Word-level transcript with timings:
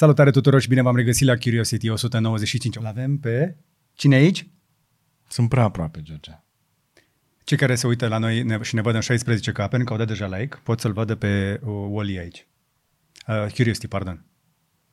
Salutare 0.00 0.30
tuturor 0.30 0.60
și 0.60 0.68
bine 0.68 0.82
v-am 0.82 0.96
regăsit 0.96 1.26
la 1.26 1.36
Curiosity 1.36 1.88
195. 1.88 2.76
Îl 2.76 2.86
avem 2.86 3.18
pe... 3.18 3.56
Cine 3.94 4.16
e 4.16 4.18
aici? 4.18 4.48
Sunt 5.28 5.48
prea 5.48 5.62
aproape, 5.62 6.02
George. 6.02 6.30
Cei 7.44 7.56
care 7.56 7.74
se 7.74 7.86
uită 7.86 8.08
la 8.08 8.18
noi 8.18 8.42
ne, 8.42 8.58
și 8.62 8.74
ne 8.74 8.80
văd 8.80 8.94
în 8.94 9.00
16 9.00 9.52
capeni, 9.52 9.84
că 9.84 9.92
au 9.92 9.98
dat 9.98 10.06
deja 10.06 10.26
like, 10.26 10.58
pot 10.62 10.80
să-l 10.80 10.92
vadă 10.92 11.14
pe 11.14 11.60
uh, 11.62 11.86
Wally 11.88 12.18
aici. 12.18 12.46
Uh, 13.26 13.52
Curiosity, 13.54 13.88
pardon. 13.88 14.24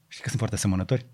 Știi 0.08 0.22
că 0.22 0.28
sunt 0.28 0.40
foarte 0.40 0.56
asemănători? 0.56 1.06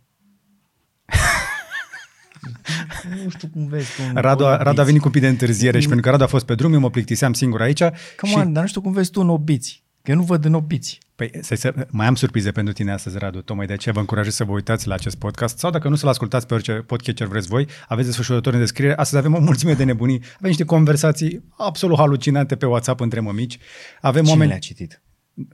Nu 3.24 3.30
știu 3.30 3.48
cum 3.48 3.68
vezi 3.68 3.96
tu. 3.96 4.02
în 4.14 4.22
Radu, 4.22 4.46
a, 4.46 4.48
obiți. 4.48 4.64
Radu 4.64 4.82
a 4.82 4.84
venit 4.84 5.00
cu 5.00 5.06
un 5.06 5.14
pic 5.14 5.22
de 5.22 5.28
întârziere 5.28 5.80
și 5.80 5.88
pentru 5.88 6.04
că 6.04 6.10
Radu 6.10 6.24
a 6.24 6.28
fost 6.28 6.46
pe 6.46 6.56
drum, 6.56 6.74
eu 6.74 6.80
mă 6.80 6.90
plictiseam 6.90 7.34
singur 7.34 7.62
aici. 7.62 7.80
Come 7.80 8.32
și, 8.32 8.38
on, 8.38 8.54
dar 8.54 8.62
nu 8.62 8.70
știu 8.70 8.82
cum 8.82 8.92
vezi 8.92 9.12
tu 9.12 9.22
în 9.22 9.30
obiți. 9.30 9.83
Că 10.04 10.12
eu 10.12 10.18
nu 10.18 10.24
văd 10.24 10.46
în 10.46 10.54
obiți. 10.54 10.98
Păi, 11.16 11.32
să, 11.42 11.56
să, 11.56 11.88
mai 11.90 12.08
am 12.08 12.16
surprize 12.16 12.52
pentru 12.52 12.74
tine 12.74 12.92
astăzi, 12.92 13.18
Radu, 13.18 13.42
tocmai 13.42 13.66
de 13.66 13.74
aceea 13.74 13.94
vă 13.94 14.00
încurajez 14.00 14.36
să 14.36 14.44
vă 14.44 14.52
uitați 14.52 14.88
la 14.88 14.94
acest 14.94 15.16
podcast 15.18 15.58
sau 15.58 15.72
dacă 15.72 15.90
nu 15.90 15.96
să-l 15.96 16.10
ascultați 16.10 16.48
pe 16.48 16.54
orice 16.54 16.72
podcatcher 16.74 17.28
vreți 17.28 17.48
voi, 17.48 17.68
aveți 17.88 18.08
desfășurători 18.08 18.56
în 18.56 18.62
descriere. 18.62 18.96
Astăzi 18.96 19.26
avem 19.26 19.36
o 19.36 19.40
mulțime 19.40 19.74
de 19.74 19.84
nebunii, 19.84 20.22
avem 20.24 20.50
niște 20.50 20.66
conversații 20.66 21.44
absolut 21.58 21.98
halucinante 21.98 22.56
pe 22.56 22.66
WhatsApp 22.66 23.00
între 23.00 23.20
mămici. 23.20 23.58
Avem 24.02 24.22
Cine 24.22 24.32
oameni, 24.32 24.50
le-a 24.50 24.60
citit? 24.60 25.02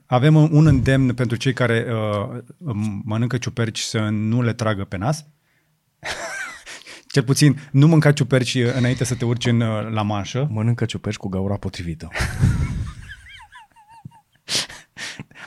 avem 0.05 0.35
un 0.35 0.65
îndemn 0.65 1.13
pentru 1.13 1.37
cei 1.37 1.53
care 1.53 1.85
uh, 1.89 2.37
mănâncă 3.03 3.37
ciuperci 3.37 3.79
să 3.79 3.99
nu 3.99 4.41
le 4.41 4.53
tragă 4.53 4.83
pe 4.83 4.97
nas. 4.97 5.25
Cel 7.13 7.23
puțin 7.23 7.59
nu 7.71 7.87
mânca 7.87 8.11
ciuperci 8.11 8.55
înainte 8.55 9.03
să 9.03 9.15
te 9.15 9.25
urci 9.25 9.45
în, 9.45 9.61
uh, 9.61 9.89
la 9.91 10.01
manșă. 10.01 10.47
Mănâncă 10.51 10.85
ciuperci 10.85 11.17
cu 11.17 11.27
gaura 11.27 11.55
potrivită. 11.55 12.07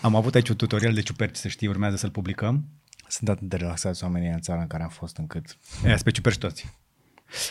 Am 0.02 0.14
avut 0.14 0.34
aici 0.34 0.48
un 0.48 0.56
tutorial 0.56 0.94
de 0.94 1.00
ciuperci, 1.00 1.36
să 1.36 1.48
știi, 1.48 1.68
urmează 1.68 1.96
să-l 1.96 2.10
publicăm. 2.10 2.64
Sunt 3.08 3.28
atât 3.28 3.48
de 3.48 3.56
relaxați 3.56 4.04
oamenii 4.04 4.28
în 4.28 4.40
țara 4.40 4.60
în 4.60 4.66
care 4.66 4.82
am 4.82 4.88
fost 4.88 5.16
încât... 5.16 5.58
E, 5.84 5.94
pe 6.04 6.10
ciuperci 6.10 6.38
toți. 6.38 6.80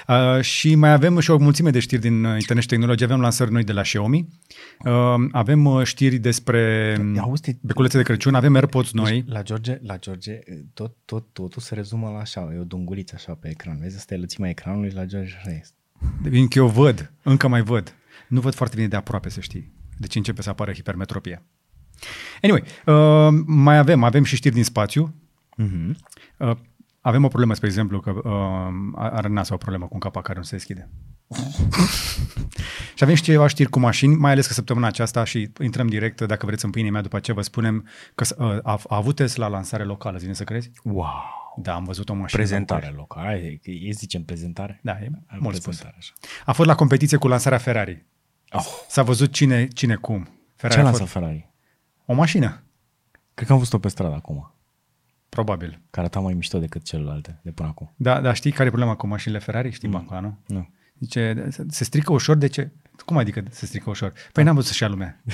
Uh, 0.07 0.41
și 0.41 0.75
mai 0.75 0.91
avem 0.91 1.19
și 1.19 1.31
o 1.31 1.37
mulțime 1.37 1.69
de 1.69 1.79
știri 1.79 2.01
din 2.01 2.23
uh, 2.23 2.39
internet 2.39 2.63
și 2.63 2.69
tehnologie. 2.69 3.05
Avem 3.05 3.21
lansări 3.21 3.51
noi 3.51 3.63
de 3.63 3.71
la 3.71 3.81
Xiaomi. 3.81 4.27
Uh, 4.85 5.15
avem 5.31 5.65
uh, 5.65 5.83
știri 5.83 6.17
despre 6.17 6.95
um, 6.99 7.19
Auzi, 7.19 7.57
beculețe 7.61 7.97
de 7.97 8.03
Crăciun. 8.03 8.35
Avem 8.35 8.55
AirPods 8.55 8.91
noi. 8.91 9.23
La 9.27 9.41
George, 9.41 9.79
la 9.81 9.97
George 9.97 10.39
tot, 10.73 10.95
tot, 11.05 11.25
totul 11.33 11.61
se 11.61 11.73
rezumă 11.73 12.09
la 12.09 12.19
așa, 12.19 12.51
e 12.53 12.57
o 12.57 12.63
dunguliță 12.63 13.15
așa 13.17 13.33
pe 13.33 13.49
ecran. 13.49 13.77
Vezi, 13.79 13.95
asta 13.97 14.13
e 14.13 14.17
lățimea 14.17 14.49
ecranului, 14.49 14.89
la 14.89 15.05
George 15.05 15.35
așa 15.37 15.51
este. 15.51 15.75
Încă 16.23 16.59
eu 16.59 16.67
văd, 16.67 17.11
încă 17.23 17.47
mai 17.47 17.61
văd. 17.61 17.95
Nu 18.27 18.39
văd 18.39 18.53
foarte 18.53 18.75
bine 18.75 18.87
de 18.87 18.95
aproape, 18.95 19.29
să 19.29 19.39
știi. 19.39 19.71
Deci 19.97 20.15
începe 20.15 20.41
să 20.41 20.49
apară 20.49 20.73
hipermetropie. 20.73 21.43
Anyway, 22.41 22.63
uh, 22.85 23.43
mai 23.45 23.77
avem, 23.77 24.03
avem 24.03 24.23
și 24.23 24.35
știri 24.35 24.53
din 24.53 24.63
spațiu. 24.63 25.13
Mm-hmm. 25.63 25.91
Uh, 26.37 26.55
avem 27.01 27.23
o 27.23 27.27
problemă, 27.27 27.53
spre 27.53 27.67
exemplu, 27.67 27.99
că 27.99 28.11
uh, 28.11 28.93
are 28.93 29.27
NASA 29.27 29.53
o 29.53 29.57
problemă 29.57 29.85
cu 29.85 29.93
un 29.93 29.99
capac 29.99 30.23
care 30.23 30.37
nu 30.37 30.43
se 30.43 30.55
deschide. 30.55 30.89
și 32.95 33.03
avem 33.03 33.15
și 33.15 33.23
ceva 33.23 33.47
știri 33.47 33.69
cu 33.69 33.79
mașini, 33.79 34.15
mai 34.15 34.31
ales 34.31 34.47
că 34.47 34.53
săptămâna 34.53 34.87
aceasta 34.87 35.23
și 35.23 35.51
intrăm 35.61 35.87
direct, 35.87 36.21
dacă 36.21 36.45
vreți, 36.45 36.65
în 36.65 36.71
pâinea 36.71 36.91
mea, 36.91 37.01
după 37.01 37.19
ce 37.19 37.33
vă 37.33 37.41
spunem 37.41 37.87
că 38.15 38.25
uh, 38.37 38.57
a, 38.63 38.79
a 38.87 38.95
avut 38.95 39.15
Tesla 39.15 39.47
lansare 39.47 39.83
locală, 39.83 40.17
zine 40.17 40.33
să 40.33 40.43
crezi? 40.43 40.71
Wow! 40.83 41.39
Da, 41.57 41.73
am 41.73 41.83
văzut 41.83 42.09
o 42.09 42.13
mașină. 42.13 42.41
Prezentare 42.41 42.93
locală. 42.95 43.25
Hai, 43.25 43.59
că 43.63 43.71
e 43.71 43.91
zicem 43.91 44.23
prezentare? 44.23 44.79
Da, 44.83 44.91
e 44.91 45.09
mult 45.39 45.55
spus. 45.55 45.63
prezentare, 45.63 45.95
așa. 45.97 46.13
A 46.45 46.51
fost 46.51 46.69
la 46.69 46.75
competiție 46.75 47.17
cu 47.17 47.27
lansarea 47.27 47.57
Ferrari. 47.57 48.05
Oh, 48.51 48.65
S-a 48.87 49.03
văzut 49.03 49.31
cine, 49.31 49.67
cine 49.67 49.95
cum. 49.95 50.29
Ferrari 50.55 50.73
ce 50.73 50.79
a 50.79 50.83
lansă 50.83 50.99
fost 50.99 51.11
Ferrari? 51.11 51.50
O 52.11 52.13
mașină, 52.13 52.63
Cred 53.33 53.47
că 53.47 53.51
am 53.53 53.57
văzut-o 53.57 53.79
pe 53.79 53.87
stradă 53.87 54.15
acum, 54.15 54.53
probabil. 55.29 55.69
care 55.69 55.81
arăta 56.07 56.19
mai 56.19 56.33
mișto 56.33 56.59
decât 56.59 56.83
celelalte 56.83 57.39
de 57.43 57.51
până 57.51 57.67
acum. 57.69 57.93
Da, 57.95 58.21
dar 58.21 58.35
știi 58.35 58.51
care 58.51 58.65
e 58.65 58.69
problema 58.69 58.95
cu 58.95 59.07
mașinile 59.07 59.39
Ferrari? 59.39 59.71
Știi 59.71 59.87
mm. 59.87 59.93
bancul 59.93 60.15
ăla, 60.15 60.25
nu? 60.25 60.37
Nu. 60.55 60.69
Zice, 60.99 61.47
se- 61.49 61.65
se 61.69 61.83
strică 61.83 62.13
ușor, 62.13 62.35
de 62.35 62.47
ce? 62.47 62.71
Cum 63.05 63.17
adică 63.17 63.43
se 63.49 63.65
strică 63.65 63.89
ușor? 63.89 64.13
Păi 64.33 64.43
n-am 64.43 64.53
văzut 64.55 64.69
să-și 64.69 64.83
ia 64.83 64.89
lumea. 64.89 65.21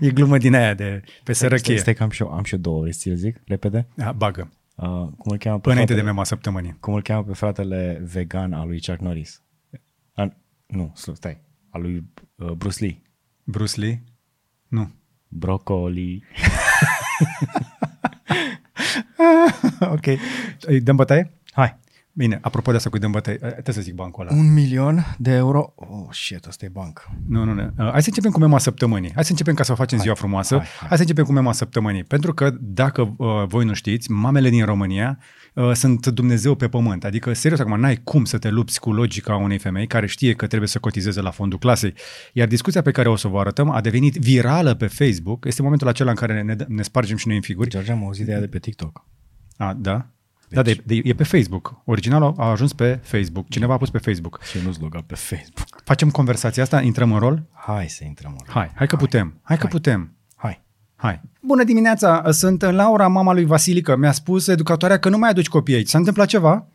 e 0.00 0.10
glumă 0.10 0.38
din 0.38 0.54
aia 0.54 0.74
de 0.74 1.02
pe 1.24 1.32
sărăchie. 1.32 1.62
Stai, 1.64 1.78
stai 1.78 1.94
că 1.94 2.02
am 2.02 2.10
și 2.10 2.22
eu, 2.22 2.32
am 2.32 2.44
și 2.44 2.54
eu 2.54 2.60
două, 2.60 2.80
vrei 2.80 2.92
să 2.92 2.98
ți 2.98 3.14
zic, 3.14 3.40
repede? 3.44 3.86
Da, 3.94 4.12
bagă. 4.12 4.50
Uh, 4.74 4.86
cum 4.88 5.32
îl 5.32 5.38
cheamă 5.38 5.56
pe 5.56 5.60
Până 5.60 5.72
înainte 5.72 5.74
de 5.74 5.84
fratele, 5.84 6.02
mema 6.02 6.24
săptămânii. 6.24 6.76
Cum 6.80 6.94
îl 6.94 7.02
cheamă 7.02 7.24
pe 7.24 7.32
fratele 7.32 8.00
vegan 8.04 8.52
al 8.52 8.66
lui 8.66 8.80
Chuck 8.80 9.00
Norris? 9.00 9.42
A, 10.14 10.32
nu, 10.66 10.92
slu- 10.94 11.14
stai, 11.14 11.40
al 11.70 11.80
lui 11.80 12.10
uh, 12.34 12.50
Bruce 12.50 12.84
Lee. 12.84 13.02
Bruce 13.48 13.80
Lee? 13.80 14.04
Nu. 14.68 14.90
Broccoli. 15.28 16.24
ok. 19.94 20.06
Îi 20.60 20.80
dăm 20.80 20.96
bătaie? 20.96 21.32
Hai. 21.52 21.78
Bine, 22.12 22.38
apropo 22.42 22.70
de 22.70 22.76
asta 22.76 22.88
cu 22.88 22.94
îi 22.94 23.00
dăm 23.00 23.10
bătaie, 23.10 23.38
eh, 23.42 23.50
trebuie 23.50 23.74
să 23.74 23.80
zic 23.80 23.94
bancul 23.94 24.26
ăla. 24.26 24.36
Un 24.36 24.52
milion 24.52 25.16
de 25.18 25.30
euro. 25.30 25.72
Oh, 25.74 26.06
shit, 26.10 26.46
asta 26.46 26.64
e 26.64 26.68
banc. 26.68 27.08
Nu, 27.28 27.44
nu, 27.44 27.52
nu. 27.52 27.62
Uh, 27.62 27.90
Hai 27.90 28.02
să 28.02 28.08
începem 28.08 28.30
cu 28.30 28.38
mema 28.38 28.58
săptămânii. 28.58 29.12
Hai 29.14 29.24
să 29.24 29.30
începem 29.30 29.54
ca 29.54 29.62
să 29.62 29.72
o 29.72 29.74
facem 29.74 29.98
ziua 29.98 30.14
frumoasă. 30.14 30.56
Hai, 30.56 30.64
hai, 30.64 30.70
hai. 30.70 30.78
hai. 30.78 30.88
hai 30.88 30.96
să 30.96 31.02
începem 31.02 31.24
cu 31.24 31.32
mema 31.32 31.52
săptămânii. 31.52 32.04
Pentru 32.04 32.34
că, 32.34 32.50
dacă 32.60 33.14
uh, 33.16 33.44
voi 33.46 33.64
nu 33.64 33.74
știți, 33.74 34.10
mamele 34.10 34.48
din 34.48 34.64
România 34.64 35.18
uh, 35.56 35.72
sunt 35.72 36.06
Dumnezeu 36.06 36.54
pe 36.54 36.68
pământ. 36.68 37.04
Adică, 37.04 37.32
serios, 37.32 37.60
acum 37.60 37.80
n-ai 37.80 37.96
cum 38.04 38.24
să 38.24 38.38
te 38.38 38.48
lupți 38.48 38.80
cu 38.80 38.92
logica 38.92 39.36
unei 39.36 39.58
femei 39.58 39.86
care 39.86 40.06
știe 40.06 40.32
că 40.32 40.46
trebuie 40.46 40.68
să 40.68 40.78
cotizeze 40.78 41.20
la 41.20 41.30
fondul 41.30 41.58
clasei. 41.58 41.94
Iar 42.32 42.48
discuția 42.48 42.82
pe 42.82 42.90
care 42.90 43.08
o 43.08 43.16
să 43.16 43.28
vă 43.28 43.38
arătăm 43.38 43.70
a 43.70 43.80
devenit 43.80 44.14
virală 44.14 44.74
pe 44.74 44.86
Facebook. 44.86 45.44
Este 45.44 45.62
momentul 45.62 45.88
acela 45.88 46.10
în 46.10 46.16
care 46.16 46.42
ne, 46.42 46.56
ne 46.68 46.82
spargem 46.82 47.16
și 47.16 47.26
noi 47.26 47.36
în 47.36 47.42
figuri. 47.42 47.68
George, 47.68 47.92
am 47.92 48.04
auzit 48.04 48.26
de 48.26 48.32
ea 48.32 48.40
de 48.40 48.46
pe 48.46 48.58
TikTok. 48.58 49.04
A, 49.56 49.76
da? 49.78 50.10
Da, 50.48 50.62
de, 50.62 50.82
de, 50.84 51.00
e 51.04 51.14
pe 51.14 51.24
Facebook. 51.24 51.82
Originalul 51.84 52.34
a 52.36 52.50
ajuns 52.50 52.72
pe 52.72 53.00
Facebook. 53.02 53.48
Cineva 53.48 53.74
a 53.74 53.76
pus 53.76 53.90
pe 53.90 53.98
Facebook. 53.98 54.42
Și 54.42 54.58
nu-ți 54.64 54.80
loga 54.80 55.04
pe 55.06 55.14
Facebook. 55.14 55.82
Facem 55.84 56.10
conversația 56.10 56.62
asta, 56.62 56.80
intrăm 56.80 57.12
în 57.12 57.18
rol? 57.18 57.42
Hai 57.52 57.88
să 57.88 58.04
intrăm 58.04 58.36
în 58.38 58.52
Hai, 58.52 58.70
hai 58.74 58.86
că 58.86 58.96
putem. 58.96 59.40
Hai 59.42 59.56
că 59.56 59.62
Hai. 59.62 59.70
putem. 59.70 60.15
Hai. 61.06 61.14
Hai. 61.14 61.30
Bună 61.40 61.64
dimineața, 61.64 62.22
sunt 62.30 62.62
Laura, 62.62 63.08
mama 63.08 63.32
lui 63.32 63.44
Vasilică. 63.44 63.96
Mi-a 63.96 64.12
spus 64.12 64.46
educatoarea 64.46 64.98
că 64.98 65.08
nu 65.08 65.18
mai 65.18 65.30
aduci 65.30 65.48
copii 65.48 65.74
aici. 65.74 65.88
S-a 65.88 65.98
întâmplat 65.98 66.26
ceva? 66.26 66.66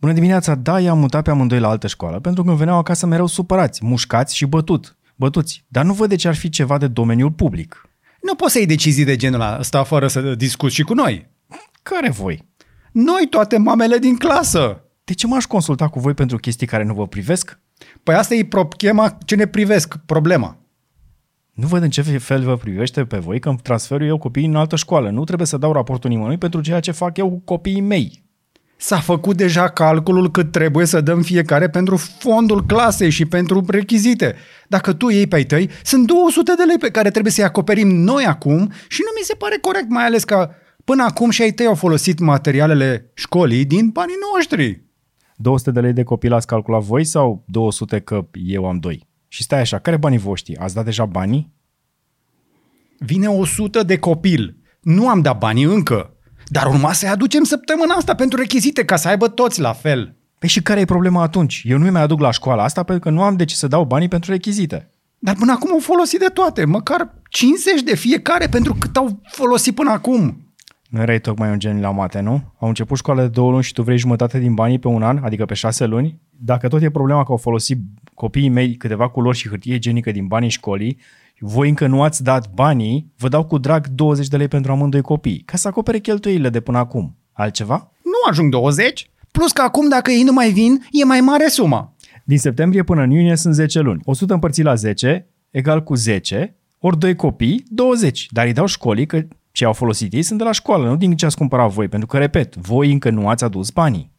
Bună 0.00 0.12
dimineața, 0.12 0.54
da, 0.54 0.80
i-am 0.80 0.98
mutat 0.98 1.22
pe 1.22 1.30
amândoi 1.30 1.58
la 1.58 1.68
altă 1.68 1.86
școală, 1.86 2.20
pentru 2.20 2.42
că 2.42 2.48
când 2.48 2.58
veneau 2.58 2.78
acasă 2.78 3.06
mereu 3.06 3.26
supărați, 3.26 3.84
mușcați 3.84 4.36
și 4.36 4.46
bătut, 4.46 4.96
bătuți. 5.16 5.64
Dar 5.68 5.84
nu 5.84 5.92
văd 5.92 6.08
de 6.08 6.16
ce 6.16 6.28
ar 6.28 6.34
fi 6.34 6.48
ceva 6.48 6.78
de 6.78 6.86
domeniul 6.86 7.30
public. 7.30 7.88
Nu 8.22 8.34
poți 8.34 8.52
să 8.52 8.58
iei 8.58 8.66
decizii 8.66 9.04
de 9.04 9.16
genul 9.16 9.56
ăsta 9.58 9.82
fără 9.82 10.06
să 10.06 10.20
discuți 10.20 10.74
și 10.74 10.82
cu 10.82 10.94
noi. 10.94 11.30
Care 11.82 12.10
voi? 12.10 12.48
Noi 12.92 13.26
toate 13.30 13.58
mamele 13.58 13.98
din 13.98 14.16
clasă. 14.16 14.84
De 15.04 15.14
ce 15.14 15.26
m-aș 15.26 15.44
consulta 15.44 15.88
cu 15.88 16.00
voi 16.00 16.14
pentru 16.14 16.36
chestii 16.36 16.66
care 16.66 16.84
nu 16.84 16.94
vă 16.94 17.06
privesc? 17.06 17.58
Păi 18.02 18.14
asta 18.14 18.34
e 18.34 18.44
problema 18.44 19.18
ce 19.24 19.34
ne 19.34 19.46
privesc, 19.46 19.96
problema. 20.06 20.61
Nu 21.62 21.68
văd 21.68 21.82
în 21.82 21.90
ce 21.90 22.02
fel 22.02 22.42
vă 22.42 22.56
privește 22.56 23.04
pe 23.04 23.18
voi 23.18 23.38
când 23.38 23.60
transferul 23.60 24.06
eu 24.06 24.18
copiii 24.18 24.46
în 24.46 24.54
altă 24.54 24.76
școală. 24.76 25.10
Nu 25.10 25.24
trebuie 25.24 25.46
să 25.46 25.56
dau 25.56 25.72
raportul 25.72 26.10
nimănui 26.10 26.38
pentru 26.38 26.60
ceea 26.60 26.80
ce 26.80 26.90
fac 26.90 27.16
eu 27.16 27.28
cu 27.30 27.40
copiii 27.44 27.80
mei. 27.80 28.24
S-a 28.76 28.96
făcut 28.96 29.36
deja 29.36 29.68
calculul 29.68 30.30
cât 30.30 30.52
trebuie 30.52 30.86
să 30.86 31.00
dăm 31.00 31.22
fiecare 31.22 31.68
pentru 31.68 31.96
fondul 31.96 32.66
clasei 32.66 33.10
și 33.10 33.24
pentru 33.24 33.64
rechizite. 33.68 34.34
Dacă 34.68 34.92
tu 34.92 35.08
iei 35.08 35.26
pe 35.26 35.36
ai 35.36 35.44
tăi, 35.44 35.70
sunt 35.82 36.06
200 36.06 36.52
de 36.56 36.62
lei 36.62 36.78
pe 36.78 36.90
care 36.90 37.10
trebuie 37.10 37.32
să-i 37.32 37.44
acoperim 37.44 37.88
noi 37.88 38.24
acum 38.24 38.70
și 38.88 39.00
nu 39.00 39.10
mi 39.18 39.24
se 39.24 39.34
pare 39.34 39.58
corect, 39.60 39.88
mai 39.88 40.04
ales 40.04 40.24
că 40.24 40.50
până 40.84 41.02
acum 41.02 41.30
și 41.30 41.42
ai 41.42 41.52
tăi 41.52 41.66
au 41.66 41.74
folosit 41.74 42.18
materialele 42.18 43.10
școlii 43.14 43.64
din 43.64 43.88
banii 43.88 44.16
noștri. 44.34 44.84
200 45.36 45.70
de 45.70 45.80
lei 45.80 45.92
de 45.92 46.02
copil 46.02 46.32
ați 46.32 46.46
calculat 46.46 46.82
voi 46.82 47.04
sau 47.04 47.44
200 47.46 48.00
că 48.00 48.26
eu 48.32 48.68
am 48.68 48.78
doi? 48.78 49.10
Și 49.32 49.42
stai 49.42 49.60
așa, 49.60 49.78
care 49.78 49.96
banii 49.96 50.18
voștri? 50.18 50.56
Ați 50.56 50.74
dat 50.74 50.84
deja 50.84 51.04
banii? 51.04 51.52
Vine 52.98 53.28
100 53.28 53.82
de 53.82 53.98
copil. 53.98 54.56
Nu 54.80 55.08
am 55.08 55.20
dat 55.20 55.38
banii 55.38 55.64
încă. 55.64 56.16
Dar 56.46 56.66
urma 56.66 56.92
să-i 56.92 57.08
aducem 57.08 57.42
săptămâna 57.42 57.94
asta 57.94 58.14
pentru 58.14 58.38
rechizite 58.38 58.84
ca 58.84 58.96
să 58.96 59.08
aibă 59.08 59.28
toți 59.28 59.60
la 59.60 59.72
fel. 59.72 60.16
Păi 60.38 60.48
și 60.48 60.62
care 60.62 60.80
e 60.80 60.84
problema 60.84 61.22
atunci? 61.22 61.62
Eu 61.64 61.78
nu 61.78 61.84
mi 61.84 61.90
mai 61.90 62.02
aduc 62.02 62.20
la 62.20 62.30
școala 62.30 62.62
asta 62.62 62.82
pentru 62.82 63.04
că 63.04 63.10
nu 63.10 63.22
am 63.22 63.36
de 63.36 63.44
ce 63.44 63.54
să 63.54 63.66
dau 63.66 63.84
banii 63.84 64.08
pentru 64.08 64.30
rechizite. 64.30 64.90
Dar 65.18 65.34
până 65.34 65.52
acum 65.52 65.72
au 65.72 65.78
folosit 65.78 66.18
de 66.18 66.30
toate, 66.34 66.64
măcar 66.64 67.14
50 67.28 67.82
de 67.82 67.96
fiecare 67.96 68.46
pentru 68.46 68.74
cât 68.74 68.96
au 68.96 69.20
folosit 69.22 69.74
până 69.74 69.90
acum. 69.90 70.54
Nu 70.88 71.00
erai 71.00 71.20
tocmai 71.20 71.50
un 71.50 71.58
geniu 71.58 71.80
la 71.80 71.90
mate, 71.90 72.20
nu? 72.20 72.54
Au 72.60 72.68
început 72.68 72.96
școala 72.96 73.20
de 73.20 73.28
două 73.28 73.50
luni 73.50 73.62
și 73.62 73.72
tu 73.72 73.82
vrei 73.82 73.98
jumătate 73.98 74.38
din 74.38 74.54
banii 74.54 74.78
pe 74.78 74.88
un 74.88 75.02
an, 75.02 75.18
adică 75.22 75.44
pe 75.44 75.54
șase 75.54 75.86
luni? 75.86 76.20
Dacă 76.30 76.68
tot 76.68 76.82
e 76.82 76.90
problema 76.90 77.24
că 77.24 77.30
au 77.30 77.36
folosit 77.36 77.78
copiii 78.22 78.48
mei 78.48 78.74
câteva 78.74 79.08
culori 79.08 79.36
și 79.36 79.48
hârtie 79.48 79.74
igienică 79.74 80.10
din 80.10 80.26
banii 80.26 80.48
școlii, 80.48 80.98
voi 81.38 81.68
încă 81.68 81.86
nu 81.86 82.02
ați 82.02 82.22
dat 82.22 82.50
banii, 82.54 83.12
vă 83.18 83.28
dau 83.28 83.44
cu 83.44 83.58
drag 83.58 83.86
20 83.86 84.28
de 84.28 84.36
lei 84.36 84.48
pentru 84.48 84.72
amândoi 84.72 85.00
copii, 85.00 85.42
ca 85.44 85.56
să 85.56 85.68
acopere 85.68 85.98
cheltuielile 85.98 86.48
de 86.48 86.60
până 86.60 86.78
acum. 86.78 87.16
Altceva? 87.32 87.90
Nu 88.02 88.30
ajung 88.30 88.50
20, 88.50 89.10
plus 89.32 89.52
că 89.52 89.62
acum 89.62 89.88
dacă 89.88 90.10
ei 90.10 90.22
nu 90.22 90.32
mai 90.32 90.50
vin, 90.50 90.86
e 90.90 91.04
mai 91.04 91.20
mare 91.20 91.46
suma. 91.46 91.94
Din 92.24 92.38
septembrie 92.38 92.82
până 92.82 93.02
în 93.02 93.10
iunie 93.10 93.36
sunt 93.36 93.54
10 93.54 93.80
luni. 93.80 94.00
100 94.04 94.32
împărțit 94.32 94.64
la 94.64 94.74
10 94.74 95.26
egal 95.50 95.82
cu 95.82 95.94
10, 95.94 96.56
ori 96.78 96.98
2 96.98 97.16
copii, 97.16 97.64
20. 97.68 98.26
Dar 98.30 98.46
îi 98.46 98.52
dau 98.52 98.66
școlii 98.66 99.06
că 99.06 99.22
ce 99.52 99.64
au 99.64 99.72
folosit 99.72 100.12
ei 100.12 100.22
sunt 100.22 100.38
de 100.38 100.44
la 100.44 100.52
școală, 100.52 100.88
nu 100.88 100.96
din 100.96 101.16
ce 101.16 101.26
ați 101.26 101.36
cumpărat 101.36 101.70
voi, 101.70 101.88
pentru 101.88 102.08
că, 102.08 102.18
repet, 102.18 102.56
voi 102.56 102.92
încă 102.92 103.10
nu 103.10 103.28
ați 103.28 103.44
adus 103.44 103.70
banii. 103.70 104.11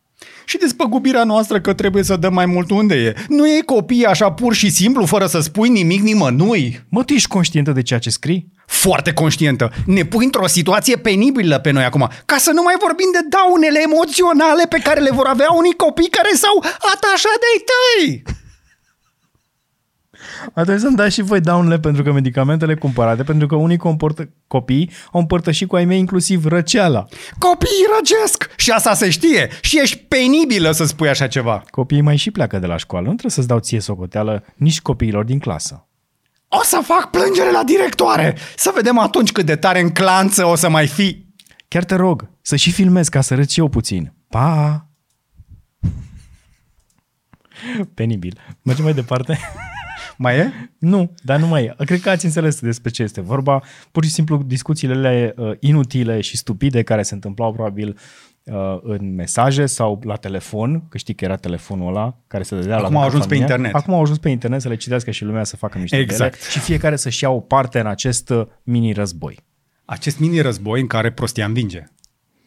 Și 0.46 0.58
despăgubirea 0.58 1.24
noastră 1.24 1.62
că 1.62 1.74
trebuie 1.74 2.04
să 2.04 2.16
dăm 2.16 2.34
mai 2.34 2.46
mult 2.46 2.72
unde 2.72 2.96
e. 2.96 3.14
Nu 3.28 3.48
e 3.48 3.62
copii 3.66 4.06
așa 4.06 4.31
pur 4.31 4.54
și 4.54 4.70
simplu, 4.70 5.06
fără 5.06 5.25
să 5.25 5.40
spui 5.40 5.70
nimic 5.70 6.02
nimănui. 6.02 6.86
Mă, 6.90 7.04
tu 7.04 7.14
ești 7.14 7.28
conștientă 7.28 7.72
de 7.72 7.81
ceea 7.81 8.00
ce 8.00 8.10
scrii? 8.10 8.52
Foarte 8.66 9.14
conștientă. 9.14 9.72
Ne 9.86 10.06
pui 10.06 10.25
într-o 10.25 10.48
situație 10.48 10.96
penibilă 10.96 11.60
pe 11.60 11.72
noi 11.72 11.84
acum, 11.84 12.10
ca 12.25 12.38
să 12.38 12.52
nu 12.52 12.62
mai 12.62 12.75
vorbim 12.80 13.10
de 13.12 13.28
daunele 13.30 13.80
emoționale 13.84 14.64
pe 14.70 14.80
care 14.84 15.00
le 15.00 15.12
vor 15.12 15.25
avea 15.25 15.52
unii 15.52 15.75
copii 15.75 16.10
care 16.10 16.31
s-au 16.34 16.58
atașat 16.94 17.38
de-ai 17.44 17.64
tăi. 17.72 18.24
Atunci 20.54 20.80
să-mi 20.80 20.96
dați 20.96 21.14
și 21.14 21.22
voi 21.22 21.42
daunele 21.42 21.80
pentru 21.80 22.04
că 22.04 22.12
medicamentele 22.12 22.75
cumpărate, 22.75 23.24
pentru 23.24 23.48
că 23.48 23.56
unii 23.56 23.78
comportă, 23.78 24.30
copii 24.48 24.92
au 25.12 25.20
împărtășit 25.20 25.68
cu 25.68 25.75
ai 25.75 25.86
mei 25.86 26.00
inclusiv 26.00 26.46
răceala. 26.46 27.06
Copiii 27.38 27.86
răgesc 27.98 28.50
și 28.56 28.72
asta 28.72 28.94
se 28.94 29.10
știe 29.10 29.50
și 29.62 29.80
ești 29.80 29.98
penibilă 29.98 30.72
să 30.72 30.86
spui 30.86 31.10
așa 31.10 31.28
ceva. 31.28 31.64
Copiii 31.70 32.02
mai 32.02 32.18
și 32.18 32.31
pleacă 32.31 32.60
de 32.60 32.66
la 32.66 32.78
școală, 32.78 33.06
nu 33.06 33.12
trebuie 33.12 33.31
să-ți 33.31 33.48
dau 33.48 33.60
ție 33.60 33.80
socoteală 33.80 34.44
nici 34.56 34.81
copiilor 34.81 35.24
din 35.24 35.40
clasă. 35.40 35.88
O 36.48 36.64
să 36.64 36.81
fac 36.84 37.10
plângere 37.10 37.52
la 37.52 37.64
directoare, 37.64 38.38
să 38.56 38.72
vedem 38.76 38.98
atunci 38.98 39.31
cât 39.31 39.46
de 39.46 39.56
tare 39.56 39.80
în 39.80 39.90
clanță 39.90 40.46
o 40.46 40.56
să 40.56 40.69
mai 40.69 40.88
fi. 40.88 41.26
Chiar 41.68 41.84
te 41.84 41.96
rog, 41.96 42.30
să 42.42 42.56
și 42.56 42.72
filmez 42.72 43.08
ca 43.08 43.22
să 43.22 43.36
râd 43.36 43.50
și 43.50 43.60
eu 43.60 43.68
puțin. 43.68 44.14
Pa! 44.30 44.88
Penibil. 47.94 48.40
Mergem 48.62 48.84
mai 48.84 48.94
departe? 48.94 49.40
Mai 50.24 50.38
e? 50.38 50.52
Nu, 50.80 51.14
dar 51.24 51.40
nu 51.40 51.48
mai 51.48 51.64
e. 51.64 51.75
Cred 51.86 52.02
că 52.02 52.10
ați 52.10 52.25
înțeles 52.25 52.60
despre 52.60 52.90
ce 52.92 53.04
este 53.04 53.22
vorba. 53.22 53.64
Pur 53.92 54.04
și 54.04 54.10
simplu 54.10 54.44
discuțiile 54.46 55.34
uh, 55.38 55.52
inutile 55.60 56.22
și 56.22 56.38
stupide 56.38 56.84
care 56.84 57.04
se 57.04 57.14
întâmplau 57.14 57.54
probabil 57.54 57.98
uh, 58.44 58.54
în 58.81 59.16
mesaje 59.16 59.66
sau 59.66 60.02
la 60.04 60.16
telefon, 60.16 60.88
că 60.90 60.98
știi 60.98 61.14
că 61.14 61.25
era 61.25 61.36
telefonul 61.36 61.88
ăla 61.88 62.18
care 62.28 62.44
se 62.44 62.56
dădea 62.56 62.78
Acum 62.78 62.94
la 62.94 63.00
au 63.00 63.06
ajuns 63.06 63.24
familia. 63.24 63.46
pe 63.46 63.52
internet. 63.52 63.75
Acum 63.75 63.94
au 63.94 64.02
ajuns 64.02 64.18
pe 64.18 64.30
internet 64.30 64.62
să 64.62 64.68
le 64.68 64.75
citească 64.75 65.12
și 65.12 65.24
lumea 65.24 65.44
să 65.44 65.56
facă 65.56 65.78
mișto 65.78 65.96
Exact. 65.98 66.31
de 66.31 66.38
ele 66.42 66.50
și 66.52 66.60
fiecare 66.60 66.96
să-și 66.96 67.24
ia 67.24 67.30
o 67.30 67.40
parte 67.40 67.80
în 67.80 67.88
acest 67.88 68.30
uh, 68.30 68.46
mini-război. 68.64 69.38
Acest 69.86 70.19
mini-război 70.19 70.81
în 70.81 70.88
care 70.88 71.12
prostia 71.12 71.46
învinge, 71.46 71.84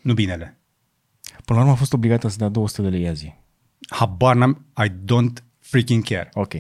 nu 0.03 0.15
binele. 0.15 0.61
Până 1.45 1.59
la 1.59 1.65
urmă 1.65 1.73
a 1.73 1.79
fost 1.79 1.93
obligată 1.93 2.29
să 2.29 2.37
dea 2.39 2.49
200 2.49 2.83
de 2.83 2.89
lei 2.97 3.09
azi. 3.09 3.41
Habar 3.89 4.35
n-am, 4.35 4.67
I 4.85 4.89
don't 4.89 5.43
freaking 5.59 6.05
care. 6.05 6.29
Ok. 6.33 6.55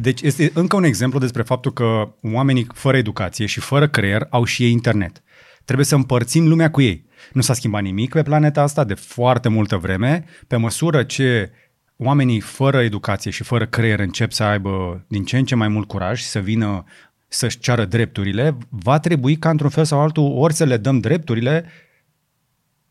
Deci 0.00 0.20
este 0.20 0.50
încă 0.54 0.76
un 0.76 0.84
exemplu 0.84 1.18
despre 1.18 1.42
faptul 1.42 1.72
că 1.72 2.14
oamenii 2.22 2.66
fără 2.74 2.96
educație 2.96 3.46
și 3.46 3.60
fără 3.60 3.88
creier 3.88 4.26
au 4.30 4.44
și 4.44 4.64
ei 4.64 4.70
internet. 4.70 5.22
Trebuie 5.64 5.86
să 5.86 5.94
împărțim 5.94 6.48
lumea 6.48 6.70
cu 6.70 6.80
ei. 6.80 7.06
Nu 7.32 7.40
s-a 7.40 7.54
schimbat 7.54 7.82
nimic 7.82 8.12
pe 8.12 8.22
planeta 8.22 8.62
asta 8.62 8.84
de 8.84 8.94
foarte 8.94 9.48
multă 9.48 9.76
vreme. 9.76 10.24
Pe 10.46 10.56
măsură 10.56 11.02
ce 11.02 11.50
oamenii 11.96 12.40
fără 12.40 12.82
educație 12.82 13.30
și 13.30 13.42
fără 13.42 13.66
creier 13.66 13.98
încep 13.98 14.32
să 14.32 14.42
aibă 14.42 15.04
din 15.08 15.24
ce 15.24 15.38
în 15.38 15.44
ce 15.44 15.54
mai 15.54 15.68
mult 15.68 15.88
curaj 15.88 16.18
și 16.18 16.26
să 16.26 16.38
vină 16.38 16.84
să-și 17.28 17.58
ceară 17.58 17.84
drepturile, 17.84 18.56
va 18.68 18.98
trebui 18.98 19.36
ca 19.36 19.50
într-un 19.50 19.70
fel 19.70 19.84
sau 19.84 20.00
altul 20.00 20.32
ori 20.36 20.54
să 20.54 20.64
le 20.64 20.76
dăm 20.76 20.98
drepturile, 20.98 21.64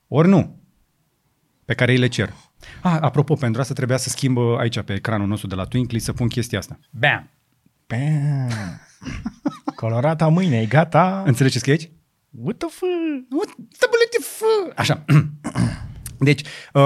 ori 0.07 0.27
nu, 0.27 0.62
pe 1.65 1.74
care 1.74 1.92
ei 1.92 1.97
le 1.97 2.07
cer. 2.07 2.33
Ah, 2.81 2.97
apropo, 3.01 3.33
pentru 3.33 3.61
asta 3.61 3.73
trebuia 3.73 3.97
să 3.97 4.09
schimb 4.09 4.37
aici 4.37 4.79
pe 4.81 4.93
ecranul 4.93 5.27
nostru 5.27 5.47
de 5.47 5.55
la 5.55 5.63
Twinkly 5.63 5.99
să 5.99 6.13
pun 6.13 6.27
chestia 6.27 6.59
asta. 6.59 6.79
Bam! 6.89 7.29
Bam. 7.87 8.79
Colorata 9.75 10.27
mâine, 10.27 10.61
e 10.61 10.65
gata. 10.65 11.23
Înțelegi 11.25 11.53
ce 11.53 11.59
scrie 11.59 11.73
aici? 11.73 11.89
What 12.43 12.57
the 12.57 12.67
f- 12.67 13.27
What 13.37 13.47
the 13.77 13.87
bullet 13.89 14.25
f- 14.25 14.75
Așa. 14.75 15.05
Deci, 16.19 16.41
uh, 16.73 16.81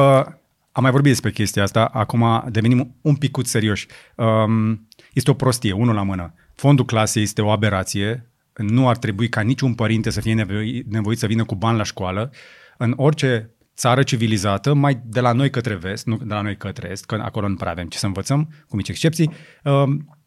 am 0.72 0.81
mai 0.81 0.92
vorbit 0.92 1.12
despre 1.12 1.31
chestia 1.31 1.63
asta, 1.63 1.86
acum 1.86 2.44
devenim 2.50 2.95
un 3.01 3.16
picut 3.16 3.48
serioși. 3.48 3.88
Um, 4.16 4.88
este 5.13 5.31
o 5.31 5.33
prostie, 5.33 5.72
unul 5.72 5.95
la 5.95 6.04
mână. 6.04 6.33
Fondul 6.56 6.86
clasei 6.86 7.24
este 7.24 7.42
o 7.42 7.50
aberație, 7.51 8.30
nu 8.56 8.89
ar 8.89 8.98
trebui 8.98 9.30
ca 9.30 9.42
niciun 9.42 9.74
părinte 9.74 10.10
să 10.10 10.22
fie 10.22 10.33
nevoit, 10.33 10.92
nevoit 10.92 11.18
să 11.18 11.27
vină 11.27 11.44
cu 11.44 11.56
bani 11.56 11.77
la 11.77 11.83
școală. 11.83 12.31
În 12.77 12.94
orice 12.98 13.50
țară 13.75 14.04
civilizată, 14.04 14.74
mai 14.74 15.01
de 15.06 15.19
la 15.19 15.31
noi 15.31 15.50
către 15.50 15.75
vest, 15.75 16.06
nu 16.06 16.18
de 16.18 16.33
la 16.33 16.42
noi 16.42 16.57
către 16.57 16.89
est, 16.92 17.06
că 17.06 17.16
acolo 17.16 17.48
nu 17.48 17.56
prea 17.56 17.72
avem 17.72 17.88
ce 17.88 17.98
să 17.98 18.06
învățăm, 18.06 18.50
cu 18.68 18.75
mici 18.75 18.89
excepții, 18.89 19.31
um, 19.63 20.18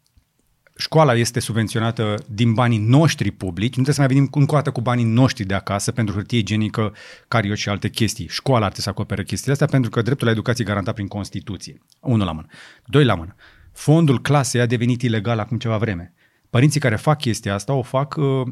școala 0.79 1.13
este 1.15 1.39
subvenționată 1.39 2.15
din 2.27 2.53
banii 2.53 2.77
noștri 2.77 3.31
publici, 3.31 3.75
nu 3.75 3.83
trebuie 3.83 3.93
să 3.93 3.99
mai 3.99 4.09
venim 4.09 4.29
încă 4.31 4.51
o 4.51 4.55
dată 4.55 4.71
cu 4.71 4.81
banii 4.81 5.03
noștri 5.03 5.43
de 5.43 5.53
acasă 5.53 5.91
pentru 5.91 6.13
hârtie 6.13 6.37
igienică, 6.37 6.93
carioci 7.27 7.57
și 7.57 7.69
alte 7.69 7.89
chestii. 7.89 8.27
Școala 8.27 8.65
ar 8.65 8.71
trebui 8.71 8.83
să 8.83 8.89
acopere 8.89 9.23
chestiile 9.23 9.53
astea 9.53 9.67
pentru 9.67 9.89
că 9.89 10.01
dreptul 10.01 10.25
la 10.25 10.31
educație 10.31 10.63
e 10.63 10.67
garantat 10.67 10.93
prin 10.93 11.07
Constituție. 11.07 11.81
Unul 12.01 12.25
la 12.25 12.31
mână. 12.31 12.47
Doi 12.85 13.05
la 13.05 13.15
mână. 13.15 13.35
Fondul 13.71 14.21
clasei 14.21 14.61
a 14.61 14.65
devenit 14.65 15.01
ilegal 15.01 15.39
acum 15.39 15.57
ceva 15.57 15.77
vreme. 15.77 16.13
Părinții 16.49 16.79
care 16.79 16.95
fac 16.95 17.17
chestia 17.17 17.53
asta 17.53 17.73
o 17.73 17.81
fac 17.81 18.15
uh, 18.17 18.47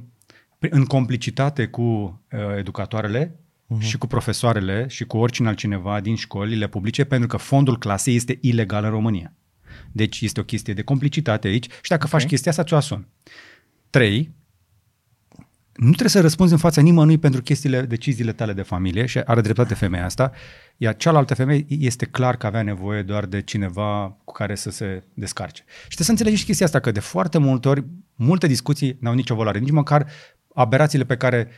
în 0.59 0.85
complicitate 0.85 1.67
cu 1.67 1.81
uh, 1.81 2.39
educatoarele 2.57 3.39
uh-huh. 3.75 3.79
și 3.79 3.97
cu 3.97 4.07
profesoarele 4.07 4.85
și 4.87 5.05
cu 5.05 5.17
oricine 5.17 5.47
altcineva 5.47 5.99
din 5.99 6.15
școlile 6.15 6.67
publice 6.67 7.03
pentru 7.03 7.27
că 7.27 7.37
fondul 7.37 7.77
clasei 7.77 8.15
este 8.15 8.37
ilegal 8.41 8.83
în 8.83 8.89
România. 8.89 9.33
Deci 9.91 10.21
este 10.21 10.39
o 10.39 10.43
chestie 10.43 10.73
de 10.73 10.81
complicitate 10.81 11.47
aici 11.47 11.63
și 11.81 11.89
dacă 11.89 12.05
okay. 12.05 12.19
faci 12.19 12.29
chestia 12.29 12.51
asta, 12.51 12.63
ți-o 12.63 12.75
asumi. 12.75 13.07
Trei, 13.89 14.35
nu 15.73 15.87
trebuie 15.87 16.09
să 16.09 16.21
răspunzi 16.21 16.53
în 16.53 16.59
fața 16.59 16.81
nimănui 16.81 17.17
pentru 17.17 17.41
chestiile, 17.41 17.81
deciziile 17.81 18.31
tale 18.31 18.53
de 18.53 18.61
familie 18.61 19.05
și 19.05 19.19
are 19.19 19.41
dreptate 19.41 19.73
femeia 19.73 20.05
asta, 20.05 20.31
iar 20.77 20.95
cealaltă 20.95 21.35
femeie 21.35 21.65
este 21.67 22.05
clar 22.05 22.37
că 22.37 22.45
avea 22.45 22.61
nevoie 22.61 23.01
doar 23.01 23.25
de 23.25 23.41
cineva 23.41 24.17
cu 24.23 24.33
care 24.33 24.55
să 24.55 24.69
se 24.69 25.03
descarce. 25.13 25.63
Și 25.67 25.95
trebuie 25.95 26.05
să 26.05 26.11
înțelegi 26.11 26.37
și 26.37 26.45
chestia 26.45 26.65
asta, 26.65 26.79
că 26.79 26.91
de 26.91 26.99
foarte 26.99 27.37
multe 27.37 27.67
ori, 27.67 27.85
multe 28.15 28.47
discuții 28.47 28.97
n-au 28.99 29.13
nicio 29.13 29.35
valoare, 29.35 29.59
nici 29.59 29.71
măcar 29.71 30.07
aberațiile 30.53 31.03
pe 31.03 31.17
care 31.17 31.49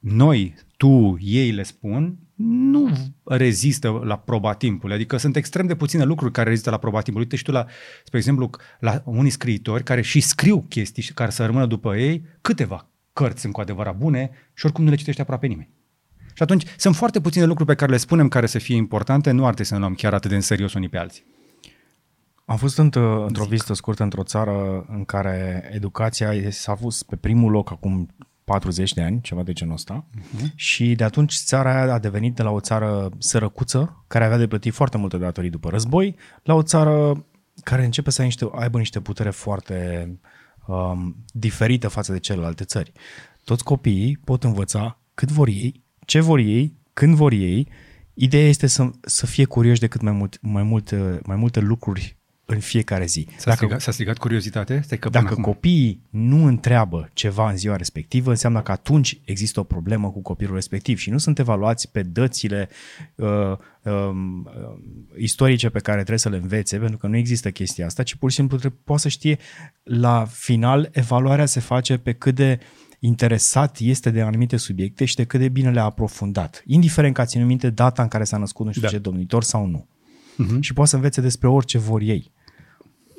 noi, 0.00 0.54
tu, 0.76 1.16
ei 1.20 1.50
le 1.50 1.62
spun, 1.62 2.18
nu 2.34 2.92
rezistă 3.24 4.00
la 4.04 4.18
proba 4.18 4.54
timpului. 4.54 4.94
Adică 4.94 5.16
sunt 5.16 5.36
extrem 5.36 5.66
de 5.66 5.74
puține 5.74 6.04
lucruri 6.04 6.32
care 6.32 6.48
rezistă 6.48 6.70
la 6.70 6.76
proba 6.76 7.00
timpului. 7.00 7.26
Uite 7.26 7.36
și 7.36 7.44
tu, 7.44 7.50
la, 7.50 7.66
spre 8.04 8.18
exemplu, 8.18 8.50
la 8.80 9.02
unii 9.04 9.30
scriitori 9.30 9.82
care 9.82 10.00
și 10.00 10.20
scriu 10.20 10.64
chestii 10.68 11.02
și 11.02 11.12
care 11.12 11.30
să 11.30 11.46
rămână 11.46 11.66
după 11.66 11.96
ei, 11.96 12.24
câteva 12.40 12.88
cărți 13.12 13.40
sunt 13.40 13.52
cu 13.52 13.60
adevărat 13.60 13.96
bune 13.96 14.30
și 14.54 14.64
oricum 14.64 14.84
nu 14.84 14.90
le 14.90 14.96
citește 14.96 15.20
aproape 15.20 15.46
nimeni. 15.46 15.68
Și 16.34 16.42
atunci 16.42 16.64
sunt 16.76 16.96
foarte 16.96 17.20
puține 17.20 17.44
lucruri 17.44 17.68
pe 17.68 17.74
care 17.74 17.90
le 17.90 17.96
spunem 17.96 18.28
care 18.28 18.46
să 18.46 18.58
fie 18.58 18.76
importante, 18.76 19.30
nu 19.30 19.40
ar 19.40 19.54
trebui 19.54 19.64
să 19.64 19.74
ne 19.74 19.80
luăm 19.80 19.94
chiar 19.94 20.14
atât 20.14 20.30
de 20.30 20.36
în 20.36 20.42
serios 20.42 20.74
unii 20.74 20.88
pe 20.88 20.98
alții. 20.98 21.24
Am 22.44 22.56
fost 22.56 22.80
într- 22.80 23.26
într-o 23.26 23.44
vizită 23.44 23.74
scurtă 23.74 24.02
într-o 24.02 24.22
țară 24.22 24.86
în 24.88 25.04
care 25.04 25.70
educația 25.72 26.50
s-a 26.50 26.74
pus 26.74 27.02
pe 27.02 27.16
primul 27.16 27.50
loc 27.50 27.70
acum 27.70 28.08
40 28.50 28.92
de 28.92 29.02
ani, 29.02 29.20
ceva 29.20 29.42
de 29.42 29.52
genul 29.52 29.74
ăsta, 29.74 30.06
uh-huh. 30.18 30.54
și 30.54 30.94
de 30.94 31.04
atunci 31.04 31.34
țara 31.44 31.82
aia 31.82 31.92
a 31.92 31.98
devenit 31.98 32.34
de 32.34 32.42
la 32.42 32.50
o 32.50 32.60
țară 32.60 33.08
sărăcuță, 33.18 34.04
care 34.06 34.24
avea 34.24 34.36
de 34.36 34.46
plătit 34.46 34.72
foarte 34.72 34.96
multe 34.96 35.16
datorii 35.16 35.50
după 35.50 35.68
război, 35.68 36.16
la 36.42 36.54
o 36.54 36.62
țară 36.62 37.24
care 37.64 37.84
începe 37.84 38.10
să 38.10 38.22
niște, 38.22 38.48
aibă 38.52 38.78
niște 38.78 39.00
putere 39.00 39.30
foarte 39.30 40.08
um, 40.66 41.16
diferită 41.32 41.88
față 41.88 42.12
de 42.12 42.18
celelalte 42.18 42.64
țări. 42.64 42.92
Toți 43.44 43.64
copiii 43.64 44.20
pot 44.24 44.44
învăța 44.44 44.98
cât 45.14 45.30
vor 45.30 45.48
ei, 45.48 45.84
ce 46.06 46.20
vor 46.20 46.38
ei, 46.38 46.76
când 46.92 47.14
vor 47.14 47.32
ei. 47.32 47.68
Ideea 48.14 48.48
este 48.48 48.66
să, 48.66 48.90
să 49.00 49.26
fie 49.26 49.44
curioși 49.44 49.80
de 49.80 49.86
cât 49.86 50.00
mai, 50.00 50.12
mult, 50.12 50.38
mai, 50.40 50.62
multe, 50.62 51.20
mai 51.24 51.36
multe 51.36 51.60
lucruri 51.60 52.18
în 52.50 52.58
fiecare 52.60 53.04
zi. 53.04 53.26
S-a, 53.36 53.44
dacă, 53.44 53.56
strigat, 53.56 53.80
s-a 53.80 53.90
strigat 53.90 54.18
curiozitatea? 54.18 54.82
Stai 54.82 54.98
că 54.98 55.08
dacă 55.08 55.26
acum. 55.30 55.42
copiii 55.42 56.02
nu 56.10 56.44
întreabă 56.44 57.10
ceva 57.12 57.50
în 57.50 57.56
ziua 57.56 57.76
respectivă, 57.76 58.30
înseamnă 58.30 58.62
că 58.62 58.72
atunci 58.72 59.20
există 59.24 59.60
o 59.60 59.62
problemă 59.62 60.10
cu 60.10 60.22
copilul 60.22 60.54
respectiv 60.54 60.98
și 60.98 61.10
nu 61.10 61.18
sunt 61.18 61.38
evaluați 61.38 61.90
pe 61.90 62.02
dățile 62.02 62.68
uh, 63.14 63.28
uh, 63.82 64.10
istorice 65.16 65.68
pe 65.68 65.78
care 65.78 65.96
trebuie 65.96 66.18
să 66.18 66.28
le 66.28 66.36
învețe, 66.36 66.78
pentru 66.78 66.98
că 66.98 67.06
nu 67.06 67.16
există 67.16 67.50
chestia 67.50 67.86
asta, 67.86 68.02
ci 68.02 68.14
pur 68.14 68.30
și 68.30 68.36
simplu 68.36 68.58
trebuie, 68.58 68.80
poate 68.84 69.02
să 69.02 69.08
știe 69.08 69.38
la 69.82 70.26
final 70.30 70.88
evaluarea 70.92 71.46
se 71.46 71.60
face 71.60 71.96
pe 71.96 72.12
cât 72.12 72.34
de 72.34 72.58
interesat 72.98 73.78
este 73.78 74.10
de 74.10 74.20
anumite 74.20 74.56
subiecte 74.56 75.04
și 75.04 75.14
de 75.14 75.24
cât 75.24 75.40
de 75.40 75.48
bine 75.48 75.70
le-a 75.70 75.84
aprofundat, 75.84 76.62
indiferent 76.66 77.14
că 77.14 77.20
a 77.20 77.24
ținut 77.24 77.46
minte 77.46 77.70
data 77.70 78.02
în 78.02 78.08
care 78.08 78.24
s-a 78.24 78.36
născut 78.36 78.66
nu 78.66 78.72
știu 78.72 78.82
da. 78.82 78.88
ce 78.88 78.98
domnitor 78.98 79.42
sau 79.42 79.66
nu. 79.66 79.88
Uh-huh. 80.44 80.60
Și 80.60 80.72
poate 80.72 80.90
să 80.90 80.96
învețe 80.96 81.20
despre 81.20 81.48
orice 81.48 81.78
vor 81.78 82.00
ei 82.00 82.32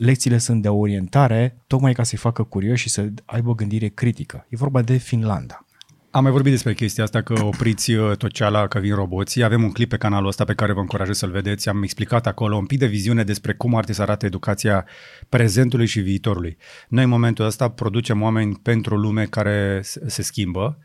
lecțiile 0.01 0.37
sunt 0.37 0.61
de 0.61 0.67
orientare, 0.67 1.57
tocmai 1.67 1.93
ca 1.93 2.03
să-i 2.03 2.17
facă 2.17 2.43
curioși 2.43 2.81
și 2.81 2.89
să 2.89 3.09
aibă 3.25 3.49
o 3.49 3.53
gândire 3.53 3.87
critică. 3.87 4.45
E 4.49 4.55
vorba 4.55 4.81
de 4.81 4.97
Finlanda. 4.97 5.65
Am 6.11 6.23
mai 6.23 6.31
vorbit 6.31 6.51
despre 6.51 6.73
chestia 6.73 7.03
asta, 7.03 7.21
că 7.21 7.43
opriți 7.43 7.91
toceala, 8.17 8.67
că 8.67 8.79
vin 8.79 8.95
roboții. 8.95 9.43
Avem 9.43 9.63
un 9.63 9.71
clip 9.71 9.89
pe 9.89 9.97
canalul 9.97 10.27
ăsta 10.27 10.43
pe 10.43 10.53
care 10.53 10.73
vă 10.73 10.79
încurajez 10.79 11.17
să-l 11.17 11.31
vedeți. 11.31 11.69
Am 11.69 11.83
explicat 11.83 12.27
acolo 12.27 12.55
un 12.55 12.65
pic 12.65 12.79
de 12.79 12.85
viziune 12.85 13.23
despre 13.23 13.53
cum 13.53 13.75
ar 13.75 13.83
trebui 13.83 13.95
să 13.95 14.01
arate 14.01 14.25
educația 14.25 14.85
prezentului 15.29 15.85
și 15.85 15.99
viitorului. 15.99 16.57
Noi 16.87 17.03
în 17.03 17.09
momentul 17.09 17.45
ăsta 17.45 17.69
producem 17.69 18.21
oameni 18.21 18.59
pentru 18.63 18.95
o 18.95 18.97
lume 18.97 19.25
care 19.25 19.81
se 20.05 20.21
schimbă, 20.21 20.77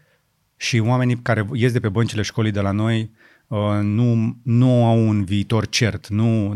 și 0.57 0.79
oamenii 0.79 1.17
care 1.17 1.47
ies 1.53 1.73
de 1.73 1.81
pe 1.81 1.89
băncile 1.89 2.23
școlii 2.23 2.51
de 2.51 2.61
la 2.61 2.71
noi 2.71 3.11
uh, 3.47 3.79
nu, 3.83 4.37
nu 4.43 4.85
au 4.85 5.09
un 5.09 5.25
viitor 5.25 5.69
cert, 5.69 6.09
nu, 6.09 6.55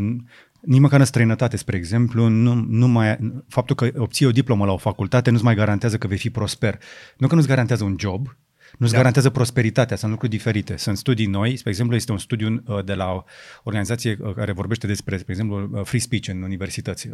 nici 0.60 0.80
măcar 0.80 0.98
în 0.98 1.06
străinătate, 1.06 1.56
spre 1.56 1.76
exemplu, 1.76 2.28
nu, 2.28 2.54
nu 2.54 2.88
mai, 2.88 3.18
faptul 3.48 3.76
că 3.76 3.90
obții 3.96 4.26
o 4.26 4.30
diplomă 4.30 4.64
la 4.64 4.72
o 4.72 4.76
facultate 4.76 5.30
nu-ți 5.30 5.44
mai 5.44 5.54
garantează 5.54 5.98
că 5.98 6.06
vei 6.06 6.18
fi 6.18 6.30
prosper. 6.30 6.78
Nu 7.16 7.26
că 7.26 7.34
nu-ți 7.34 7.46
garantează 7.46 7.84
un 7.84 7.96
job, 7.98 8.36
nu-ți 8.78 8.92
da. 8.92 8.96
garantează 8.96 9.30
prosperitatea, 9.30 9.96
sunt 9.96 10.10
lucruri 10.10 10.32
diferite. 10.32 10.76
Sunt 10.76 10.96
studii 10.96 11.26
noi, 11.26 11.56
spre 11.56 11.70
exemplu, 11.70 11.96
este 11.96 12.12
un 12.12 12.18
studiu 12.18 12.62
uh, 12.66 12.84
de 12.84 12.94
la 12.94 13.12
o 13.12 13.22
organizație 13.62 14.16
uh, 14.20 14.34
care 14.34 14.52
vorbește 14.52 14.86
despre, 14.86 15.16
spre 15.16 15.32
exemplu, 15.32 15.68
uh, 15.72 15.84
free 15.84 16.00
speech 16.00 16.28
în 16.28 16.42
universități, 16.42 17.08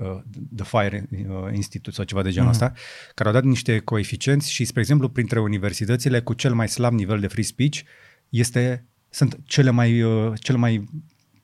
The 0.56 0.64
Fire 0.64 1.08
Institute 1.52 1.96
sau 1.96 2.04
ceva 2.04 2.22
de 2.22 2.30
genul 2.30 2.48
mm-hmm. 2.48 2.52
ăsta, 2.52 2.72
care 3.14 3.28
au 3.28 3.34
dat 3.34 3.44
niște 3.44 3.78
coeficienți 3.78 4.52
și, 4.52 4.64
spre 4.64 4.80
exemplu, 4.80 5.08
printre 5.08 5.40
universitățile 5.40 6.20
cu 6.20 6.32
cel 6.32 6.54
mai 6.54 6.68
slab 6.68 6.92
nivel 6.92 7.20
de 7.20 7.26
free 7.26 7.44
speech 7.44 7.80
este, 8.28 8.84
sunt 9.10 9.38
cele 9.44 9.70
mai, 9.70 10.04
cele 10.34 10.58
mai 10.58 10.88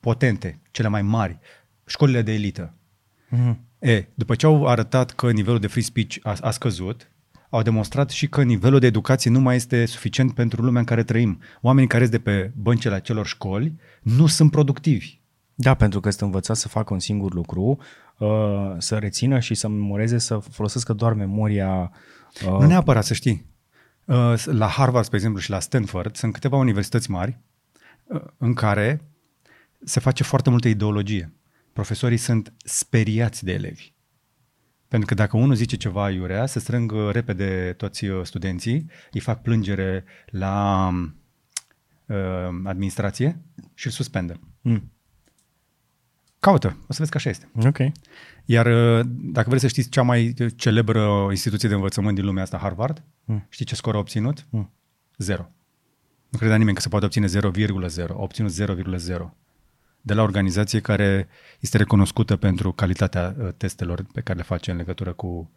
potente, 0.00 0.60
cele 0.70 0.88
mai 0.88 1.02
mari, 1.02 1.38
școlile 1.92 2.22
de 2.22 2.32
elită. 2.32 2.74
Mm-hmm. 3.30 3.56
E, 3.78 4.04
după 4.14 4.34
ce 4.34 4.46
au 4.46 4.66
arătat 4.66 5.10
că 5.10 5.30
nivelul 5.30 5.58
de 5.60 5.66
free 5.66 5.82
speech 5.82 6.16
a, 6.22 6.36
a 6.40 6.50
scăzut, 6.50 7.10
au 7.50 7.62
demonstrat 7.62 8.10
și 8.10 8.28
că 8.28 8.42
nivelul 8.42 8.78
de 8.78 8.86
educație 8.86 9.30
nu 9.30 9.40
mai 9.40 9.56
este 9.56 9.86
suficient 9.86 10.34
pentru 10.34 10.62
lumea 10.62 10.80
în 10.80 10.86
care 10.86 11.02
trăim. 11.02 11.40
Oamenii 11.60 11.88
care 11.88 12.06
sunt 12.06 12.16
de 12.16 12.30
pe 12.30 12.50
băncile 12.56 12.94
acelor 12.94 13.26
școli 13.26 13.72
nu 14.02 14.26
sunt 14.26 14.50
productivi. 14.50 15.18
Da, 15.54 15.74
pentru 15.74 16.00
că 16.00 16.10
sunt 16.10 16.22
învățați 16.22 16.60
să 16.60 16.68
facă 16.68 16.92
un 16.92 16.98
singur 16.98 17.34
lucru, 17.34 17.78
uh, 18.18 18.74
să 18.78 18.96
rețină 18.96 19.38
și 19.38 19.54
să 19.54 19.68
memoreze, 19.68 20.18
să 20.18 20.36
folosească 20.36 20.92
doar 20.92 21.12
memoria. 21.12 21.92
Uh, 22.46 22.58
nu 22.58 22.66
neapărat, 22.66 23.04
să 23.04 23.14
știi. 23.14 23.46
Uh, 24.04 24.42
la 24.44 24.66
Harvard, 24.66 25.04
spre 25.04 25.16
exemplu, 25.16 25.40
și 25.40 25.50
la 25.50 25.60
Stanford 25.60 26.16
sunt 26.16 26.32
câteva 26.32 26.56
universități 26.56 27.10
mari 27.10 27.38
în 28.38 28.54
care 28.54 29.00
se 29.84 30.00
face 30.00 30.22
foarte 30.22 30.50
multă 30.50 30.68
ideologie. 30.68 31.32
Profesorii 31.72 32.16
sunt 32.16 32.52
speriați 32.64 33.44
de 33.44 33.52
elevi. 33.52 33.92
Pentru 34.88 35.08
că 35.08 35.14
dacă 35.14 35.36
unul 35.36 35.54
zice 35.54 35.76
ceva 35.76 36.10
iurea, 36.10 36.46
se 36.46 36.58
strâng 36.58 36.92
repede 37.10 37.74
toți 37.76 38.04
uh, 38.04 38.24
studenții, 38.24 38.90
îi 39.12 39.20
fac 39.20 39.42
plângere 39.42 40.04
la 40.26 40.88
uh, 42.06 42.16
administrație 42.64 43.42
și 43.74 43.86
îl 43.86 43.92
suspendă. 43.92 44.40
Mm. 44.60 44.92
Caută, 46.38 46.76
o 46.88 46.92
să 46.92 46.96
vezi 46.98 47.10
că 47.10 47.16
așa 47.16 47.30
este. 47.30 47.50
Ok. 47.66 47.78
Iar 48.44 48.66
uh, 48.66 49.06
dacă 49.08 49.48
vreți 49.48 49.62
să 49.62 49.68
știți 49.68 49.88
cea 49.88 50.02
mai 50.02 50.34
celebră 50.56 51.26
instituție 51.30 51.68
de 51.68 51.74
învățământ 51.74 52.14
din 52.14 52.24
lumea 52.24 52.42
asta, 52.42 52.58
Harvard, 52.58 53.02
mm. 53.24 53.46
știi 53.48 53.64
ce 53.64 53.74
scor 53.74 53.94
a 53.94 53.98
obținut? 53.98 54.46
Mm. 54.50 54.70
Zero. 55.16 55.48
Nu 56.28 56.38
credea 56.38 56.56
nimeni 56.56 56.76
că 56.76 56.82
se 56.82 56.88
poate 56.88 57.04
obține 57.04 57.26
0,0. 57.26 58.08
A 58.08 58.14
obținut 58.14 58.52
0,0 58.52 59.42
de 60.02 60.14
la 60.14 60.22
organizație 60.22 60.80
care 60.80 61.28
este 61.60 61.76
recunoscută 61.76 62.36
pentru 62.36 62.72
calitatea 62.72 63.34
uh, 63.38 63.48
testelor 63.56 64.04
pe 64.12 64.20
care 64.20 64.38
le 64.38 64.44
face 64.44 64.70
în 64.70 64.76
legătură 64.76 65.12
cu 65.12 65.50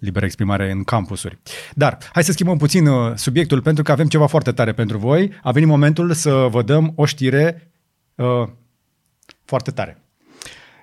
liberă 0.00 0.24
exprimare 0.24 0.70
în 0.70 0.84
campusuri. 0.84 1.38
Dar 1.74 1.98
hai 2.12 2.24
să 2.24 2.32
schimbăm 2.32 2.58
puțin 2.58 2.86
uh, 2.86 3.14
subiectul 3.14 3.62
pentru 3.62 3.82
că 3.82 3.92
avem 3.92 4.06
ceva 4.06 4.26
foarte 4.26 4.52
tare 4.52 4.72
pentru 4.72 4.98
voi. 4.98 5.32
A 5.42 5.50
venit 5.50 5.68
momentul 5.68 6.12
să 6.12 6.46
vă 6.50 6.62
dăm 6.62 6.92
o 6.96 7.04
știre 7.04 7.72
uh, 8.14 8.48
foarte 9.44 9.70
tare. 9.70 10.04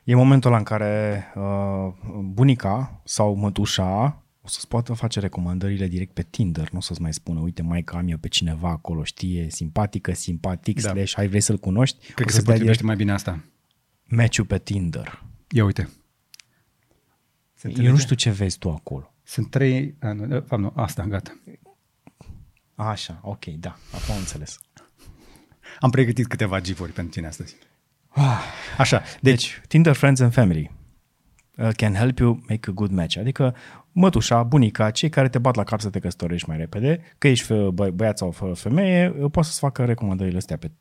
E 0.03 0.15
momentul 0.15 0.53
în 0.53 0.63
care 0.63 1.23
uh, 1.35 1.93
bunica 2.23 3.01
sau 3.03 3.35
mătușa 3.35 4.21
o 4.47 4.49
să-ți 4.49 4.67
poată 4.67 4.93
face 4.93 5.19
recomandările 5.19 5.87
direct 5.87 6.13
pe 6.13 6.23
Tinder, 6.29 6.69
nu 6.69 6.77
o 6.77 6.81
să-ți 6.81 7.01
mai 7.01 7.13
spună, 7.13 7.39
uite, 7.39 7.61
mai 7.61 7.83
că 7.83 7.95
am 7.95 8.07
eu 8.07 8.17
pe 8.17 8.27
cineva 8.27 8.69
acolo, 8.69 9.03
știe, 9.03 9.49
simpatică, 9.49 10.13
simpatic, 10.13 10.81
da. 10.81 10.89
slash, 10.89 11.17
ai 11.17 11.27
vrei 11.27 11.41
să-l 11.41 11.57
cunoști? 11.57 12.13
Cred 12.13 12.27
că 12.27 12.33
se 12.33 12.41
potrivește 12.41 12.83
mai 12.83 12.95
bine 12.95 13.11
asta. 13.11 13.43
Match-ul 14.03 14.45
pe 14.45 14.59
Tinder. 14.59 15.23
Ia 15.49 15.63
uite. 15.63 15.89
Se 17.53 17.73
eu 17.81 17.91
nu 17.91 17.97
știu 17.97 18.15
ce 18.15 18.29
vezi 18.29 18.57
tu 18.57 18.71
acolo. 18.71 19.13
Sunt 19.23 19.49
trei, 19.49 19.95
a, 19.99 20.11
nu, 20.11 20.25
de 20.25 20.43
fapt 20.47 20.61
nu, 20.61 20.71
asta, 20.75 21.03
gata. 21.03 21.39
Așa, 22.75 23.19
ok, 23.23 23.45
da, 23.45 23.77
acum 23.93 24.13
am 24.13 24.19
înțeles. 24.19 24.59
Am 25.79 25.89
pregătit 25.89 26.27
câteva 26.27 26.61
gifuri 26.61 26.91
pentru 26.91 27.13
tine 27.13 27.27
astăzi. 27.27 27.55
Ah. 28.07 28.41
Așa, 28.77 28.99
deci, 28.99 29.21
deci 29.21 29.61
Tinder 29.67 29.93
Friends 29.93 30.19
and 30.19 30.33
Family 30.33 30.71
uh, 30.71 30.76
can 31.75 31.93
help 31.93 32.19
you 32.19 32.39
make 32.47 32.69
a 32.69 32.73
good 32.73 32.91
match. 32.91 33.17
Adică 33.17 33.55
mătușa, 33.91 34.43
bunica, 34.43 34.89
cei 34.89 35.09
care 35.09 35.29
te 35.29 35.37
bat 35.37 35.55
la 35.55 35.63
cap 35.63 35.79
să 35.79 35.89
te 35.89 35.99
căsătorești 35.99 36.49
mai 36.49 36.57
repede, 36.57 36.99
că 37.17 37.27
ești 37.27 37.53
bă- 37.53 37.91
băiat 37.93 38.17
sau 38.17 38.53
femeie, 38.53 39.09
poți 39.09 39.47
să-ți 39.47 39.59
facă 39.59 39.85
recomandările 39.85 40.37
astea 40.37 40.57
pe 40.57 40.71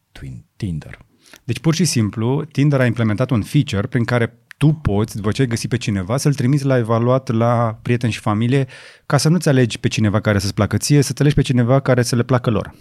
Tinder. 0.56 0.98
Deci 1.44 1.58
pur 1.58 1.74
și 1.74 1.84
simplu, 1.84 2.44
Tinder 2.44 2.80
a 2.80 2.86
implementat 2.86 3.30
un 3.30 3.42
feature 3.42 3.86
prin 3.86 4.04
care 4.04 4.38
tu 4.56 4.72
poți, 4.72 5.16
după 5.16 5.30
ce 5.32 5.40
ai 5.40 5.48
găsit 5.48 5.68
pe 5.68 5.76
cineva, 5.76 6.16
să-l 6.16 6.34
trimiți 6.34 6.64
la 6.64 6.76
evaluat 6.76 7.28
la 7.28 7.78
prieteni 7.82 8.12
și 8.12 8.20
familie, 8.20 8.66
ca 9.06 9.16
să 9.16 9.28
nu-ți 9.28 9.48
alegi 9.48 9.78
pe 9.78 9.88
cineva 9.88 10.20
care 10.20 10.38
să-ți 10.38 10.54
placă 10.54 10.76
ție, 10.76 11.02
să-ți 11.02 11.20
alegi 11.20 11.36
pe 11.36 11.42
cineva 11.42 11.80
care 11.80 12.02
să 12.02 12.16
le 12.16 12.22
placă 12.22 12.50
lor. 12.50 12.74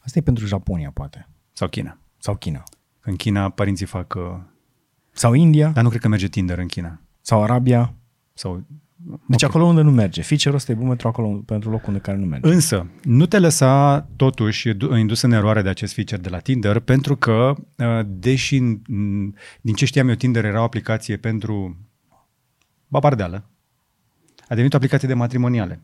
Asta 0.00 0.18
e 0.18 0.22
pentru 0.22 0.46
Japonia, 0.46 0.90
poate. 0.94 1.28
Sau 1.52 1.68
China. 1.68 1.98
Sau 2.18 2.36
China. 2.36 2.62
În 3.00 3.16
China 3.16 3.48
părinții 3.48 3.86
fac... 3.86 4.14
Uh, 4.14 4.22
sau 5.12 5.32
India. 5.32 5.68
Dar 5.68 5.82
nu 5.82 5.88
cred 5.88 6.00
că 6.00 6.08
merge 6.08 6.28
Tinder 6.28 6.58
în 6.58 6.66
China. 6.66 7.00
Sau 7.24 7.42
Arabia. 7.42 7.94
Sau 8.32 8.64
deci 9.26 9.42
okay. 9.42 9.48
acolo 9.48 9.64
unde 9.64 9.80
nu 9.80 9.90
merge. 9.90 10.22
Feature-ul 10.22 10.56
ăsta 10.56 10.72
e 10.72 10.74
bun 10.74 10.86
pentru, 10.86 11.08
acolo, 11.08 11.28
pentru 11.28 11.70
locul 11.70 11.88
unde 11.88 12.00
care 12.00 12.16
nu 12.16 12.26
merge. 12.26 12.48
Însă, 12.48 12.86
nu 13.02 13.26
te 13.26 13.38
lăsa 13.38 14.00
totuși 14.16 14.68
indus 14.96 15.20
în 15.20 15.32
eroare 15.32 15.62
de 15.62 15.68
acest 15.68 15.94
feature 15.94 16.20
de 16.20 16.28
la 16.28 16.38
Tinder, 16.38 16.78
pentru 16.78 17.16
că, 17.16 17.54
uh, 17.76 18.00
deși 18.06 18.58
din 19.60 19.74
ce 19.74 19.84
știam 19.84 20.08
eu, 20.08 20.14
Tinder 20.14 20.44
era 20.44 20.60
o 20.60 20.62
aplicație 20.62 21.16
pentru 21.16 21.76
babardeală, 22.88 23.44
a 24.42 24.48
devenit 24.48 24.72
o 24.72 24.76
aplicație 24.76 25.08
de 25.08 25.14
matrimoniale. 25.14 25.82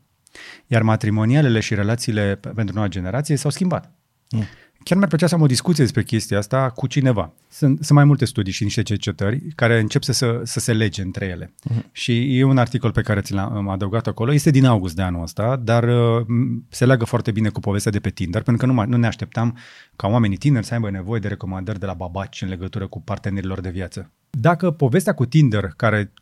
Iar 0.66 0.82
matrimonialele 0.82 1.61
și 1.61 1.75
relațiile 1.75 2.40
pentru 2.54 2.75
noua 2.75 2.88
generație 2.88 3.37
s-au 3.37 3.50
schimbat. 3.50 3.92
Mm. 4.30 4.44
Chiar 4.82 4.96
mi-ar 4.96 5.08
plăcea 5.08 5.26
să 5.26 5.34
am 5.34 5.40
o 5.40 5.46
discuție 5.46 5.84
despre 5.84 6.02
chestia 6.02 6.38
asta 6.38 6.70
cu 6.70 6.87
cineva. 6.87 7.32
Sunt, 7.49 7.76
sunt 7.76 7.90
mai 7.90 8.04
multe 8.04 8.25
studii 8.25 8.52
și 8.52 8.62
niște 8.62 8.82
cercetări 8.82 9.40
care 9.54 9.80
încep 9.80 10.02
să, 10.02 10.12
să, 10.12 10.40
să 10.44 10.60
se 10.60 10.72
lege 10.72 11.02
între 11.02 11.26
ele. 11.26 11.46
Uh-huh. 11.46 11.90
Și 11.92 12.38
e 12.38 12.44
un 12.44 12.58
articol 12.58 12.92
pe 12.92 13.02
care 13.02 13.20
ți 13.20 13.32
l-am 13.32 13.68
adăugat 13.68 14.06
acolo. 14.06 14.32
Este 14.32 14.50
din 14.50 14.64
august 14.64 14.96
de 14.96 15.02
anul 15.02 15.22
ăsta, 15.22 15.56
dar 15.56 15.82
uh, 15.82 16.26
se 16.68 16.87
leagă 16.87 17.04
foarte 17.04 17.30
bine 17.30 17.49
cu 17.49 17.60
povestea 17.60 17.90
de 17.90 18.00
pe 18.00 18.10
Tinder, 18.10 18.42
pentru 18.42 18.66
că 18.66 18.72
nu, 18.72 18.84
nu 18.84 18.96
ne 18.96 19.06
așteptam 19.06 19.58
ca 19.96 20.08
oamenii 20.08 20.37
tineri 20.37 20.66
să 20.66 20.75
aibă 20.75 20.90
nevoie 20.90 21.20
de 21.20 21.28
recomandări 21.28 21.78
de 21.78 21.87
la 21.87 21.94
babaci 21.94 22.42
în 22.42 22.49
legătură 22.49 22.87
cu 22.87 23.00
partenerilor 23.00 23.60
de 23.60 23.70
viață. 23.70 24.10
Dacă 24.30 24.70
povestea 24.70 25.14
cu 25.14 25.26
Tinder, 25.26 25.72
care 25.76 26.12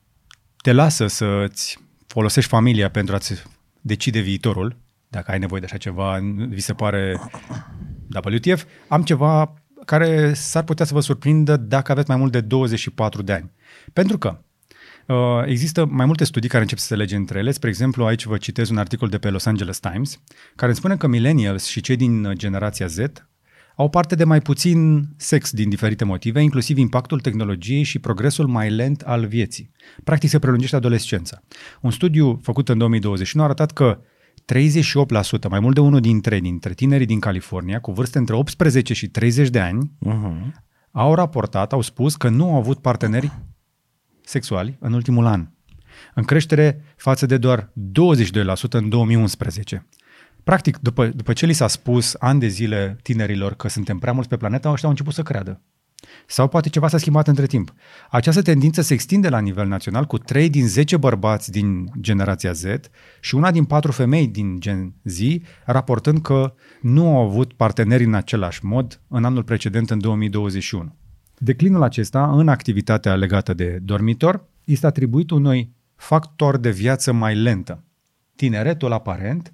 te 0.62 0.72
lasă 0.72 1.06
să-ți 1.06 1.78
folosești 2.06 2.50
familia 2.50 2.90
pentru 2.90 3.14
a-ți 3.14 3.42
decide 3.80 4.20
viitorul, 4.20 4.76
dacă 5.08 5.30
ai 5.30 5.38
nevoie 5.38 5.60
de 5.60 5.66
așa 5.66 5.76
ceva, 5.76 6.18
vi 6.48 6.60
se 6.60 6.72
pare 6.72 7.20
WTF, 8.24 8.64
am 8.88 9.02
ceva 9.02 9.54
care 9.84 10.32
s-ar 10.34 10.64
putea 10.64 10.84
să 10.84 10.94
vă 10.94 11.00
surprindă 11.00 11.56
dacă 11.56 11.92
aveți 11.92 12.08
mai 12.08 12.18
mult 12.18 12.32
de 12.32 12.40
24 12.40 13.22
de 13.22 13.32
ani. 13.32 13.50
Pentru 13.92 14.18
că 14.18 14.40
uh, 15.06 15.16
există 15.46 15.84
mai 15.84 16.06
multe 16.06 16.24
studii 16.24 16.48
care 16.48 16.62
încep 16.62 16.78
să 16.78 16.86
se 16.86 16.96
lege 16.96 17.16
între 17.16 17.38
ele. 17.38 17.50
Spre 17.50 17.68
exemplu, 17.68 18.04
aici 18.04 18.24
vă 18.24 18.36
citez 18.36 18.70
un 18.70 18.76
articol 18.76 19.08
de 19.08 19.18
pe 19.18 19.30
Los 19.30 19.46
Angeles 19.46 19.78
Times 19.78 20.20
care 20.54 20.66
îmi 20.66 20.76
spune 20.76 20.96
că 20.96 21.06
millennials 21.06 21.66
și 21.66 21.80
cei 21.80 21.96
din 21.96 22.32
generația 22.36 22.86
Z 22.86 22.98
au 23.78 23.88
parte 23.88 24.14
de 24.14 24.24
mai 24.24 24.40
puțin 24.40 25.08
sex 25.16 25.52
din 25.52 25.68
diferite 25.68 26.04
motive, 26.04 26.42
inclusiv 26.42 26.78
impactul 26.78 27.20
tehnologiei 27.20 27.82
și 27.82 27.98
progresul 27.98 28.46
mai 28.46 28.70
lent 28.70 29.00
al 29.00 29.26
vieții. 29.26 29.70
Practic 30.04 30.28
se 30.28 30.38
prelungește 30.38 30.76
adolescența. 30.76 31.42
Un 31.80 31.90
studiu 31.90 32.40
făcut 32.42 32.68
în 32.68 32.78
2021 32.78 33.44
a 33.44 33.46
arătat 33.46 33.72
că 33.72 34.00
38%, 34.54 35.48
mai 35.48 35.60
mult 35.60 35.74
de 35.74 35.80
unul 35.80 36.00
dintre, 36.00 36.40
dintre 36.40 36.74
tinerii 36.74 37.06
din 37.06 37.20
California, 37.20 37.80
cu 37.80 37.92
vârste 37.92 38.18
între 38.18 38.34
18 38.34 38.94
și 38.94 39.08
30 39.08 39.48
de 39.48 39.60
ani, 39.60 39.92
uh-huh. 40.06 40.52
au 40.90 41.14
raportat, 41.14 41.72
au 41.72 41.80
spus 41.80 42.16
că 42.16 42.28
nu 42.28 42.44
au 42.44 42.54
avut 42.54 42.78
parteneri 42.78 43.32
sexuali 44.24 44.76
în 44.80 44.92
ultimul 44.92 45.26
an. 45.26 45.48
În 46.14 46.24
creștere 46.24 46.82
față 46.96 47.26
de 47.26 47.36
doar 47.36 47.72
22% 47.72 47.72
în 48.70 48.88
2011. 48.88 49.86
Practic, 50.44 50.78
după, 50.78 51.06
după 51.06 51.32
ce 51.32 51.46
li 51.46 51.52
s-a 51.52 51.68
spus 51.68 52.16
ani 52.18 52.40
de 52.40 52.46
zile 52.46 52.98
tinerilor 53.02 53.54
că 53.54 53.68
suntem 53.68 53.98
prea 53.98 54.12
mulți 54.12 54.28
pe 54.28 54.36
planetă, 54.36 54.68
ăștia 54.68 54.84
au 54.84 54.90
început 54.90 55.14
să 55.14 55.22
creadă. 55.22 55.62
Sau 56.26 56.48
poate 56.48 56.68
ceva 56.68 56.88
s-a 56.88 56.98
schimbat 56.98 57.28
între 57.28 57.46
timp. 57.46 57.74
Această 58.10 58.42
tendință 58.42 58.80
se 58.80 58.94
extinde 58.94 59.28
la 59.28 59.38
nivel 59.38 59.66
național 59.66 60.04
cu 60.04 60.18
3 60.18 60.48
din 60.48 60.66
10 60.66 60.96
bărbați 60.96 61.50
din 61.50 61.90
generația 62.00 62.52
Z 62.52 62.64
și 63.20 63.34
una 63.34 63.50
din 63.50 63.64
4 63.64 63.92
femei 63.92 64.26
din 64.26 64.60
Gen 64.60 64.94
Z 65.02 65.18
raportând 65.64 66.20
că 66.20 66.54
nu 66.80 67.16
au 67.16 67.26
avut 67.26 67.52
parteneri 67.52 68.04
în 68.04 68.14
același 68.14 68.64
mod 68.64 69.00
în 69.08 69.24
anul 69.24 69.42
precedent, 69.42 69.90
în 69.90 69.98
2021. 69.98 70.96
Declinul 71.38 71.82
acesta 71.82 72.30
în 72.30 72.48
activitatea 72.48 73.14
legată 73.14 73.54
de 73.54 73.78
dormitor 73.82 74.48
este 74.64 74.86
atribuit 74.86 75.30
unui 75.30 75.76
factor 75.96 76.56
de 76.56 76.70
viață 76.70 77.12
mai 77.12 77.34
lentă. 77.34 77.84
Tineretul 78.36 78.92
aparent 78.92 79.52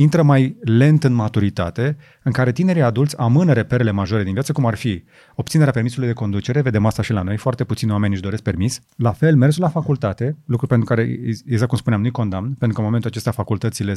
intră 0.00 0.22
mai 0.22 0.56
lent 0.60 1.04
în 1.04 1.12
maturitate, 1.12 1.96
în 2.22 2.32
care 2.32 2.52
tinerii 2.52 2.82
adulți 2.82 3.16
amână 3.16 3.52
reperele 3.52 3.90
majore 3.90 4.22
din 4.22 4.32
viață, 4.32 4.52
cum 4.52 4.66
ar 4.66 4.74
fi 4.74 5.04
obținerea 5.34 5.72
permisului 5.72 6.08
de 6.08 6.14
conducere, 6.14 6.60
vedem 6.60 6.86
asta 6.86 7.02
și 7.02 7.12
la 7.12 7.22
noi, 7.22 7.36
foarte 7.36 7.64
puțini 7.64 7.90
oameni 7.90 8.12
își 8.12 8.22
doresc 8.22 8.42
permis. 8.42 8.80
La 8.96 9.12
fel, 9.12 9.36
mersul 9.36 9.62
la 9.62 9.68
facultate, 9.68 10.36
lucru 10.44 10.66
pentru 10.66 10.86
care, 10.86 11.18
exact 11.46 11.68
cum 11.68 11.78
spuneam, 11.78 12.00
nu-i 12.00 12.10
condamn, 12.10 12.46
pentru 12.46 12.68
că 12.68 12.78
în 12.78 12.84
momentul 12.84 13.10
acesta 13.10 13.30
facultățile 13.30 13.94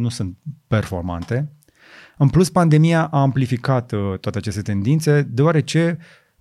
nu 0.00 0.08
sunt 0.08 0.36
performante. 0.66 1.52
În 2.16 2.28
plus, 2.28 2.50
pandemia 2.50 3.04
a 3.04 3.20
amplificat 3.20 3.92
uh, 3.92 4.18
toate 4.18 4.38
aceste 4.38 4.62
tendințe, 4.62 5.22
deoarece 5.22 5.98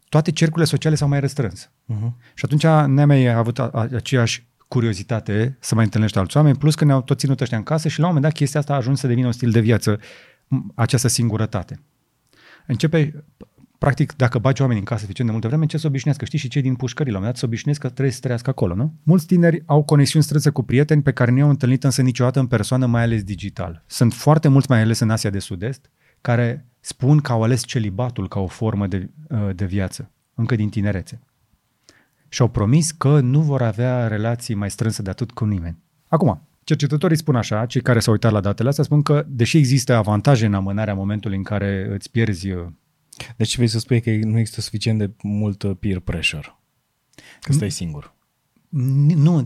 toate 0.09 0.31
cercurile 0.31 0.65
sociale 0.65 0.95
s-au 0.95 1.07
mai 1.07 1.19
restrâns. 1.19 1.65
Uh-huh. 1.67 2.11
Și 2.33 2.45
atunci 2.45 2.63
n-am 2.63 3.07
mai 3.07 3.27
avut 3.33 3.59
aceeași 3.59 4.48
curiozitate 4.69 5.57
să 5.59 5.75
mai 5.75 5.83
întâlnești 5.83 6.17
alți 6.17 6.37
oameni, 6.37 6.57
plus 6.57 6.75
că 6.75 6.85
ne-au 6.85 7.01
tot 7.01 7.19
ținut 7.19 7.41
ăștia 7.41 7.57
în 7.57 7.63
casă 7.63 7.87
și 7.87 7.99
la 7.99 8.07
un 8.07 8.13
moment 8.13 8.31
dat 8.31 8.39
chestia 8.39 8.59
asta 8.59 8.73
a 8.73 8.75
ajuns 8.75 8.99
să 8.99 9.07
devină 9.07 9.25
un 9.25 9.31
stil 9.31 9.51
de 9.51 9.59
viață, 9.59 9.99
această 10.75 11.07
singurătate. 11.07 11.79
Începe, 12.67 13.25
practic, 13.77 14.15
dacă 14.15 14.39
bagi 14.39 14.61
oameni 14.61 14.79
în 14.79 14.85
casă 14.85 14.99
suficient 14.99 15.29
de 15.29 15.35
multă 15.35 15.47
vreme, 15.47 15.65
ce 15.65 15.77
să 15.77 15.87
obișnuiască? 15.87 16.25
Știi, 16.25 16.39
și 16.39 16.47
cei 16.47 16.61
din 16.61 16.75
pușcării, 16.75 17.11
la 17.11 17.17
un 17.17 17.23
moment 17.23 17.33
dat 17.33 17.39
să 17.39 17.45
obișnuiesc 17.45 17.81
că 17.81 17.89
trebuie 17.89 18.13
să 18.13 18.19
trăiască 18.19 18.49
acolo, 18.49 18.75
nu? 18.75 18.93
Mulți 19.03 19.25
tineri 19.25 19.63
au 19.65 19.83
conexiuni 19.83 20.23
strânse 20.23 20.49
cu 20.49 20.63
prieteni 20.63 21.01
pe 21.01 21.11
care 21.11 21.31
nu 21.31 21.37
i-au 21.37 21.49
întâlnit 21.49 21.83
însă 21.83 22.01
niciodată 22.01 22.39
în 22.39 22.47
persoană, 22.47 22.85
mai 22.85 23.01
ales 23.01 23.23
digital. 23.23 23.83
Sunt 23.87 24.13
foarte 24.13 24.47
mulți, 24.47 24.69
mai 24.69 24.81
ales 24.81 24.99
în 24.99 25.09
Asia 25.09 25.29
de 25.29 25.39
Sud-Est, 25.39 25.89
care 26.21 26.65
spun 26.79 27.19
că 27.19 27.31
au 27.31 27.43
ales 27.43 27.65
celibatul 27.65 28.27
ca 28.27 28.39
o 28.39 28.47
formă 28.47 28.87
de, 28.87 29.09
uh, 29.29 29.49
de 29.55 29.65
viață, 29.65 30.11
încă 30.33 30.55
din 30.55 30.69
tinerețe 30.69 31.21
și 32.29 32.41
au 32.41 32.47
promis 32.47 32.91
că 32.91 33.19
nu 33.19 33.41
vor 33.41 33.61
avea 33.61 34.07
relații 34.07 34.55
mai 34.55 34.69
strânse 34.69 35.01
de 35.01 35.09
atât 35.09 35.31
cu 35.31 35.45
nimeni. 35.45 35.77
Acum, 36.07 36.47
cercetătorii 36.63 37.17
spun 37.17 37.35
așa, 37.35 37.65
cei 37.65 37.81
care 37.81 37.99
s-au 37.99 38.13
uitat 38.13 38.31
la 38.31 38.41
datele 38.41 38.69
astea 38.69 38.83
spun 38.83 39.01
că, 39.01 39.25
deși 39.27 39.57
există 39.57 39.95
avantaje 39.95 40.45
în 40.45 40.53
amânarea 40.53 40.93
momentului 40.93 41.37
în 41.37 41.43
care 41.43 41.87
îți 41.91 42.11
pierzi... 42.11 42.51
Uh, 42.51 42.67
deci 43.37 43.55
vrei 43.55 43.67
să 43.67 43.79
spui 43.79 44.01
că 44.01 44.09
nu 44.09 44.37
există 44.37 44.61
suficient 44.61 44.99
de 44.99 45.11
mult 45.23 45.63
uh, 45.63 45.75
peer 45.79 45.99
pressure, 45.99 46.55
că 47.41 47.51
stai 47.51 47.71
singur. 47.71 48.13
Nu, 48.69 49.43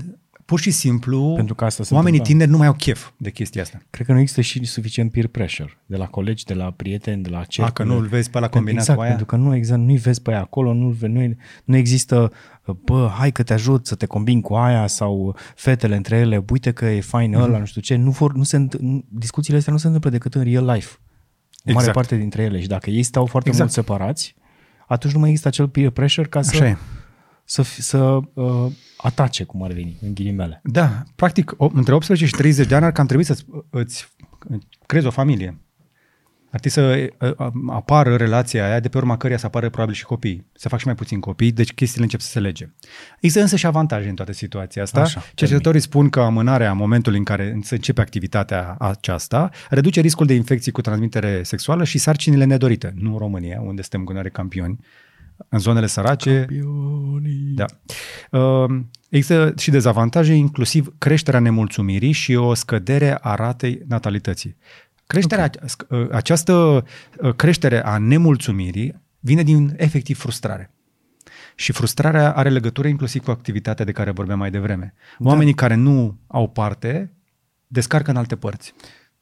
pur 0.54 0.62
și 0.62 0.72
simplu, 0.72 1.34
Pentru 1.36 1.56
că 1.56 1.66
asta 1.66 1.84
oamenii 1.90 2.20
întâmplă. 2.20 2.32
tineri 2.32 2.52
nu 2.52 2.58
mai 2.58 2.68
au 2.68 2.74
chef 2.74 3.10
de 3.18 3.32
chestia 3.32 3.62
asta. 3.62 3.82
Cred 3.90 4.06
că 4.06 4.14
nu 4.14 4.20
există 4.20 4.42
și 4.42 4.66
suficient 4.66 5.12
peer 5.12 5.28
pressure 5.28 5.78
de 5.86 5.96
la 5.96 6.06
colegi, 6.06 6.46
de 6.46 6.54
la 6.54 6.72
prieteni, 6.72 7.24
de 7.24 7.30
la 7.30 7.44
cercuri. 7.44 7.68
A, 7.68 7.72
că 7.72 7.84
nu-l 7.84 8.08
vezi 8.08 8.30
pe 8.30 8.40
la 8.40 8.48
combinat 8.48 8.80
exact, 8.80 8.98
cu 8.98 9.04
aia? 9.04 9.16
pentru 9.16 9.36
că 9.36 9.44
nu, 9.44 9.56
exact, 9.56 9.82
nu-i 9.82 9.98
vezi 9.98 10.22
pe 10.22 10.32
aia 10.32 10.40
acolo, 10.40 10.74
nu, 10.74 10.96
nu, 11.02 11.36
nu 11.64 11.76
există, 11.76 12.32
bă, 12.84 13.12
hai 13.18 13.32
că 13.32 13.44
te 13.44 13.54
ajut 13.54 13.88
să 13.88 13.96
te 13.96 14.06
combini 14.06 14.42
cu 14.42 14.54
aia 14.54 14.88
sau 14.88 15.36
fetele 15.56 15.96
între 15.96 16.18
ele, 16.18 16.44
uite 16.50 16.72
că 16.72 16.86
e 16.86 17.02
fain 17.02 17.32
mm-hmm. 17.32 17.42
ăla, 17.42 17.58
nu 17.58 17.66
știu 17.66 17.82
ce. 17.82 17.96
Nu 17.96 18.12
vor, 18.12 18.34
nu 18.34 18.44
se, 18.44 18.68
discuțiile 19.10 19.58
astea 19.58 19.74
nu 19.74 19.80
se 19.80 19.86
întâmplă 19.86 20.10
decât 20.10 20.36
în 20.36 20.44
real 20.44 20.66
life. 20.66 20.98
O 20.98 21.00
exact. 21.64 21.76
mare 21.76 21.92
parte 21.92 22.16
dintre 22.16 22.44
ele. 22.44 22.62
Și 22.62 22.68
dacă 22.68 22.90
ei 22.90 23.04
stau 23.04 23.26
foarte 23.26 23.50
exact. 23.50 23.76
mult 23.76 23.86
separați, 23.86 24.36
atunci 24.88 25.14
nu 25.14 25.20
mai 25.20 25.30
există 25.30 25.48
acel 25.48 25.68
peer 25.68 25.90
pressure 25.90 26.28
ca 26.28 26.42
să... 26.42 26.56
Așa 26.56 26.68
e 26.68 26.78
să, 27.54 27.64
să 27.64 28.20
uh, 28.34 28.72
atace, 28.98 29.44
cum 29.44 29.64
ar 29.64 29.72
veni, 29.72 29.98
în 30.02 30.14
ghilimele. 30.14 30.60
Da, 30.64 31.04
practic, 31.16 31.54
o, 31.58 31.70
între 31.74 31.94
18 31.94 32.26
și 32.28 32.34
30 32.34 32.68
de 32.68 32.76
ani 32.76 32.86
ar 32.86 32.92
cam 32.92 33.06
trebui 33.06 33.24
să 33.24 33.38
îți 33.70 34.08
crezi 34.86 35.06
o 35.06 35.10
familie. 35.10 35.58
Ar 36.52 36.60
trebui 36.60 36.70
să 36.70 37.14
apară 37.68 38.16
relația 38.16 38.66
aia 38.66 38.80
de 38.80 38.90
pe 38.90 38.98
urma 38.98 39.18
căreia 39.18 39.38
să 39.40 39.46
apară 39.46 39.70
probabil 39.70 39.96
și 39.96 40.06
copii. 40.06 40.48
Să 40.54 40.70
fac 40.70 40.80
și 40.80 40.86
mai 40.86 40.96
puțin 40.96 41.20
copii, 41.20 41.52
deci 41.52 41.74
chestiile 41.74 42.04
încep 42.04 42.20
să 42.20 42.30
se 42.30 42.40
lege. 42.40 42.70
Există 43.16 43.42
însă 43.42 43.56
și 43.56 43.66
avantaje 43.66 44.10
în 44.10 44.16
toată 44.16 44.32
situația 44.32 44.82
asta. 44.82 45.02
Așa, 45.02 45.24
Cercetătorii 45.34 45.82
spun 45.82 46.10
că 46.10 46.20
amânarea 46.20 46.74
momentului 46.74 47.18
în 47.18 47.24
care 47.24 47.60
se 47.62 47.76
începe 47.76 48.02
activitatea 48.02 48.76
aceasta 48.80 49.50
reduce 49.70 50.02
riscul 50.02 50.26
de 50.26 50.34
infecții 50.34 50.72
cu 50.72 50.82
transmitere 50.82 51.44
sexuală 51.44 51.84
și 51.84 51.98
sarcinile 51.98 52.44
nedorite. 52.44 52.94
Nu 52.96 53.12
în 53.12 53.18
România, 53.18 53.62
unde 53.62 53.82
suntem 53.82 54.04
gunare 54.04 54.30
campioni, 54.30 54.80
în 55.50 55.60
zonele 55.60 55.88
sărace. 55.88 56.38
Campionii. 56.38 57.54
Da. 57.56 57.66
Uh, 58.40 58.80
există 59.10 59.54
și 59.58 59.72
dezavantaje, 59.72 60.34
inclusiv 60.34 60.94
creșterea 60.98 61.40
nemulțumirii 61.40 62.12
și 62.12 62.36
o 62.36 62.54
scădere 62.54 63.18
a 63.22 63.36
ratei 63.36 63.82
natalității. 63.88 64.56
Creșterea, 65.08 65.50
okay. 65.56 66.02
Uh, 66.02 66.10
această 66.12 66.54
uh, 67.22 67.34
creștere 67.36 67.86
a 67.86 67.98
nemulțumirii 67.98 69.02
vine 69.20 69.44
din 69.44 69.74
efectiv 69.78 70.18
frustrare. 70.18 70.72
Și 71.56 71.72
frustrarea 71.72 72.34
are 72.34 72.50
legătură 72.50 72.88
inclusiv 72.88 73.24
cu 73.24 73.32
activitatea 73.32 73.86
de 73.86 73.92
care 73.92 74.12
vorbeam 74.12 74.40
mai 74.40 74.52
devreme. 74.52 74.94
Da. 75.20 75.30
Oamenii 75.30 75.54
care 75.54 75.76
nu 75.76 76.20
au 76.28 76.50
parte 76.50 77.14
descarcă 77.68 78.10
în 78.12 78.18
alte 78.18 78.36
părți. 78.36 78.74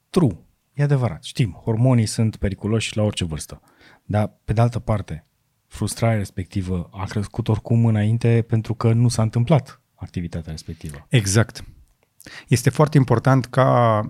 True. 0.09 0.37
E 0.73 0.83
adevărat. 0.83 1.23
Știm, 1.23 1.61
hormonii 1.63 2.05
sunt 2.05 2.35
periculoși 2.35 2.97
la 2.97 3.03
orice 3.03 3.25
vârstă. 3.25 3.61
Dar, 4.03 4.33
pe 4.45 4.53
de 4.53 4.61
altă 4.61 4.79
parte, 4.79 5.25
frustrarea 5.71 6.17
respectivă 6.17 6.89
a 6.93 7.03
crescut 7.03 7.47
oricum 7.47 7.85
înainte 7.85 8.45
pentru 8.47 8.73
că 8.73 8.93
nu 8.93 9.07
s-a 9.07 9.21
întâmplat 9.21 9.81
activitatea 9.95 10.51
respectivă. 10.51 11.05
Exact. 11.09 11.63
Este 12.47 12.69
foarte 12.69 12.97
important 12.97 13.45
ca 13.45 14.01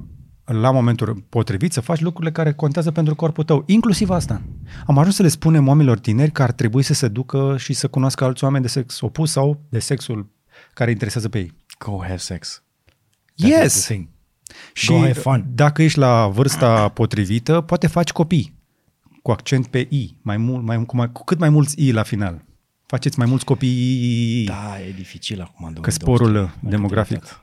la 0.46 0.72
momentul 0.72 1.26
potrivit 1.30 1.74
să 1.74 1.82
faci 1.82 2.00
lucrurile 2.00 2.32
care 2.32 2.54
contează 2.54 2.92
pentru 2.92 3.16
corpul 3.16 3.44
tău, 3.44 3.64
inclusiv 3.68 4.10
asta. 4.10 4.42
Am 4.86 4.98
ajuns 4.98 5.16
să 5.16 5.22
le 5.22 5.28
spunem 5.28 5.68
oamenilor 5.68 6.00
tineri 6.00 6.32
că 6.32 6.44
ar 6.44 6.52
trebui 6.52 6.84
să 6.84 6.94
se 6.94 7.08
ducă 7.08 7.56
și 7.58 7.74
să 7.74 7.88
cunoască 7.88 8.24
alți 8.24 8.44
oameni 8.44 8.64
de 8.64 8.70
sex 8.70 9.02
opus 9.02 9.32
sau 9.32 9.62
de 9.70 9.80
sexul 9.80 10.30
care 10.74 10.92
interesează 10.92 11.30
pe 11.30 11.40
ei. 11.40 11.54
Go 11.80 12.00
have 12.02 12.18
sex. 12.18 12.64
That 13.36 13.50
yes! 13.50 13.90
Și 14.74 14.88
Go 14.88 15.00
have 15.00 15.14
fun. 15.14 15.46
dacă 15.54 15.82
ești 15.82 16.00
la 16.00 16.28
vârsta 16.28 16.90
potrivită, 16.90 17.62
poate 17.62 17.88
faci 17.88 18.12
copii 18.12 18.60
cu 19.22 19.32
accent 19.32 19.68
pe 19.68 19.88
I, 19.90 20.16
mai 20.22 20.38
mult, 20.38 20.64
mai, 20.64 20.86
cu, 20.86 20.96
mai, 20.96 21.12
cu 21.12 21.24
cât 21.24 21.40
mai 21.40 21.50
mulți 21.50 21.88
I 21.88 21.92
la 21.92 22.04
final. 22.04 22.44
Faceți 22.86 23.18
mai 23.18 23.28
mulți 23.28 23.46
copii. 23.46 24.44
Da, 24.46 24.80
e 24.88 24.92
dificil 24.92 25.42
acum. 25.42 25.74
Că 25.82 25.92
sporul 25.92 26.50
demografic. 26.60 27.42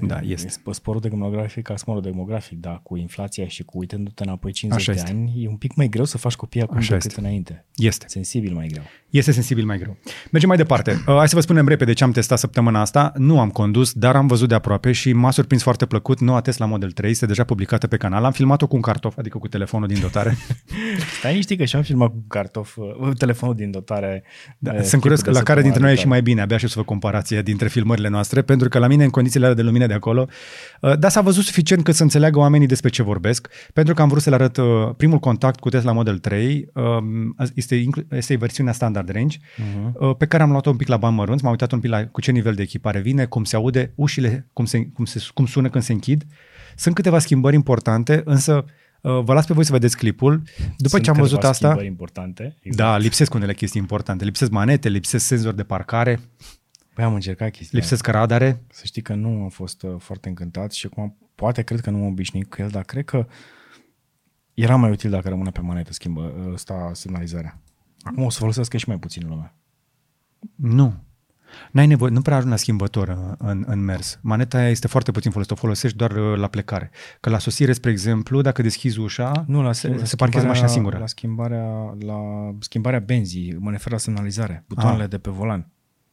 Da, 0.00 0.20
este. 0.20 0.48
Sporul 0.70 1.00
demografic 1.00 1.62
ca 1.62 1.76
sporul 1.76 2.02
demografic, 2.02 2.60
da, 2.60 2.80
cu 2.82 2.96
inflația 2.96 3.46
și 3.46 3.62
cu 3.62 3.78
uitându-te 3.78 4.22
înapoi 4.22 4.52
50 4.52 4.88
Așa 4.88 4.92
de 4.92 4.98
este. 4.98 5.18
ani, 5.18 5.44
e 5.44 5.48
un 5.48 5.56
pic 5.56 5.74
mai 5.74 5.88
greu 5.88 6.04
să 6.04 6.18
faci 6.18 6.34
copii 6.34 6.62
acum 6.62 6.76
Așa 6.76 6.92
decât 6.92 7.10
este. 7.10 7.20
înainte. 7.20 7.64
Este. 7.76 8.04
Sensibil 8.08 8.54
mai 8.54 8.66
greu. 8.66 8.82
Este 9.10 9.32
sensibil 9.32 9.64
mai 9.64 9.78
greu. 9.78 9.96
Mergem 10.30 10.48
mai 10.48 10.58
departe. 10.58 10.90
Uh, 11.06 11.16
hai 11.18 11.28
să 11.28 11.34
vă 11.34 11.40
spunem 11.40 11.68
repede 11.68 11.92
ce 11.92 12.04
am 12.04 12.10
testat 12.12 12.38
săptămâna 12.38 12.80
asta. 12.80 13.12
Nu 13.16 13.40
am 13.40 13.50
condus, 13.50 13.92
dar 13.92 14.16
am 14.16 14.26
văzut 14.26 14.48
de 14.48 14.54
aproape 14.54 14.92
și 14.92 15.12
m-a 15.12 15.30
surprins 15.30 15.62
foarte 15.62 15.86
plăcut. 15.86 16.20
Noua 16.20 16.40
Tesla 16.40 16.66
Model 16.66 16.90
3 16.90 17.10
este 17.10 17.26
deja 17.26 17.44
publicată 17.44 17.86
pe 17.86 17.96
canal. 17.96 18.24
Am 18.24 18.32
filmat-o 18.32 18.66
cu 18.66 18.76
un 18.76 18.82
cartof, 18.82 19.18
adică 19.18 19.38
cu 19.38 19.48
telefonul 19.48 19.88
din 19.88 20.00
dotare. 20.00 20.36
Stai 21.18 21.34
niște 21.34 21.56
că 21.56 21.64
și-am 21.64 21.82
filmat 21.82 22.08
cu 22.08 22.24
cartof, 22.28 22.76
uh, 22.76 23.16
telefonul 23.18 23.54
din 23.54 23.70
dotare. 23.70 24.22
Da, 24.58 24.72
uh, 24.72 24.80
sunt 24.80 25.00
curios 25.00 25.24
la 25.24 25.42
care 25.42 25.62
dintre 25.62 25.80
noi 25.80 25.92
e 25.92 25.96
și 25.96 26.06
mai 26.06 26.22
bine. 26.22 26.40
Abia 26.40 26.56
și 26.56 26.66
să 26.68 26.74
vă 26.76 26.84
comparație 26.84 27.42
dintre 27.42 27.68
filmările 27.68 28.08
noastre, 28.08 28.42
pentru 28.42 28.68
că 28.68 28.78
la 28.78 28.86
mine 28.86 29.04
în 29.04 29.10
condițiile 29.10 29.54
de 29.54 29.62
lumină 29.62 29.81
de 29.86 29.94
acolo 29.94 30.28
Uh, 30.82 30.98
dar 30.98 31.10
s-a 31.10 31.20
văzut 31.20 31.44
suficient 31.44 31.84
cât 31.84 31.94
să 31.94 32.02
înțeleagă 32.02 32.38
oamenii 32.38 32.66
despre 32.66 32.88
ce 32.88 33.02
vorbesc, 33.02 33.48
pentru 33.72 33.94
că 33.94 34.02
am 34.02 34.08
vrut 34.08 34.22
să 34.22 34.28
le 34.28 34.34
arăt 34.34 34.56
uh, 34.56 34.64
primul 34.96 35.18
contact 35.18 35.60
cu 35.60 35.68
Tesla 35.68 35.92
Model 35.92 36.18
3, 36.18 36.68
um, 36.74 37.36
este, 37.54 37.84
este 38.10 38.36
versiunea 38.36 38.72
standard 38.72 39.10
range, 39.10 39.38
uh-huh. 39.38 40.16
pe 40.18 40.26
care 40.26 40.42
am 40.42 40.50
luat-o 40.50 40.70
un 40.70 40.76
pic 40.76 40.88
la 40.88 40.96
bani 40.96 41.14
mărunți, 41.14 41.42
m-am 41.42 41.52
uitat 41.52 41.72
un 41.72 41.80
pic 41.80 41.90
la 41.90 42.06
cu 42.06 42.20
ce 42.20 42.30
nivel 42.30 42.54
de 42.54 42.62
echipare 42.62 43.00
vine, 43.00 43.24
cum 43.24 43.44
se 43.44 43.56
aude, 43.56 43.92
ușile, 43.94 44.48
cum, 44.52 44.64
se, 44.64 44.86
cum, 44.86 45.04
se, 45.04 45.26
cum 45.34 45.46
sună 45.46 45.68
când 45.68 45.84
se 45.84 45.92
închid. 45.92 46.24
Sunt 46.76 46.94
câteva 46.94 47.18
schimbări 47.18 47.54
importante, 47.54 48.22
însă 48.24 48.64
uh, 49.00 49.20
Vă 49.24 49.32
las 49.32 49.46
pe 49.46 49.54
voi 49.54 49.64
să 49.64 49.72
vedeți 49.72 49.96
clipul. 49.96 50.42
După 50.56 50.88
Sunt 50.88 51.02
ce 51.02 51.10
am 51.10 51.16
văzut 51.16 51.44
asta... 51.44 51.82
importante. 51.84 52.56
Exact. 52.62 52.88
Da, 52.88 52.96
lipsesc 52.96 53.34
unele 53.34 53.54
chestii 53.54 53.80
importante. 53.80 54.24
Lipsesc 54.24 54.50
manete, 54.50 54.88
lipsesc 54.88 55.26
senzori 55.26 55.56
de 55.56 55.62
parcare. 55.62 56.20
Păi 56.94 57.04
am 57.04 57.14
încercat 57.14 57.50
chestia 57.50 57.78
Lipsesc 57.78 58.06
radare? 58.06 58.62
Să 58.70 58.82
știi 58.84 59.02
că 59.02 59.14
nu 59.14 59.42
am 59.42 59.48
fost 59.48 59.82
uh, 59.82 59.94
foarte 59.98 60.28
încântat 60.28 60.72
și 60.72 60.86
acum 60.86 61.16
poate 61.34 61.62
cred 61.62 61.80
că 61.80 61.90
nu 61.90 61.98
m-am 61.98 62.06
obișnuit 62.06 62.50
cu 62.50 62.62
el, 62.62 62.68
dar 62.68 62.82
cred 62.82 63.04
că 63.04 63.26
era 64.54 64.76
mai 64.76 64.90
util 64.90 65.10
dacă 65.10 65.28
rămâne 65.28 65.50
pe 65.50 65.60
manetă 65.60 65.92
schimbă 65.92 66.50
ăsta 66.52 66.90
semnalizarea. 66.94 67.60
Acum 68.02 68.22
o 68.22 68.30
să 68.30 68.38
folosesc 68.38 68.76
și 68.76 68.88
mai 68.88 68.98
puțin 68.98 69.28
lumea. 69.28 69.54
Nu. 70.54 70.94
N-ai 71.70 71.86
nevoie, 71.86 72.10
nu 72.10 72.22
prea 72.22 72.36
ajungi 72.36 72.54
la 72.54 72.60
schimbător 72.60 73.08
uh, 73.08 73.34
în, 73.38 73.64
în 73.66 73.84
mers. 73.84 74.18
Maneta 74.22 74.58
aia 74.58 74.68
este 74.68 74.86
foarte 74.86 75.10
puțin 75.10 75.30
folosită, 75.30 75.54
o 75.54 75.60
folosești 75.60 75.96
doar 75.96 76.10
uh, 76.10 76.38
la 76.38 76.46
plecare. 76.46 76.90
Că 77.20 77.30
la 77.30 77.38
sosire, 77.38 77.72
spre 77.72 77.90
exemplu, 77.90 78.40
dacă 78.40 78.62
deschizi 78.62 78.98
ușa, 78.98 79.44
nu, 79.46 79.62
la, 79.62 79.72
se, 79.72 79.88
la 79.88 80.04
se 80.04 80.16
parchează 80.16 80.46
mașina 80.46 80.66
singură. 80.66 80.98
La 80.98 81.06
schimbarea, 81.06 81.96
la 82.00 82.20
schimbarea 82.58 82.98
benzii, 82.98 83.56
mă 83.58 83.70
refer 83.70 83.92
la 83.92 83.98
semnalizare, 83.98 84.64
butoanele 84.68 85.02
ah. 85.02 85.08
de 85.08 85.18
pe 85.18 85.30
volan. 85.30 85.70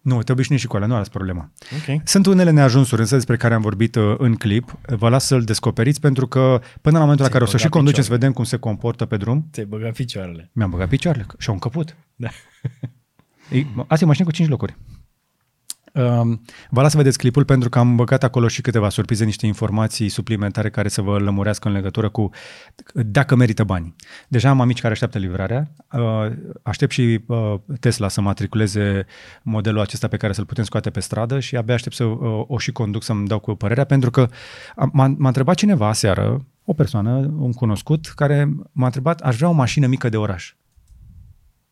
Nu, 0.09 0.23
te 0.23 0.31
obișnuiești 0.31 0.67
și 0.67 0.71
cu 0.71 0.75
alea, 0.75 0.87
nu 0.87 0.95
alți 0.95 1.09
problema. 1.09 1.51
Okay. 1.81 2.01
Sunt 2.05 2.25
unele 2.25 2.51
neajunsuri 2.51 3.01
însă 3.01 3.15
despre 3.15 3.37
care 3.37 3.53
am 3.53 3.61
vorbit 3.61 3.95
uh, 3.95 4.15
în 4.17 4.35
clip. 4.35 4.77
Vă 4.87 5.09
las 5.09 5.25
să-l 5.25 5.43
descoperiți 5.43 5.99
pentru 5.99 6.27
că 6.27 6.61
până 6.81 6.97
la 6.97 7.03
momentul 7.03 7.25
la 7.25 7.31
care 7.31 7.43
o 7.43 7.47
să 7.47 7.57
și 7.57 7.69
conducem 7.69 8.03
să 8.03 8.09
vedem 8.09 8.31
cum 8.31 8.43
se 8.43 8.57
comportă 8.57 9.05
pe 9.05 9.17
drum. 9.17 9.47
Ți-ai 9.51 9.65
băgat 9.65 9.93
picioarele. 9.93 10.49
Mi-am 10.53 10.69
băgat 10.69 10.87
picioarele 10.87 11.25
și 11.37 11.47
au 11.47 11.53
încăput. 11.53 11.95
Da. 12.15 12.27
Asta 13.87 14.03
e 14.03 14.07
mașină 14.07 14.25
cu 14.25 14.31
5 14.31 14.49
locuri. 14.49 14.77
Um, 15.93 16.41
vă 16.69 16.82
las 16.82 16.91
să 16.91 16.97
vedeți 16.97 17.17
clipul 17.17 17.45
pentru 17.45 17.69
că 17.69 17.80
am 17.80 17.95
băgat 17.95 18.23
acolo 18.23 18.47
și 18.47 18.62
câteva 18.62 18.89
surprize, 18.89 19.25
niște 19.25 19.45
informații 19.45 20.10
suplimentare 20.10 20.69
care 20.69 20.88
să 20.88 21.02
vă 21.02 21.17
lămurească 21.17 21.67
în 21.67 21.73
legătură 21.73 22.10
cu 22.10 22.30
dacă 22.93 23.36
merită 23.36 23.63
bani. 23.63 23.95
Deja 24.28 24.49
am 24.49 24.62
amici 24.62 24.80
care 24.80 24.93
așteaptă 24.93 25.17
livrarea, 25.17 25.71
uh, 25.91 26.32
aștept 26.63 26.91
și 26.91 27.23
uh, 27.25 27.56
Tesla 27.80 28.08
să 28.08 28.21
matriculeze 28.21 29.06
modelul 29.43 29.80
acesta 29.80 30.08
pe 30.08 30.17
care 30.17 30.34
să-l 30.34 30.45
putem 30.45 30.63
scoate 30.63 30.89
pe 30.89 30.99
stradă 30.99 31.39
și 31.39 31.56
abia 31.56 31.73
aștept 31.73 31.95
să 31.95 32.04
uh, 32.04 32.43
o 32.47 32.58
și 32.58 32.71
conduc 32.71 33.04
să-mi 33.04 33.28
dau 33.28 33.39
cu 33.39 33.56
părerea 33.56 33.84
pentru 33.84 34.12
că 34.12 34.28
m-a, 34.75 35.15
m-a 35.17 35.28
întrebat 35.28 35.56
cineva 35.56 35.93
seară, 35.93 36.45
o 36.65 36.73
persoană, 36.73 37.34
un 37.38 37.54
cunoscut, 37.54 38.06
care 38.06 38.56
m-a 38.71 38.86
întrebat, 38.86 39.21
aș 39.21 39.36
vrea 39.36 39.49
o 39.49 39.52
mașină 39.52 39.88
mică 39.88 40.10
de 40.10 40.17
oraș, 40.17 40.54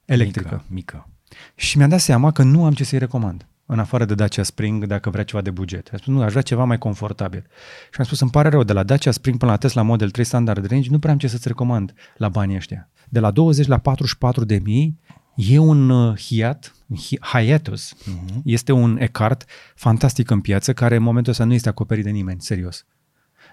electrică. 0.05 0.49
Mică, 0.49 0.65
mică. 0.67 1.09
Și 1.55 1.77
mi-am 1.77 1.89
dat 1.89 1.99
seama 1.99 2.31
că 2.31 2.43
nu 2.43 2.65
am 2.65 2.73
ce 2.73 2.83
să-i 2.83 2.99
recomand 2.99 3.47
în 3.67 3.79
afară 3.79 4.05
de 4.05 4.15
Dacia 4.15 4.43
Spring, 4.43 4.85
dacă 4.85 5.09
vrea 5.09 5.23
ceva 5.23 5.41
de 5.41 5.51
buget. 5.51 5.89
A 5.93 5.97
spus, 5.97 6.13
nu, 6.13 6.21
aș 6.21 6.29
vrea 6.29 6.41
ceva 6.41 6.63
mai 6.63 6.77
confortabil. 6.77 7.47
Și 7.91 7.99
am 7.99 8.05
spus, 8.05 8.19
îmi 8.19 8.31
pare 8.31 8.49
rău, 8.49 8.63
de 8.63 8.73
la 8.73 8.83
Dacia 8.83 9.11
Spring 9.11 9.37
până 9.37 9.51
la 9.51 9.57
Tesla 9.57 9.81
Model 9.81 10.09
3 10.09 10.25
Standard 10.25 10.65
Range, 10.65 10.89
nu 10.89 10.99
prea 10.99 11.11
am 11.11 11.17
ce 11.17 11.27
să-ți 11.27 11.47
recomand 11.47 11.93
la 12.17 12.29
banii 12.29 12.55
ăștia. 12.55 12.89
De 13.09 13.19
la 13.19 13.31
20 13.31 13.67
la 13.67 13.77
44 13.77 14.45
de 14.45 14.59
mii, 14.63 14.99
e 15.35 15.57
un 15.57 15.89
uh, 15.89 16.19
Hiat, 16.19 16.75
Hiatus, 17.21 17.93
uh-huh. 17.93 18.41
este 18.43 18.71
un 18.71 18.97
Ecart 18.99 19.45
fantastic 19.75 20.29
în 20.29 20.41
piață, 20.41 20.73
care 20.73 20.95
în 20.95 21.03
momentul 21.03 21.31
ăsta 21.31 21.43
nu 21.43 21.53
este 21.53 21.69
acoperit 21.69 22.03
de 22.03 22.09
nimeni, 22.09 22.41
serios. 22.41 22.85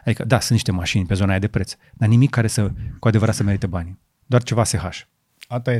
Adică, 0.05 0.25
da, 0.25 0.39
sunt 0.39 0.51
niște 0.51 0.73
mașini 0.73 1.07
pe 1.07 1.15
zona 1.15 1.31
aia 1.31 1.39
de 1.39 1.49
preț, 1.49 1.75
dar 1.93 2.09
nimic 2.09 2.31
care 2.31 2.47
să, 2.47 2.71
cu 2.99 3.09
adevărat 3.09 3.35
să 3.35 3.43
merite 3.43 3.67
banii. 3.67 3.99
Doar 4.27 4.43
ceva 4.43 4.65
SH. 4.65 5.01
Ata 5.49 5.73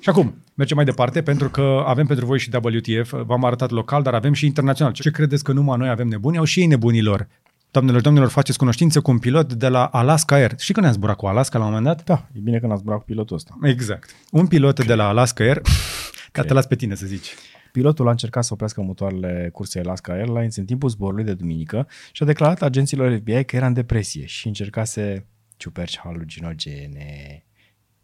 Și 0.00 0.08
acum, 0.08 0.34
mergem 0.60 0.76
mai 0.76 0.84
departe, 0.84 1.22
pentru 1.22 1.48
că 1.50 1.82
avem 1.86 2.06
pentru 2.06 2.26
voi 2.26 2.38
și 2.38 2.50
WTF, 2.62 3.14
v-am 3.26 3.44
arătat 3.44 3.70
local, 3.70 4.02
dar 4.02 4.14
avem 4.14 4.32
și 4.32 4.46
internațional. 4.46 4.92
Ce 4.92 5.10
credeți 5.10 5.44
că 5.44 5.52
numai 5.52 5.78
noi 5.78 5.88
avem 5.88 6.08
nebuni? 6.08 6.38
Au 6.38 6.44
și 6.44 6.60
ei 6.60 6.66
nebunilor. 6.66 7.28
Doamnelor, 7.70 8.00
domnilor, 8.00 8.28
faceți 8.28 8.58
cunoștință 8.58 9.00
cu 9.00 9.10
un 9.10 9.18
pilot 9.18 9.52
de 9.52 9.68
la 9.68 9.84
Alaska 9.84 10.34
Air. 10.34 10.54
Și 10.58 10.72
când 10.72 10.84
ne-a 10.84 10.94
zburat 10.94 11.16
cu 11.16 11.26
Alaska 11.26 11.58
la 11.58 11.64
un 11.64 11.72
moment 11.72 11.86
dat? 11.86 12.04
Da, 12.04 12.28
e 12.32 12.38
bine 12.38 12.58
că 12.58 12.66
n-a 12.66 12.76
zburat 12.76 12.98
cu 12.98 13.04
pilotul 13.04 13.36
ăsta. 13.36 13.58
Exact. 13.62 14.10
Un 14.30 14.46
pilot 14.46 14.74
Cred. 14.74 14.86
de 14.86 14.94
la 14.94 15.08
Alaska 15.08 15.44
Air, 15.44 15.60
ca 16.32 16.42
te 16.42 16.52
las 16.52 16.66
pe 16.66 16.76
tine 16.76 16.94
să 16.94 17.06
zici. 17.06 17.34
Pilotul 17.72 18.06
a 18.06 18.10
încercat 18.10 18.44
să 18.44 18.52
oprească 18.52 18.82
motoarele 18.82 19.50
cursei 19.52 19.82
Alaska 19.82 20.12
Airlines 20.12 20.56
în 20.56 20.64
timpul 20.64 20.88
zborului 20.88 21.24
de 21.24 21.34
duminică 21.34 21.88
și 22.12 22.22
a 22.22 22.26
declarat 22.26 22.62
agenților 22.62 23.16
FBI 23.16 23.44
că 23.44 23.56
era 23.56 23.66
în 23.66 23.72
depresie 23.72 24.26
și 24.26 24.46
încercase 24.46 25.26
ciuperci 25.56 25.98
halucinogene 25.98 27.44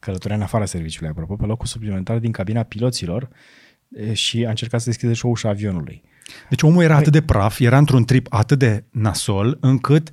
călătorea 0.06 0.36
în 0.36 0.42
afara 0.42 0.64
serviciului, 0.64 1.08
apropo, 1.08 1.36
pe 1.36 1.44
locul 1.44 1.66
suplimentar 1.66 2.18
din 2.18 2.32
cabina 2.32 2.62
piloților 2.62 3.28
și 4.12 4.44
a 4.44 4.48
încercat 4.48 4.80
să 4.80 4.86
deschide 4.86 5.12
și 5.12 5.26
o 5.26 5.28
ușa 5.28 5.48
avionului. 5.48 6.02
Deci 6.48 6.62
omul 6.62 6.82
era 6.82 6.96
atât 6.96 7.12
de 7.12 7.22
praf, 7.22 7.60
era 7.60 7.78
într-un 7.78 8.04
trip 8.04 8.26
atât 8.30 8.58
de 8.58 8.84
nasol, 8.90 9.58
încât... 9.60 10.10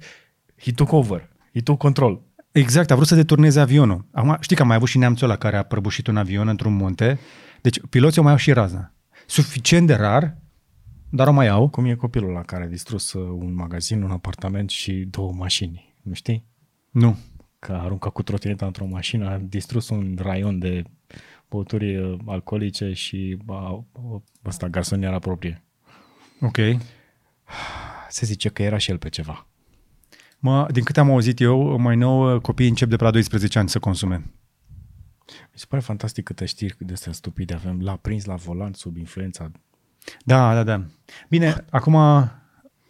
He 0.57 0.71
took 0.71 0.91
over, 0.91 1.29
he 1.53 1.61
took 1.61 1.77
control. 1.77 2.21
Exact, 2.51 2.91
a 2.91 2.95
vrut 2.95 3.07
să 3.07 3.15
deturneze 3.15 3.59
avionul. 3.59 4.05
Acum, 4.11 4.37
știi 4.39 4.55
că 4.55 4.61
am 4.61 4.67
mai 4.67 4.75
avut 4.75 4.87
și 4.87 4.97
neamțul 4.97 5.27
ăla 5.27 5.37
care 5.37 5.57
a 5.57 5.63
prăbușit 5.63 6.07
un 6.07 6.17
avion 6.17 6.47
într-un 6.47 6.73
munte. 6.73 7.19
Deci 7.61 7.79
piloții 7.89 8.19
o 8.19 8.23
mai 8.23 8.31
au 8.31 8.37
și 8.37 8.51
razna. 8.51 8.93
Suficient 9.25 9.87
de 9.87 9.93
rar, 9.93 10.37
dar 11.09 11.27
o 11.27 11.31
mai 11.31 11.47
au. 11.47 11.69
Cum 11.69 11.85
e 11.85 11.93
copilul 11.93 12.31
la 12.31 12.41
care 12.41 12.63
a 12.63 12.67
distrus 12.67 13.13
uh, 13.13 13.29
un 13.39 13.53
magazin, 13.53 14.01
un 14.01 14.11
apartament 14.11 14.69
și 14.69 15.07
două 15.09 15.33
mașini, 15.33 15.95
nu 16.01 16.13
știi? 16.13 16.45
Nu 16.91 17.17
că 17.63 17.71
a 17.71 17.83
aruncat 17.83 18.11
cu 18.11 18.23
trotineta 18.23 18.65
într-o 18.65 18.85
mașină, 18.85 19.29
a 19.29 19.37
distrus 19.37 19.89
un 19.89 20.15
raion 20.17 20.59
de 20.59 20.83
băuturi 21.49 21.97
uh, 21.97 22.19
alcoolice 22.25 22.93
și 22.93 23.37
a, 23.47 23.85
asta, 24.41 24.67
garsoniera 24.67 25.19
proprie. 25.19 25.63
Ok. 26.41 26.57
Se 28.09 28.25
zice 28.25 28.49
că 28.49 28.63
era 28.63 28.77
și 28.77 28.91
el 28.91 28.97
pe 28.97 29.09
ceva. 29.09 29.47
Mă, 30.39 30.67
din 30.71 30.83
câte 30.83 30.99
am 30.99 31.11
auzit 31.11 31.39
eu, 31.39 31.77
mai 31.77 31.95
nou 31.95 32.35
uh, 32.35 32.41
copiii 32.41 32.69
încep 32.69 32.89
de 32.89 32.95
pe 32.95 33.03
la 33.03 33.11
12 33.11 33.59
ani 33.59 33.69
să 33.69 33.79
consume. 33.79 34.15
Mi 35.27 35.59
se 35.59 35.65
pare 35.69 35.81
fantastic 35.81 36.23
câte 36.23 36.45
știri 36.45 36.75
de 36.79 36.93
astea 36.93 37.11
stupide 37.11 37.53
avem. 37.53 37.81
L-a 37.81 37.95
prins 37.95 38.25
la 38.25 38.35
volan 38.35 38.73
sub 38.73 38.97
influența. 38.97 39.51
Da, 40.25 40.53
da, 40.53 40.63
da. 40.63 40.85
Bine, 41.29 41.65
acum 41.69 41.93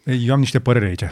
eu 0.05 0.33
am 0.33 0.39
niște 0.39 0.59
păreri 0.59 0.85
aici. 0.85 1.03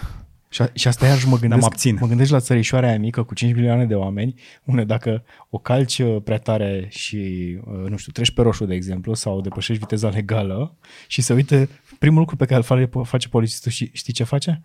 Și, 0.54 0.62
a, 0.62 0.70
și 0.74 0.88
asta 0.88 1.06
iarăși 1.06 1.28
mă 1.28 1.38
gândesc, 1.38 1.66
abțin. 1.66 1.98
mă 2.00 2.08
gândesc 2.08 2.32
la 2.32 2.40
țărișoarea 2.40 2.90
aia 2.90 3.00
mică 3.00 3.24
cu 3.24 3.34
5 3.34 3.54
milioane 3.54 3.86
de 3.86 3.96
oameni, 3.96 4.34
unde 4.64 4.84
dacă 4.84 5.24
o 5.50 5.58
calci 5.58 6.00
uh, 6.00 6.22
prea 6.24 6.38
tare 6.38 6.88
și, 6.90 7.18
uh, 7.66 7.90
nu 7.90 7.98
știu, 7.98 8.12
treci 8.12 8.32
pe 8.32 8.42
roșu, 8.42 8.66
de 8.66 8.74
exemplu, 8.74 9.14
sau 9.14 9.42
depășești 9.42 9.82
viteza 9.82 10.10
legală 10.10 10.78
și 11.08 11.22
se 11.22 11.34
uită, 11.34 11.70
primul 12.00 12.20
lucru 12.20 12.36
pe 12.36 12.46
care 12.46 12.58
îl 12.58 12.64
face, 12.64 12.90
face 13.04 13.28
polițistul 13.28 13.72
și 13.72 13.90
știi 13.94 14.14
ce 14.14 14.24
face? 14.24 14.62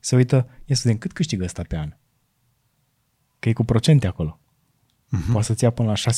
Se 0.00 0.16
uită, 0.16 0.48
ia 0.64 0.74
să 0.74 0.82
vedem 0.84 0.98
cât 0.98 1.12
câștigă 1.12 1.44
ăsta 1.44 1.62
pe 1.68 1.76
an. 1.76 1.96
Că 3.38 3.48
e 3.48 3.52
cu 3.52 3.64
procente 3.64 4.06
acolo. 4.06 4.40
Uh-huh. 5.06 5.32
Poate 5.32 5.46
să-ți 5.46 5.64
ia 5.64 5.70
până 5.70 5.88
la 5.88 6.12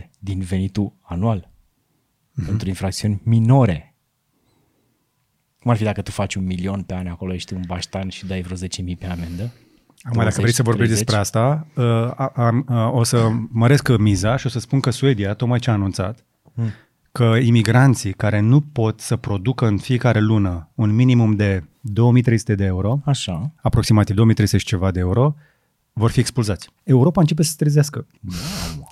6% 0.00 0.10
din 0.18 0.40
venitul 0.40 0.96
anual. 1.00 1.50
Uh-huh. 1.50 2.46
Pentru 2.46 2.68
infracțiuni 2.68 3.20
minore 3.24 3.93
cum 5.64 5.72
ar 5.72 5.78
fi 5.78 5.84
dacă 5.84 6.02
tu 6.02 6.10
faci 6.10 6.34
un 6.34 6.44
milion 6.44 6.82
pe 6.82 6.94
an 6.94 7.06
acolo, 7.06 7.34
ești 7.34 7.54
un 7.54 7.60
baștan 7.66 8.08
și 8.08 8.26
dai 8.26 8.42
vreo 8.42 8.56
10.000 8.56 8.98
pe 8.98 9.06
amendă? 9.06 9.52
Acum, 10.02 10.22
dacă 10.22 10.40
vrei 10.40 10.52
să 10.52 10.62
vorbești 10.62 10.92
despre 10.92 11.16
asta, 11.16 11.66
uh, 11.74 12.90
o 12.92 13.02
să 13.02 13.30
măresc 13.48 13.98
miza 13.98 14.36
și 14.36 14.46
o 14.46 14.48
să 14.48 14.58
spun 14.58 14.80
că 14.80 14.90
Suedia, 14.90 15.34
tocmai 15.34 15.58
ce 15.58 15.70
a 15.70 15.72
anunțat, 15.72 16.24
hmm. 16.54 16.70
că 17.12 17.36
imigranții 17.42 18.12
care 18.12 18.40
nu 18.40 18.60
pot 18.60 19.00
să 19.00 19.16
producă 19.16 19.66
în 19.66 19.78
fiecare 19.78 20.20
lună 20.20 20.68
un 20.74 20.94
minimum 20.94 21.36
de 21.36 21.64
2300 21.80 22.54
de 22.54 22.64
euro, 22.64 23.00
Așa. 23.04 23.52
aproximativ 23.62 24.14
2300 24.14 24.58
și 24.62 24.66
ceva 24.66 24.90
de 24.90 24.98
euro, 24.98 25.34
vor 25.92 26.10
fi 26.10 26.20
expulzați. 26.20 26.70
Europa 26.82 27.20
începe 27.20 27.42
să 27.42 27.50
se 27.50 27.56
trezească. 27.58 28.06
Wow. 28.76 28.88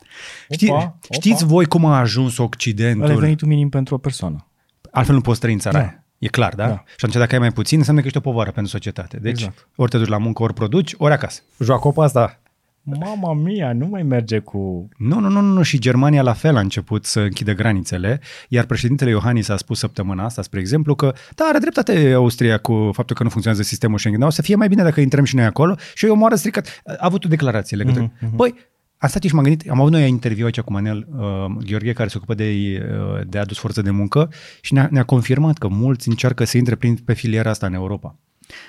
Știi, 0.50 0.70
opa, 0.70 0.98
știți 1.10 1.42
opa. 1.42 1.52
voi 1.52 1.64
cum 1.64 1.84
a 1.84 1.98
ajuns 1.98 2.38
Occidentul? 2.38 3.10
Ăla 3.10 3.18
venitul 3.18 3.48
minim 3.48 3.68
pentru 3.68 3.94
o 3.94 3.98
persoană. 3.98 4.46
Altfel 4.90 5.14
nu 5.14 5.20
poți 5.20 5.40
trăi 5.40 5.52
în 5.52 5.58
țara 5.58 5.78
da. 5.78 6.01
Aia. 6.22 6.30
E 6.30 6.36
clar, 6.36 6.54
da? 6.54 6.66
da? 6.66 6.82
Și 6.86 7.04
atunci 7.04 7.16
dacă 7.16 7.34
ai 7.34 7.40
mai 7.40 7.52
puțin, 7.52 7.78
înseamnă 7.78 8.00
că 8.00 8.06
ești 8.06 8.18
o 8.18 8.30
povară 8.30 8.50
pentru 8.50 8.72
societate. 8.72 9.16
Deci 9.16 9.40
exact. 9.40 9.68
ori 9.76 9.90
te 9.90 9.98
duci 9.98 10.08
la 10.08 10.18
muncă, 10.18 10.42
ori 10.42 10.54
produci, 10.54 10.94
ori 10.98 11.12
acasă. 11.12 11.40
Joacă 11.58 11.88
pe 11.88 12.00
asta. 12.02 12.42
Mama 12.84 13.34
mia, 13.34 13.72
nu 13.72 13.86
mai 13.86 14.02
merge 14.02 14.38
cu... 14.38 14.88
Nu, 14.96 15.18
nu, 15.18 15.28
nu, 15.28 15.40
nu, 15.40 15.62
și 15.62 15.78
Germania 15.78 16.22
la 16.22 16.32
fel 16.32 16.56
a 16.56 16.60
început 16.60 17.04
să 17.04 17.20
închide 17.20 17.54
granițele, 17.54 18.20
iar 18.48 18.64
președintele 18.64 19.10
Iohannis 19.10 19.48
a 19.48 19.56
spus 19.56 19.78
săptămâna 19.78 20.24
asta, 20.24 20.42
spre 20.42 20.60
exemplu, 20.60 20.94
că 20.94 21.14
da, 21.34 21.44
are 21.44 21.58
dreptate 21.58 22.12
Austria 22.12 22.58
cu 22.58 22.90
faptul 22.92 23.16
că 23.16 23.22
nu 23.22 23.28
funcționează 23.28 23.68
sistemul 23.68 23.98
Schengen, 23.98 24.20
dar 24.20 24.28
o 24.28 24.32
să 24.32 24.42
fie 24.42 24.54
mai 24.54 24.68
bine 24.68 24.82
dacă 24.82 25.00
intrăm 25.00 25.24
și 25.24 25.36
noi 25.36 25.44
acolo 25.44 25.76
și 25.94 26.06
eu 26.06 26.12
omoară 26.12 26.34
stricat. 26.34 26.82
A 26.86 26.96
avut 26.98 27.24
o 27.24 27.28
declarație 27.28 27.76
legătură. 27.76 28.12
Mm-hmm. 28.12 28.36
Păi, 28.36 28.54
am 29.02 29.08
stat 29.08 29.22
și 29.22 29.34
m-am 29.34 29.44
gândit, 29.44 29.70
am 29.70 29.80
avut 29.80 29.92
noi 29.92 30.08
interviu 30.08 30.44
aici 30.44 30.60
cu 30.60 30.72
Manel 30.72 31.06
uh, 31.16 31.64
Gheorghe, 31.66 31.92
care 31.92 32.08
se 32.08 32.16
ocupă 32.16 32.34
de, 32.34 32.44
uh, 32.44 33.20
de 33.26 33.38
adus 33.38 33.58
forță 33.58 33.82
de 33.82 33.90
muncă 33.90 34.32
și 34.60 34.72
ne-a, 34.72 34.88
ne-a 34.90 35.02
confirmat 35.02 35.58
că 35.58 35.68
mulți 35.68 36.08
încearcă 36.08 36.44
să 36.44 36.56
intre 36.56 36.74
prin, 36.74 36.94
pe 36.94 37.12
filiera 37.12 37.50
asta 37.50 37.66
în 37.66 37.74
Europa. 37.74 38.16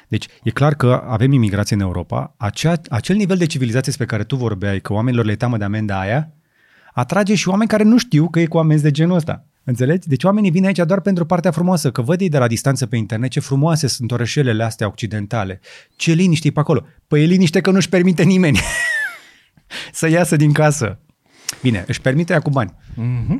Deci 0.07 0.27
e 0.43 0.49
clar 0.49 0.73
că 0.73 1.03
avem 1.07 1.31
imigrație 1.31 1.75
în 1.75 1.81
Europa, 1.81 2.33
acea, 2.37 2.81
acel 2.89 3.15
nivel 3.15 3.37
de 3.37 3.45
civilizație 3.45 3.85
despre 3.85 4.05
care 4.05 4.23
tu 4.23 4.35
vorbeai, 4.35 4.79
că 4.79 4.93
oamenilor 4.93 5.25
le 5.25 5.35
teamă 5.35 5.57
de 5.57 5.63
amenda 5.63 5.99
aia, 5.99 6.33
atrage 6.93 7.35
și 7.35 7.49
oameni 7.49 7.69
care 7.69 7.83
nu 7.83 7.97
știu 7.97 8.29
că 8.29 8.39
e 8.39 8.45
cu 8.45 8.57
amenzi 8.57 8.83
de 8.83 8.91
genul 8.91 9.15
ăsta. 9.15 9.45
Înțelegi? 9.63 10.07
Deci 10.07 10.23
oamenii 10.23 10.51
vin 10.51 10.65
aici 10.65 10.79
doar 10.85 11.01
pentru 11.01 11.25
partea 11.25 11.51
frumoasă, 11.51 11.91
că 11.91 12.01
văd 12.01 12.21
ei 12.21 12.29
de 12.29 12.37
la 12.37 12.47
distanță 12.47 12.85
pe 12.85 12.95
internet 12.95 13.29
ce 13.29 13.39
frumoase 13.39 13.87
sunt 13.87 14.11
orășelele 14.11 14.63
astea 14.63 14.87
occidentale. 14.87 15.59
Ce 15.95 16.11
liniște 16.11 16.47
e 16.47 16.51
pe 16.51 16.59
acolo. 16.59 16.85
Păi 17.07 17.23
e 17.23 17.25
liniște 17.25 17.61
că 17.61 17.71
nu-și 17.71 17.89
permite 17.89 18.23
nimeni. 18.23 18.59
să 19.91 20.09
iasă 20.09 20.35
din 20.35 20.51
casă. 20.51 20.99
Bine, 21.61 21.83
își 21.87 22.01
permite 22.01 22.39
cu 22.39 22.49
bani. 22.49 22.73
Mm-hmm. 22.91 23.39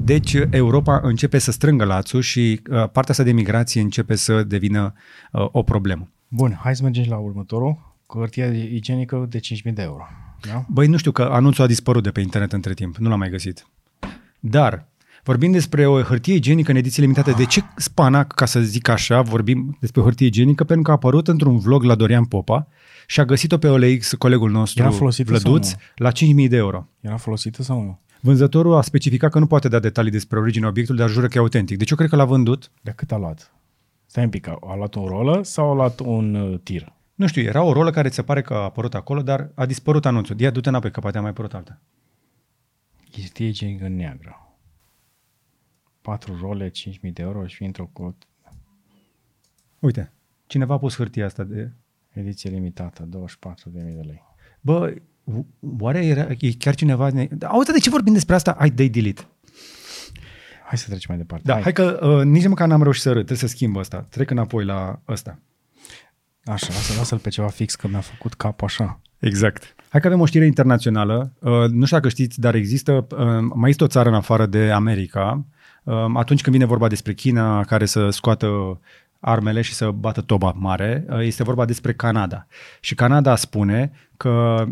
Deci 0.00 0.36
Europa 0.50 1.00
începe 1.02 1.38
să 1.38 1.50
strângă 1.50 1.84
lațul 1.84 2.20
și 2.20 2.60
uh, 2.70 2.76
partea 2.76 3.04
asta 3.08 3.22
de 3.22 3.32
migrație 3.32 3.80
începe 3.80 4.14
să 4.14 4.42
devină 4.42 4.94
uh, 5.32 5.48
o 5.52 5.62
problemă. 5.62 6.08
Bun, 6.28 6.58
hai 6.62 6.76
să 6.76 6.82
mergem 6.82 7.04
la 7.08 7.16
următorul. 7.16 7.96
Hârtia 8.06 8.46
igienică 8.46 9.26
de 9.28 9.38
5.000 9.38 9.72
de 9.74 9.82
euro. 9.82 10.02
Da? 10.40 10.64
Băi, 10.68 10.86
nu 10.86 10.96
știu 10.96 11.10
că 11.10 11.22
anunțul 11.22 11.64
a 11.64 11.66
dispărut 11.66 12.02
de 12.02 12.10
pe 12.10 12.20
internet 12.20 12.52
între 12.52 12.74
timp. 12.74 12.96
Nu 12.96 13.08
l-am 13.08 13.18
mai 13.18 13.30
găsit. 13.30 13.66
Dar, 14.40 14.88
vorbim 15.28 15.52
despre 15.52 15.86
o 15.86 16.02
hârtie 16.02 16.34
igienică 16.34 16.70
în 16.70 16.76
ediție 16.76 17.02
limitată. 17.02 17.32
De 17.36 17.44
ce 17.44 17.62
spanac, 17.76 18.32
ca 18.32 18.44
să 18.44 18.60
zic 18.60 18.88
așa, 18.88 19.22
vorbim 19.22 19.76
despre 19.80 20.02
hârtie 20.02 20.26
igienică? 20.26 20.64
Pentru 20.64 20.84
că 20.84 20.90
a 20.90 20.94
apărut 20.94 21.28
într-un 21.28 21.58
vlog 21.58 21.82
la 21.82 21.94
Dorian 21.94 22.24
Popa, 22.24 22.66
și 23.06 23.20
a 23.20 23.24
găsit-o 23.24 23.58
pe 23.58 23.68
OLX, 23.68 24.12
colegul 24.12 24.50
nostru, 24.50 24.82
Era 24.82 24.90
folosită 24.90 25.30
Vlăduț, 25.30 25.72
la 25.94 26.10
5.000 26.10 26.48
de 26.48 26.56
euro. 26.56 26.88
Era 27.00 27.16
folosită 27.16 27.62
sau 27.62 27.82
nu? 27.82 27.98
Vânzătorul 28.20 28.74
a 28.74 28.80
specificat 28.80 29.30
că 29.30 29.38
nu 29.38 29.46
poate 29.46 29.68
da 29.68 29.78
detalii 29.78 30.10
despre 30.10 30.38
originea 30.38 30.68
obiectului, 30.68 31.00
dar 31.00 31.10
jură 31.10 31.26
că 31.26 31.32
e 31.36 31.40
autentic. 31.40 31.78
Deci 31.78 31.90
eu 31.90 31.96
cred 31.96 32.08
că 32.08 32.16
l-a 32.16 32.24
vândut. 32.24 32.70
De 32.82 32.92
cât 32.96 33.12
a 33.12 33.16
luat? 33.16 33.52
Stai 34.06 34.24
un 34.24 34.30
pic, 34.30 34.48
a 34.48 34.74
luat 34.76 34.96
o 34.96 35.08
rolă 35.08 35.40
sau 35.42 35.70
a 35.70 35.74
luat 35.74 36.00
un 36.00 36.34
uh, 36.34 36.58
tir? 36.62 36.92
Nu 37.14 37.26
știu, 37.26 37.42
era 37.42 37.62
o 37.62 37.72
rolă 37.72 37.90
care 37.90 38.08
ți 38.08 38.14
se 38.14 38.22
pare 38.22 38.42
că 38.42 38.54
a 38.54 38.62
apărut 38.62 38.94
acolo, 38.94 39.22
dar 39.22 39.50
a 39.54 39.66
dispărut 39.66 40.06
anunțul. 40.06 40.40
Ia, 40.40 40.50
du-te 40.50 40.68
înapoi, 40.68 40.90
că 40.90 41.00
poate 41.00 41.18
a 41.18 41.20
mai 41.20 41.30
apărut 41.30 41.54
alta. 41.54 41.80
Este 43.16 43.44
igienică 43.44 43.88
neagră. 43.88 44.47
4 46.08 46.38
role, 46.40 46.70
5.000 46.70 47.12
de 47.12 47.22
euro 47.22 47.46
și 47.46 47.64
intră 47.64 47.90
cu 47.92 48.16
Uite, 49.78 50.12
cineva 50.46 50.74
a 50.74 50.78
pus 50.78 50.96
hârtia 50.96 51.24
asta 51.24 51.44
de... 51.44 51.70
ediție 52.12 52.50
limitată, 52.50 53.08
24.000 53.16 53.72
de 53.72 54.02
lei. 54.06 54.22
Bă, 54.60 54.94
oare 55.78 56.06
era, 56.06 56.26
e 56.38 56.52
chiar 56.58 56.74
cineva... 56.74 57.10
Ne... 57.10 57.28
Auzi, 57.42 57.72
de 57.72 57.78
ce 57.78 57.90
vorbim 57.90 58.12
despre 58.12 58.34
asta? 58.34 58.54
Hai, 58.58 58.70
dai 58.70 58.88
delete. 58.88 59.28
Hai 60.64 60.78
să 60.78 60.88
trecem 60.88 61.06
mai 61.08 61.18
departe. 61.18 61.44
Da, 61.46 61.52
hai, 61.52 61.62
hai 61.62 61.72
că 61.72 62.06
uh, 62.06 62.24
nici 62.24 62.46
măcar 62.46 62.68
n-am 62.68 62.82
reușit 62.82 63.02
să 63.02 63.12
râd, 63.12 63.24
trebuie 63.26 63.48
să 63.48 63.54
schimb 63.54 63.76
asta. 63.76 64.06
Trec 64.08 64.30
înapoi 64.30 64.64
la 64.64 65.02
ăsta. 65.08 65.38
Așa, 66.44 66.66
lasă, 66.66 66.94
lasă-l 66.96 67.18
pe 67.18 67.28
ceva 67.28 67.48
fix, 67.48 67.74
că 67.74 67.88
mi-a 67.88 68.00
făcut 68.00 68.34
capul 68.34 68.66
așa. 68.66 69.00
Exact. 69.18 69.74
Hai 69.88 70.00
că 70.00 70.06
avem 70.06 70.20
o 70.20 70.26
știre 70.26 70.46
internațională. 70.46 71.32
Uh, 71.40 71.50
nu 71.50 71.84
știu 71.84 71.96
dacă 71.96 72.08
știți, 72.08 72.40
dar 72.40 72.54
există, 72.54 73.06
uh, 73.10 73.50
mai 73.54 73.70
este 73.70 73.84
o 73.84 73.86
țară 73.86 74.08
în 74.08 74.14
afară 74.14 74.46
de 74.46 74.70
America, 74.70 75.46
uh, 75.48 75.56
atunci 76.14 76.40
când 76.42 76.56
vine 76.56 76.64
vorba 76.64 76.88
despre 76.88 77.14
China 77.14 77.64
care 77.64 77.86
să 77.86 78.10
scoată 78.10 78.80
armele 79.20 79.60
și 79.60 79.74
să 79.74 79.90
bată 79.90 80.20
toba 80.20 80.54
mare, 80.56 81.04
uh, 81.08 81.20
este 81.20 81.42
vorba 81.42 81.64
despre 81.64 81.92
Canada. 81.92 82.46
Și 82.80 82.94
Canada 82.94 83.36
spune 83.36 83.92
că 84.16 84.64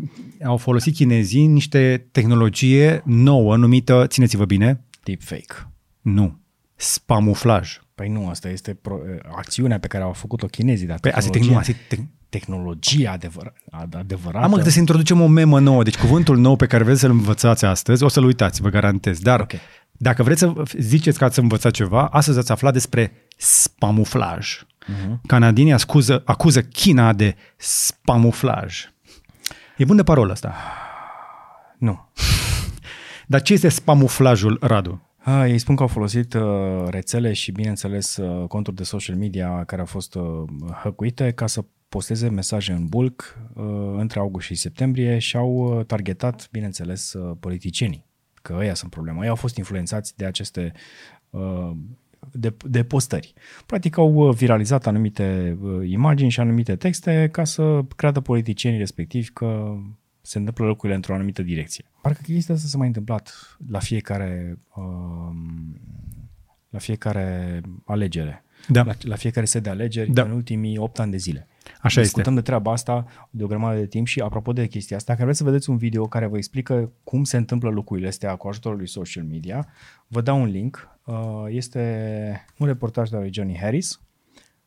au 0.44 0.56
folosit 0.56 0.94
chinezii 0.94 1.46
niște 1.46 2.06
tehnologie 2.12 3.02
nouă 3.04 3.56
numită, 3.56 4.06
țineți-vă 4.06 4.44
bine, 4.44 4.84
Deepfake. 5.04 5.70
nu, 6.00 6.38
spamuflaj. 6.74 7.80
Păi 7.94 8.08
nu, 8.08 8.28
asta 8.28 8.48
este 8.48 8.74
pro, 8.74 8.98
acțiunea 9.36 9.78
pe 9.78 9.86
care 9.86 10.04
au 10.04 10.12
făcut-o 10.12 10.46
chinezii, 10.46 10.86
dar 10.86 10.98
Păi 11.00 11.10
asta 11.10 11.30
e 11.34 11.38
tehnologia, 11.38 11.60
tehnologie, 11.60 11.84
asta 11.88 11.94
e 11.94 11.96
te- 11.96 12.38
tehnologia 12.38 13.10
adevăr, 13.12 13.52
ad- 13.52 13.98
adevărată. 13.98 14.44
Am 14.44 14.62
să 14.62 14.78
introducem 14.78 15.20
o 15.20 15.26
memă 15.26 15.60
nouă, 15.60 15.82
deci 15.82 15.96
cuvântul 15.96 16.36
nou 16.38 16.56
pe 16.56 16.66
care 16.66 16.84
vreți 16.84 17.00
să-l 17.00 17.10
învățați 17.10 17.64
astăzi, 17.64 18.02
o 18.02 18.08
să-l 18.08 18.24
uitați, 18.24 18.60
vă 18.60 18.68
garantez. 18.68 19.18
Dar 19.20 19.40
Ok. 19.40 19.52
Dacă 19.98 20.22
vreți 20.22 20.40
să 20.40 20.52
ziceți 20.78 21.18
că 21.18 21.24
ați 21.24 21.38
învățat 21.38 21.72
ceva, 21.72 22.06
astăzi 22.06 22.38
ați 22.38 22.52
aflat 22.52 22.72
despre 22.72 23.12
spamuflaj. 23.36 24.62
Uh-huh. 24.62 25.20
Canadienii 25.26 25.72
acuză, 25.72 26.22
acuză 26.24 26.62
China 26.62 27.12
de 27.12 27.36
spamuflaj. 27.56 28.84
E 29.76 29.84
bun 29.84 29.96
de 29.96 30.02
parolă 30.02 30.32
asta. 30.32 30.54
Nu. 31.78 32.08
Dar 33.26 33.42
ce 33.42 33.52
este 33.52 33.68
spamuflajul, 33.68 34.58
Radu? 34.60 35.06
A, 35.16 35.46
ei 35.46 35.58
spun 35.58 35.76
că 35.76 35.82
au 35.82 35.88
folosit 35.88 36.34
uh, 36.34 36.42
rețele 36.88 37.32
și, 37.32 37.52
bineînțeles, 37.52 38.16
uh, 38.16 38.48
conturi 38.48 38.76
de 38.76 38.82
social 38.82 39.16
media 39.16 39.64
care 39.64 39.80
au 39.80 39.86
fost 39.86 40.14
uh, 40.14 40.22
hăcuite 40.82 41.32
ca 41.32 41.46
să 41.46 41.64
posteze 41.88 42.28
mesaje 42.28 42.72
în 42.72 42.86
bulk 42.86 43.38
uh, 43.54 43.64
între 43.96 44.18
august 44.18 44.46
și 44.46 44.54
septembrie 44.54 45.18
și 45.18 45.36
au 45.36 45.78
uh, 45.78 45.84
targetat, 45.86 46.48
bineînțeles, 46.52 47.12
uh, 47.12 47.36
politicienii. 47.40 48.05
Că 48.46 48.56
ăia 48.58 48.74
sunt 48.74 48.90
problema. 48.90 49.22
Ei 49.22 49.28
au 49.28 49.34
fost 49.34 49.56
influențați 49.56 50.16
de 50.16 50.24
aceste 50.24 50.72
uh, 51.30 51.70
de, 52.32 52.56
de 52.64 52.84
postări. 52.84 53.34
Practic 53.66 53.96
au 53.96 54.14
uh, 54.14 54.34
viralizat 54.34 54.86
anumite 54.86 55.58
uh, 55.60 55.88
imagini 55.88 56.30
și 56.30 56.40
anumite 56.40 56.76
texte 56.76 57.28
ca 57.32 57.44
să 57.44 57.80
creadă 57.96 58.20
politicienii 58.20 58.78
respectivi 58.78 59.30
că 59.30 59.76
se 60.20 60.38
întâmplă 60.38 60.66
lucrurile 60.66 60.94
într-o 60.94 61.14
anumită 61.14 61.42
direcție. 61.42 61.84
Parcă 62.02 62.20
chestia 62.22 62.54
asta 62.54 62.66
s-a 62.66 62.78
mai 62.78 62.86
întâmplat 62.86 63.56
la 63.70 63.78
fiecare 63.78 64.58
um, 64.74 65.80
la 66.68 66.78
fiecare 66.78 67.60
alegere. 67.84 68.44
Da. 68.68 68.82
La, 68.82 68.92
la 69.00 69.16
fiecare 69.16 69.46
set 69.46 69.62
de 69.62 69.70
alegeri 69.70 70.12
Da. 70.12 70.22
în 70.22 70.30
ultimii 70.30 70.78
8 70.78 70.98
ani 70.98 71.10
de 71.10 71.16
zile. 71.16 71.48
Așa 71.80 72.00
Discutăm 72.00 72.34
de 72.34 72.40
treaba 72.40 72.72
asta 72.72 73.06
de 73.30 73.44
o 73.44 73.46
grămadă 73.46 73.78
de 73.78 73.86
timp 73.86 74.06
și 74.06 74.20
apropo 74.20 74.52
de 74.52 74.66
chestia 74.66 74.96
asta, 74.96 75.12
dacă 75.12 75.24
vreți 75.24 75.38
să 75.38 75.44
vedeți 75.44 75.70
un 75.70 75.76
video 75.76 76.06
care 76.06 76.26
vă 76.26 76.36
explică 76.36 76.92
cum 77.04 77.24
se 77.24 77.36
întâmplă 77.36 77.68
lucrurile 77.68 78.08
astea 78.08 78.36
cu 78.36 78.48
ajutorul 78.48 78.78
lui 78.78 78.88
social 78.88 79.24
media, 79.24 79.68
vă 80.06 80.20
dau 80.20 80.40
un 80.40 80.46
link. 80.48 80.88
Uh, 81.04 81.44
Este 81.48 82.44
un 82.58 82.66
reportaj 82.66 83.08
de 83.08 83.14
la 83.16 83.20
lui 83.22 83.30
Johnny 83.32 83.58
Harris 83.58 84.00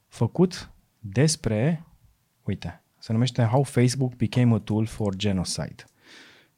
făcut 0.07 0.71
despre, 0.99 1.85
uite, 2.43 2.83
se 2.99 3.11
numește 3.11 3.43
How 3.43 3.63
Facebook 3.63 4.15
Became 4.15 4.53
a 4.53 4.57
Tool 4.57 4.85
for 4.85 5.15
Genocide. 5.15 5.83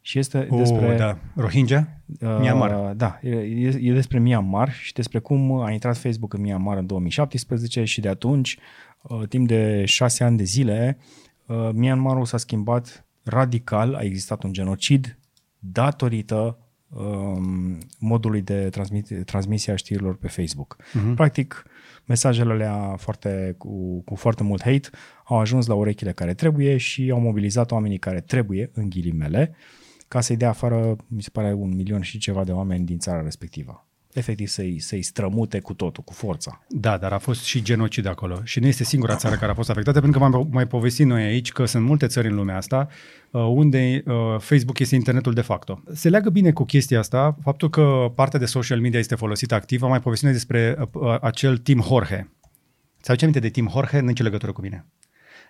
Și 0.01 0.19
este 0.19 0.47
Oh, 0.49 0.57
despre... 0.57 0.95
da. 0.95 1.17
Rohingya? 1.35 1.87
Uh, 2.21 2.37
Myanmar. 2.39 2.93
Da, 2.93 3.19
e, 3.21 3.29
e 3.29 3.79
e 3.81 3.93
despre 3.93 4.19
Myanmar 4.19 4.71
și 4.71 4.93
despre 4.93 5.19
cum 5.19 5.59
a 5.59 5.71
intrat 5.71 5.97
Facebook 5.97 6.33
în 6.33 6.41
Myanmar 6.41 6.77
în 6.77 6.85
2017 6.85 7.83
și 7.83 8.01
de 8.01 8.07
atunci, 8.07 8.57
uh, 9.01 9.27
timp 9.27 9.47
de 9.47 9.85
șase 9.85 10.23
ani 10.23 10.37
de 10.37 10.43
zile, 10.43 10.97
uh, 11.45 11.69
Myanmarul 11.73 12.25
s-a 12.25 12.37
schimbat 12.37 13.05
radical, 13.23 13.93
a 13.93 14.01
existat 14.01 14.43
un 14.43 14.53
genocid 14.53 15.17
datorită 15.59 16.57
um, 16.89 17.77
modului 17.99 18.41
de 18.41 18.69
transmit, 18.69 19.25
transmisie 19.25 19.73
a 19.73 19.75
știrilor 19.75 20.15
pe 20.15 20.27
Facebook. 20.27 20.77
Uh-huh. 20.79 21.15
Practic, 21.15 21.63
mesajele 22.05 22.51
alea 22.51 22.95
foarte, 22.97 23.55
cu, 23.57 24.01
cu 24.01 24.15
foarte 24.15 24.43
mult 24.43 24.61
hate 24.61 24.89
au 25.23 25.39
ajuns 25.39 25.65
la 25.65 25.73
urechile 25.73 26.11
care 26.11 26.33
trebuie 26.33 26.77
și 26.77 27.09
au 27.11 27.19
mobilizat 27.19 27.71
oamenii 27.71 27.97
care 27.97 28.21
trebuie, 28.21 28.69
în 28.73 28.89
ghilimele, 28.89 29.55
ca 30.11 30.21
să-i 30.21 30.37
dea 30.37 30.49
afară, 30.49 30.95
mi 31.07 31.21
se 31.21 31.29
pare, 31.31 31.53
un 31.53 31.75
milion 31.75 32.01
și 32.01 32.17
ceva 32.17 32.43
de 32.43 32.51
oameni 32.51 32.85
din 32.85 32.97
țara 32.97 33.21
respectivă. 33.21 33.87
Efectiv 34.13 34.47
să-i, 34.47 34.79
să-i 34.79 35.01
strămute 35.01 35.59
cu 35.59 35.73
totul, 35.73 36.03
cu 36.03 36.13
forța. 36.13 36.63
Da, 36.69 36.97
dar 36.97 37.11
a 37.13 37.17
fost 37.17 37.43
și 37.43 37.61
genocid 37.61 38.05
acolo. 38.05 38.39
Și 38.43 38.59
nu 38.59 38.67
este 38.67 38.83
singura 38.83 39.15
țară 39.15 39.35
care 39.35 39.51
a 39.51 39.53
fost 39.53 39.69
afectată, 39.69 39.99
pentru 40.01 40.19
că 40.19 40.27
v-am 40.27 40.47
mai 40.51 40.67
povestit 40.67 41.05
noi 41.05 41.23
aici 41.23 41.51
că 41.51 41.65
sunt 41.65 41.83
multe 41.83 42.07
țări 42.07 42.27
în 42.27 42.35
lumea 42.35 42.57
asta 42.57 42.87
uh, 43.31 43.41
unde 43.41 44.03
uh, 44.05 44.13
Facebook 44.39 44.79
este 44.79 44.95
internetul 44.95 45.33
de 45.33 45.41
facto. 45.41 45.83
Se 45.93 46.09
leagă 46.09 46.29
bine 46.29 46.51
cu 46.51 46.63
chestia 46.63 46.99
asta 46.99 47.37
faptul 47.41 47.69
că 47.69 48.11
partea 48.15 48.39
de 48.39 48.45
social 48.45 48.79
media 48.79 48.99
este 48.99 49.15
folosită 49.15 49.55
activ. 49.55 49.83
Am 49.83 49.89
mai 49.89 50.01
povestit 50.01 50.25
noi 50.25 50.35
despre 50.35 50.75
uh, 50.79 50.87
uh, 50.93 51.17
acel 51.21 51.57
Tim 51.57 51.81
Jorge. 51.81 52.27
Ți 53.01 53.09
aduce 53.09 53.25
aminte 53.25 53.39
de 53.39 53.49
Tim 53.49 53.69
Jorge? 53.71 53.99
Nu 53.99 54.07
nicio 54.07 54.23
legătură 54.23 54.51
cu 54.51 54.61
mine. 54.61 54.85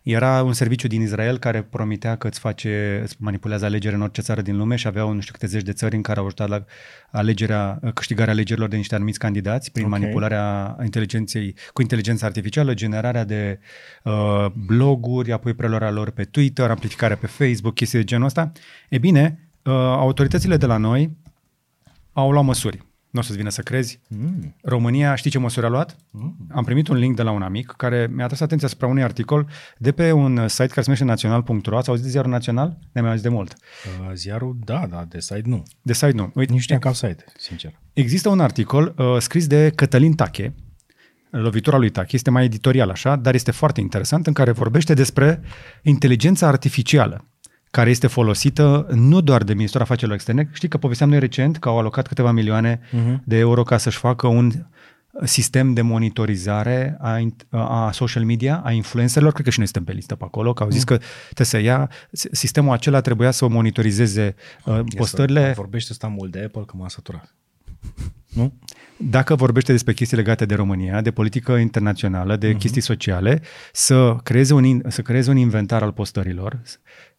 Era 0.03 0.43
un 0.43 0.53
serviciu 0.53 0.87
din 0.87 1.01
Israel 1.01 1.37
care 1.37 1.61
promitea 1.61 2.15
că 2.15 2.27
îți 2.27 2.39
face, 2.39 2.99
îți 3.03 3.15
manipulează 3.19 3.65
alegeri 3.65 3.95
în 3.95 4.01
orice 4.01 4.21
țară 4.21 4.41
din 4.41 4.57
lume 4.57 4.75
și 4.75 4.87
aveau 4.87 5.11
nu 5.11 5.19
știu 5.19 5.33
câte 5.33 5.47
zeci 5.47 5.63
de 5.63 5.73
țări 5.73 5.95
în 5.95 6.01
care 6.01 6.19
au 6.19 6.25
ajutat 6.25 6.49
la 6.49 6.65
alegerea, 7.11 7.79
câștigarea 7.93 8.33
alegerilor 8.33 8.69
de 8.69 8.75
niște 8.75 8.95
anumiți 8.95 9.19
candidați 9.19 9.71
prin 9.71 9.85
Ok. 9.85 9.89
okay. 9.89 10.01
manipularea 10.01 10.77
inteligenței, 10.83 11.55
cu 11.73 11.81
inteligența 11.81 12.25
artificială, 12.25 12.73
generarea 12.73 13.23
de 13.23 13.59
uh, 14.03 14.45
bloguri, 14.65 15.31
apoi 15.31 15.53
preluarea 15.53 15.91
lor 15.91 16.09
pe 16.09 16.23
Twitter, 16.23 16.69
amplificarea 16.69 17.17
pe 17.17 17.27
Facebook, 17.27 17.73
chestii 17.73 17.99
de 17.99 18.05
genul 18.05 18.25
ăsta. 18.25 18.51
E 18.89 18.97
bine, 18.97 19.49
uh, 19.63 19.73
autoritățile 19.73 20.57
de 20.57 20.65
la 20.65 20.77
noi 20.77 21.17
au 22.13 22.31
luat 22.31 22.45
măsuri. 22.45 22.89
Nu 23.11 23.19
o 23.19 23.23
să-ți 23.23 23.37
vină 23.37 23.49
să 23.49 23.61
crezi. 23.61 23.99
Mm. 24.07 24.55
România, 24.61 25.15
știi 25.15 25.29
ce 25.29 25.39
măsuri 25.39 25.65
a 25.65 25.69
luat? 25.69 25.95
Am 26.49 26.63
primit 26.63 26.87
un 26.87 26.95
link 26.95 27.15
de 27.15 27.21
la 27.21 27.31
un 27.31 27.41
amic 27.41 27.73
care 27.77 28.09
mi-a 28.11 28.23
atras 28.23 28.39
atenția 28.39 28.67
asupra 28.67 28.87
unui 28.87 29.03
articol 29.03 29.47
de 29.77 29.91
pe 29.91 30.11
un 30.11 30.47
site 30.47 30.67
care 30.67 30.81
se 30.81 30.83
numește 30.85 31.05
național.ro. 31.05 31.77
Ați 31.77 31.89
auzit 31.89 32.03
de 32.03 32.09
ziarul 32.09 32.31
național? 32.31 32.67
Ne-am 32.67 33.05
mai 33.05 33.09
auzit 33.09 33.23
de 33.23 33.29
mult. 33.29 33.53
Uh, 33.53 34.11
ziarul, 34.13 34.57
da, 34.63 34.87
da, 34.89 35.05
de 35.09 35.19
site 35.19 35.41
nu. 35.45 35.63
De 35.81 35.93
site 35.93 36.11
nu. 36.11 36.31
Uite, 36.35 36.53
Nici 36.53 36.61
știam 36.61 36.79
că 36.79 36.87
au 36.87 36.93
site, 36.93 37.25
sincer. 37.37 37.79
Există 37.93 38.29
un 38.29 38.39
articol 38.39 38.93
uh, 38.97 39.17
scris 39.19 39.47
de 39.47 39.71
Cătălin 39.75 40.13
Tache, 40.13 40.55
lovitura 41.29 41.77
lui 41.77 41.89
Tache, 41.89 42.15
este 42.15 42.29
mai 42.29 42.43
editorial 42.43 42.89
așa, 42.89 43.15
dar 43.15 43.33
este 43.33 43.51
foarte 43.51 43.81
interesant, 43.81 44.27
în 44.27 44.33
care 44.33 44.51
vorbește 44.51 44.93
despre 44.93 45.41
inteligența 45.81 46.47
artificială 46.47 47.25
care 47.71 47.89
este 47.89 48.07
folosită 48.07 48.87
nu 48.93 49.21
doar 49.21 49.43
de 49.43 49.53
Ministerul 49.53 49.85
Afacerilor 49.85 50.15
Externe. 50.15 50.49
Știi 50.53 50.67
că 50.67 50.77
povesteam 50.77 51.09
noi 51.09 51.19
recent 51.19 51.57
că 51.57 51.69
au 51.69 51.79
alocat 51.79 52.07
câteva 52.07 52.31
milioane 52.31 52.79
uh-huh. 52.79 53.19
de 53.23 53.37
euro 53.37 53.63
ca 53.63 53.77
să-și 53.77 53.97
facă 53.97 54.27
un 54.27 54.51
sistem 55.23 55.73
de 55.73 55.81
monitorizare 55.81 56.97
a, 56.99 57.17
int- 57.17 57.47
a 57.49 57.91
social 57.91 58.23
media, 58.23 58.61
a 58.63 58.71
influencerilor, 58.71 59.33
cred 59.33 59.45
că 59.45 59.51
și 59.51 59.57
noi 59.57 59.67
suntem 59.67 59.93
pe 59.93 59.99
listă 59.99 60.15
pe 60.15 60.23
acolo, 60.23 60.53
că 60.53 60.63
au 60.63 60.69
zis 60.69 60.83
că 60.83 60.99
trebuie 61.23 61.47
să 61.47 61.59
ia, 61.59 61.89
sistemul 62.11 62.73
acela 62.73 63.01
trebuia 63.01 63.31
să 63.31 63.47
monitorizeze 63.47 64.35
uh, 64.65 64.79
postările. 64.95 65.47
Să 65.47 65.53
vorbește 65.55 65.89
ăsta 65.91 66.07
mult 66.07 66.31
de 66.31 66.43
Apple, 66.43 66.63
că 66.65 66.73
m-a 66.77 66.87
săturat. 66.87 67.35
Nu? 68.27 68.53
dacă 69.09 69.35
vorbește 69.35 69.71
despre 69.71 69.93
chestii 69.93 70.17
legate 70.17 70.45
de 70.45 70.55
România, 70.55 71.01
de 71.01 71.11
politică 71.11 71.51
internațională, 71.51 72.35
de 72.35 72.53
uh-huh. 72.53 72.57
chestii 72.57 72.81
sociale, 72.81 73.41
să 73.73 74.15
creeze, 74.23 74.53
un, 74.53 74.63
in- 74.63 74.87
să 74.87 75.01
creeze 75.01 75.29
un 75.29 75.37
inventar 75.37 75.83
al 75.83 75.91
postărilor, 75.91 76.61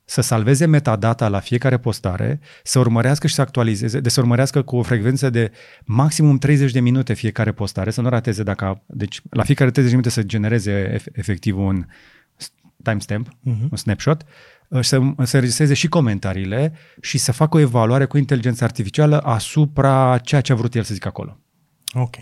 să 0.05 0.21
salveze 0.21 0.67
metadata 0.67 1.29
la 1.29 1.41
fiecare 1.41 1.79
postare, 1.79 2.41
să 2.63 2.79
urmărească 2.79 3.27
și 3.27 3.35
să 3.35 3.41
actualizeze, 3.41 4.01
de 4.01 4.09
să 4.09 4.21
urmărească 4.21 4.63
cu 4.63 4.77
o 4.77 4.83
frecvență 4.83 5.31
de 5.31 5.53
maximum 5.85 6.39
30 6.39 6.73
de 6.73 6.81
minute 6.81 7.15
fiecare 7.15 7.53
postare, 7.53 7.91
să 7.91 8.01
nu 8.01 8.09
rateze 8.09 8.43
dacă, 8.43 8.83
deci 8.87 9.21
la 9.31 9.43
fiecare 9.43 9.71
30 9.71 9.93
de 9.93 9.99
minute 9.99 10.21
să 10.21 10.27
genereze 10.27 10.97
ef- 10.97 11.13
efectiv 11.13 11.59
un 11.59 11.87
timestamp, 12.83 13.29
uh-huh. 13.29 13.69
un 13.71 13.77
snapshot, 13.77 14.25
uh, 14.69 14.83
să, 14.83 15.01
să 15.23 15.39
registreze 15.39 15.75
și 15.75 15.89
comentariile 15.89 16.73
și 17.01 17.19
să 17.19 17.33
facă 17.33 17.57
o 17.57 17.61
evaluare 17.61 18.05
cu 18.05 18.19
inteligența 18.19 18.65
artificială 18.65 19.19
asupra 19.21 20.19
ceea 20.19 20.41
ce 20.41 20.53
a 20.53 20.55
vrut 20.55 20.75
el 20.75 20.83
să 20.83 20.95
zică 20.95 21.09
acolo. 21.09 21.39
Ok. 21.95 22.15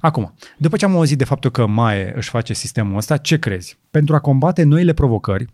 Acum, 0.00 0.34
după 0.58 0.76
ce 0.76 0.84
am 0.84 0.96
auzit 0.96 1.18
de 1.18 1.24
faptul 1.24 1.50
că 1.50 1.66
MAE 1.66 2.12
își 2.16 2.28
face 2.28 2.52
sistemul 2.52 2.96
ăsta, 2.96 3.16
ce 3.16 3.38
crezi? 3.38 3.78
Pentru 3.90 4.14
a 4.14 4.20
combate 4.20 4.62
noile 4.62 4.92
provocări, 4.92 5.46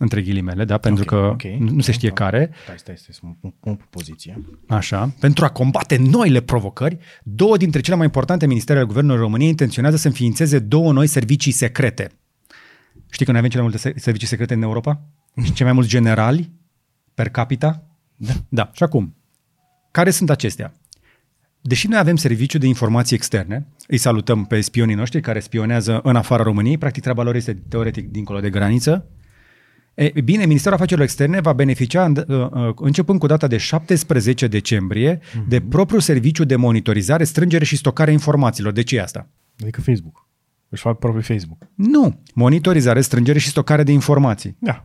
între 0.00 0.22
ghilimele, 0.22 0.64
da? 0.64 0.78
pentru 0.78 1.02
Ok, 1.02 1.08
că 1.08 1.16
ok, 1.16 1.42
nu 1.42 1.70
nu 1.70 1.80
se 1.80 1.90
ok, 1.90 1.96
știe 1.96 2.08
da. 2.08 2.14
care, 2.14 2.50
Stai, 2.64 2.78
stai, 2.78 2.94
stai, 2.96 3.14
să 3.14 3.20
mă 3.22 3.30
pun- 3.40 3.54
pun 3.60 3.74
pe 3.74 3.84
poziție. 3.90 4.44
Așa, 4.68 5.14
pentru 5.20 5.44
a 5.44 5.48
combate 5.48 5.96
noile 5.96 6.40
provocări, 6.40 6.98
două 7.22 7.56
dintre 7.56 7.80
cele 7.80 7.96
mai 7.96 8.04
importante 8.04 8.46
ministere 8.46 8.78
ale 8.78 8.86
Guvernului 8.88 9.20
României 9.20 9.48
intenționează 9.50 9.96
să 9.96 10.06
înființeze 10.06 10.58
două 10.58 10.92
noi 10.92 11.06
servicii 11.06 11.52
secrete. 11.52 12.10
Știi 13.10 13.24
că 13.24 13.30
noi 13.30 13.38
avem 13.40 13.50
cele 13.50 13.62
mai 13.62 13.70
multe 13.72 13.88
se- 13.88 13.98
servicii 14.00 14.28
secrete 14.28 14.54
în 14.54 14.62
Europa? 14.62 15.00
Și 15.42 15.52
cei 15.52 15.64
mai 15.64 15.74
mulți 15.74 15.88
generali 15.88 16.50
per 17.14 17.28
capita? 17.28 17.84
Da. 18.16 18.32
Da. 18.48 18.70
Și 18.74 18.82
acum, 18.82 19.16
care 19.90 20.10
sunt 20.10 20.30
acestea? 20.30 20.72
Deși 21.60 21.86
noi 21.88 21.98
avem 21.98 22.16
serviciu 22.16 22.58
de 22.58 22.66
informații 22.66 23.16
externe, 23.16 23.66
îi 23.86 23.98
salutăm 23.98 24.44
pe 24.44 24.60
spionii 24.60 24.94
noștri 24.94 25.20
care 25.20 25.40
spionează 25.40 26.00
în 26.02 26.16
afara 26.16 26.42
României, 26.42 26.78
practic 26.78 27.02
treaba 27.02 27.22
lor 27.22 27.34
este 27.34 27.54
teoretic 27.68 28.08
dincolo 28.10 28.40
de 28.40 28.50
graniță, 28.50 29.06
E, 30.04 30.20
bine, 30.20 30.44
Ministerul 30.46 30.76
Afacerilor 30.76 31.08
Externe 31.08 31.40
va 31.40 31.52
beneficia 31.52 32.04
în- 32.04 32.24
uh, 32.28 32.46
uh, 32.50 32.72
începând 32.76 33.18
cu 33.18 33.26
data 33.26 33.46
de 33.46 33.56
17 33.56 34.46
decembrie 34.46 35.20
Mhm. 35.34 35.48
de 35.48 35.60
propriul 35.60 36.00
serviciu 36.00 36.44
de 36.44 36.56
monitorizare, 36.56 37.24
strângere 37.24 37.64
și 37.64 37.76
stocare 37.76 38.10
a 38.10 38.12
informațiilor. 38.12 38.72
De 38.72 38.82
ce 38.82 38.96
e 38.96 39.02
asta? 39.02 39.28
Adică 39.62 39.80
Facebook. 39.80 40.28
Își 40.68 40.82
fac 40.82 40.98
propriul 40.98 41.22
Facebook. 41.24 41.58
Nu. 41.74 42.20
Monitorizare, 42.34 43.00
strângere 43.00 43.38
și 43.38 43.48
stocare 43.48 43.82
de 43.82 43.92
informații. 43.92 44.56
Da. 44.58 44.84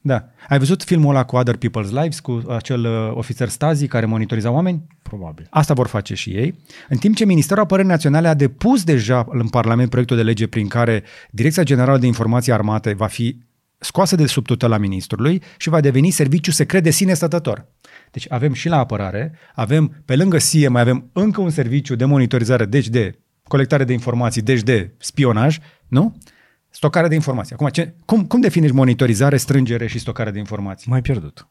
Da. 0.00 0.24
Ai 0.48 0.58
văzut 0.58 0.82
filmul 0.82 1.10
ăla 1.14 1.24
cu 1.24 1.36
Other 1.36 1.56
People's 1.56 1.90
Lives, 1.90 2.20
cu 2.20 2.42
acel 2.48 2.84
uh, 2.84 3.16
ofițer 3.16 3.48
Stasi 3.48 3.86
care 3.86 4.06
monitoriza 4.06 4.50
oameni? 4.50 4.86
Probabil. 5.02 5.46
Asta 5.50 5.74
vor 5.74 5.86
face 5.86 6.14
și 6.14 6.30
ei. 6.30 6.54
În 6.88 6.96
timp 6.98 7.16
ce 7.16 7.24
Ministerul 7.24 7.62
Apărării 7.62 7.90
Naționale 7.90 8.28
a 8.28 8.34
depus 8.34 8.84
deja 8.84 9.26
în 9.30 9.48
Parlament 9.48 9.90
proiectul 9.90 10.16
de 10.16 10.22
lege 10.22 10.46
prin 10.46 10.66
care 10.68 11.02
Direcția 11.30 11.62
Generală 11.62 11.98
de 11.98 12.06
Informații 12.06 12.52
Armate 12.52 12.92
va 12.92 13.06
fi 13.06 13.36
scoasă 13.84 14.16
de 14.16 14.26
sub 14.26 14.46
tutela 14.46 14.78
ministrului 14.78 15.42
și 15.56 15.68
va 15.68 15.80
deveni 15.80 16.10
serviciu 16.10 16.50
secret 16.50 16.82
de 16.82 16.90
sine 16.90 17.14
stătător. 17.14 17.66
Deci 18.10 18.26
avem 18.28 18.52
și 18.52 18.68
la 18.68 18.78
apărare, 18.78 19.38
avem 19.54 20.02
pe 20.04 20.16
lângă 20.16 20.38
SIE 20.38 20.68
mai 20.68 20.80
avem 20.80 21.10
încă 21.12 21.40
un 21.40 21.50
serviciu 21.50 21.94
de 21.94 22.04
monitorizare, 22.04 22.64
deci 22.64 22.88
de 22.88 23.18
colectare 23.48 23.84
de 23.84 23.92
informații, 23.92 24.42
deci 24.42 24.62
de 24.62 24.94
spionaj, 24.98 25.58
nu? 25.88 26.16
Stocare 26.68 27.08
de 27.08 27.14
informații. 27.14 27.54
Acum, 27.54 27.68
ce, 27.68 27.94
cum, 28.04 28.26
cum 28.26 28.40
definești 28.40 28.76
monitorizare, 28.76 29.36
strângere 29.36 29.86
și 29.86 29.98
stocare 29.98 30.30
de 30.30 30.38
informații? 30.38 30.90
Mai 30.90 31.02
pierdut. 31.02 31.48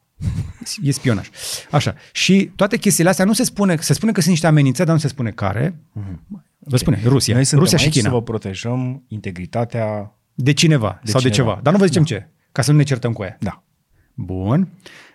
E 0.82 0.92
spionaj. 0.92 1.28
Așa. 1.70 1.94
Și 2.12 2.50
toate 2.56 2.76
chestiile 2.76 3.10
astea 3.10 3.24
nu 3.24 3.32
se 3.32 3.44
spune, 3.44 3.76
se 3.80 3.92
spune 3.92 4.12
că 4.12 4.20
sunt 4.20 4.32
niște 4.32 4.46
amenințări, 4.46 4.86
dar 4.86 4.96
nu 4.96 5.02
se 5.02 5.08
spune 5.08 5.30
care. 5.30 5.80
Vă 6.58 6.76
spune, 6.76 7.00
Rusia. 7.04 7.34
Noi 7.34 7.44
suntem 7.44 7.64
Rusia 7.64 7.78
și 7.78 7.84
aici 7.84 7.94
China. 7.94 8.08
să 8.08 8.14
vă 8.14 8.22
protejăm 8.22 9.04
integritatea. 9.08 10.18
De 10.34 10.52
cineva 10.52 11.00
De 11.04 11.10
sau 11.10 11.20
de 11.20 11.28
cineva. 11.28 11.50
ceva. 11.50 11.62
Dar 11.62 11.72
nu 11.72 11.78
vă 11.78 11.86
zicem 11.86 12.04
ce, 12.04 12.28
ca 12.52 12.62
să 12.62 12.70
nu 12.70 12.76
ne 12.76 12.82
certăm 12.82 13.12
cu 13.12 13.22
ea. 13.22 13.36
Da. 13.40 13.62
Bun. 14.14 14.68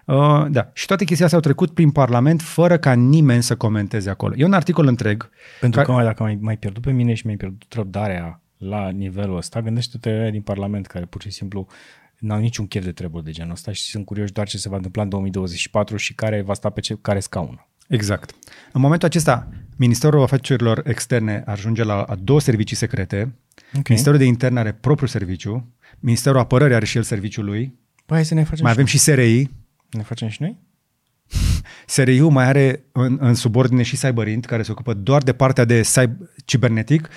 Uh, 0.06 0.46
da. 0.50 0.70
Și 0.74 0.86
toate 0.86 1.04
chestiile 1.04 1.24
astea 1.24 1.38
au 1.38 1.44
trecut 1.44 1.72
prin 1.74 1.92
Parlament 1.92 2.42
fără 2.42 2.78
ca 2.78 2.94
nimeni 2.94 3.44
să 3.44 3.56
comenteze 3.56 4.10
acolo. 4.10 4.34
E 4.38 4.46
un 4.46 4.54
articol 4.54 4.88
întreg. 4.88 5.30
Pentru 5.60 5.80
Ca- 5.80 5.86
că 5.86 5.92
mai, 5.92 6.04
dacă 6.04 6.24
mai, 6.24 6.38
mai 6.42 6.58
pierdut 6.58 6.82
pe 6.82 6.92
mine 6.92 7.14
și 7.14 7.26
mi-ai 7.26 7.38
pierdut 7.38 7.74
răbdarea 7.74 8.42
la 8.58 8.90
nivelul 8.90 9.38
ăsta, 9.38 9.62
gândește-te 9.62 10.10
aia 10.10 10.30
din 10.30 10.42
Parlament 10.42 10.88
care 10.88 11.06
pur 11.06 11.22
și 11.22 11.30
simplu 11.30 11.68
n-au 12.18 12.40
niciun 12.40 12.68
chef 12.68 12.84
de 12.84 12.92
treburi 12.92 13.24
de 13.24 13.32
genul 13.32 13.52
ăsta 13.52 13.72
și 13.72 13.82
sunt 13.82 14.06
curioși 14.06 14.32
doar 14.32 14.48
ce 14.48 14.58
se 14.58 14.70
va 14.70 14.76
întâmpla 14.76 15.02
în 15.04 15.10
2024 15.10 15.96
și 15.98 16.14
care 16.16 16.42
va 16.42 16.54
sta 16.54 16.70
pe 16.70 16.80
ce, 16.80 16.98
care 17.02 17.20
scaun. 17.20 17.66
Exact. 17.88 18.32
În 18.72 18.82
momentul 18.82 19.08
acesta, 19.08 19.48
Ministerul 19.80 20.22
Afacerilor 20.22 20.82
Externe 20.86 21.44
ajunge 21.46 21.84
la 21.84 22.02
a 22.02 22.16
două 22.16 22.40
servicii 22.40 22.76
secrete. 22.76 23.36
Ok. 23.78 23.88
Ministerul 23.88 24.18
de 24.18 24.26
Interne 24.26 24.60
are 24.60 24.72
propriul 24.72 25.10
serviciu. 25.10 25.74
Ministerul 26.00 26.40
Apărării 26.40 26.76
are 26.76 26.86
și 26.86 26.98
el 26.98 27.04
serviciul 27.04 27.46
lui. 27.46 27.74
Păi 28.06 28.16
hai 28.16 28.26
să 28.26 28.34
ne 28.34 28.44
facem 28.44 28.64
Mai 28.64 28.74
și 28.74 28.80
avem 28.80 28.86
și 28.86 28.98
SRI. 28.98 29.34
noi. 29.34 29.52
Ne 29.90 30.02
facem 30.02 30.28
și 30.28 30.42
noi? 30.42 30.58
SRI-ul 31.86 32.30
mai 32.32 32.46
are 32.46 32.84
în, 32.92 33.18
în 33.22 33.34
subordine 33.34 33.84
și 33.84 33.98
Cyberint, 33.98 34.46
care 34.46 34.64
se 34.64 34.72
ocupă 34.72 34.94
doar 34.94 35.24
de 35.24 35.34
partea 35.34 35.66
de 35.66 35.82
cyber, 35.82 36.18
cibernetic. 36.46 37.10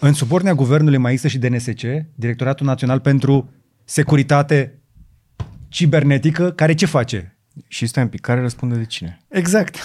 În 0.00 0.12
subordinea 0.12 0.54
guvernului 0.54 0.98
mai 0.98 1.12
există 1.12 1.38
și 1.38 1.48
DNSC, 1.48 1.80
Directoratul 2.14 2.66
Național 2.66 3.00
pentru 3.00 3.52
Securitate 3.84 4.78
Cibernetică, 5.68 6.50
care 6.50 6.74
ce 6.74 6.86
face? 6.86 7.38
Și 7.68 7.86
stai 7.86 8.02
un 8.02 8.08
pic, 8.08 8.20
care 8.20 8.40
răspunde 8.40 8.74
de 8.74 8.84
cine? 8.84 9.18
Exact. 9.28 9.76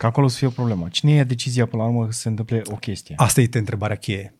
Că 0.00 0.06
acolo 0.06 0.28
să 0.28 0.36
fie 0.36 0.46
o 0.46 0.50
problemă. 0.50 0.88
Cine 0.88 1.12
ia 1.12 1.24
decizia 1.24 1.66
până 1.66 1.82
la 1.82 1.88
urmă 1.88 2.06
să 2.10 2.20
se 2.20 2.28
întâmple 2.28 2.62
o 2.64 2.74
chestie? 2.74 3.14
Asta 3.18 3.40
este 3.40 3.58
întrebarea 3.58 3.96
cheie. 3.96 4.34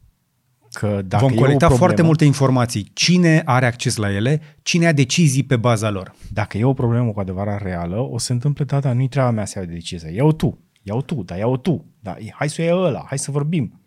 Că 0.72 1.02
dacă 1.06 1.24
Vom 1.24 1.32
e 1.32 1.36
o 1.36 1.38
colecta 1.38 1.56
problemă, 1.56 1.84
foarte 1.84 2.02
multe 2.02 2.24
informații. 2.24 2.90
Cine 2.92 3.42
are 3.44 3.66
acces 3.66 3.96
la 3.96 4.12
ele? 4.12 4.40
Cine 4.62 4.84
ia 4.84 4.92
decizii 4.92 5.42
pe 5.42 5.56
baza 5.56 5.90
lor? 5.90 6.14
Dacă 6.32 6.58
e 6.58 6.64
o 6.64 6.72
problemă 6.72 7.10
cu 7.12 7.20
adevărat 7.20 7.62
reală, 7.62 7.96
o 8.10 8.18
să 8.18 8.24
se 8.24 8.32
întâmple, 8.32 8.64
da, 8.64 8.80
da, 8.80 8.92
nu-i 8.92 9.08
treaba 9.08 9.30
mea 9.30 9.44
să 9.44 9.58
iau 9.58 9.68
decizia. 9.68 10.10
Iau 10.10 10.32
tu, 10.32 10.58
iau 10.82 11.02
tu, 11.02 11.14
da, 11.14 11.36
iau 11.36 11.56
tu. 11.56 11.84
Da, 12.00 12.16
hai 12.32 12.48
să 12.48 12.62
o 12.62 12.64
iau 12.64 12.82
ăla, 12.82 13.04
hai 13.08 13.18
să 13.18 13.30
vorbim. 13.30 13.80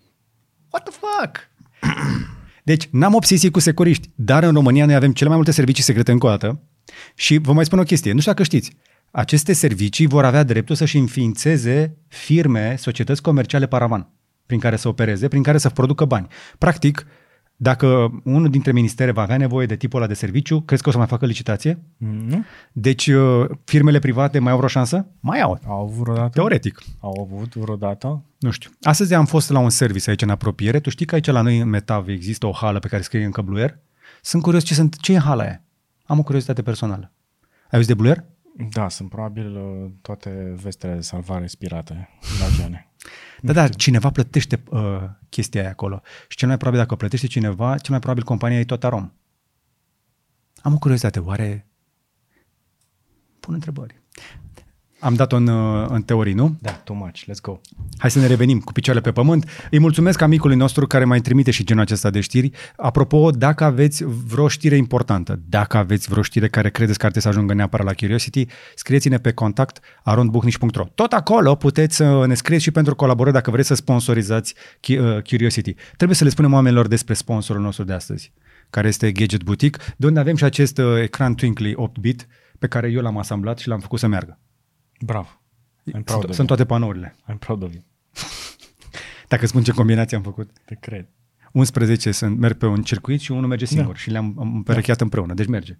What 0.71 0.89
the 0.89 0.99
fuck? 0.99 1.49
Deci, 2.69 2.88
n-am 2.91 3.13
obsesie 3.13 3.49
cu 3.49 3.59
securiști, 3.59 4.09
dar 4.15 4.43
în 4.43 4.53
România 4.53 4.86
noi 4.86 4.95
avem 4.95 5.12
cele 5.12 5.27
mai 5.27 5.38
multe 5.38 5.51
servicii 5.51 5.83
secrete 5.83 6.12
încă 6.12 6.25
o 6.25 6.29
dată 6.29 6.62
și 7.15 7.38
vă 7.38 7.53
mai 7.53 7.65
spun 7.65 7.79
o 7.79 7.83
chestie, 7.83 8.12
nu 8.12 8.19
știu 8.19 8.31
dacă 8.31 8.43
știți, 8.43 8.71
aceste 9.15 9.54
servicii 9.54 10.08
vor 10.08 10.26
avea 10.26 10.43
dreptul 10.43 10.76
să-și 10.76 10.97
înființeze 10.97 11.97
firme, 12.08 12.76
societăți 12.76 13.21
comerciale 13.21 13.67
paravan, 13.67 14.10
prin 14.45 14.60
care 14.60 14.76
să 14.76 14.88
opereze, 14.88 15.28
prin 15.28 15.43
care 15.43 15.58
să 15.58 15.69
producă 15.69 16.06
bani. 16.06 16.28
Practic, 16.58 17.06
dacă 17.56 18.21
unul 18.23 18.49
dintre 18.49 18.71
ministere 18.71 19.12
va 19.12 19.21
avea 19.21 19.38
nevoie 19.38 19.65
de 19.65 19.76
tipul 19.76 19.99
ăla 19.99 20.08
de 20.08 20.13
serviciu, 20.13 20.62
crezi 20.62 20.82
că 20.82 20.89
o 20.89 20.91
să 20.91 20.97
mai 20.97 21.08
facă 21.08 21.26
licitație? 21.26 21.80
Nu? 21.97 22.43
Deci, 22.71 23.08
uh, 23.08 23.49
firmele 23.63 23.99
private 23.99 24.39
mai 24.39 24.52
au 24.52 24.58
vreo 24.58 24.69
șansă? 24.69 25.08
Mai 25.19 25.41
au. 25.41 25.60
Au 25.67 25.82
avut 25.82 26.04
vreodată? 26.04 26.30
Teoretic. 26.30 26.82
Au 26.99 27.30
avut 27.32 27.56
vreodată? 27.56 28.23
Nu 28.39 28.52
știu. 28.52 28.69
Astăzi 28.82 29.13
am 29.13 29.26
fost 29.26 29.49
la 29.49 29.60
un 29.60 29.69
service 29.69 30.10
aici 30.10 30.21
în 30.21 30.30
apropiere. 30.30 30.80
Tu 30.80 30.89
știi 30.89 31.06
că 31.06 31.15
aici 31.15 31.28
la 31.28 31.41
noi 31.41 31.60
în 31.60 31.69
Metav 31.69 32.08
există 32.08 32.45
o 32.45 32.52
hală 32.52 32.80
pe 32.80 32.88
care 32.88 33.02
scrie 33.02 33.26
încă 33.26 33.41
Bluer? 33.41 33.80
Sunt 34.21 34.41
curios 34.41 34.63
ce, 34.63 34.73
sunt, 34.73 34.97
ce 34.97 35.13
e 35.13 35.17
hala 35.17 35.43
aia. 35.43 35.63
Am 36.06 36.19
o 36.19 36.23
curiozitate 36.23 36.62
personală. 36.62 37.12
Ai 37.41 37.80
auzit 37.80 37.88
de 37.88 37.93
Bluer? 37.93 38.26
Da, 38.56 38.89
sunt 38.89 39.10
probabil 39.10 39.56
uh, 39.56 39.92
toate 40.02 40.54
vestele 40.56 40.94
de 40.94 41.02
salvare 41.02 41.48
spirate 41.48 42.10
la 42.39 42.56
geane. 42.56 42.92
Da, 43.42 43.54
da, 43.54 43.68
cineva 43.68 44.12
plătește 44.12 44.63
uh, 44.70 45.04
chestia 45.30 45.62
aia 45.62 45.70
acolo. 45.70 46.02
Și 46.28 46.38
cel 46.38 46.48
mai 46.48 46.58
probabil, 46.58 46.82
dacă 46.82 46.96
plătește 46.96 47.28
cineva, 47.28 47.78
cel 47.78 47.89
mai 47.89 48.00
probabil 48.00 48.24
compania 48.24 48.60
e 48.60 48.66
tot 48.66 48.84
arom. 48.84 49.12
Am 50.62 50.74
o 50.74 50.78
curiozitate, 50.78 51.20
oare... 51.20 51.68
Pun 53.39 53.54
întrebări. 53.54 54.02
Am 55.04 55.13
dat-o 55.13 55.36
în, 55.36 55.48
uh, 55.48 55.86
în 55.89 56.02
teorii, 56.02 56.34
nu? 56.34 56.58
Da, 56.62 56.72
too 56.72 56.96
much, 56.96 57.22
let's 57.22 57.42
go. 57.42 57.60
Hai 57.98 58.12
să 58.12 58.20
ne 58.20 58.28
revenim 58.28 58.60
cu 58.60 58.72
picioarele 58.72 59.06
pe 59.06 59.12
pământ. 59.12 59.50
Îi 59.72 59.80
mulțumesc 59.80 60.22
amicului 60.22 60.56
nostru 60.56 60.88
care 60.88 61.06
mai 61.06 61.20
trimite 61.20 61.52
și 61.52 61.63
genul 61.63 61.84
acesta 61.84 62.10
de 62.10 62.20
știri. 62.20 62.50
Apropo, 62.78 63.30
dacă 63.32 63.63
aveți 63.63 64.04
vreo 64.04 64.48
știre 64.48 64.76
importantă, 64.76 65.39
dacă 65.50 65.78
aveți 65.78 66.10
vreo 66.10 66.22
știre 66.22 66.48
care 66.48 66.70
credeți 66.70 66.98
că 66.98 67.06
ar 67.06 67.12
trebui 67.12 67.32
să 67.32 67.38
ajungă 67.38 67.54
neapărat 67.54 67.86
la 67.86 67.94
Curiosity, 67.94 68.46
scrieți-ne 68.76 69.18
pe 69.18 69.32
contact 69.32 69.80
arondbuhnici.ro. 70.04 70.84
Tot 70.96 71.13
acolo 71.13 71.56
puteți 71.56 71.96
să 71.96 72.26
ne 72.26 72.34
scrieți 72.34 72.63
și 72.63 72.72
pentru 72.72 72.96
colaborări 72.96 73.36
dacă 73.36 73.52
vreți 73.52 73.68
să 73.68 73.74
sponsorizați 73.74 74.56
Cu- 74.82 74.92
uh, 74.92 75.22
Curiosity. 75.22 75.76
Trebuie 75.96 76.18
să 76.18 76.24
le 76.24 76.30
spunem 76.30 76.54
oamenilor 76.54 76.88
despre 76.88 77.13
sponsorul 77.13 77.62
nostru 77.62 77.84
de 77.84 77.94
astăzi, 77.94 78.34
care 78.70 78.88
este 78.88 79.12
Gadget 79.12 79.44
Boutique, 79.44 79.84
de 79.98 80.06
unde 80.06 80.20
avem 80.20 80.36
și 80.36 80.44
acest 80.44 80.78
uh, 80.78 81.02
ecran 81.02 81.36
Twinkly 81.36 81.76
8-bit 81.76 82.28
pe 82.60 82.68
care 82.68 82.92
eu 82.92 83.02
l-am 83.02 83.18
asamblat 83.18 83.58
și 83.58 83.68
l-am 83.68 83.80
făcut 83.80 84.00
să 84.00 84.08
meargă. 84.08 84.38
Bravo. 85.06 85.28
I'm 85.28 85.92
proud 85.92 86.06
Sunt, 86.08 86.24
of 86.24 86.36
sunt 86.36 86.48
toate 86.48 86.66
panourile. 86.66 87.16
you. 87.28 87.36
I'm 87.38 87.39
proud 87.39 87.63
of 87.63 87.74
you. 87.74 87.84
Dacă 89.28 89.46
spun 89.46 89.63
ce 89.63 89.72
combinație 89.72 90.18
am 90.18 90.24
făcut. 90.24 90.50
Te 90.66 90.76
cred. 90.76 91.08
11 91.52 92.12
sunt, 92.12 92.38
merg 92.38 92.58
pe 92.58 92.66
un 92.66 92.82
circuit 92.84 93.20
și 93.20 93.32
unul 93.32 93.48
merge 93.48 93.66
singur 93.66 93.94
Da. 93.94 93.98
și 94.00 94.10
le-am 94.10 94.36
am 94.39 94.56
împerecheat 94.56 95.02
împreună, 95.02 95.34
deci 95.34 95.48
merge. 95.48 95.78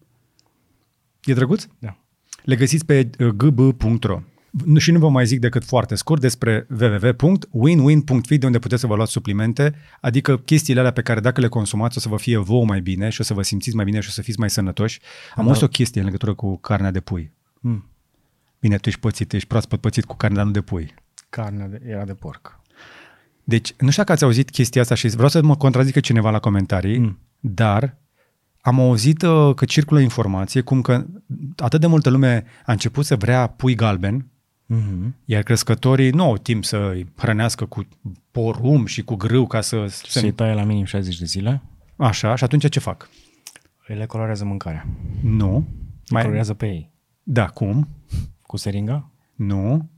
E 1.24 1.34
drăguț? 1.34 1.66
Da. 1.80 1.98
Le 2.44 2.56
găsiți 2.56 2.86
pe 2.86 3.10
uh, 3.20 3.28
gb.ro. 3.28 4.22
Nu, 4.66 4.80
și 4.80 4.92
nu 4.92 5.00
vă 5.00 5.10
mai 5.10 5.26
zic 5.26 5.40
decât 5.40 5.64
foarte 5.64 5.96
scurt 5.96 6.22
despre 6.22 6.68
www.winwin.fi 6.80 8.38
de 8.38 8.46
unde 8.46 8.60
puteți 8.60 8.82
să 8.82 8.88
vă 8.88 8.96
luați 8.96 9.12
suplimente, 9.12 9.76
adică 10.02 10.38
chestiile 10.38 10.80
alea 10.80 10.92
pe 10.92 11.02
care 11.02 11.20
dacă 11.20 11.42
le 11.42 11.48
consumați 11.48 11.98
o 11.98 12.00
să 12.02 12.10
vă 12.10 12.18
fie 12.18 12.38
vouă 12.38 12.66
mai 12.66 12.82
bine 12.82 13.10
și 13.10 13.22
o 13.22 13.24
să 13.24 13.34
vă 13.34 13.42
simțiți 13.42 13.76
mai 13.76 13.86
bine 13.86 14.00
și 14.00 14.08
o 14.08 14.12
să 14.12 14.22
fiți 14.22 14.40
mai 14.40 14.50
sănătoși. 14.50 15.00
Am 15.36 15.48
auzit 15.48 15.64
o 15.64 15.68
chestie 15.68 16.00
în 16.00 16.06
legătură 16.06 16.34
cu 16.34 16.58
carnea 16.58 16.92
de 16.92 17.00
pui. 17.00 17.32
Mm. 17.60 17.88
Bine, 18.64 18.78
tu 18.78 18.88
ești 18.88 19.00
pățit, 19.00 19.34
ești 19.34 19.48
proaspăt 19.48 19.80
pățit 19.80 20.06
cu 20.06 20.16
carne, 20.16 20.36
dar 20.36 20.46
nu 20.46 20.52
de 20.52 20.62
pui. 20.62 20.94
Carnea 21.30 21.68
de, 21.68 21.82
era 21.86 22.06
de 22.06 22.14
porc. 22.14 22.60
Deci, 23.44 23.74
nu 23.78 23.90
știu 23.90 24.02
dacă 24.02 24.12
ați 24.12 24.24
auzit 24.24 24.50
chestia 24.50 24.82
asta 24.82 24.96
și 24.96 25.08
vreau 25.08 25.30
să 25.30 25.42
mă 25.42 25.56
contrazică 25.56 26.00
cineva 26.00 26.30
la 26.30 26.40
comentarii, 26.40 26.98
mm. 26.98 27.06
Mm. 27.06 27.20
dar 27.40 27.98
am 28.62 28.80
auzit 28.80 29.22
uh, 29.22 29.56
că 29.56 29.66
circulă 29.66 30.00
informație 30.00 30.62
cum 30.62 30.82
că 30.82 31.06
atât 31.58 31.80
de 31.80 31.88
multă 31.88 32.10
lume 32.10 32.46
a 32.66 32.72
început 32.72 33.06
să 33.06 33.16
vrea 33.16 33.48
pui 33.48 33.76
galben, 33.76 34.28
Mm-hmm. 34.74 35.12
iar 35.26 35.44
crescătorii 35.44 36.10
nu 36.10 36.24
au 36.24 36.38
timp 36.38 36.64
să 36.64 36.78
îi 36.78 37.08
hrănească 37.18 37.66
cu 37.66 37.88
porum 38.32 38.86
și 38.86 39.04
cu 39.04 39.16
grâu 39.16 39.48
ca 39.48 39.62
să... 39.62 39.86
Se 39.88 40.32
taie 40.32 40.54
la 40.54 40.64
minim 40.64 40.86
60 40.86 41.18
de 41.18 41.26
zile. 41.26 41.62
Așa, 41.96 42.36
și 42.36 42.44
atunci 42.44 42.70
ce 42.70 42.80
fac? 42.80 43.10
Le 43.86 44.06
colorează 44.06 44.46
mâncarea. 44.46 44.88
Nu. 45.22 45.52
Mai... 45.52 45.66
Mai, 46.10 46.22
Colorează 46.22 46.54
pe 46.54 46.66
ei. 46.66 46.92
da, 47.24 47.46
cum? 47.46 47.88
Cu 48.54 48.60
seringa? 48.60 49.10
Nu. 49.36 49.90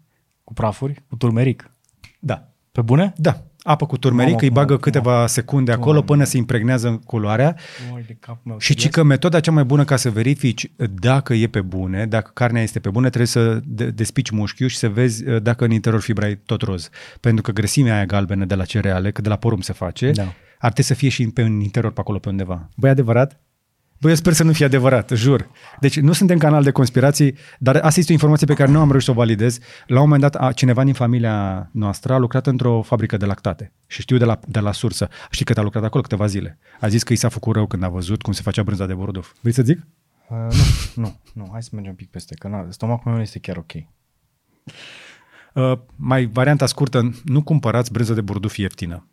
Cu 0.44 0.54
prafuri? 0.54 1.04
Cu 1.10 1.16
turmeric? 1.16 1.72
Da. 2.20 2.48
Pe 2.72 2.82
bune? 2.82 3.14
Da. 3.18 3.44
Apă 3.64 3.86
cu 3.86 3.98
turmeric, 3.98 4.32
Mamă, 4.34 4.42
îi 4.42 4.48
cum- 4.48 4.56
bagă 4.58 4.74
cum- 4.74 4.82
câteva 4.82 5.28
secunde 5.28 5.72
acolo 5.72 5.86
Doamne. 5.92 6.06
până 6.10 6.24
se 6.24 6.38
impregnează 6.38 6.88
în 6.88 6.98
culoarea 7.00 7.56
Oi, 7.94 8.04
de 8.08 8.18
capul 8.20 8.42
meu. 8.44 8.60
și 8.60 8.76
ci 8.76 8.90
că 8.90 9.04
metoda 9.04 9.40
cea 9.40 9.52
mai 9.52 9.64
bună 9.64 9.84
ca 9.84 9.96
să 9.96 10.10
verifici 10.10 10.72
dacă 10.94 11.34
e 11.34 11.48
pe 11.48 11.62
bune, 11.62 12.06
dacă 12.06 12.32
carnea 12.34 12.62
este 12.62 12.80
pe 12.80 12.90
bune, 12.90 13.08
trebuie 13.08 13.28
să 13.28 13.60
de- 13.66 13.90
despici 13.92 14.30
mușchiul 14.30 14.68
și 14.68 14.78
să 14.78 14.90
vezi 14.90 15.28
uh, 15.28 15.42
dacă 15.42 15.64
în 15.66 15.72
interior 15.72 16.02
fibra 16.02 16.28
e 16.28 16.36
tot 16.46 16.62
roz. 16.62 16.90
Pentru 17.20 17.42
că 17.44 17.52
grăsimea 17.52 17.96
aia 17.96 18.06
galbenă 18.06 18.46
de 18.46 18.56
la 18.56 18.66
cereale, 18.66 19.12
că 19.12 19.22
de 19.22 19.30
la 19.30 19.36
porumb 19.36 19.64
se 19.64 19.74
face, 19.74 20.12
Da. 20.12 20.24
ar 20.24 20.72
trebui 20.72 20.84
să 20.84 20.94
fie 20.94 21.10
și 21.10 21.28
pe 21.28 21.42
în 21.42 21.60
interior 21.60 21.92
pe 21.92 22.00
acolo 22.00 22.20
pe 22.20 22.30
undeva. 22.30 22.70
Băi, 22.76 22.90
adevărat? 22.90 23.40
Băi, 24.06 24.14
eu 24.14 24.20
sper 24.20 24.34
să 24.34 24.44
nu 24.44 24.54
fie 24.54 24.66
adevărat, 24.66 25.10
jur. 25.10 25.50
Deci 25.80 26.00
nu 26.00 26.14
suntem 26.14 26.38
canal 26.38 26.64
de 26.64 26.72
conspirații, 26.72 27.36
dar 27.60 27.76
asta 27.76 28.00
este 28.00 28.12
o 28.12 28.14
informație 28.14 28.48
pe 28.48 28.54
care 28.54 28.72
nu 28.72 28.80
am 28.80 28.88
reușit 28.90 29.06
să 29.06 29.12
o 29.12 29.14
validez. 29.14 29.60
La 29.88 29.96
un 30.02 30.04
moment 30.04 30.22
dat, 30.22 30.36
a- 30.36 30.52
cineva 30.52 30.84
din 30.84 30.94
familia 30.94 31.70
noastră 31.72 32.14
a 32.14 32.18
lucrat 32.18 32.48
într-o 32.48 32.82
fabrică 32.82 33.18
de 33.18 33.26
lactate 33.26 33.74
și 33.88 34.02
știu 34.02 34.18
de 34.18 34.26
la, 34.26 34.40
de 34.48 34.60
la 34.60 34.72
sursă. 34.72 35.10
Știi 35.30 35.46
că 35.46 35.60
a 35.60 35.64
lucrat 35.64 35.84
acolo 35.84 36.04
câteva 36.04 36.26
zile. 36.26 36.60
A 36.80 36.88
zis 36.88 37.04
că 37.04 37.14
i 37.14 37.16
s-a 37.16 37.30
făcut 37.30 37.56
rău 37.56 37.68
când 37.68 37.84
a 37.84 37.90
văzut 37.90 38.22
cum 38.22 38.34
se 38.34 38.42
facea 38.42 38.64
brânza 38.64 38.86
de 38.86 38.94
burduf. 38.94 39.32
Vrei 39.42 39.54
să 39.54 39.62
zic? 39.62 39.78
Uh, 40.30 40.38
nu, 40.96 41.04
nu, 41.04 41.20
nu, 41.34 41.50
hai 41.52 41.64
să 41.64 41.70
mergem 41.72 41.92
un 41.92 41.98
pic 41.98 42.10
peste, 42.10 42.36
că 42.36 42.48
na, 42.48 42.66
stomacul 42.70 43.12
meu 43.12 43.22
este 43.22 43.40
chiar 43.40 43.58
ok. 43.58 43.72
Uh, 45.54 45.80
mai 45.96 46.26
varianta 46.26 46.66
scurtă, 46.66 47.14
nu 47.24 47.44
cumpărați 47.44 47.92
brânză 47.92 48.14
de 48.14 48.22
burduf 48.22 48.58
ieftină. 48.58 49.08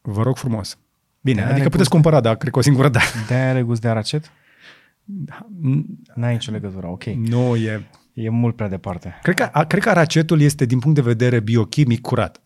Vă 0.00 0.22
rog 0.22 0.36
frumos. 0.36 0.78
Bine, 1.20 1.40
Are 1.40 1.50
adică 1.50 1.68
puteți 1.68 1.88
gust. 1.88 1.90
cumpăra, 1.90 2.20
dar 2.20 2.36
cred 2.36 2.52
că 2.52 2.58
o 2.58 2.62
singură 2.62 2.88
da. 2.88 3.00
De-aia 3.28 3.50
are 3.50 3.62
gust 3.62 3.80
de 3.80 3.88
aracet? 3.88 4.32
N-ai 6.14 6.32
nicio 6.32 6.52
legătură, 6.52 6.86
ok. 6.86 7.04
Nu 7.04 7.56
e... 7.56 7.88
E 8.12 8.28
mult 8.28 8.56
prea 8.56 8.68
departe. 8.68 9.18
Cred 9.22 9.34
că, 9.34 9.48
a, 9.52 9.64
cred 9.64 9.82
că 9.82 9.88
aracetul 9.88 10.40
este, 10.40 10.64
din 10.64 10.78
punct 10.78 10.96
de 10.96 11.02
vedere 11.02 11.40
biochimic, 11.40 12.00
curat. 12.00 12.40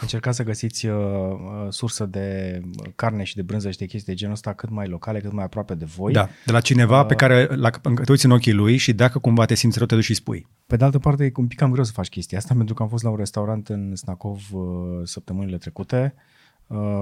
Încercați 0.00 0.36
să 0.36 0.42
găsiți 0.42 0.86
uh, 0.86 0.94
uh, 0.94 1.66
sursă 1.68 2.06
de 2.06 2.60
carne 2.94 3.22
și 3.22 3.34
de 3.34 3.42
brânză 3.42 3.70
și 3.70 3.78
de 3.78 3.84
chestii 3.84 4.12
de 4.12 4.18
genul 4.18 4.34
ăsta 4.34 4.52
cât 4.52 4.70
mai 4.70 4.88
locale, 4.88 5.20
cât 5.20 5.32
mai 5.32 5.44
aproape 5.44 5.74
de 5.74 5.84
voi. 5.84 6.12
Da, 6.12 6.28
de 6.46 6.52
la 6.52 6.60
cineva 6.60 7.04
pe 7.04 7.14
care 7.14 7.48
la, 7.54 7.70
te 7.70 8.10
uiți 8.10 8.24
în 8.24 8.30
ochii 8.30 8.52
lui 8.52 8.76
și 8.76 8.92
dacă 8.92 9.18
cumva 9.18 9.44
te 9.44 9.54
simți 9.54 9.78
rău, 9.78 9.86
te 9.86 9.94
duci 9.94 10.04
și 10.04 10.14
spui. 10.14 10.46
Pe 10.66 10.76
de 10.76 10.84
altă 10.84 10.98
parte, 10.98 11.24
e 11.24 11.32
un 11.34 11.46
pic 11.46 11.58
cam 11.58 11.70
greu 11.70 11.84
să 11.84 11.92
faci 11.92 12.08
chestia 12.08 12.38
asta, 12.38 12.54
pentru 12.60 12.74
că 12.74 12.82
am 12.82 12.88
fost 12.88 13.02
la 13.02 13.10
un 13.10 13.16
restaurant 13.16 13.68
în 13.68 13.96
Snacov 13.96 14.40
uh, 14.52 14.62
săptămânile 15.04 15.56
trecute, 15.56 16.14
uh, 16.16 16.22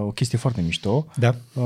o 0.06 0.10
chestie 0.10 0.38
foarte 0.38 0.60
mișto, 0.60 1.06
Da. 1.16 1.34
uh, 1.54 1.64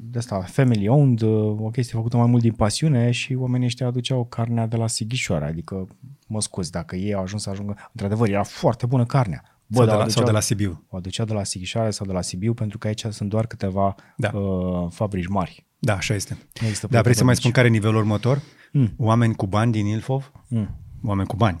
de 0.00 0.18
asta, 0.18 0.40
family 0.40 0.88
owned, 0.88 1.20
uh, 1.20 1.60
o 1.60 1.70
chestie 1.70 1.94
făcută 1.96 2.16
mai 2.16 2.26
mult 2.26 2.42
din 2.42 2.52
pasiune 2.52 3.10
și 3.10 3.34
oamenii 3.34 3.66
ăștia 3.66 3.86
aduceau 3.86 4.24
carnea 4.24 4.66
de 4.66 4.76
la 4.76 4.86
Sighișoara, 4.86 5.46
adică 5.46 5.86
mă 6.26 6.40
scuz, 6.40 6.70
dacă 6.70 6.96
ei 6.96 7.14
au 7.14 7.22
ajuns 7.22 7.42
să 7.42 7.50
ajungă, 7.50 7.76
într-adevăr, 7.92 8.28
era 8.28 8.42
foarte 8.42 8.86
bună 8.86 9.04
carnea. 9.04 9.42
Bă, 9.66 9.76
sau, 9.76 9.86
dar 9.86 9.94
de 9.94 10.00
la, 10.00 10.04
o 10.06 10.08
sau 10.08 10.22
aduceau- 10.22 10.24
de 10.26 10.30
la 10.32 10.40
Sibiu. 10.40 10.84
O 10.88 10.96
aducea 10.96 11.24
de 11.24 11.32
la 11.32 11.44
Sighișoara 11.44 11.90
sau 11.90 12.06
de 12.06 12.12
la 12.12 12.20
Sibiu, 12.22 12.54
pentru 12.54 12.78
că 12.78 12.86
aici 12.86 13.04
sunt 13.10 13.28
doar 13.28 13.46
câteva 13.46 13.94
Da. 14.16 14.30
uh, 14.38 14.86
fabrici 14.90 15.26
mari. 15.26 15.66
Da, 15.78 15.94
așa 15.96 16.14
este. 16.14 16.36
Nu 16.60 16.66
există 16.66 16.86
Dar 16.90 17.02
vrei 17.02 17.14
să 17.14 17.22
mai 17.24 17.30
mici. 17.32 17.40
spun 17.40 17.50
care 17.52 17.66
e 17.66 17.70
nivelul 17.70 17.96
următor? 17.96 18.40
Mm. 18.72 18.94
Oameni 18.98 19.34
cu 19.34 19.46
bani 19.46 19.72
din 19.72 19.86
Ilfov, 19.86 20.32
Mm. 20.48 20.80
oameni 21.04 21.28
cu 21.28 21.36
bani, 21.36 21.58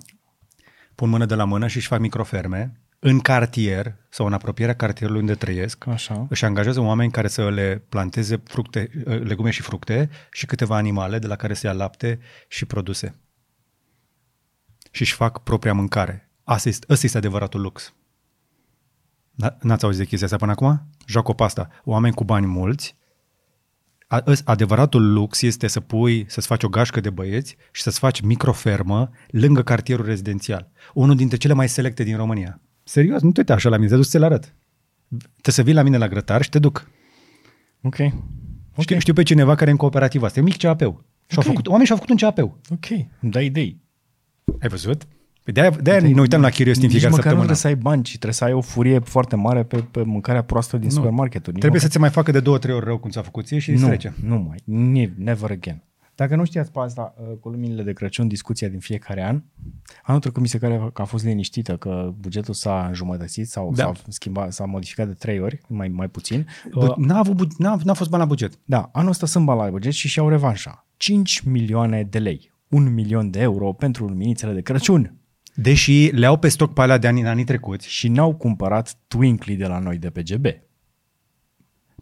pun 0.94 1.08
mână 1.08 1.26
de 1.26 1.34
la 1.34 1.44
mână 1.44 1.66
și 1.66 1.76
își 1.76 1.86
fac 1.86 2.00
microferme 2.00 2.80
în 3.06 3.20
cartier 3.20 3.96
sau 4.08 4.26
în 4.26 4.32
apropierea 4.32 4.74
cartierului 4.74 5.20
unde 5.20 5.34
trăiesc. 5.34 5.86
Așa. 5.86 6.26
Își 6.30 6.44
angajează 6.44 6.80
oameni 6.80 7.10
care 7.10 7.28
să 7.28 7.50
le 7.50 7.84
planteze 7.88 8.40
fructe, 8.44 8.90
legume 9.04 9.50
și 9.50 9.62
fructe 9.62 10.10
și 10.30 10.46
câteva 10.46 10.76
animale 10.76 11.18
de 11.18 11.26
la 11.26 11.36
care 11.36 11.54
se 11.54 11.66
ia 11.66 11.72
lapte 11.72 12.18
și 12.48 12.64
produse. 12.64 13.14
Și 14.90 15.02
își 15.02 15.14
fac 15.14 15.42
propria 15.42 15.72
mâncare. 15.72 16.30
Asta 16.44 16.68
este, 16.68 16.86
ăsta 16.88 17.06
este 17.06 17.18
adevăratul 17.18 17.60
lux. 17.60 17.94
Da? 19.30 19.56
N-ați 19.60 19.84
auzit 19.84 20.00
de 20.00 20.06
chestia 20.06 20.26
asta 20.26 20.38
până 20.38 20.50
acum? 20.52 20.88
Joacă 21.06 21.30
o 21.30 21.34
pasta. 21.34 21.68
Oameni 21.84 22.14
cu 22.14 22.24
bani 22.24 22.46
mulți. 22.46 22.96
A- 24.06 24.22
ăs- 24.26 24.42
Adevăratul 24.44 25.12
lux 25.12 25.42
este 25.42 25.66
să 25.66 25.80
pui, 25.80 26.24
să-ți 26.28 26.46
faci 26.46 26.62
o 26.62 26.68
gașcă 26.68 27.00
de 27.00 27.10
băieți 27.10 27.56
și 27.72 27.82
să-ți 27.82 27.98
faci 27.98 28.20
microfermă 28.20 29.10
lângă 29.30 29.62
cartierul 29.62 30.04
rezidențial. 30.04 30.70
Unul 30.94 31.16
dintre 31.16 31.36
cele 31.36 31.52
mai 31.52 31.68
selecte 31.68 32.02
din 32.02 32.16
România. 32.16 32.60
Serios, 32.84 33.22
nu 33.22 33.32
te 33.32 33.40
uita 33.40 33.54
așa 33.54 33.68
la 33.68 33.76
mine, 33.76 33.88
te 33.88 33.94
duci 33.94 34.04
să 34.04 34.10
ți-l 34.10 34.22
arăt. 34.24 34.54
Trebuie 35.08 35.54
să 35.54 35.62
vii 35.62 35.74
la 35.74 35.82
mine 35.82 35.96
la 35.96 36.08
grătar 36.08 36.42
și 36.42 36.48
te 36.48 36.58
duc. 36.58 36.90
Ok. 37.82 37.92
Okay. 37.94 38.14
Ok. 38.74 38.80
Știu, 38.82 38.98
știu 38.98 39.12
pe 39.12 39.22
cineva 39.22 39.54
care 39.54 39.68
e 39.68 39.72
în 39.72 39.76
cooperativa 39.78 40.26
asta. 40.26 40.38
E 40.38 40.42
un 40.42 40.48
mic 40.48 40.58
CAP-ul. 40.58 41.04
Și-au 41.26 41.42
Ok. 41.42 41.44
făcut, 41.46 41.66
oamenii 41.66 41.86
și-au 41.86 41.98
făcut 41.98 42.10
un 42.12 42.16
CAP-ul. 42.28 42.58
Ok. 42.70 42.90
Îmi 43.20 43.32
dai 43.32 43.44
idei. 43.44 43.80
Ai 44.60 44.68
văzut? 44.68 45.04
Păi 45.44 45.52
De-aia, 45.52 45.70
de-aia 45.70 46.00
ne 46.00 46.20
uităm 46.20 46.40
la 46.40 46.48
Chirios 46.50 46.78
din 46.78 46.82
Nici 46.88 46.92
fiecare 46.98 47.14
măcar 47.14 47.32
nu 47.32 47.38
săptămână. 47.38 47.54
trebuie 47.54 47.56
să 47.56 47.66
ai 47.66 47.92
bani, 47.92 48.02
ci 48.02 48.08
trebuie 48.08 48.32
să 48.32 48.44
ai 48.44 48.52
o 48.52 48.60
furie 48.60 48.98
foarte 48.98 49.36
mare 49.36 49.62
pe, 49.64 49.76
pe 49.90 50.02
mâncarea 50.02 50.42
proastă 50.42 50.76
din 50.76 50.88
Nu. 50.88 50.94
supermarketuri. 50.94 51.52
Nici 51.52 51.60
Trebuie 51.60 51.80
să 51.80 51.86
măcar- 51.86 51.96
ți 51.96 52.14
mai 52.14 52.22
facă 52.22 52.32
de 52.32 52.40
două, 52.44 52.58
trei 52.58 52.74
ori 52.74 52.84
rău 52.84 52.98
cum 52.98 53.10
ți-a 53.10 53.22
făcut 53.22 53.46
ție 53.46 53.58
și 53.58 53.70
îți 53.70 53.80
nu, 53.82 53.86
trece. 53.88 54.14
nu 54.24 54.38
mai. 54.48 54.58
Ne- 54.92 55.12
Never 55.16 55.50
again. 55.50 55.82
Dacă 56.14 56.36
nu 56.36 56.44
știați 56.44 56.72
pe 56.72 56.78
asta, 56.78 57.14
uh, 57.18 57.36
cu 57.40 57.48
luminile 57.48 57.82
de 57.82 57.92
Crăciun, 57.92 58.28
discuția 58.28 58.68
din 58.68 58.78
fiecare 58.78 59.24
an, 59.24 59.42
anul 60.02 60.20
trecut 60.20 60.42
mi 60.42 60.48
se 60.48 60.58
pare 60.58 60.90
că 60.92 61.02
a 61.02 61.04
fost 61.04 61.24
liniștită, 61.24 61.76
că 61.76 62.12
bugetul 62.20 62.54
s-a 62.54 62.86
înjumătățit 62.86 63.48
sau 63.48 63.72
Da. 63.74 63.82
s-a, 63.84 63.92
schimbat, 64.08 64.52
s-a 64.52 64.64
modificat 64.64 65.06
de 65.06 65.12
trei 65.12 65.40
ori, 65.40 65.60
mai, 65.68 65.88
mai 65.88 66.08
puțin. 66.08 66.46
Bă, 66.72 66.84
Uh, 66.84 66.96
N-a, 66.96 67.18
avut, 67.18 67.34
bu- 67.36 67.46
n-a, 67.58 67.78
n-a 67.84 67.92
fost 67.92 68.10
bani 68.10 68.22
la 68.22 68.28
buget. 68.28 68.58
Da, 68.64 68.90
anul 68.92 69.10
ăsta 69.10 69.26
sunt 69.26 69.44
bani 69.44 69.60
la 69.60 69.70
buget 69.70 69.92
și 69.92 70.08
și-au 70.08 70.28
revanșa. 70.28 70.86
5 70.96 71.40
milioane 71.40 72.02
de 72.02 72.18
lei. 72.18 72.52
1 72.68 72.90
milion 72.90 73.30
de 73.30 73.40
euro 73.40 73.72
pentru 73.72 74.06
luminițele 74.06 74.52
de 74.52 74.60
Crăciun. 74.60 75.14
Deși 75.54 76.08
le 76.12 76.26
au 76.26 76.36
pe 76.36 76.48
stoc 76.48 76.72
pe 76.72 76.80
alea 76.80 76.98
de 76.98 77.06
anii, 77.06 77.24
anii 77.26 77.44
trecuți. 77.44 77.88
Și 77.88 78.08
n-au 78.08 78.34
cumpărat 78.34 78.96
Twinkly 79.08 79.56
de 79.56 79.66
la 79.66 79.78
noi 79.78 79.98
de 79.98 80.10
pe 80.10 80.22
GB. 80.22 80.46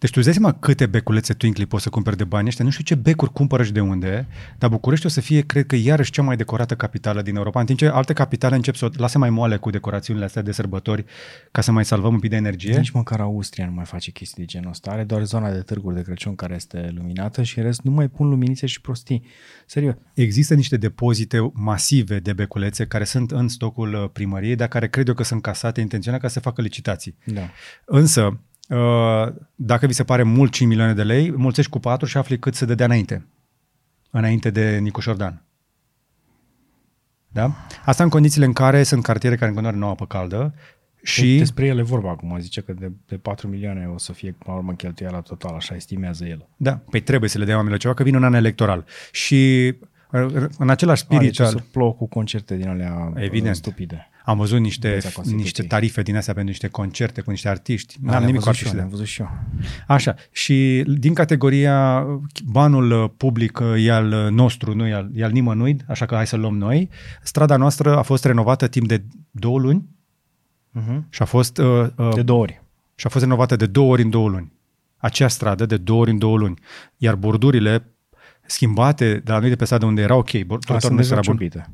Deci 0.03 0.11
tu 0.11 0.16
îți 0.22 0.26
dai 0.26 0.36
seama 0.38 0.59
câte 0.59 0.86
beculețe 0.86 1.32
Twinkly 1.32 1.66
poți 1.66 1.82
să 1.82 1.88
cumperi 1.88 2.16
de 2.16 2.24
bani 2.24 2.46
ăștia. 2.46 2.64
Nu 2.64 2.70
știu 2.70 2.84
ce 2.84 2.94
becuri 2.94 3.32
cumpără 3.32 3.62
și 3.62 3.72
de 3.72 3.80
unde, 3.80 4.26
dar 4.59 4.70
București 4.70 5.07
o 5.07 5.09
să 5.09 5.20
fie, 5.20 5.40
cred 5.40 5.66
că, 5.66 5.76
iarăși 5.76 6.11
cea 6.11 6.22
mai 6.22 6.36
decorată 6.36 6.74
capitală 6.74 7.22
din 7.22 7.36
Europa, 7.36 7.61
în 7.61 7.66
timp 7.66 7.78
ce 7.78 7.86
alte 7.86 8.12
capitale 8.12 8.55
încep 8.55 8.74
să 8.74 8.84
o 8.84 8.88
lase 8.96 9.18
mai 9.18 9.30
moale 9.30 9.57
cu 9.57 9.70
decorațiunile 9.70 10.24
astea 10.24 10.42
de 10.42 10.53
sărbători 10.53 11.05
ca 11.50 11.61
să 11.61 11.72
mai 11.72 11.84
salvăm 11.84 12.12
un 12.12 12.18
pic 12.18 12.30
de 12.30 12.36
energie. 12.36 12.76
Nici 12.76 12.90
măcar 12.90 13.20
Austria 13.20 13.66
nu 13.66 13.72
mai 13.72 13.84
face 13.84 14.11
chestii 14.11 14.42
de 14.42 14.44
genul 14.44 14.70
ăsta. 14.70 14.90
Are 14.90 15.05
doar 15.05 15.24
zona 15.24 15.50
de 15.50 15.61
târguri 15.61 15.94
de 15.94 16.03
Crăciun 16.03 16.34
care 16.34 16.55
este 16.55 16.92
luminată 16.94 17.42
și 17.42 17.59
în 17.59 17.64
rest 17.64 17.80
nu 17.82 17.90
mai 17.90 18.09
pun 18.09 18.28
luminițe 18.28 18.66
și 18.66 18.80
prostii. 18.80 19.24
Serios. 19.66 19.94
Există 20.14 20.55
niște 20.55 20.76
depozite 20.76 21.50
masive 21.53 22.18
de 22.18 22.32
beculețe 22.32 22.86
care 22.86 23.05
sunt 23.05 23.30
în 23.30 23.48
stocul 23.48 23.94
uh, 23.94 24.11
primăriei, 24.12 24.57
dar 24.57 24.68
care 24.68 24.88
cred 24.88 25.09
eu 25.09 25.14
că 25.14 25.22
sunt 25.22 25.42
casate 25.42 25.80
intenționat 25.80 26.20
ca 26.20 26.28
să 26.28 26.40
facă 26.40 26.62
licitații. 26.62 27.16
Da. 27.24 27.50
Însă, 27.84 28.22
uh, 28.22 28.32
dacă 29.54 29.86
vi 29.86 29.92
se 29.92 30.04
pare 30.04 30.22
mult 30.22 30.52
5 30.52 30.68
milioane 30.68 30.94
de 30.94 31.02
lei, 31.02 31.30
mulțești 31.30 31.70
cu 31.70 31.78
4 31.78 32.06
și 32.06 32.16
afli 32.16 32.38
cât 32.38 32.54
se 32.54 32.64
dădea 32.64 32.86
înainte. 32.86 33.26
Înainte 34.10 34.50
de 34.50 34.78
Nicu 34.78 35.00
Șordan. 35.00 35.42
Da? 37.28 37.50
Asta 37.84 38.02
în 38.02 38.08
condițiile 38.08 38.46
în 38.46 38.52
care 38.52 38.82
sunt 38.82 39.02
cartiere 39.02 39.34
care 39.34 39.46
în 39.46 39.54
continuare 39.54 39.80
nu 39.80 39.86
au 39.86 39.92
apă 39.92 40.06
caldă 40.06 40.54
și... 41.02 41.38
Despre 41.38 41.66
ele 41.66 41.82
vorba 41.82 42.10
acum. 42.10 42.38
Zice 42.38 42.60
că 42.60 42.72
de, 42.72 42.92
de 43.06 43.16
4 43.16 43.48
milioane 43.48 43.86
o 43.94 43.98
să 43.98 44.12
fie 44.12 44.36
la 44.46 44.52
urmă 44.52 44.72
cheltuiala 44.72 45.20
totală, 45.20 45.56
așa 45.56 45.74
estimează 45.74 46.24
el. 46.24 46.48
Da, 46.56 46.80
păi 46.90 47.00
trebuie 47.00 47.30
să 47.30 47.38
le 47.38 47.44
dea 47.44 47.54
oamenilor 47.54 47.80
ceva, 47.80 47.94
că 47.94 48.02
vine 48.02 48.16
un 48.16 48.24
an 48.24 48.34
electoral. 48.34 48.84
Și 49.12 49.72
uh, 50.12 50.46
în 50.58 50.70
același 50.70 51.04
Are 51.08 51.14
spirit 51.14 51.32
ce 51.32 51.42
al... 51.42 51.48
să 51.48 51.62
plouă 51.72 51.92
cu 51.92 52.06
concerte 52.06 52.56
din 52.56 52.68
alea 52.68 53.12
Evident. 53.16 53.56
stupide. 53.56 54.10
Am 54.24 54.36
văzut 54.38 54.60
niște, 54.60 54.88
Viața 54.88 55.00
Constituției. 55.02 55.42
niște 55.42 55.62
tarife 55.62 56.02
din 56.02 56.16
astea 56.16 56.34
pentru 56.34 56.50
niște 56.50 56.68
concerte 56.68 57.20
cu 57.20 57.30
niște 57.30 57.48
artiști. 57.48 57.94
Da, 58.00 58.10
N-am 58.10 58.10
le-am 58.10 58.24
nimic 58.24 58.40
cu 58.40 58.44
văzut 58.46 58.58
și 58.58 58.64
eu, 58.64 58.70
artiști. 58.70 58.76
le-am 58.76 58.88
văzut 58.88 59.06
și 59.06 59.20
eu. 59.20 59.30
Așa, 59.86 60.14
și 60.32 60.84
din 60.98 61.14
categoria 61.14 62.06
banul 62.44 62.90
uh, 63.02 63.10
public 63.16 63.58
uh, 63.60 63.86
e 63.86 63.92
al 63.92 64.12
uh, 64.12 64.30
nostru, 64.30 64.74
nu 64.74 64.86
e 64.86 64.92
al, 64.94 65.10
e 65.14 65.24
al 65.24 65.30
nimănui, 65.30 65.76
așa 65.88 66.06
că 66.06 66.14
hai 66.14 66.26
să 66.26 66.36
luăm 66.36 66.56
noi. 66.56 66.88
Strada 67.22 67.56
noastră 67.56 67.96
a 67.96 68.02
fost 68.02 68.24
renovată 68.24 68.66
timp 68.68 68.88
de 68.88 69.02
două 69.30 69.58
luni 69.58 69.84
Uh-huh. 70.80 71.00
și 71.08 71.22
a 71.22 71.24
fost, 71.24 71.58
uh, 71.58 71.86
uh, 71.96 72.14
De 72.14 72.22
două 72.22 72.40
ori. 72.40 72.62
și 72.94 73.06
a 73.06 73.10
fost 73.10 73.24
renovată 73.24 73.56
de 73.56 73.66
două 73.66 73.90
ori 73.92 74.02
în 74.02 74.10
două 74.10 74.28
luni. 74.28 74.52
Acea 74.96 75.28
stradă 75.28 75.66
de 75.66 75.76
două 75.76 76.00
ori 76.00 76.10
în 76.10 76.18
două 76.18 76.36
luni. 76.36 76.58
Iar 76.96 77.14
bordurile 77.14 77.84
schimbate 78.46 79.14
de 79.24 79.32
la 79.32 79.38
noi 79.38 79.48
de 79.48 79.56
pe 79.56 79.64
stradă 79.64 79.86
unde 79.86 80.02
era 80.02 80.14
ok, 80.14 80.34
A, 80.34 80.40
bordurul 80.46 80.80
sunt 80.80 80.92
nu 80.92 80.98
deja 80.98 81.12
era 81.12 81.20
bun, 81.26 81.36
ciupite. 81.36 81.70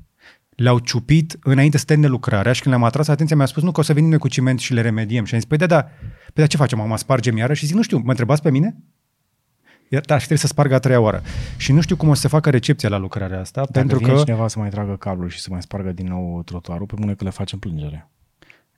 Le-au 0.58 0.78
ciupit 0.78 1.36
înainte 1.42 1.78
să 1.78 1.84
termine 1.84 2.08
lucrarea 2.08 2.52
și 2.52 2.62
când 2.62 2.74
le-am 2.74 2.86
atras 2.86 3.08
atenția 3.08 3.36
mi-a 3.36 3.46
spus 3.46 3.62
nu 3.62 3.72
că 3.72 3.80
o 3.80 3.82
să 3.82 3.92
venim 3.92 4.08
noi 4.08 4.18
cu 4.18 4.28
ciment 4.28 4.58
și 4.58 4.72
le 4.72 4.80
remediem. 4.80 5.24
Și 5.24 5.34
am 5.34 5.40
zis, 5.40 5.48
păi 5.48 5.58
da, 5.58 5.66
da, 5.66 5.82
păi 5.82 6.32
da, 6.34 6.46
ce 6.46 6.56
facem, 6.56 6.80
acum 6.80 6.96
spargem 6.96 7.36
iară? 7.36 7.54
Și 7.54 7.66
zic, 7.66 7.74
nu 7.74 7.82
știu, 7.82 7.98
mă 7.98 8.10
întrebați 8.10 8.42
pe 8.42 8.50
mine? 8.50 8.76
Iar, 9.88 10.02
da, 10.02 10.14
și 10.14 10.18
trebuie 10.18 10.38
să 10.38 10.46
spargă 10.46 10.74
a 10.74 10.78
treia 10.78 11.00
oară. 11.00 11.22
Și 11.56 11.72
nu 11.72 11.80
știu 11.80 11.96
cum 11.96 12.08
o 12.08 12.14
să 12.14 12.20
se 12.20 12.28
facă 12.28 12.50
recepția 12.50 12.88
la 12.88 12.98
lucrarea 12.98 13.40
asta, 13.40 13.60
Dacă 13.60 13.72
pentru 13.72 13.98
vine 13.98 14.12
că, 14.12 14.18
cineva 14.18 14.48
să 14.48 14.58
mai 14.58 14.68
tragă 14.68 14.96
cablul 14.96 15.28
și 15.28 15.40
să 15.40 15.48
mai 15.50 15.62
spargă 15.62 15.92
din 15.92 16.06
nou 16.06 16.42
trotuarul, 16.42 16.86
pe 16.86 16.94
mână 16.98 17.14
că 17.14 17.24
le 17.24 17.30
facem 17.30 17.58
plângere. 17.58 18.10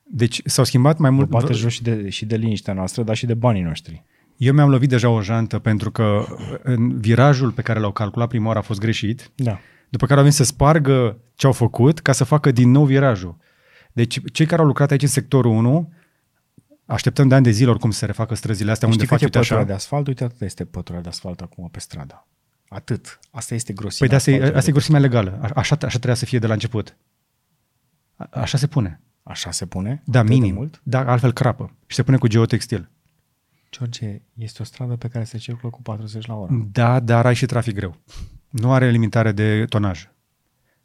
deci 0.02 0.40
s-au 0.44 0.64
schimbat 0.64 0.98
mai 0.98 1.10
mult, 1.10 1.28
Bate 1.28 1.52
jos 1.52 1.72
și 1.72 1.82
de, 1.82 2.08
și 2.08 2.26
de 2.26 2.36
liniștea 2.36 2.72
noastră, 2.72 3.02
dar 3.02 3.16
și 3.16 3.26
de 3.26 3.34
banii 3.34 3.62
noștri. 3.62 4.04
Eu 4.36 4.52
mi-am 4.52 4.70
lovit 4.70 4.88
deja 4.88 5.08
o 5.08 5.22
jantă 5.22 5.58
pentru 5.58 5.90
că 5.90 6.24
în 6.62 7.00
virajul 7.00 7.50
pe 7.50 7.62
care 7.62 7.78
l-au 7.78 7.92
calculat 7.92 8.28
prima 8.28 8.46
oară 8.46 8.58
a 8.58 8.62
fost 8.62 8.80
greșit, 8.80 9.30
Da. 9.34 9.58
După 9.91 10.05
care 10.07 10.18
au 10.18 10.22
venit 10.24 10.36
să 10.38 10.45
spargă 10.45 11.18
ce 11.34 11.47
au 11.47 11.53
făcut 11.53 12.01
ca 12.01 12.12
să 12.12 12.24
facă 12.24 12.51
din 12.51 12.70
nou 12.70 12.84
virajul. 12.84 13.36
Deci 13.93 14.20
cei 14.32 14.47
care 14.47 14.61
au 14.61 14.66
lucrat 14.66 14.91
aici 14.91 15.03
în 15.03 15.09
sectorul 15.09 15.53
1, 15.53 15.93
așteptăm 16.86 17.28
de 17.28 17.34
ani 17.34 17.45
de 17.45 17.51
zile 17.51 17.70
oricum 17.70 17.91
să 17.91 17.99
se 17.99 18.07
refacă 18.07 18.34
străzile 18.34 18.70
astea 18.70 18.88
unde 18.88 19.05
Știi 19.05 19.11
cât 19.16 19.18
faci 19.20 19.30
e 19.30 19.38
uite 19.38 19.38
pătura 19.38 19.59
așa. 19.61 19.68
de 19.68 19.74
asfalt? 19.76 20.07
Uite, 20.07 20.24
atât 20.24 20.41
este 20.41 20.64
pătura 20.64 21.01
de 21.01 21.09
asfalt 21.09 21.41
acum 21.41 21.68
pe 21.68 21.80
stradă. 21.80 22.26
Atât. 22.68 23.18
Asta 23.30 23.55
este 23.55 23.72
Păi 23.72 23.80
grosimea 23.82 24.09
de 24.11 24.14
asta 24.16 24.30
e, 24.30 24.32
asfaltului. 24.34 24.59
asta 24.59 24.70
e 24.70 24.72
grosimea 24.72 25.01
legală. 25.01 25.38
A- 25.43 25.51
Așa, 25.61 25.74
așa 25.80 25.88
trebuia 25.88 26.14
să 26.14 26.24
fie 26.24 26.38
de 26.38 26.47
la 26.47 26.53
început. 26.53 26.97
A- 28.16 28.28
Așa 28.30 28.59
se 28.59 28.66
pune. 28.66 29.01
Așa 29.22 29.51
se 29.51 29.66
pune? 29.66 30.03
Da, 30.05 30.18
Atât 30.18 30.30
de 30.30 30.36
minim. 30.38 30.55
Mult? 30.55 30.80
Da, 30.82 30.99
altfel 31.11 31.32
crapă. 31.32 31.76
Și 31.86 31.97
se 31.97 32.03
pune 32.03 32.16
cu 32.16 32.26
geotextil. 32.26 32.91
George, 33.70 34.20
este 34.34 34.62
o 34.62 34.64
stradă 34.64 34.97
pe 34.97 35.09
care 35.09 35.24
se 35.24 35.38
circulă 35.38 35.70
cu 35.72 35.82
40 35.82 36.26
la 36.26 36.34
oră. 36.34 36.53
Da, 36.72 37.01
dar 37.01 37.26
ai 37.26 37.34
și 37.34 37.47
trafic 37.47 37.74
greu. 37.74 37.97
Nu 38.51 38.72
are 38.72 38.90
limitare 38.90 39.32
de 39.32 39.64
tonaj. 39.68 40.09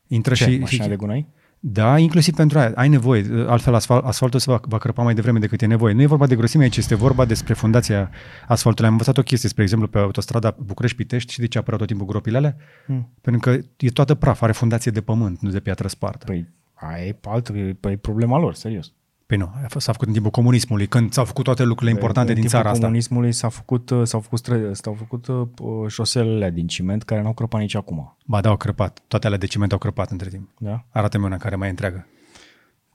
Intră 0.07 0.34
Ce, 0.34 0.43
și, 0.43 0.57
mașina 0.57 0.84
și 0.84 0.89
de 0.89 0.95
gunoi? 0.95 1.28
Da, 1.59 1.97
inclusiv 1.97 2.36
pentru 2.36 2.59
aia. 2.59 2.72
Ai 2.76 2.89
nevoie. 2.89 3.26
Altfel 3.47 3.74
asfalt, 3.74 4.05
asfaltul 4.05 4.39
se 4.39 4.51
va, 4.51 4.59
va 4.61 4.78
crăpa 4.78 5.03
mai 5.03 5.13
devreme 5.13 5.39
decât 5.39 5.61
e 5.61 5.66
nevoie. 5.66 5.93
Nu 5.93 6.01
e 6.01 6.05
vorba 6.05 6.28
de 6.28 6.36
grosime 6.36 6.63
aici, 6.63 6.78
este 6.78 6.95
vorba 6.95 7.26
despre 7.26 7.53
fundația 7.53 8.11
asfaltului. 8.47 8.88
Am 8.88 8.95
învățat 8.95 9.18
o 9.18 9.22
chestie, 9.22 9.49
spre 9.49 9.63
exemplu, 9.63 9.88
pe 9.88 9.97
autostrada 9.97 10.55
București-Pitești 10.59 11.32
și 11.34 11.39
de 11.39 11.47
ce 11.47 11.57
apără 11.57 11.78
tot 11.78 11.88
timpul 11.88 12.05
gropile 12.05 12.38
alea? 12.38 12.55
Hmm. 12.86 13.09
Pentru 13.22 13.41
că 13.41 13.59
e 13.78 13.89
toată 13.89 14.16
praf, 14.16 14.41
are 14.41 14.51
fundație 14.51 14.91
de 14.91 15.01
pământ, 15.01 15.39
nu 15.39 15.49
de 15.49 15.59
piatră 15.59 15.88
spartă. 15.88 16.26
Păi, 16.26 16.47
aia 16.74 17.05
e 17.05 17.16
altă, 17.22 17.53
păi, 17.80 17.97
problema 17.97 18.39
lor, 18.39 18.53
serios. 18.53 18.93
Păi 19.26 19.38
nu, 19.38 19.51
a 19.63 19.67
fost- 19.67 19.86
s-a 19.86 19.91
făcut 19.91 20.07
în 20.07 20.13
timpul 20.13 20.32
comunismului, 20.32 20.88
când 20.88 21.13
s-au 21.13 21.26
făcut 21.26 21.43
toate 21.43 21.63
lucrurile 21.63 21.91
importante 21.91 22.30
în 22.30 22.34
din 22.39 22.43
timpul 22.43 22.59
țara 22.59 22.69
asta. 22.71 22.84
comunismului 22.86 23.32
s-a 23.32 23.49
făcut, 23.49 23.89
uh, 23.89 24.07
s-au 24.07 24.19
făcut, 24.19 24.39
stră, 24.39 24.73
s-au 24.73 24.93
făcut 24.93 25.28
uh, 25.28 25.47
șoselele 25.88 26.49
din 26.51 26.67
ciment 26.67 27.03
care 27.03 27.21
n-au 27.21 27.34
crăpat 27.34 27.61
nici 27.61 27.76
acum. 27.76 28.17
Ba 28.26 28.41
da, 28.41 28.49
au 28.49 28.57
crăpat. 28.57 29.01
Toate 29.07 29.26
alea 29.26 29.38
de 29.39 29.45
ciment 29.45 29.71
au 29.71 29.78
crăpat 29.78 30.11
între 30.11 30.30
timp. 30.30 30.49
Da? 30.59 30.86
Arată-mi 30.89 31.23
una 31.23 31.38
care 31.38 31.55
mai 31.55 31.67
e 31.67 31.69
întreagă. 31.69 32.07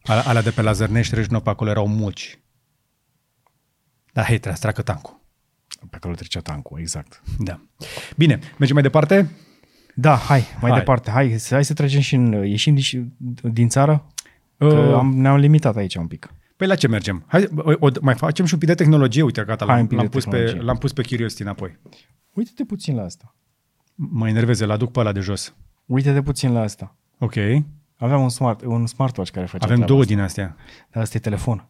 Alea, 0.02 0.22
alea 0.22 0.42
de 0.42 0.50
pe 0.50 0.62
la 0.62 0.72
Zărnești, 0.72 1.14
Reșnă, 1.14 1.40
pe 1.40 1.50
acolo 1.50 1.70
erau 1.70 1.86
muci. 1.86 2.38
Da, 4.12 4.20
hei, 4.22 4.34
trebuia 4.34 4.54
să 4.54 4.60
treacă 4.60 4.82
tancul. 4.82 5.20
Pe 5.90 5.96
acolo 5.96 6.14
trecea 6.14 6.40
tancul, 6.40 6.78
exact. 6.80 7.22
Da. 7.38 7.60
Bine, 8.16 8.38
mergem 8.58 8.74
mai 8.74 8.82
departe? 8.82 9.30
Da, 9.94 10.16
hai, 10.16 10.44
mai 10.60 10.70
Hai. 10.70 10.78
departe. 10.78 11.10
Hai, 11.10 11.38
să- 11.38 11.54
hai 11.54 11.64
să 11.64 11.72
trecem 11.74 12.00
și 12.00 12.14
în... 12.14 12.32
Ieșim 12.32 12.74
din, 12.74 13.14
din 13.42 13.68
țară? 13.68 14.06
Că 14.60 14.66
Uh, 14.66 14.94
am, 14.94 15.12
ne-am 15.16 15.36
limitat 15.36 15.76
aici 15.76 15.94
un 15.94 16.06
pic. 16.06 16.30
Păi 16.56 16.66
la 16.66 16.74
ce 16.74 16.88
mergem? 16.88 17.24
Hai, 17.26 17.48
o, 17.56 17.72
o, 17.78 17.88
mai 18.00 18.14
facem 18.14 18.44
și 18.44 18.52
un 18.54 18.58
pic 18.58 18.68
de 18.68 18.74
tehnologie. 18.74 19.22
Uite, 19.22 19.44
gata, 19.44 19.64
Hai 19.64 19.74
un 19.74 19.78
l-am, 19.80 19.86
pic 19.88 19.96
l-am, 19.96 20.06
de 20.06 20.12
pus 20.12 20.24
pe, 20.24 20.30
tehnologie. 20.30 20.60
l-am 20.62 20.76
pus 20.76 20.92
pe 20.92 21.02
Curiosity 21.02 21.42
înapoi. 21.42 21.78
Uite-te 22.32 22.64
puțin 22.64 22.94
la 22.94 23.02
asta. 23.02 23.34
Mă 23.94 24.28
enerveze, 24.28 24.64
l 24.64 24.70
aduc 24.70 24.92
pe 24.92 25.00
ăla 25.00 25.12
de 25.12 25.20
jos. 25.20 25.54
Uite-te 25.86 26.22
puțin 26.22 26.52
la 26.52 26.60
asta. 26.60 26.96
Ok. 27.18 27.34
Aveam 27.96 28.22
un, 28.22 28.28
smart, 28.28 28.62
un 28.64 28.86
smartwatch 28.86 29.32
care 29.32 29.46
făcea 29.46 29.64
Avem 29.64 29.74
treaba 29.76 29.92
două 29.92 30.00
asta. 30.00 30.14
din 30.14 30.22
astea. 30.22 30.56
Dar 30.90 31.02
asta 31.02 31.16
e 31.16 31.20
telefon. 31.20 31.68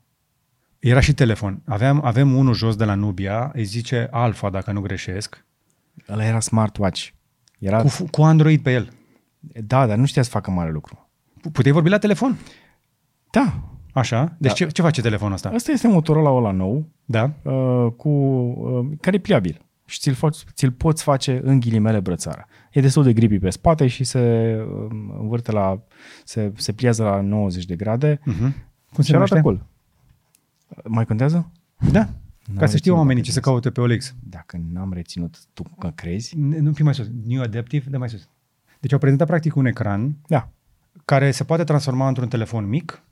Era 0.78 1.00
și 1.00 1.14
telefon. 1.14 1.62
Aveam, 1.66 2.04
avem 2.04 2.36
unul 2.36 2.54
jos 2.54 2.76
de 2.76 2.84
la 2.84 2.94
Nubia, 2.94 3.50
îi 3.54 3.64
zice 3.64 4.08
Alpha, 4.10 4.50
dacă 4.50 4.72
nu 4.72 4.80
greșesc, 4.80 5.44
Ăla 6.08 6.24
era 6.24 6.40
smartwatch. 6.40 7.08
Era... 7.58 7.82
cu, 7.82 7.88
f- 7.88 8.10
cu 8.10 8.22
Android 8.22 8.62
pe 8.62 8.72
el. 8.72 8.88
Da, 9.64 9.86
dar 9.86 9.96
nu 9.96 10.04
știa 10.06 10.22
să 10.22 10.30
facă 10.30 10.50
mare 10.50 10.70
lucru. 10.70 11.10
Puteai 11.52 11.74
vorbi 11.74 11.88
la 11.88 11.98
telefon? 11.98 12.38
Da. 13.30 13.62
Așa? 13.92 14.34
Deci 14.38 14.50
Da. 14.50 14.56
ce, 14.56 14.66
ce 14.66 14.82
face 14.82 15.00
telefonul 15.00 15.34
ăsta? 15.34 15.48
Asta 15.48 15.72
este 15.72 15.88
Motorola 15.88 16.30
ăla 16.30 16.50
nou, 16.50 16.86
Da? 17.04 17.32
uh, 17.42 17.86
cu, 17.96 18.08
uh, 18.08 18.96
care 19.00 19.16
e 19.16 19.20
pliabil 19.20 19.64
și 19.84 19.98
ți-l, 19.98 20.14
faci, 20.14 20.36
ți-l 20.52 20.70
poți 20.72 21.02
face 21.02 21.40
în 21.44 21.60
ghilimele 21.60 22.00
brățară. 22.00 22.46
E 22.72 22.80
destul 22.80 23.02
de 23.02 23.12
gripi 23.12 23.38
pe 23.38 23.50
spate 23.50 23.86
și 23.86 24.04
se 24.04 24.56
um, 24.90 25.14
învârte 25.20 25.52
la, 25.52 25.82
se, 26.24 26.52
se 26.56 26.72
pliază 26.72 27.02
la 27.02 27.20
90 27.20 27.64
de 27.64 27.76
grade 27.76 28.16
Uh-huh. 28.18 28.52
Cum 28.92 29.04
și 29.04 29.14
arată 29.14 29.40
cool. 29.40 29.66
Mai 30.84 31.04
contează? 31.06 31.50
Da. 31.92 32.08
Ca 32.58 32.66
să 32.66 32.76
știu 32.76 32.92
reținut 32.92 32.96
oamenii 32.96 33.22
dacă 33.22 33.22
ce 33.22 33.30
să 33.30 33.40
caute 33.40 33.70
pe 33.70 33.80
OLX. 33.80 34.14
Dacă 34.22 34.60
n-am 34.72 34.92
reținut, 34.92 35.36
tu 35.52 35.62
că 35.78 35.88
crezi? 35.94 36.36
Nu, 36.38 36.72
fi 36.72 36.82
mai 36.82 36.94
sus. 36.94 37.10
New 37.24 37.42
Adaptive, 37.42 37.90
de 37.90 37.96
mai 37.96 38.08
sus. 38.08 38.28
Deci 38.80 38.92
au 38.92 38.98
prezentat 38.98 39.26
practic 39.26 39.56
un 39.56 39.66
ecran 39.66 40.16
Da. 40.26 40.48
care 41.04 41.30
se 41.30 41.44
poate 41.44 41.64
transforma 41.64 42.08
într-un 42.08 42.28
telefon 42.28 42.68
mic 42.68 43.02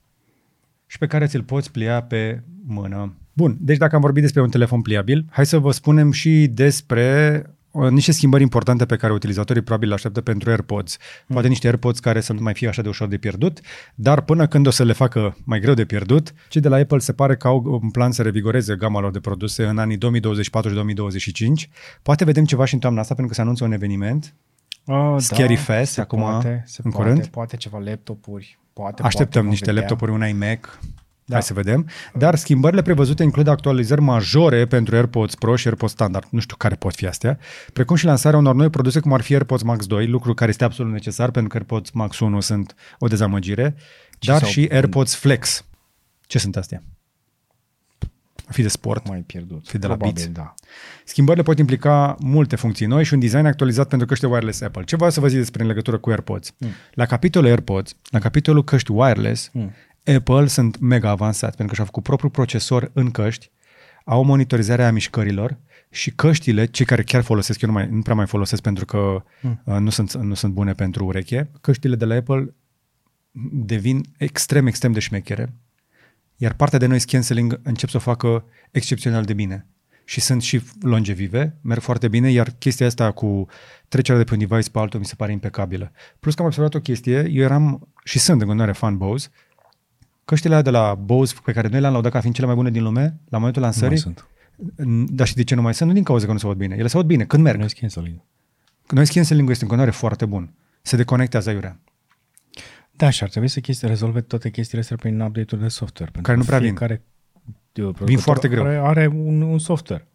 și 0.89 0.99
pe 0.99 1.07
care 1.07 1.27
ți-l 1.27 1.43
poți 1.43 1.71
plia 1.71 2.03
pe 2.03 2.43
mână. 2.67 3.17
Bun, 3.33 3.57
deci 3.61 3.77
dacă 3.77 3.95
am 3.95 4.01
vorbit 4.01 4.23
despre 4.23 4.43
un 4.43 4.51
telefon 4.51 4.83
pliabil, 4.83 5.25
hai 5.31 5.47
să 5.47 5.59
vă 5.59 5.71
spunem 5.71 6.11
și 6.11 6.47
despre 6.47 7.43
uh, 7.71 7.91
niște 7.91 8.13
schimbări 8.13 8.43
importante 8.43 8.87
pe 8.87 8.97
care 8.97 9.13
utilizatorii 9.13 9.63
probabil 9.63 9.89
le 9.89 9.95
așteaptă 9.95 10.21
pentru 10.21 10.51
AirPods. 10.51 10.97
Poate 11.27 11.49
niște 11.49 11.67
AirPods 11.67 11.99
care 11.99 12.21
să 12.21 12.33
nu 12.33 12.41
mai 12.43 12.55
fie 12.55 12.69
așa 12.69 12.83
de 12.83 12.89
ușor 12.89 13.09
de 13.09 13.17
pierdut, 13.17 13.61
dar 13.95 14.21
până 14.21 14.47
când 14.47 14.67
o 14.67 14.71
să 14.71 14.85
le 14.85 14.93
facă 14.93 15.37
mai 15.45 15.61
greu 15.61 15.75
de 15.75 15.85
pierdut, 15.85 16.33
cei 16.49 16.61
de 16.61 16.69
la 16.69 16.77
Apple 16.77 16.99
se 16.99 17.13
pare 17.13 17.37
că 17.37 17.47
au 17.47 17.81
un 17.83 17.91
plan 17.91 18.13
să 18.13 18.23
revigoreze 18.23 18.77
gama 18.77 19.01
lor 19.01 19.11
de 19.11 19.21
produse 19.21 19.65
în 19.65 19.79
anii 19.79 19.97
2024 19.97 20.69
și 20.69 20.75
2025. 20.75 21.69
Poate 22.03 22.25
vedem 22.25 22.45
ceva 22.45 22.65
și 22.65 22.75
în 22.75 22.81
toamna 22.81 23.01
asta 23.01 23.15
pentru 23.15 23.33
că 23.33 23.41
se 23.41 23.45
anunță 23.45 23.65
un 23.65 23.73
eveniment 23.73 24.35
Uh, 24.89 25.15
Scary 25.19 25.57
Fest, 25.57 25.93
se 25.93 26.01
acum, 26.01 26.21
poate, 26.21 26.63
se 26.67 26.81
în 26.85 26.91
poate, 26.91 27.09
curând. 27.09 27.27
Poate 27.27 27.57
ceva 27.57 27.79
laptopuri, 27.79 28.59
poate, 28.83 29.03
Așteptăm 29.03 29.27
poate, 29.27 29.39
vom 29.41 29.49
niște 29.49 29.65
vedea. 29.67 29.81
laptopuri, 29.81 30.11
un 30.11 30.27
iMac. 30.29 30.79
Da. 30.81 30.89
Da. 31.25 31.35
Hai 31.35 31.43
să 31.43 31.53
vedem. 31.53 31.89
Dar 32.15 32.35
schimbările 32.35 32.83
prevăzute 32.83 33.23
includ 33.23 33.47
actualizări 33.47 34.01
majore 34.01 34.67
pentru 34.67 34.95
AirPods 34.95 35.35
Pro 35.35 35.57
și 35.57 35.67
AirPods 35.67 35.93
Standard. 35.93 36.27
Nu 36.31 36.41
știu 36.41 36.57
care 36.57 36.75
pot 36.75 36.95
fi 36.95 37.07
astea. 37.07 37.39
Precum 37.73 37.97
și 37.97 38.05
lansarea 38.05 38.39
unor 38.39 38.55
noi 38.55 38.71
produse 38.71 39.01
cum 39.01 39.13
ar 39.13 39.21
fi 39.21 39.33
AirPods 39.33 39.63
Max 39.63 39.87
2, 39.87 40.07
lucru 40.07 40.35
care 40.35 40.51
este 40.51 40.65
absolut 40.65 40.93
necesar 40.93 41.31
pentru 41.31 41.49
că 41.51 41.57
AirPods 41.57 41.91
Max 41.91 42.19
1 42.19 42.41
sunt 42.41 42.75
o 42.99 43.07
dezamăgire, 43.07 43.75
Ce 44.19 44.31
dar 44.31 44.41
s-au- 44.41 44.49
și 44.49 44.69
AirPods 44.73 45.15
Flex. 45.15 45.65
Ce 46.27 46.39
sunt 46.39 46.57
astea? 46.57 46.83
Fi 48.49 48.63
de 48.63 48.69
sport. 48.69 49.09
Mai 49.09 49.21
pierdut. 49.21 49.69
Fi 49.69 49.79
de 49.79 49.87
la 49.87 49.97
Probabil, 49.97 50.23
Beats. 50.23 50.39
da. 50.39 50.55
Schimbările 51.05 51.43
pot 51.43 51.59
implica 51.59 52.17
multe 52.21 52.57
funcții 52.57 52.87
noi 52.87 53.05
și 53.05 53.15
un 53.15 53.21
design 53.21 53.47
actualizat 53.47 53.89
pentru 53.89 54.07
căști 54.07 54.25
wireless 54.25 54.61
Apple. 54.61 54.85
Ce 54.85 54.97
vreau 54.97 55.11
să 55.11 55.21
vă 55.21 55.29
zic 55.29 55.39
despre 55.39 55.63
în 55.63 55.69
legătură 55.69 55.99
cu 55.99 56.11
AirPods? 56.11 56.55
Mm. 56.59 56.69
La 56.95 57.07
capitolul 57.07 57.49
AirPods, 57.49 57.97
la 58.11 58.19
capitolul 58.19 58.65
căști 58.65 58.93
wireless, 58.93 59.51
mm. 59.53 59.73
Apple 60.17 60.47
sunt 60.47 60.79
mega 60.79 61.11
avansați 61.11 61.57
pentru 61.57 61.67
că 61.67 61.75
și-au 61.75 61.87
făcut 61.87 62.03
propriul 62.03 62.31
procesor 62.31 62.91
în 62.93 63.11
căști, 63.11 63.51
au 64.05 64.25
monitorizarea 64.25 64.87
a 64.87 64.91
mișcărilor 64.91 65.59
și 65.91 66.11
căștile, 66.11 66.67
cei 66.67 66.87
care 66.87 67.03
chiar 67.03 67.23
folosesc, 67.23 67.61
eu 67.61 67.69
nu, 67.69 67.75
mai, 67.75 67.89
nu 67.91 68.03
prea 68.03 68.15
mai 68.15 68.27
folosesc 68.27 68.63
pentru 68.63 68.85
că 68.85 69.23
mm. 69.41 69.61
uh, 69.65 69.77
nu, 69.79 69.91
sunt, 69.91 70.15
nu 70.15 70.35
sunt 70.35 70.53
bune 70.53 70.73
pentru 70.73 71.05
ureche, 71.05 71.51
căștile 71.61 71.97
de 71.97 72.05
la 72.05 72.15
Apple 72.15 72.55
devin 73.53 74.01
extrem, 74.17 74.67
extrem 74.67 74.93
de 74.93 75.01
șmechere, 75.01 75.53
iar 76.41 76.53
partea 76.53 76.79
de 76.79 76.87
noise 76.87 77.07
cancelling 77.07 77.61
încep 77.63 77.89
să 77.89 77.97
o 77.97 78.01
facă 78.01 78.45
excepțional 78.71 79.25
de 79.25 79.33
bine. 79.33 79.67
Și 80.05 80.21
sunt 80.21 80.43
și 80.43 80.61
longevive, 80.81 81.57
merg 81.61 81.81
foarte 81.81 82.09
bine, 82.09 82.31
iar 82.31 82.55
chestia 82.59 82.87
asta 82.87 83.11
cu 83.11 83.47
trecerea 83.89 84.21
de 84.21 84.25
pe 84.25 84.33
un 84.33 84.47
device 84.47 84.71
pe 84.71 84.79
altul 84.79 85.01
mi 85.01 85.07
se 85.07 85.15
pare 85.15 85.33
impecabilă. 85.33 85.93
Plus 86.21 86.35
că 86.35 86.41
am 86.41 86.47
observat 86.47 86.75
o 86.75 86.81
chestie, 86.81 87.29
eu 87.31 87.43
eram 87.43 87.89
și 88.05 88.19
sunt 88.19 88.41
în 88.41 88.47
continuare 88.47 88.73
fan 88.73 88.97
Bose, 88.97 89.29
căștile 90.25 90.55
alea 90.55 90.65
de 90.65 90.79
la 90.79 90.95
Bose 90.95 91.35
pe 91.45 91.53
care 91.53 91.69
noi 91.69 91.81
le-am 91.81 91.93
laudat 91.93 92.13
ca 92.13 92.19
fiind 92.21 92.35
cele 92.35 92.47
mai 92.47 92.57
bune 92.57 92.71
din 92.71 92.83
lume, 92.83 93.21
la 93.29 93.39
momentul 93.39 93.63
Nu 93.63 93.69
mai 93.69 93.79
lansării, 93.79 93.99
sunt. 93.99 94.27
dar 95.11 95.27
și 95.27 95.35
de 95.35 95.45
ce 95.45 95.55
nu 95.55 95.63
mai 95.63 95.75
sunt? 95.75 95.89
Nu 95.89 95.95
din 95.95 96.05
cauza 96.05 96.27
că 96.27 96.33
nu 96.33 96.39
se 96.39 96.47
aud 96.47 96.57
bine. 96.57 96.77
Ele 96.79 96.89
se 96.89 96.97
aud 96.97 97.07
bine 97.07 97.25
când 97.25 97.43
merg. 97.43 97.59
Noise 97.59 97.75
cancelling. 97.81 98.21
Noise 98.89 99.13
cancelling 99.13 99.51
este 99.51 99.63
în 99.63 99.69
continuare 99.69 99.97
foarte 99.97 100.27
bun. 100.27 100.53
Se 100.83 100.97
deconectează 100.97 101.49
aiurea. 101.49 101.81
Da, 102.99 103.11
și 103.11 103.23
ar 103.23 103.29
trebui 103.29 103.49
să 103.49 103.61
chestii, 103.61 103.89
rezolve 103.89 104.21
toate 104.21 104.51
chestiile 104.51 104.81
astea 104.81 104.97
prin 104.97 105.21
update-uri 105.21 105.63
de 105.63 105.69
software. 105.69 106.11
pentru 106.11 106.23
Care 106.23 106.37
nu 106.37 106.43
că 106.43 106.49
prea 106.49 106.59
vin. 106.59 106.69
fiecare, 106.69 107.03
producător 107.73 108.19
foarte 108.19 108.49
greu. 108.49 108.65
Are, 108.65 108.77
are 108.77 109.07
un, 109.07 109.43
un 109.43 109.59
software. 109.59 110.09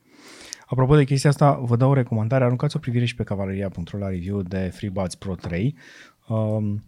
Apropo 0.65 0.95
de 0.95 1.03
chestia 1.03 1.29
asta, 1.29 1.53
vă 1.53 1.75
dau 1.75 1.89
o 1.89 1.93
recomandare. 1.93 2.43
Aruncați 2.43 2.75
o 2.75 2.79
privire 2.79 3.05
și 3.05 3.15
pe 3.15 3.23
cavaleria.ro 3.23 3.97
la 3.97 4.07
review 4.07 4.41
de 4.41 4.71
FreeBuds 4.73 5.15
Pro 5.15 5.35
3, 5.35 5.75
um, 6.27 6.83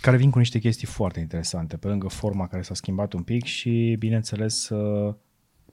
care 0.00 0.16
vin 0.16 0.30
cu 0.30 0.38
niște 0.38 0.58
chestii 0.58 0.86
foarte 0.86 1.20
interesante, 1.20 1.76
pe 1.76 1.88
lângă 1.88 2.08
forma 2.08 2.46
care 2.46 2.62
s-a 2.62 2.74
schimbat 2.74 3.12
un 3.12 3.22
pic 3.22 3.44
și, 3.44 3.96
bineînțeles, 3.98 4.68
uh, 4.68 5.14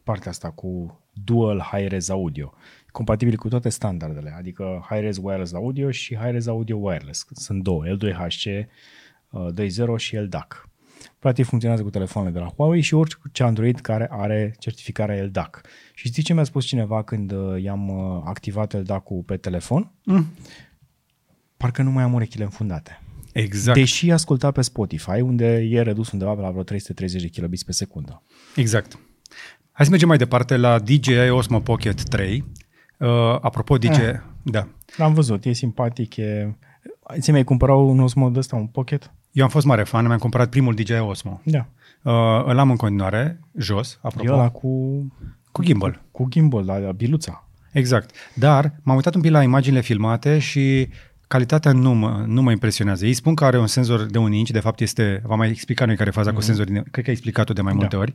partea 0.03 0.31
asta 0.31 0.51
cu 0.51 0.99
dual 1.13 1.59
high-res 1.71 2.09
audio, 2.09 2.53
compatibil 2.91 3.35
cu 3.35 3.47
toate 3.47 3.69
standardele, 3.69 4.33
adică 4.37 4.85
high-res 4.89 5.17
wireless 5.21 5.53
audio 5.53 5.91
și 5.91 6.15
high-res 6.15 6.47
audio 6.47 6.77
wireless. 6.77 7.27
Sunt 7.31 7.63
două, 7.63 7.83
L2HC 7.85 8.45
uh, 8.45 8.65
2.0 9.33 9.97
și 9.97 10.15
LDAC. 10.15 10.69
Practic 11.19 11.45
funcționează 11.45 11.83
cu 11.83 11.89
telefoanele 11.89 12.33
de 12.33 12.39
la 12.39 12.45
Huawei 12.45 12.81
și 12.81 12.93
orice 12.93 13.43
Android 13.43 13.79
care 13.79 14.07
are 14.11 14.55
certificarea 14.59 15.23
LDAC. 15.23 15.61
Și 15.93 16.07
știți 16.07 16.25
ce 16.25 16.33
mi-a 16.33 16.43
spus 16.43 16.65
cineva 16.65 17.03
când 17.03 17.31
uh, 17.31 17.61
i-am 17.63 17.89
uh, 17.89 18.21
activat 18.25 18.73
LDAC-ul 18.73 19.21
pe 19.21 19.37
telefon? 19.37 19.91
Mm. 20.03 20.25
Parcă 21.57 21.81
nu 21.81 21.91
mai 21.91 22.03
am 22.03 22.13
urechile 22.13 22.43
înfundate. 22.43 23.01
Exact. 23.33 23.77
Deși 23.77 24.11
asculta 24.11 24.51
pe 24.51 24.61
Spotify, 24.61 25.21
unde 25.21 25.45
e 25.45 25.81
redus 25.81 26.11
undeva 26.11 26.33
pe 26.33 26.41
la 26.41 26.49
vreo 26.49 26.63
330 26.63 27.21
de 27.21 27.27
kilobits 27.27 27.63
pe 27.63 27.71
secundă. 27.71 28.23
Exact. 28.55 28.99
Hai 29.71 29.85
să 29.85 29.89
mergem 29.89 30.07
mai 30.07 30.17
departe 30.17 30.57
la 30.57 30.79
DJI 30.79 31.29
Osmo 31.29 31.59
Pocket 31.59 32.03
3. 32.03 32.45
Uh, 32.97 33.07
apropo, 33.41 33.77
DJI... 33.77 34.01
Ah. 34.01 34.19
Da. 34.43 34.67
L-am 34.97 35.13
văzut, 35.13 35.45
e 35.45 35.51
simpatic, 35.51 36.17
e... 36.17 36.55
Ți 37.19 37.31
mi-ai 37.31 37.43
cumpărat 37.43 37.75
un 37.75 37.99
Osmo 37.99 38.29
de 38.29 38.39
ăsta, 38.39 38.55
un 38.55 38.67
Pocket? 38.67 39.13
Eu 39.31 39.43
am 39.43 39.49
fost 39.49 39.65
mare 39.65 39.83
fan, 39.83 40.05
mi-am 40.05 40.17
cumpărat 40.17 40.49
primul 40.49 40.73
DJI 40.73 40.93
Osmo. 40.93 41.41
Da. 41.43 41.65
Uh, 42.03 42.43
îl 42.45 42.57
am 42.57 42.69
în 42.69 42.75
continuare, 42.75 43.39
jos, 43.57 43.99
apropo, 44.01 44.29
E 44.29 44.33
ăla 44.33 44.49
cu... 44.49 44.69
cu 45.51 45.63
gimbal. 45.63 46.01
Cu 46.11 46.27
gimbal, 46.29 46.65
la, 46.65 46.77
la 46.77 46.91
biluța. 46.91 47.47
Exact. 47.71 48.15
Dar 48.33 48.73
m-am 48.83 48.95
uitat 48.95 49.15
un 49.15 49.21
pic 49.21 49.31
la 49.31 49.43
imaginile 49.43 49.81
filmate 49.81 50.39
și 50.39 50.89
calitatea 51.27 51.71
nu 51.71 51.93
mă, 51.93 52.23
nu 52.27 52.41
mă 52.41 52.51
impresionează. 52.51 53.05
Ei 53.05 53.13
spun 53.13 53.35
că 53.35 53.45
are 53.45 53.59
un 53.59 53.67
senzor 53.67 54.05
de 54.05 54.17
un 54.17 54.31
inch, 54.31 54.51
de 54.51 54.59
fapt 54.59 54.79
este, 54.79 55.21
v-am 55.25 55.37
mai 55.37 55.49
explicat 55.49 55.87
noi 55.87 55.95
care 55.95 56.09
e 56.09 56.11
faza 56.11 56.31
mm-hmm. 56.31 56.35
cu 56.35 56.41
senzorii, 56.41 56.73
cred 56.73 56.91
că 56.91 57.09
ai 57.09 57.11
explicat-o 57.11 57.53
de 57.53 57.61
mai 57.61 57.73
multe 57.73 57.95
Da. 57.95 58.01
ori. 58.01 58.13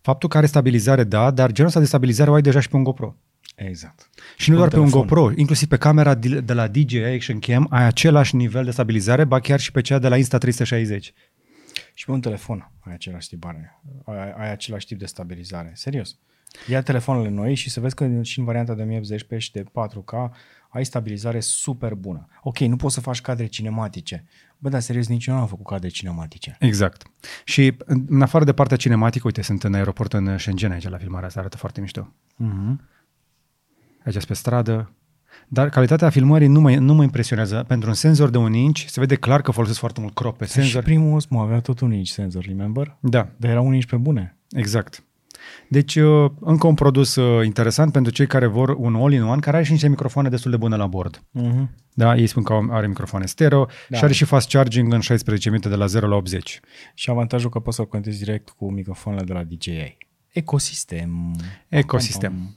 Faptul 0.00 0.28
că 0.28 0.36
are 0.36 0.46
stabilizare, 0.46 1.04
da, 1.04 1.30
dar 1.30 1.52
genul 1.52 1.68
ăsta 1.68 1.80
de 1.80 1.86
stabilizare 1.86 2.30
o 2.30 2.34
ai 2.34 2.42
deja 2.42 2.60
și 2.60 2.68
pe 2.68 2.76
un 2.76 2.82
GoPro. 2.82 3.16
Exact. 3.54 4.10
Și 4.36 4.50
nu 4.50 4.56
Pe 4.56 4.60
doar 4.60 4.72
un 4.72 4.78
pe 4.78 4.84
un 4.84 4.90
telefon. 4.90 5.18
GoPro, 5.18 5.40
inclusiv 5.40 5.68
pe 5.68 5.76
camera 5.76 6.14
de 6.14 6.40
de 6.40 6.52
la 6.52 6.68
DJI 6.68 6.98
Action 6.98 7.38
Cam 7.38 7.66
ai 7.70 7.84
același 7.84 8.36
nivel 8.36 8.64
de 8.64 8.70
stabilizare, 8.70 9.24
ba 9.24 9.40
chiar 9.40 9.60
și 9.60 9.72
pe 9.72 9.80
cea 9.80 9.98
de 9.98 10.08
la 10.08 10.16
Insta360. 10.16 10.98
Și 11.94 12.04
pe 12.04 12.10
un 12.10 12.20
telefon 12.20 12.70
ai 12.80 12.92
același 12.92 13.28
tip, 13.28 13.44
are, 13.44 13.80
ai, 14.04 14.32
ai 14.32 14.50
același 14.50 14.86
tip 14.86 14.98
de 14.98 15.06
stabilizare. 15.06 15.72
Serios. 15.74 16.18
Ia 16.68 16.82
telefoanele 16.82 17.28
noi 17.28 17.54
și 17.54 17.70
să 17.70 17.80
vezi 17.80 17.94
că 17.94 18.22
și 18.22 18.38
în 18.38 18.44
varianta 18.44 18.74
de 18.74 19.00
1080p 19.00 19.36
și 19.36 19.52
de 19.52 19.62
4K 19.62 20.30
ai 20.68 20.84
stabilizare 20.84 21.40
super 21.40 21.94
bună. 21.94 22.28
Ok, 22.42 22.58
nu 22.58 22.76
poți 22.76 22.94
să 22.94 23.00
faci 23.00 23.20
cadre 23.20 23.46
cinematice. 23.46 24.24
Bă, 24.58 24.68
dar 24.68 24.80
serios, 24.80 25.06
nici 25.08 25.26
eu 25.26 25.34
nu 25.34 25.40
am 25.40 25.46
făcut 25.46 25.66
cadre 25.66 25.88
cinematice. 25.88 26.56
Exact. 26.60 27.10
Și 27.44 27.76
în 27.84 28.04
în 28.08 28.22
afară 28.22 28.44
de 28.44 28.52
partea 28.52 28.76
cinematică, 28.76 29.26
uite, 29.26 29.42
sunt 29.42 29.64
în 29.64 29.74
aeroport 29.74 30.12
în 30.12 30.38
Shenzhen 30.38 30.70
aici 30.70 30.88
la 30.88 30.98
filmarea 30.98 31.26
asta, 31.26 31.40
arată 31.40 31.56
foarte 31.56 31.80
mișto. 31.80 32.12
Mm-hmm. 32.34 32.93
Aici 34.04 34.14
sunt 34.14 34.24
pe 34.24 34.34
stradă. 34.34 34.92
Dar 35.48 35.68
calitatea 35.68 36.10
filmării 36.10 36.48
nu 36.48 36.60
mă, 36.60 36.74
nu 36.74 36.94
mă 36.94 37.02
impresionează. 37.02 37.64
Pentru 37.68 37.88
un 37.88 37.94
senzor 37.94 38.30
de 38.30 38.38
un 38.38 38.52
inch 38.52 38.84
se 38.86 39.00
vede 39.00 39.14
clar 39.14 39.42
că 39.42 39.50
folosesc 39.50 39.78
foarte 39.78 40.00
mult 40.00 40.14
crop 40.14 40.36
pe 40.36 40.44
Și 40.44 40.50
senzor. 40.50 40.82
primul 40.82 41.14
Osmo 41.16 41.40
avea 41.40 41.60
tot 41.60 41.80
un 41.80 41.92
inch 41.92 42.08
senzor, 42.10 42.44
remember? 42.44 42.96
Da, 43.00 43.28
Dar 43.36 43.50
era 43.50 43.60
un 43.60 43.74
inch 43.74 43.86
pe 43.86 43.96
bune. 43.96 44.36
exact. 44.50 45.04
Deci, 45.68 45.94
uh, 45.96 46.30
încă 46.40 46.66
un 46.66 46.74
produs 46.74 47.14
uh, 47.16 47.44
interesant 47.44 47.92
pentru 47.92 48.12
cei 48.12 48.26
care 48.26 48.46
vor 48.46 48.68
un 48.68 48.94
all-in-one, 48.94 49.40
care 49.40 49.56
are 49.56 49.64
și 49.64 49.72
niște 49.72 49.88
microfoane 49.88 50.28
destul 50.28 50.50
de 50.50 50.56
bune 50.56 50.76
la 50.76 50.86
bord. 50.86 51.22
Mm-hmm. 51.40 51.68
Da, 51.94 52.16
ei 52.16 52.26
spun 52.26 52.42
că 52.42 52.60
are 52.70 52.86
microfoane 52.86 53.26
stereo 53.26 53.68
Da. 53.88 53.96
și 53.96 54.04
are 54.04 54.12
și 54.12 54.24
fast 54.24 54.48
charging 54.50 54.92
în 54.92 55.00
16 55.00 55.48
minute 55.48 55.68
de 55.68 55.74
la 55.74 55.86
0 55.86 56.06
la 56.06 56.14
80. 56.14 56.60
Și 56.94 57.10
avantajul 57.10 57.50
că 57.50 57.58
poți 57.58 57.76
să-l 57.76 57.86
conectezi 57.88 58.18
direct 58.24 58.48
cu 58.48 58.70
microfoanele 58.72 59.24
de 59.24 59.32
la 59.32 59.42
DJI. 59.44 59.96
Ecosistem. 60.32 61.34
Ecosistem. 61.68 62.32
Pam, 62.32 62.40
pam, 62.40 62.56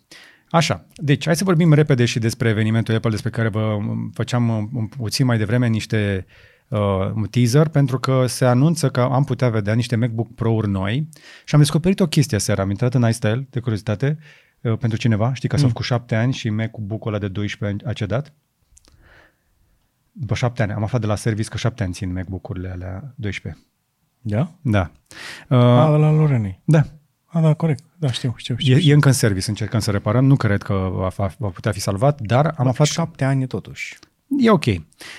Așa, 0.49 0.85
deci 0.95 1.25
hai 1.25 1.35
să 1.35 1.43
vorbim 1.43 1.73
repede 1.73 2.05
și 2.05 2.19
despre 2.19 2.49
evenimentul 2.49 2.95
Apple 2.95 3.09
despre 3.09 3.29
care 3.29 3.47
vă 3.49 3.59
um, 3.59 4.09
făceam 4.13 4.49
um, 4.49 4.69
um, 4.73 4.87
puțin 4.87 5.25
mai 5.25 5.37
devreme 5.37 5.67
niște 5.67 6.25
uh, 6.67 6.79
un 7.15 7.27
teaser 7.29 7.67
pentru 7.67 7.99
că 7.99 8.25
se 8.27 8.45
anunță 8.45 8.89
că 8.89 9.01
am 9.01 9.23
putea 9.23 9.49
vedea 9.49 9.73
niște 9.73 9.95
MacBook 9.95 10.35
Pro-uri 10.35 10.67
noi 10.69 11.09
și 11.45 11.55
am 11.55 11.59
descoperit 11.61 11.99
o 11.99 12.07
chestie 12.07 12.37
seara, 12.37 12.61
am 12.61 12.69
intrat 12.69 12.93
în 12.93 13.07
iStyle 13.07 13.47
de 13.49 13.59
curiozitate 13.59 14.17
uh, 14.61 14.77
pentru 14.77 14.97
cineva, 14.97 15.33
știi 15.33 15.49
că 15.49 15.55
s-au 15.55 15.65
Mm. 15.65 15.71
făcut 15.71 15.85
șapte 15.85 16.15
ani 16.15 16.33
și 16.33 16.49
MacBook-ul 16.49 17.11
ăla 17.13 17.19
de 17.19 17.27
12 17.27 17.77
ani 17.83 17.91
a 17.91 17.93
cedat. 17.93 18.33
După 20.11 20.33
șapte 20.35 20.61
ani, 20.61 20.71
am 20.71 20.83
aflat 20.83 21.01
de 21.01 21.07
la 21.07 21.15
service 21.15 21.49
că 21.49 21.57
șapte 21.57 21.83
ani 21.83 21.93
țin 21.93 22.13
MacBook-urile 22.13 22.69
alea 22.69 23.13
12. 23.15 23.61
Da? 24.21 24.51
Da. 24.61 24.91
Uh, 25.49 25.57
Uh, 25.57 25.63
A, 25.63 25.87
la 25.95 26.11
Lorenei. 26.11 26.61
da, 26.65 26.81
A, 27.29 27.41
da, 27.41 27.53
corect. 27.53 27.83
Da, 27.97 28.11
știu, 28.11 28.33
știu, 28.37 28.55
știu. 28.57 28.75
E, 28.75 28.77
știu. 28.77 28.91
e 28.91 28.93
încă 28.93 29.07
în 29.07 29.13
service, 29.13 29.49
încercăm 29.49 29.79
să 29.79 29.91
reparăm. 29.91 30.25
Nu 30.25 30.35
cred 30.35 30.61
că 30.61 30.89
va, 30.93 31.09
fa- 31.09 31.35
va 31.37 31.47
putea 31.47 31.71
fi 31.71 31.79
salvat, 31.79 32.21
dar 32.21 32.53
am 32.57 32.67
aflat... 32.67 32.87
șapte 32.87 33.23
ani 33.23 33.47
totuși. 33.47 33.97
E 34.39 34.49
ok. 34.49 34.65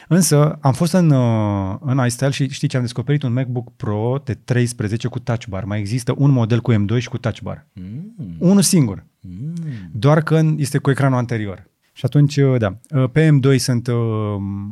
Însă 0.08 0.58
am 0.60 0.72
fost 0.72 0.92
în, 0.92 1.10
uh, 1.10 1.76
în 1.80 2.04
iStyle 2.06 2.30
și 2.30 2.48
știi 2.48 2.68
ce 2.68 2.76
am 2.76 2.82
descoperit? 2.82 3.22
Un 3.22 3.32
MacBook 3.32 3.72
Pro 3.76 4.20
de 4.24 4.34
13 4.34 5.08
cu 5.08 5.18
touch 5.18 5.46
bar. 5.46 5.64
Mai 5.64 5.78
există 5.78 6.14
un 6.16 6.30
model 6.30 6.60
cu 6.60 6.72
M2 6.72 6.98
și 6.98 7.08
cu 7.08 7.18
touch 7.18 7.40
bar. 7.40 7.66
Mm. 7.72 8.14
Unul 8.38 8.62
singur. 8.62 9.04
Mm. 9.20 9.52
Doar 9.92 10.22
că 10.22 10.40
este 10.56 10.78
cu 10.78 10.90
ecranul 10.90 11.18
anterior. 11.18 11.66
Și 11.92 12.04
atunci, 12.04 12.36
uh, 12.36 12.58
da, 12.58 12.76
Uh, 12.90 13.10
pe 13.12 13.28
M2 13.28 13.56
sunt, 13.56 13.86
uh, 13.86 13.94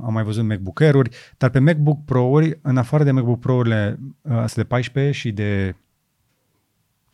am 0.04 0.10
mai 0.12 0.22
văzut 0.22 0.44
MacBook 0.44 0.80
Air-uri, 0.80 1.10
dar 1.36 1.50
pe 1.50 1.58
MacBook 1.58 2.04
Pro-uri, 2.04 2.58
în 2.62 2.76
afară 2.76 3.04
de 3.04 3.10
MacBook 3.10 3.40
Pro-urile 3.40 3.98
uh, 4.22 4.36
astea 4.36 4.62
de 4.62 4.68
14 4.68 5.18
și 5.18 5.30
de 5.30 5.74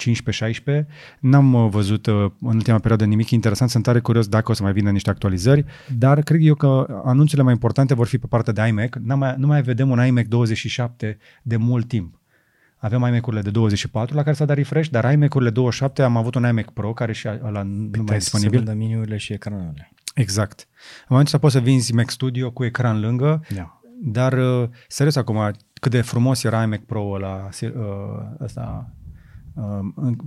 15-16, 0.02 0.86
n-am 1.20 1.54
uh, 1.54 1.68
văzut 1.70 2.06
uh, 2.06 2.14
în 2.40 2.56
ultima 2.56 2.78
perioadă 2.78 3.04
nimic 3.04 3.30
interesant, 3.30 3.70
sunt 3.70 3.82
tare 3.82 4.00
curios 4.00 4.26
dacă 4.28 4.50
o 4.50 4.54
să 4.54 4.62
mai 4.62 4.72
vină 4.72 4.90
niște 4.90 5.10
actualizări, 5.10 5.64
dar 5.98 6.20
cred 6.22 6.40
eu 6.42 6.54
că 6.54 7.02
anunțurile 7.04 7.42
mai 7.42 7.52
importante 7.52 7.94
vor 7.94 8.06
fi 8.06 8.18
pe 8.18 8.26
partea 8.26 8.52
de 8.52 8.66
iMac. 8.66 8.94
N-am 8.96 9.18
mai, 9.18 9.34
nu 9.38 9.46
mai 9.46 9.62
vedem 9.62 9.90
un 9.90 10.06
iMac 10.06 10.24
27 10.26 11.18
de 11.42 11.56
mult 11.56 11.88
timp. 11.88 12.20
Avem 12.76 13.02
iMac-urile 13.02 13.42
de 13.42 13.50
24 13.50 14.14
la 14.16 14.22
care 14.22 14.36
s-a 14.36 14.44
dat 14.44 14.56
refresh, 14.56 14.88
dar 14.90 15.12
iMac-urile 15.12 15.50
27 15.50 16.02
am 16.02 16.16
avut 16.16 16.34
un 16.34 16.46
iMac 16.48 16.70
Pro 16.70 16.92
care 16.92 17.12
și 17.12 17.28
ăla 17.44 17.62
nu 17.62 17.70
mai 17.74 17.86
e 17.86 17.88
Trebuie 17.90 18.20
să 18.20 18.30
disponibil. 18.30 18.56
vândă 18.56 18.72
miniurile 18.72 19.16
și 19.16 19.32
ecranele. 19.32 19.92
Exact. 20.14 20.68
În 20.98 21.06
momentul 21.08 21.34
ăsta 21.34 21.38
poți 21.38 21.54
să 21.54 21.60
vinzi 21.60 21.94
Mac 21.94 22.10
Studio 22.10 22.50
cu 22.50 22.64
ecran 22.64 23.00
lângă, 23.00 23.42
Da. 23.54 23.80
dar 24.02 24.32
uh, 24.32 24.68
serios 24.88 25.16
acum, 25.16 25.50
cât 25.80 25.90
de 25.90 26.00
frumos 26.00 26.44
era 26.44 26.62
iMac 26.62 26.80
Pro 26.80 27.10
ăla, 27.10 27.48
uh, 27.62 27.70
ăsta, 28.40 28.90
uh, 28.90 29.00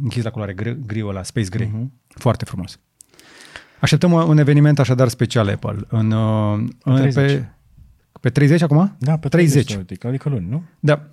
închis 0.03 0.23
la 0.23 0.30
culoare 0.30 0.53
gri, 0.53 0.80
gri 0.86 1.05
ăla, 1.05 1.23
Space 1.23 1.49
Gray. 1.49 1.69
Mhm. 1.73 1.91
Foarte 2.07 2.45
frumos. 2.45 2.80
Așteptăm 3.80 4.11
un 4.11 4.38
eveniment 4.38 4.80
așadar 4.80 5.07
special 5.07 5.47
Apple. 5.49 5.78
În, 5.88 6.11
uh, 6.11 6.69
în, 6.84 6.95
30. 6.95 7.13
Pe, 7.13 7.47
pe 8.21 8.30
30 8.30 8.61
acum? 8.61 8.95
Da, 8.99 9.17
pe 9.17 9.28
30. 9.28 9.51
30. 9.53 9.71
teoretic, 9.71 10.03
adică 10.03 10.30
luni, 10.30 10.47
nu? 10.49 10.63
Da. 10.80 10.95
Vom 10.95 11.05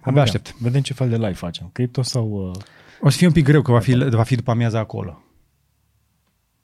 Abia 0.00 0.22
vedea. 0.22 0.22
aștept. 0.22 0.54
Vedem 0.60 0.80
ce 0.80 0.92
fel 0.92 1.08
de 1.08 1.16
live 1.16 1.32
facem. 1.32 1.68
Cripto 1.72 2.02
sau... 2.02 2.48
Uh, 2.48 2.62
O 3.00 3.08
să 3.08 3.16
fie 3.16 3.26
un 3.26 3.32
pic 3.32 3.44
greu 3.44 3.62
că 3.62 3.72
va 3.72 3.78
fi, 3.80 3.94
va 4.08 4.22
fi 4.22 4.34
după 4.34 4.50
amiaza 4.50 4.78
acolo. 4.78 5.22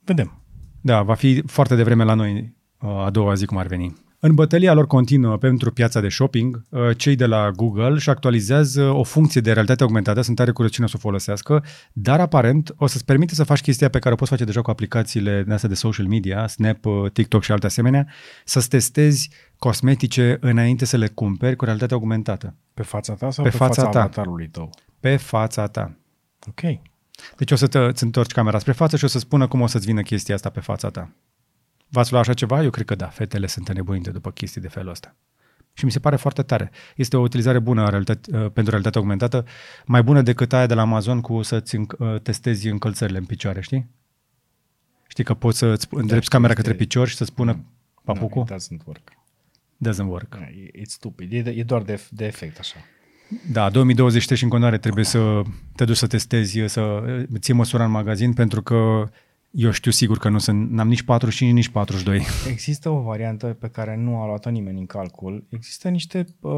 vedem. 0.04 0.42
Da, 0.80 1.02
va 1.02 1.14
fi 1.14 1.42
foarte 1.46 1.74
devreme 1.74 2.04
la 2.04 2.14
noi 2.14 2.54
uh, 2.80 2.90
a 2.90 3.10
doua 3.10 3.34
zi 3.34 3.46
cum 3.46 3.56
ar 3.56 3.66
veni. 3.66 3.94
În 4.22 4.34
bătălia 4.34 4.72
lor 4.72 4.86
continuă 4.86 5.36
pentru 5.36 5.72
piața 5.72 6.00
de 6.00 6.08
shopping, 6.08 6.62
uh, 6.70 6.96
cei 6.96 7.16
de 7.16 7.26
la 7.26 7.50
Google 7.50 7.98
și 7.98 8.10
actualizează 8.10 8.82
o 8.82 9.02
funcție 9.02 9.40
de 9.40 9.52
realitate 9.52 9.82
augmentată, 9.82 10.20
sunt 10.20 10.36
tare 10.36 10.50
curios 10.50 10.72
cine 10.72 10.84
o 10.86 10.88
să 10.88 10.94
o 10.96 11.00
folosească, 11.00 11.64
dar 11.92 12.20
aparent 12.20 12.74
o 12.76 12.86
să-ți 12.86 13.04
permite 13.04 13.34
să 13.34 13.44
faci 13.44 13.60
chestia 13.60 13.88
pe 13.88 13.98
care 13.98 14.14
o 14.14 14.16
poți 14.16 14.30
face 14.30 14.44
deja 14.44 14.62
cu 14.62 14.70
aplicațiile 14.70 15.42
de 15.42 15.52
astea 15.52 15.68
de 15.68 15.74
social 15.74 16.06
media, 16.06 16.46
Snap, 16.46 16.84
uh, 16.84 17.10
TikTok 17.12 17.42
și 17.42 17.52
alte 17.52 17.66
asemenea, 17.66 18.06
să-ți 18.44 18.68
testezi 18.68 19.30
cosmetice 19.58 20.36
înainte 20.40 20.84
să 20.84 20.96
le 20.96 21.08
cumperi 21.08 21.56
cu 21.56 21.64
realitate 21.64 21.94
augmentată, 21.94 22.54
Pe 22.74 22.82
fața 22.82 23.14
ta 23.14 23.30
sau 23.30 23.44
Pe 23.44 23.50
pe, 23.50 23.56
fața 23.56 23.82
fața, 23.82 23.98
ta. 23.98 24.02
avatarului 24.04 24.48
tău? 24.48 24.70
pe 25.00 25.16
fața 25.16 25.66
ta. 25.66 25.96
Ok. 26.48 26.60
Deci 27.36 27.50
o 27.50 27.56
să 27.56 27.66
te, 27.66 27.78
îți 27.78 28.02
întorci 28.02 28.32
camera 28.32 28.58
spre 28.58 28.72
față 28.72 28.96
și 28.96 29.04
o 29.04 29.08
să 29.08 29.18
spună 29.18 29.46
cum 29.48 29.60
o 29.60 29.66
să-ți 29.66 29.86
vină 29.86 30.00
chestia 30.00 30.34
asta 30.34 30.48
pe 30.48 30.60
fața 30.60 30.88
ta. 30.88 31.10
V-ați 31.90 32.12
luat 32.12 32.22
așa 32.22 32.34
ceva? 32.34 32.62
Eu 32.62 32.70
cred 32.70 32.86
că 32.86 32.94
da. 32.94 33.06
Fetele 33.06 33.46
sunt 33.46 33.68
înnebunite 33.68 34.10
după 34.10 34.30
chestii 34.30 34.60
de 34.60 34.68
felul 34.68 34.90
ăsta. 34.90 35.16
Și 35.72 35.84
mi 35.84 35.90
se 35.90 35.98
pare 35.98 36.16
foarte 36.16 36.42
tare. 36.42 36.70
Este 36.96 37.16
o 37.16 37.20
utilizare 37.20 37.58
bună 37.58 37.82
a 37.82 37.88
realitate, 37.88 38.36
uh, 38.36 38.40
pentru 38.40 38.64
realitate 38.70 38.98
augmentată, 38.98 39.44
mai 39.84 40.02
bună 40.02 40.22
decât 40.22 40.52
aia 40.52 40.66
de 40.66 40.74
la 40.74 40.80
Amazon 40.80 41.20
cu 41.20 41.42
să-ți 41.42 41.76
înc- 41.76 41.98
uh, 41.98 42.20
testezi 42.20 42.68
încălțările 42.68 43.18
în 43.18 43.24
picioare, 43.24 43.60
știi? 43.60 43.88
Știi 45.06 45.24
că 45.24 45.34
poți 45.34 45.58
să-ți 45.58 45.86
îndrepți 45.90 46.24
știu, 46.24 46.30
camera 46.38 46.52
este- 46.52 46.62
către 46.62 46.76
picior 46.84 47.08
și 47.08 47.16
să 47.16 47.24
spună 47.24 47.64
papucul? 48.04 48.44
No, 48.48 48.54
it 48.56 48.62
doesn't 48.62 48.84
work. 48.84 49.12
Doesn't 49.88 50.08
work. 50.10 50.34
No, 50.34 50.44
e- 50.46 50.70
It's 50.80 50.84
stupid. 50.90 51.32
E, 51.32 51.50
e 51.50 51.62
doar 51.62 51.82
de, 51.82 52.00
de 52.10 52.24
efect 52.26 52.58
așa. 52.58 52.76
Da, 53.52 53.70
2023 53.70 54.36
și 54.36 54.42
în 54.44 54.50
continuare 54.50 54.78
trebuie 54.78 55.04
să 55.04 55.42
te 55.76 55.84
duci 55.84 55.96
să 55.96 56.06
testezi, 56.06 56.58
să 56.66 57.02
ții 57.38 57.54
măsura 57.54 57.84
în 57.84 57.90
magazin, 57.90 58.32
pentru 58.32 58.62
că 58.62 59.08
eu 59.50 59.70
știu 59.70 59.90
sigur 59.90 60.18
că 60.18 60.28
nu 60.28 60.38
sunt, 60.38 60.70
n-am 60.70 60.88
nici 60.88 61.02
45, 61.02 61.52
nici 61.52 61.68
42. 61.68 62.26
Există 62.48 62.88
o 62.88 63.00
variantă 63.00 63.46
pe 63.46 63.68
care 63.68 63.96
nu 63.96 64.20
a 64.20 64.26
luat-o 64.26 64.50
nimeni 64.50 64.78
în 64.78 64.86
calcul. 64.86 65.46
Există 65.48 65.88
niște 65.88 66.24
uh, 66.40 66.52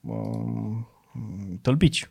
uh, 0.00 0.76
tălpici. 1.60 2.10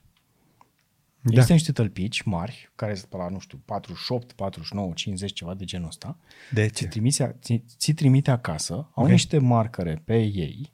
Da. 1.21 1.31
Există 1.31 1.53
niște 1.53 1.71
tălpici 1.71 2.21
mari, 2.21 2.71
care 2.75 2.95
sunt 2.95 3.09
pe 3.09 3.17
la, 3.17 3.29
nu 3.29 3.39
știu, 3.39 3.61
48, 3.65 4.31
49, 4.31 4.91
50, 4.93 5.33
ceva 5.33 5.53
de 5.53 5.65
genul 5.65 5.87
ăsta. 5.87 6.17
De 6.51 6.67
Ți 6.67 6.85
trimite, 6.85 7.35
ți, 7.41 7.63
ți 7.77 7.91
trimite 7.91 8.31
acasă, 8.31 8.73
au 8.73 8.83
Ok. 8.87 8.91
okay. 8.95 9.11
niște 9.11 9.37
marcare 9.37 10.01
pe 10.05 10.17
ei 10.17 10.73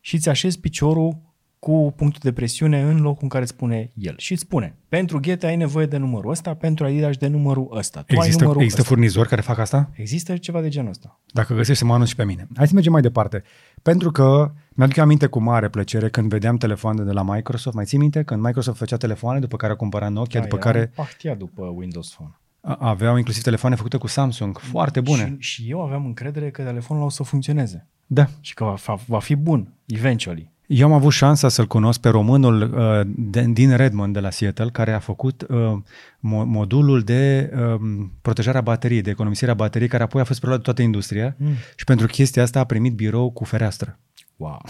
și 0.00 0.18
ți 0.18 0.28
așezi 0.28 0.60
piciorul 0.60 1.18
cu 1.58 1.92
punctul 1.96 2.20
de 2.22 2.32
presiune 2.32 2.82
în 2.82 3.00
locul 3.00 3.18
în 3.22 3.28
care 3.28 3.42
îți 3.42 3.52
spune 3.52 3.90
el. 3.94 4.14
Și 4.18 4.32
îți 4.32 4.40
spune, 4.40 4.76
pentru 4.88 5.20
ghete 5.20 5.46
ai 5.46 5.56
nevoie 5.56 5.86
de 5.86 5.96
numărul 5.96 6.30
ăsta, 6.30 6.54
pentru 6.54 6.84
Adidas 6.84 7.16
de 7.16 7.26
numărul 7.26 7.68
ăsta. 7.76 8.00
Tu 8.02 8.06
ai 8.12 8.16
Există, 8.16 8.40
numărul 8.42 8.62
există 8.62 8.82
ăsta. 8.82 8.94
furnizori 8.94 9.28
care 9.28 9.40
fac 9.40 9.58
asta? 9.58 9.90
Există 9.92 10.36
ceva 10.36 10.60
de 10.60 10.68
genul 10.68 10.88
ăsta. 10.90 11.20
Dacă 11.32 11.54
găsești 11.54 11.78
să 11.78 11.84
mă 11.84 11.92
anunț 11.92 12.08
și 12.08 12.14
pe 12.16 12.24
mine. 12.24 12.46
Hai 12.56 12.66
să 12.66 12.74
mergem 12.74 12.92
mai 12.92 13.00
departe. 13.02 13.42
Pentru 13.82 14.10
că 14.10 14.52
mi-aduc 14.74 14.96
aminte 14.96 15.26
cu 15.26 15.40
mare 15.40 15.68
plăcere 15.68 16.08
când 16.10 16.28
vedeam 16.28 16.56
telefoane 16.56 17.02
de 17.04 17.12
la 17.12 17.22
Microsoft. 17.22 17.76
Mai 17.76 17.84
ții 17.84 17.98
minte? 17.98 18.22
Când 18.22 18.42
Microsoft 18.42 18.78
făcea 18.78 18.96
telefoane, 18.96 19.38
după 19.38 19.56
care 19.56 19.72
a 19.72 19.76
cumpărat 19.76 20.10
Nokia, 20.12 20.40
Da, 20.40 20.46
după 20.46 20.60
era 20.68 20.70
care 20.72 20.92
Pahtia 20.94 21.34
după 21.34 21.62
Windows 21.62 22.12
Phone. 22.14 22.30
a- 22.60 22.76
aveau 22.80 23.16
inclusiv 23.16 23.42
telefoane 23.42 23.74
făcute 23.74 23.96
cu 23.96 24.06
Samsung, 24.06 24.58
foarte 24.58 25.00
bune. 25.00 25.36
Și, 25.38 25.62
și 25.62 25.70
eu 25.70 25.82
aveam 25.82 26.04
încredere 26.04 26.50
că 26.50 26.62
telefonul 26.62 27.02
o 27.04 27.08
să 27.08 27.22
funcționeze 27.22 27.86
Da. 28.06 28.26
și 28.40 28.54
că 28.54 28.64
va, 28.86 28.96
va 29.06 29.18
fi 29.18 29.34
bun, 29.34 29.72
eventually. 29.86 30.54
Eu 30.66 30.86
am 30.86 30.92
avut 30.92 31.12
șansa 31.12 31.48
să-l 31.48 31.66
cunosc 31.66 32.00
pe 32.00 32.08
românul 32.08 32.62
uh, 32.62 33.00
de, 33.16 33.42
din 33.42 33.76
Redmond, 33.76 34.12
de 34.12 34.20
la 34.20 34.30
Seattle, 34.30 34.68
care 34.70 34.92
a 34.92 34.98
făcut 34.98 35.42
uh, 35.48 35.72
mo- 36.18 36.44
modulul 36.46 37.00
de 37.02 37.52
uh, 37.56 37.80
protejare 38.22 38.58
a 38.58 38.60
bateriei, 38.60 39.02
de 39.02 39.10
economisire 39.10 39.50
a 39.50 39.54
bateriei, 39.54 39.88
care 39.90 40.02
apoi 40.02 40.20
a 40.20 40.24
fost 40.24 40.38
preluat 40.38 40.58
de 40.58 40.64
toată 40.64 40.82
industria 40.82 41.34
Mm. 41.38 41.52
și 41.76 41.84
pentru 41.84 42.06
chestia 42.06 42.42
asta 42.42 42.60
a 42.60 42.64
primit 42.64 42.94
birou 42.94 43.30
cu 43.30 43.44
fereastră. 43.44 43.98
Wow. 44.36 44.60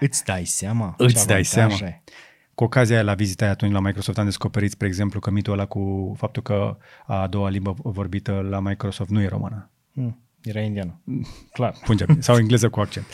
Îți 0.00 0.24
dai 0.24 0.44
seama? 0.44 0.94
Îți 0.98 1.14
ce 1.20 1.24
dai 1.26 1.40
avantaje? 1.50 1.76
seama. 1.76 1.94
Cu 2.54 2.64
ocazia 2.64 2.94
aia, 2.96 3.04
la 3.04 3.14
vizita 3.14 3.44
aia 3.44 3.52
atunci 3.52 3.72
la 3.72 3.80
Microsoft 3.80 4.18
am 4.18 4.24
descoperit, 4.24 4.70
spre 4.70 4.86
exemplu, 4.86 5.20
că 5.20 5.30
mitul 5.30 5.52
ăla 5.52 5.66
cu 5.66 6.14
faptul 6.16 6.42
că 6.42 6.76
a 7.06 7.26
doua 7.26 7.48
limbă 7.48 7.74
vorbită 7.82 8.46
la 8.50 8.60
Microsoft 8.60 9.10
nu 9.10 9.20
e 9.22 9.28
română. 9.28 9.70
Mm. 9.92 10.18
Era 10.44 10.60
indiană. 10.60 11.00
Clar. 11.52 11.74
Punjabi 11.84 12.22
sau 12.22 12.36
engleză 12.36 12.68
cu 12.68 12.80
accent. 12.80 13.06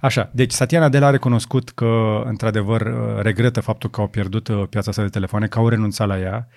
Așa, 0.00 0.30
deci 0.32 0.52
Satya 0.52 0.80
Nadella 0.80 1.06
a 1.06 1.10
recunoscut 1.10 1.70
că, 1.70 2.22
într-adevăr, 2.24 2.80
uh, 2.80 3.22
regretă 3.22 3.60
faptul 3.60 3.90
că 3.90 4.00
au 4.00 4.08
pierdut 4.08 4.48
uh, 4.48 4.62
piața 4.70 4.90
asta 4.90 5.02
de 5.02 5.08
telefoane, 5.08 5.46
că 5.46 5.58
au 5.58 5.68
renunțat 5.68 6.06
la 6.06 6.18
ea. 6.18 6.48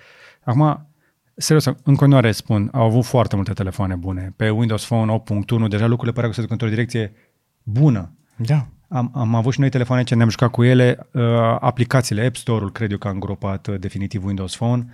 Acum, 0.44 0.88
serios, 1.34 1.64
în 1.64 1.94
continuare 1.94 2.32
spun, 2.32 2.68
au 2.72 2.84
avut 2.84 3.04
foarte 3.04 3.36
multe 3.36 3.52
telefoane 3.52 3.94
bune. 3.94 4.32
Pe 4.36 4.50
Windows 4.50 4.84
Phone 4.84 5.22
8.1 5.64 5.68
deja 5.68 5.86
lucrurile 5.86 6.12
păreau 6.12 6.28
că 6.28 6.34
se 6.34 6.40
duc 6.40 6.50
într-o 6.50 6.68
direcție 6.68 7.12
bună. 7.62 8.12
Da. 8.36 8.66
Am, 8.88 9.10
am 9.14 9.34
avut 9.34 9.52
și 9.52 9.60
noi 9.60 9.68
telefoane 9.68 10.02
ce 10.02 10.14
ne-am 10.14 10.28
jucat 10.28 10.50
cu 10.50 10.62
ele, 10.62 11.06
uh, 11.12 11.22
aplicațiile, 11.60 12.26
App 12.26 12.36
Store-ul 12.36 12.72
cred 12.72 12.90
eu 12.90 12.98
că 12.98 13.08
a 13.08 13.10
îngropat 13.10 13.66
uh, 13.66 13.78
definitiv 13.78 14.24
Windows 14.24 14.56
Phone. 14.56 14.86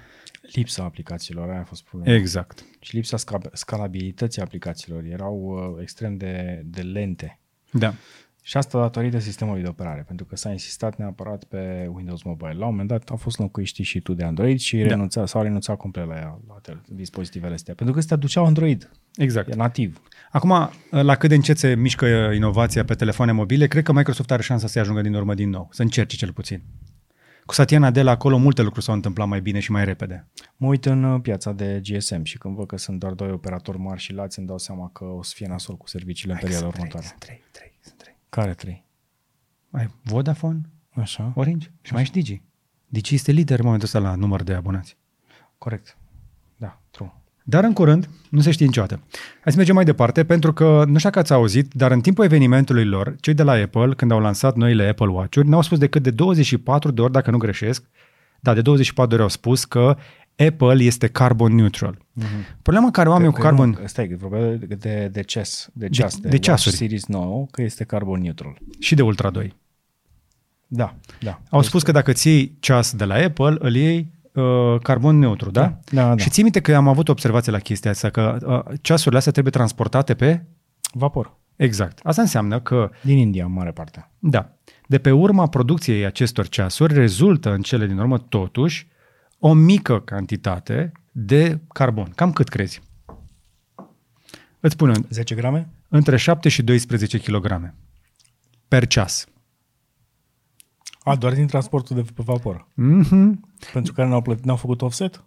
Lipsa 0.53 0.84
aplicațiilor, 0.84 1.49
aia 1.51 1.61
a 1.61 1.64
fost 1.64 1.84
problema. 1.84 2.16
Exact. 2.18 2.64
Și 2.80 2.94
lipsa 2.94 3.16
sca- 3.16 3.53
scalabilității 3.53 4.42
aplicațiilor. 4.42 5.05
Erau 5.05 5.34
uh, 5.74 5.82
extrem 5.82 6.16
de, 6.16 6.62
de 6.64 6.80
lente. 6.80 7.40
Da. 7.72 7.94
Și 8.42 8.57
asta 8.57 8.80
datorită 8.80 9.18
sistemului 9.18 9.62
de 9.62 9.68
operare, 9.68 10.05
pentru 10.07 10.26
că 10.26 10.36
s-a 10.36 10.51
insistat 10.51 10.96
neapărat 10.96 11.44
pe 11.44 11.88
Windows 11.92 12.22
Mobile. 12.22 12.53
La 12.53 12.64
un 12.64 12.70
moment 12.70 12.88
dat 12.88 13.09
au 13.11 13.16
fost 13.16 13.38
înlocuiști 13.38 13.82
și 13.82 14.01
tu 14.01 14.14
de 14.14 14.24
Android 14.24 14.59
și 14.59 14.76
Da. 14.78 14.86
renunța, 14.86 15.26
s-au 15.26 15.42
renunțat 15.42 15.76
complet 15.76 16.07
la, 16.07 16.14
ea, 16.14 16.40
la 16.49 16.55
tel- 16.62 16.82
dispozitivele 16.86 17.55
astea, 17.55 17.74
pentru 17.74 17.94
că 17.94 18.01
astea 18.01 18.16
duceau 18.16 18.44
Android, 18.44 18.90
Exact. 19.16 19.49
e 19.49 19.55
nativ. 19.55 20.03
Acum, 20.30 20.70
la 20.90 21.14
cât 21.16 21.28
de 21.28 21.34
încet 21.34 21.59
se 21.59 21.74
mișcă 21.74 22.07
inovația 22.34 22.84
pe 22.84 22.94
telefoane 22.94 23.32
mobile, 23.32 23.66
cred 23.66 23.82
că 23.82 23.92
Microsoft 23.92 24.30
are 24.30 24.42
șansa 24.42 24.66
să 24.66 24.78
ajungă 24.78 25.01
din 25.01 25.14
urmă 25.14 25.34
din 25.34 25.51
nou, 25.51 25.68
să 25.72 25.82
încerce 25.82 26.16
cel 26.16 26.32
puțin. 26.32 26.62
Cu 27.49 27.55
Satya 27.55 27.78
Nadella 27.78 28.11
acolo 28.11 28.36
multe 28.36 28.62
lucruri 28.62 28.84
s-au 28.84 28.94
întâmplat 28.94 29.28
mai 29.28 29.40
bine 29.40 29.61
și 29.61 29.70
mai 29.70 29.84
repede. 29.84 30.26
Mă 30.57 30.66
uit 30.66 30.84
în 30.84 31.05
uh, 31.05 31.20
piața 31.20 31.53
de 31.53 31.80
GSM 31.82 32.22
și 32.22 32.38
când 32.38 32.55
văd 32.55 32.66
că 32.66 32.76
sunt 32.76 32.99
doar 32.99 33.12
doi 33.12 33.30
operatori 33.30 33.78
mari 33.78 34.01
și 34.01 34.12
lați, 34.12 34.38
îmi 34.38 34.49
dau 34.49 34.59
seama 34.59 34.90
că 34.92 35.05
o 35.05 35.22
să 35.22 35.32
fie 35.34 35.46
nasol 35.46 35.76
cu 35.76 35.88
serviciile 35.88 36.32
în 36.32 36.38
perioada 36.38 36.66
următoare. 36.66 37.07
Sunt 37.07 37.18
trei, 37.18 37.42
trei, 37.51 37.78
sunt 37.80 37.99
trei. 37.99 38.16
Care 38.28 38.55
trei? 38.55 38.84
Ai 39.70 39.90
Vodafone, 40.03 40.61
Așa, 40.90 41.32
Orange 41.34 41.70
și 41.80 41.92
mai 41.92 42.03
ești 42.03 42.14
Digi. 42.14 42.42
Digi 42.86 43.14
este 43.14 43.32
lider 43.32 43.59
în 43.59 43.64
momentul 43.64 43.86
ăsta 43.86 43.99
la 43.99 44.14
număr 44.14 44.42
de 44.42 44.55
abonați. 44.55 44.96
corect. 45.59 45.96
Da, 47.49 47.59
true. 47.59 47.61
Dar 47.61 47.64
în 47.64 47.72
curând, 47.72 48.09
nu 48.28 48.40
se 48.40 48.51
știe 48.51 48.66
niciodată. 48.66 49.01
Hai 49.40 49.53
să 49.53 49.57
mergem 49.57 49.74
mai 49.74 49.84
departe, 49.84 50.24
pentru 50.24 50.53
că 50.53 50.64
nu 50.64 50.99
știu 50.99 51.09
dacă 51.09 51.18
ați 51.18 51.32
auzit, 51.32 51.72
dar 51.72 51.90
în 51.90 52.01
timpul 52.01 52.24
evenimentului 52.24 52.84
lor, 52.84 53.16
cei 53.20 53.34
de 53.34 53.42
la 53.42 53.53
Apple, 53.53 53.94
când 53.96 54.11
au 54.11 54.20
lansat 54.20 54.57
noile 54.57 54.88
Apple 54.88 55.07
Watch-uri, 55.07 55.49
n-au 55.49 55.62
spus 55.62 55.78
decât 55.78 56.03
de 56.03 56.11
24 56.11 56.90
de 56.90 57.01
ori, 57.01 57.12
dacă 57.12 57.30
nu 57.30 57.36
greșesc, 57.36 57.84
da, 58.40 58.55
de 58.55 58.61
24 58.61 59.09
de 59.09 59.14
ori 59.14 59.22
au 59.22 59.28
spus 59.28 59.64
că 59.64 59.96
Apple 60.46 60.84
este 60.84 61.07
carbon 61.07 61.55
neutral. 61.55 61.94
Mm-hmm. 61.94 62.62
Problema 62.62 62.90
care 62.90 63.09
o 63.09 63.12
am 63.12 63.24
eu 63.24 63.30
cu 63.30 63.36
Că 63.36 63.42
carbon... 63.42 63.76
Nu, 63.80 63.86
stai, 63.86 64.09
că 64.09 64.16
vorbea 64.18 64.55
de, 64.55 64.74
de, 64.74 65.09
de 65.12 65.22
ceas, 65.22 65.68
de 65.72 65.88
ceas, 65.88 66.14
de, 66.14 66.20
de 66.20 66.28
Watch 66.28 66.44
ceasuri. 66.44 66.76
Series 66.76 67.07
9, 67.07 67.46
că 67.51 67.62
este 67.62 67.84
carbon 67.84 68.20
neutral. 68.20 68.59
și 68.78 68.94
de 68.94 69.03
Ultra 69.03 69.30
2. 69.30 69.55
Da, 70.66 70.94
da. 71.20 71.40
Au 71.51 71.62
spus 71.62 71.82
că 71.82 71.92
dacă 71.92 72.12
ți 72.12 72.28
iei 72.28 72.57
ceas 72.61 72.94
de 72.94 73.05
la 73.05 73.14
Apple, 73.14 73.57
îl 73.59 73.74
iei 73.74 74.12
uh, 74.39 74.80
carbon 74.80 75.18
neutru, 75.18 75.51
da? 75.51 75.61
Da, 75.61 75.78
da, 75.91 76.09
da. 76.09 76.16
Și 76.16 76.30
ții 76.30 76.43
minte 76.43 76.61
că 76.61 76.74
am 76.76 76.89
avut 76.89 77.09
observație 77.09 77.53
la 77.53 77.59
chestia 77.59 77.91
asta, 77.91 78.11
că 78.11 78.39
uh, 78.68 78.74
ceasurile 78.80 79.16
astea 79.18 79.32
trebuie 79.32 79.53
transportate 79.53 80.14
pe... 80.14 80.45
Vapor. 80.93 81.36
Exact. 81.57 81.99
Asta 82.03 82.22
înseamnă 82.22 82.61
că, 82.61 82.91
Din 83.03 83.18
India, 83.18 83.45
în 83.45 83.53
mare 83.53 83.70
parte. 83.70 84.11
da, 84.18 84.53
de 84.86 84.99
pe 84.99 85.11
urma 85.11 85.47
producției 85.47 86.05
acestor 86.05 86.49
ceasuri 86.49 86.95
rezultă 86.95 87.53
în 87.53 87.61
cele 87.61 87.86
din 87.86 87.99
urmă 87.99 88.18
totuși 88.18 88.89
o 89.39 89.53
mică 89.53 90.01
cantitate 90.01 90.93
de 91.12 91.61
carbon. 91.72 92.12
Cam 92.14 92.32
cât 92.32 92.49
crezi? 92.49 92.82
Îți 94.61 94.72
spun 94.72 94.89
eu, 94.89 95.03
10 95.11 95.34
grame? 95.34 95.68
între 95.89 96.16
7 96.16 96.49
și 96.49 96.62
12 96.62 97.18
kg 97.18 97.72
per 98.68 98.86
ceas. 98.86 99.26
A, 101.03 101.16
doar 101.16 101.32
din 101.34 101.47
transportul 101.47 101.97
de 101.97 102.03
pe 102.03 102.22
vapor. 102.24 102.68
Mm-hmm. 102.72 103.30
Pentru 103.72 103.92
care 103.92 104.09
n-au, 104.09 104.22
plătit, 104.22 104.44
n-au 104.44 104.56
făcut 104.56 104.82
offset? 104.82 105.24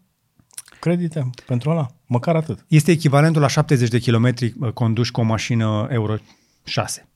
Credite 0.80 1.30
pentru 1.46 1.70
ăla? 1.70 1.88
Măcar 2.06 2.36
atât. 2.36 2.66
Este 2.68 2.92
echivalentul 2.92 3.42
la 3.42 3.48
70 3.48 3.90
de 3.90 4.00
kilometri 4.00 4.54
uh, 4.60 4.72
conduși 4.72 5.12
cu 5.12 5.20
o 5.20 5.24
mașină 5.24 5.88
Euro 5.90 6.16
6. 6.64 7.08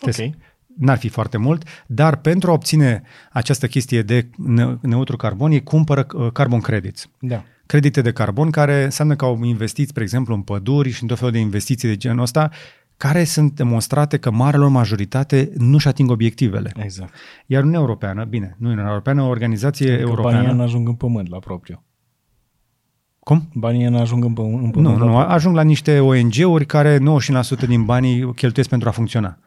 Ok. 0.00 0.34
N-ar 0.78 0.98
fi 0.98 1.08
foarte 1.08 1.36
mult, 1.36 1.84
dar 1.86 2.16
pentru 2.16 2.50
a 2.50 2.52
obține 2.52 3.02
această 3.32 3.66
chestie 3.66 4.02
de 4.02 4.30
ne- 4.36 4.76
neutru 4.80 5.16
carbon, 5.16 5.50
ei 5.50 5.62
cumpără 5.62 6.06
uh, 6.14 6.32
carbon 6.32 6.60
credits. 6.60 7.08
Da. 7.18 7.44
Credite 7.66 8.00
de 8.00 8.12
carbon 8.12 8.50
care 8.50 8.84
înseamnă 8.84 9.16
că 9.16 9.24
au 9.24 9.42
investit, 9.42 9.88
spre 9.88 10.02
exemplu, 10.02 10.34
în 10.34 10.42
păduri 10.42 10.90
și 10.90 11.02
în 11.02 11.08
tot 11.08 11.18
felul 11.18 11.32
de 11.32 11.38
investiții 11.38 11.88
de 11.88 11.96
genul 11.96 12.22
ăsta, 12.22 12.50
care 13.02 13.24
sunt 13.24 13.52
demonstrate 13.52 14.16
că 14.18 14.30
marelor 14.30 14.68
majoritate 14.68 15.52
nu-și 15.56 15.88
ating 15.88 16.10
obiectivele. 16.10 16.72
Exact. 16.76 17.14
Iar 17.46 17.60
Uniunea 17.60 17.80
Europeană, 17.80 18.24
bine, 18.24 18.56
nu 18.58 18.66
Uniunea 18.68 18.90
Europeană, 18.90 19.22
o 19.22 19.26
organizație 19.28 19.86
Că 19.86 19.92
banii 19.92 20.08
europeană... 20.08 20.52
nu 20.52 20.62
ajung 20.62 20.88
în 20.88 20.94
pământ 20.94 21.28
la 21.30 21.38
propriu. 21.38 21.82
Cum? 23.18 23.48
Banii 23.54 23.86
nu 23.88 23.98
ajung 24.00 24.24
în 24.24 24.32
pământ, 24.32 24.62
în 24.64 24.70
pământ 24.70 24.92
Nu, 24.96 24.98
la 24.98 25.04
nu, 25.04 25.10
propriu. 25.12 25.34
ajung 25.34 25.54
la 25.54 25.62
niște 25.62 26.00
ONG-uri 26.00 26.66
care 26.66 26.98
99% 26.98 27.66
din 27.66 27.84
banii 27.84 28.34
cheltuiesc 28.34 28.68
pentru 28.70 28.88
a 28.88 28.92
funcționa. 28.92 29.38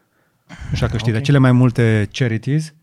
Așa 0.71 0.87
că 0.87 0.97
știți, 0.97 1.09
Ok. 1.11 1.17
de 1.17 1.21
cele 1.21 1.37
mai 1.37 1.51
multe 1.51 2.09
charities 2.11 2.73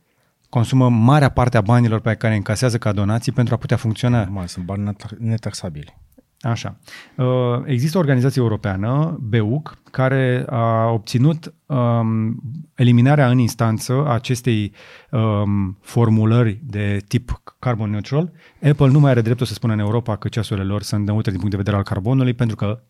consumă 0.48 0.88
marea 0.90 1.28
parte 1.28 1.56
a 1.56 1.60
banilor 1.60 2.00
pe 2.00 2.14
care 2.14 2.32
îi 2.32 2.38
încasează 2.38 2.78
ca 2.78 2.92
donații 2.92 3.32
pentru 3.32 3.54
a 3.54 3.56
putea 3.56 3.76
funcționa. 3.76 4.18
Normal, 4.24 4.46
sunt 4.46 4.64
bani 4.64 4.90
net- 4.90 5.18
netaxabili. 5.18 6.00
Așa. 6.42 6.78
Uh, 7.16 7.26
Există 7.64 7.96
o 7.96 8.00
organizație 8.00 8.42
europeană, 8.42 9.18
BEUC, 9.20 9.78
care 9.90 10.44
a 10.48 10.90
obținut 10.90 11.54
um, 11.66 12.42
eliminarea 12.74 13.30
în 13.30 13.38
instanță 13.38 13.92
a 13.92 14.12
acestei 14.12 14.72
um, 15.10 15.78
formulări 15.80 16.60
de 16.64 17.00
tip 17.08 17.42
carbon 17.58 17.90
neutral. 17.90 18.32
Apple 18.62 18.88
nu 18.88 19.00
mai 19.00 19.10
are 19.10 19.20
dreptul 19.20 19.46
să 19.46 19.52
spună 19.52 19.72
în 19.72 19.78
Europa 19.78 20.16
că 20.16 20.28
ceasurile 20.28 20.66
lor 20.66 20.82
sunt 20.82 21.06
neutre 21.06 21.30
din 21.30 21.40
punct 21.40 21.54
de 21.54 21.62
vedere 21.62 21.76
al 21.76 21.82
carbonului, 21.82 22.34
pentru 22.34 22.56
că 22.56 22.82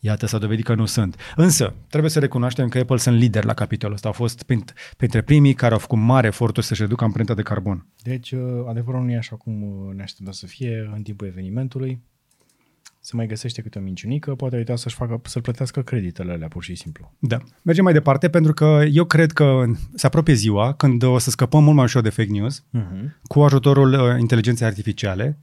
Iată, 0.00 0.26
s-a 0.26 0.38
dovedit 0.38 0.64
că 0.64 0.74
nu 0.74 0.84
sunt. 0.84 1.16
Însă, 1.36 1.74
trebuie 1.88 2.10
să 2.10 2.18
recunoaștem 2.18 2.68
că 2.68 2.78
Apple 2.78 2.96
sunt 2.96 3.18
lideri 3.18 3.46
la 3.46 3.54
capitolul 3.54 3.94
ăsta. 3.94 4.08
Au 4.08 4.14
fost 4.14 4.42
print- 4.42 4.72
printre 4.96 5.22
primii 5.22 5.54
care 5.54 5.72
au 5.72 5.78
făcut 5.78 5.98
mare 5.98 6.26
eforturi 6.26 6.66
să-și 6.66 6.80
reducă 6.80 7.04
amprenta 7.04 7.34
de 7.34 7.42
carbon. 7.42 7.86
Deci, 8.02 8.30
uh, 8.30 8.40
adevărul 8.68 9.04
nu 9.04 9.10
e 9.10 9.16
așa 9.16 9.36
cum 9.36 9.62
uh, 9.62 9.94
ne 9.94 10.02
așteptăm 10.02 10.32
să 10.32 10.46
fie 10.46 10.90
în 10.94 11.02
timpul 11.02 11.26
evenimentului. 11.26 12.02
Se 13.06 13.16
mai 13.16 13.26
găsește 13.26 13.62
câte 13.62 13.78
o 13.78 13.82
minciunică, 13.82 14.34
poate 14.34 14.56
uita 14.56 14.76
să-și 14.76 14.94
facă, 14.94 15.20
să-l 15.24 15.42
plătească 15.42 15.82
creditele 15.82 16.32
alea, 16.32 16.48
pur 16.48 16.62
și 16.62 16.74
simplu. 16.74 17.12
Da. 17.18 17.38
Mergem 17.62 17.84
mai 17.84 17.92
departe 17.92 18.28
pentru 18.28 18.52
că 18.52 18.82
eu 18.92 19.04
cred 19.04 19.32
că 19.32 19.64
se 19.94 20.06
apropie 20.06 20.34
ziua 20.34 20.72
când 20.74 21.02
o 21.02 21.18
să 21.18 21.30
scăpăm 21.30 21.62
mult 21.62 21.76
mai 21.76 21.84
ușor 21.84 22.02
de 22.02 22.08
fake 22.08 22.30
news 22.30 22.64
Uh-huh. 22.78 23.04
cu 23.22 23.40
ajutorul 23.42 23.92
uh, 23.92 24.18
inteligenței 24.20 24.66
artificiale. 24.66 25.38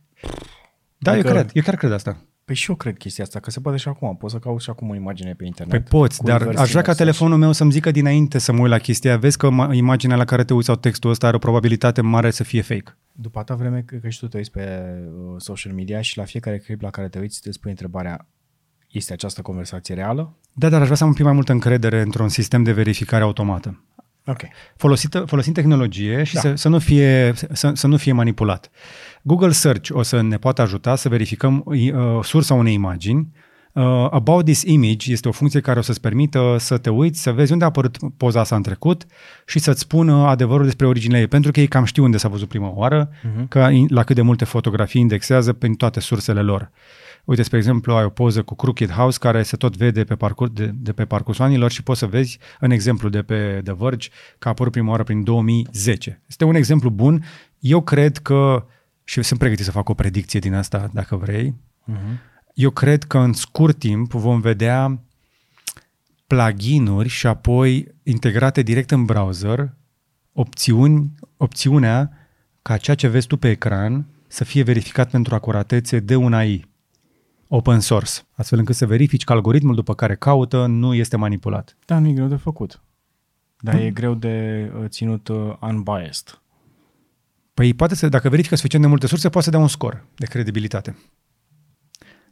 Da, 0.98 1.12
Adică- 1.12 1.28
eu 1.28 1.34
cred. 1.34 1.50
Eu 1.54 1.62
chiar 1.64 1.76
cred 1.76 1.92
asta. 1.92 2.18
Păi 2.46 2.56
și 2.56 2.70
eu 2.70 2.76
cred 2.76 2.98
chestia 2.98 3.24
asta, 3.24 3.40
că 3.40 3.52
se 3.52 3.60
poate 3.60 3.78
și 3.78 3.88
acum. 3.88 4.16
Poți 4.18 4.34
să 4.34 4.40
cauți 4.40 4.64
și 4.64 4.70
acum 4.70 4.90
o 4.90 4.96
imagine 4.96 5.34
pe 5.34 5.46
internet. 5.46 5.82
Păi 5.82 6.00
poți, 6.00 6.18
cu 6.18 6.26
dar 6.26 6.40
reverse 6.40 6.62
aș 6.62 6.70
vrea 6.70 6.82
ca 6.82 6.92
image 6.92 7.04
telefonul 7.04 7.38
meu 7.38 7.52
să-mi 7.52 7.72
zică 7.72 7.92
dinainte 7.92 8.38
să 8.38 8.52
mă 8.52 8.62
uit 8.62 8.70
la 8.70 8.78
chestia. 8.78 9.18
Vezi 9.18 9.38
că 9.38 9.50
ma- 9.50 9.74
imaginea 9.74 10.16
la 10.16 10.26
care 10.26 10.44
te 10.44 10.54
uiți 10.54 10.66
sau 10.66 10.76
textul 10.76 11.10
ăsta 11.10 11.28
are 11.28 11.36
o 11.36 11.40
probabilitate 11.40 12.02
mare 12.02 12.32
să 12.32 12.44
fie 12.44 12.62
fake. 12.62 12.98
După 13.12 13.40
atâta 13.40 13.58
vreme 13.58 13.82
că, 13.86 13.96
că 13.96 14.10
și 14.10 14.20
tu 14.20 14.28
te 14.28 14.38
uiți 14.38 14.52
pe 14.52 14.84
uh, 15.06 15.36
social 15.38 15.74
media 15.74 16.02
și 16.02 16.18
la 16.18 16.24
fiecare 16.24 16.58
clip 16.58 16.82
la 16.82 16.90
care 16.90 17.08
te 17.10 17.20
uiți 17.20 17.42
te 17.42 17.52
spui 17.52 17.70
întrebarea 17.70 18.28
este 18.88 19.14
această 19.14 19.42
conversație 19.42 19.96
reală? 19.96 20.38
Da, 20.54 20.70
dar 20.70 20.80
aș 20.80 20.86
vrea 20.86 20.98
să 20.98 21.04
am 21.04 21.10
un 21.10 21.16
pic 21.16 21.26
mai 21.26 21.34
multă 21.34 21.52
încredere 21.52 22.02
într-un 22.02 22.30
sistem 22.30 22.64
de 22.64 22.72
verificare 22.72 23.24
automată. 23.24 23.84
Ok. 24.26 24.42
folosită, 24.76 25.24
folosind 25.26 25.56
tehnologie 25.56 26.24
și 26.24 26.34
Da. 26.34 26.42
da. 26.42 26.50
să, 26.50 26.56
să, 26.56 26.70
nu 26.70 26.80
fie, 26.80 27.34
să, 27.52 27.72
să 27.74 27.88
nu 27.88 27.98
fie 27.98 28.12
manipulat. 28.12 28.70
Google 29.22 29.52
Search 29.52 29.90
o 29.94 30.02
să 30.02 30.22
ne 30.22 30.38
poată 30.38 30.62
ajuta 30.62 30.96
să 30.96 31.10
verificăm 31.10 31.62
uh, 31.66 31.84
sursa 32.22 32.54
unei 32.54 32.74
imagini 32.74 33.32
Uh, 33.74 34.08
About 34.12 34.46
this 34.46 34.62
image 34.62 35.12
este 35.12 35.28
o 35.28 35.32
funcție 35.32 35.60
care 35.60 35.80
o 35.80 35.82
să-ți 35.82 36.02
permită 36.02 36.56
să 36.60 36.78
te 36.78 36.90
uiți, 36.90 37.22
să 37.22 37.32
vezi 37.32 37.52
unde 37.52 37.64
a 37.64 37.68
apărut 37.68 37.98
poza 38.18 38.40
asta 38.40 38.56
în 38.56 38.62
trecut 38.62 39.06
și 39.46 39.60
să-ți 39.60 39.80
spună 39.80 40.14
adevărul 40.14 40.66
despre 40.66 40.86
originea 40.86 41.20
ei, 41.20 41.28
pentru 41.28 41.52
că 41.52 41.60
ei 41.60 41.68
cam 41.68 41.84
știu 41.84 42.04
unde 42.04 42.18
s-a 42.18 42.28
văzut 42.28 42.48
prima 42.48 42.72
oară, 42.76 43.10
uh-huh. 43.10 43.48
că 43.48 43.70
in- 43.72 43.90
la 43.90 44.04
cât 44.04 44.16
de 44.16 44.22
multe 44.22 44.46
fotografii 44.46 45.02
indexează 45.02 45.54
prin 45.54 45.74
toate 45.74 46.00
sursele 46.00 46.42
lor. 46.42 46.72
Uite, 47.24 47.44
spre 47.44 47.58
exemplu, 47.58 47.94
ai 47.94 48.04
o 48.04 48.10
poză 48.10 48.44
cu 48.44 48.56
Crooked 48.56 48.90
House 48.90 49.18
care 49.18 49.44
se 49.44 49.58
tot 49.58 49.78
vede 49.78 50.04
pe 50.04 50.16
parcurs, 50.16 50.52
de, 50.52 50.72
de 50.76 50.94
pe 50.94 51.06
parcursul 51.06 51.44
anilor 51.44 51.72
și 51.72 51.84
poți 51.84 52.00
să 52.00 52.06
vezi, 52.06 52.40
în 52.60 52.72
exemplu 52.72 53.10
de 53.10 53.22
pe 53.22 53.62
The 53.64 53.74
Verge, 53.78 54.10
că 54.40 54.48
a 54.48 54.52
apărut 54.52 54.72
prima 54.72 54.90
oară 54.90 55.04
prin 55.04 55.24
2010. 55.24 56.22
Este 56.28 56.44
un 56.44 56.56
exemplu 56.56 56.90
bun. 56.90 57.24
Eu 57.60 57.82
cred 57.82 58.18
că, 58.18 58.66
și 59.04 59.22
sunt 59.22 59.40
pregătit 59.40 59.66
să 59.66 59.72
fac 59.72 59.90
o 59.90 59.94
predicție 59.94 60.40
din 60.40 60.54
asta, 60.54 60.90
dacă 60.94 61.16
vrei, 61.16 61.56
Uh-huh. 61.92 62.18
eu 62.54 62.70
cred 62.70 63.04
că 63.04 63.18
în 63.18 63.34
scurt 63.34 63.80
timp 63.80 64.12
vom 64.12 64.40
vedea 64.40 65.00
pluginuri 66.28 67.10
și 67.10 67.28
apoi 67.28 67.96
integrate 68.04 68.62
direct 68.62 68.92
în 68.92 69.06
browser 69.06 69.74
opțiuni, 70.34 71.14
opțiunea 71.38 72.12
ca 72.62 72.78
ceea 72.78 72.96
ce 72.96 73.08
vezi 73.08 73.28
tu 73.28 73.38
pe 73.38 73.50
ecran 73.50 74.06
să 74.28 74.44
fie 74.44 74.64
verificat 74.64 75.10
pentru 75.10 75.36
acuratețe 75.36 76.00
de 76.00 76.16
un 76.16 76.34
AI 76.34 76.66
open 77.56 77.80
source, 77.80 78.12
astfel 78.32 78.60
încât 78.60 78.76
să 78.76 78.86
verifici 78.86 79.24
că 79.24 79.32
algoritmul 79.32 79.76
după 79.76 79.96
care 79.96 80.16
caută 80.16 80.66
nu 80.66 80.94
este 80.94 81.18
manipulat. 81.18 81.78
Da, 81.86 82.00
nu 82.00 82.08
e 82.08 82.14
greu 82.14 82.28
de 82.28 82.36
făcut. 82.36 82.82
Dar 83.60 83.74
Hmm. 83.74 83.86
e 83.86 83.92
greu 83.92 84.14
de 84.14 84.72
uh, 84.76 84.86
ținut 84.88 85.28
uh, 85.28 85.56
unbiased. 85.62 86.42
Păi 87.54 87.74
poate 87.74 87.96
să, 87.96 88.10
dacă 88.10 88.30
verifică 88.30 88.56
suficient 88.56 88.84
de 88.84 88.90
multe 88.90 89.08
surse, 89.08 89.30
poate 89.30 89.46
să 89.46 89.52
dea 89.52 89.60
un 89.60 89.68
scor 89.68 90.06
de 90.16 90.26
credibilitate. 90.26 90.98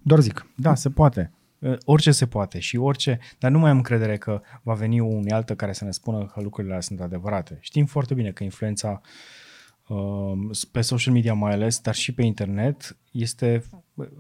Doar 0.02 0.20
zic. 0.20 0.48
Da, 0.56 0.76
se 0.76 0.90
poate. 0.90 1.32
Uh, 1.60 1.78
Orice 1.86 2.12
se 2.12 2.28
poate 2.28 2.60
și 2.60 2.78
orice, 2.78 3.20
dar 3.40 3.52
nu 3.52 3.60
mai 3.60 3.70
am 3.70 3.78
încredere 3.78 4.18
că 4.18 4.42
va 4.64 4.74
veni 4.74 5.00
o 5.00 5.06
unealtă 5.06 5.56
care 5.56 5.74
să 5.74 5.84
ne 5.84 5.92
spună 5.92 6.26
că 6.26 6.42
lucrurile 6.42 6.76
astea 6.76 6.98
sunt 6.98 7.12
adevărate. 7.12 7.58
Știm 7.62 7.86
foarte 7.86 8.14
bine 8.14 8.32
că 8.32 8.44
influența 8.44 9.02
uh, 9.04 9.10
pe 10.72 10.82
social 10.82 11.14
media 11.14 11.34
mai 11.34 11.52
ales, 11.52 11.80
dar 11.80 11.96
și 11.96 12.14
pe 12.14 12.24
internet, 12.24 12.98
este 13.12 13.64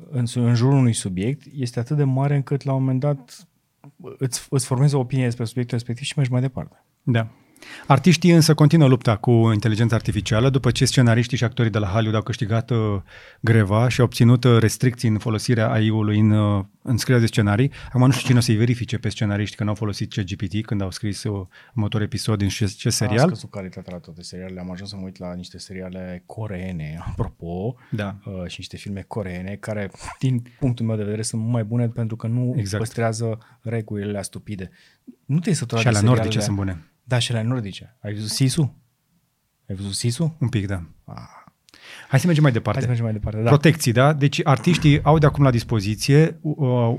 în, 0.10 0.26
în 0.34 0.56
jurul 0.56 0.78
unui 0.78 0.94
subiect, 0.94 1.42
este 1.56 1.80
atât 1.80 1.98
de 1.98 2.04
mare 2.04 2.36
încât 2.36 2.64
la 2.64 2.74
un 2.74 2.80
moment 2.80 3.00
dat 3.00 3.48
îți, 4.18 4.48
îți 4.50 4.66
formezi 4.66 4.96
o 4.96 5.00
opinie 5.00 5.24
despre 5.24 5.46
subiectul 5.46 5.78
respectiv 5.78 6.06
și 6.06 6.14
mergi 6.16 6.32
mai 6.32 6.42
departe. 6.42 6.84
Da. 7.04 7.28
Artiștii 7.88 8.32
însă 8.32 8.54
continuă 8.54 8.88
lupta 8.88 9.16
cu 9.16 9.32
inteligența 9.32 9.96
artificială 9.96 10.50
după 10.50 10.72
ce 10.72 10.86
scenariștii 10.86 11.38
și 11.38 11.44
actorii 11.44 11.72
de 11.72 11.78
la 11.78 11.88
Hollywood 11.88 12.16
au 12.16 12.22
câștigat 12.22 12.70
uh, 12.70 12.78
greva 13.40 13.88
și 13.90 14.00
au 14.00 14.06
obținut 14.06 14.44
uh, 14.44 14.58
restricții 14.60 15.10
în 15.10 15.18
folosirea 15.18 15.72
AI-ului 15.72 16.20
în, 16.20 16.32
uh, 16.32 16.64
în 16.82 16.98
scrierea 16.98 17.22
de 17.26 17.28
scenarii. 17.32 17.72
Acum 17.88 18.06
nu 18.06 18.12
știu 18.12 18.26
cine 18.26 18.38
o 18.38 18.42
să-i 18.42 18.56
verifice 18.56 18.98
pe 18.98 19.10
scenariști 19.10 19.56
că 19.56 19.64
n-au 19.64 19.76
folosit 19.76 20.14
ChatGPT 20.14 20.66
când 20.66 20.82
au 20.82 20.92
scris 20.92 21.24
uh, 21.24 21.46
următorul 21.76 22.06
episod 22.06 22.38
din 22.38 22.48
ce, 22.48 22.66
ce 22.66 22.88
A 22.88 22.92
serial. 22.92 23.26
scăzut 23.28 23.50
calitatea 23.52 23.94
la 23.94 24.00
toate 24.00 24.22
serialele. 24.22 24.60
Am 24.60 24.72
ajuns 24.72 24.90
să 24.90 24.96
mă 24.96 25.02
uit 25.06 25.18
la 25.20 25.34
niște 25.34 25.58
seriale 25.58 26.24
coreene, 26.26 27.00
apropo, 27.10 27.76
Da. 27.92 28.16
uh, 28.26 28.34
și 28.48 28.56
niște 28.58 28.78
filme 28.78 29.04
coreene 29.08 29.58
care, 29.60 29.92
din 30.20 30.44
punctul 30.60 30.86
meu 30.86 30.96
de 30.96 31.04
vedere, 31.04 31.22
sunt 31.22 31.42
mai 31.48 31.64
bune 31.64 31.88
pentru 31.88 32.16
că 32.16 32.28
nu 32.28 32.54
Exact. 32.58 32.84
păstrează 32.84 33.38
regulile 33.62 34.10
alea 34.10 34.22
stupide. 34.22 34.70
Nu 35.26 35.40
te-ai 35.40 35.56
săturat 35.56 35.82
Și 35.82 35.88
alea 35.88 36.00
de 36.02 36.06
nordice 36.06 36.40
serialele- 36.40 36.64
sunt 36.66 36.76
bune. 36.76 36.91
Da, 37.12 37.20
și 37.20 37.32
alea 37.32 37.44
nordice. 37.44 37.96
Ai 38.02 38.14
văzut 38.14 38.30
Sisu? 38.30 38.76
Ai 39.70 39.76
văzut 39.76 39.94
Sisu? 39.94 40.36
Un 40.40 40.50
pic, 40.50 40.68
da. 40.68 40.84
Ah, 41.06 41.16
Hai 42.08 42.20
să 42.20 42.26
mergem 42.26 42.44
mai 42.44 42.52
departe. 42.52 42.86
hai 42.86 42.96
să 42.96 43.02
mergem 43.02 43.06
mai 43.06 43.14
departe. 43.14 43.42
Da. 43.42 43.50
Protecții, 43.50 43.92
da? 43.92 44.14
Deci 44.14 44.40
artiștii 44.44 45.04
au 45.04 45.18
de 45.18 45.26
acum 45.26 45.44
la 45.44 45.52
dispoziție 45.52 46.40
uh, 46.42 46.98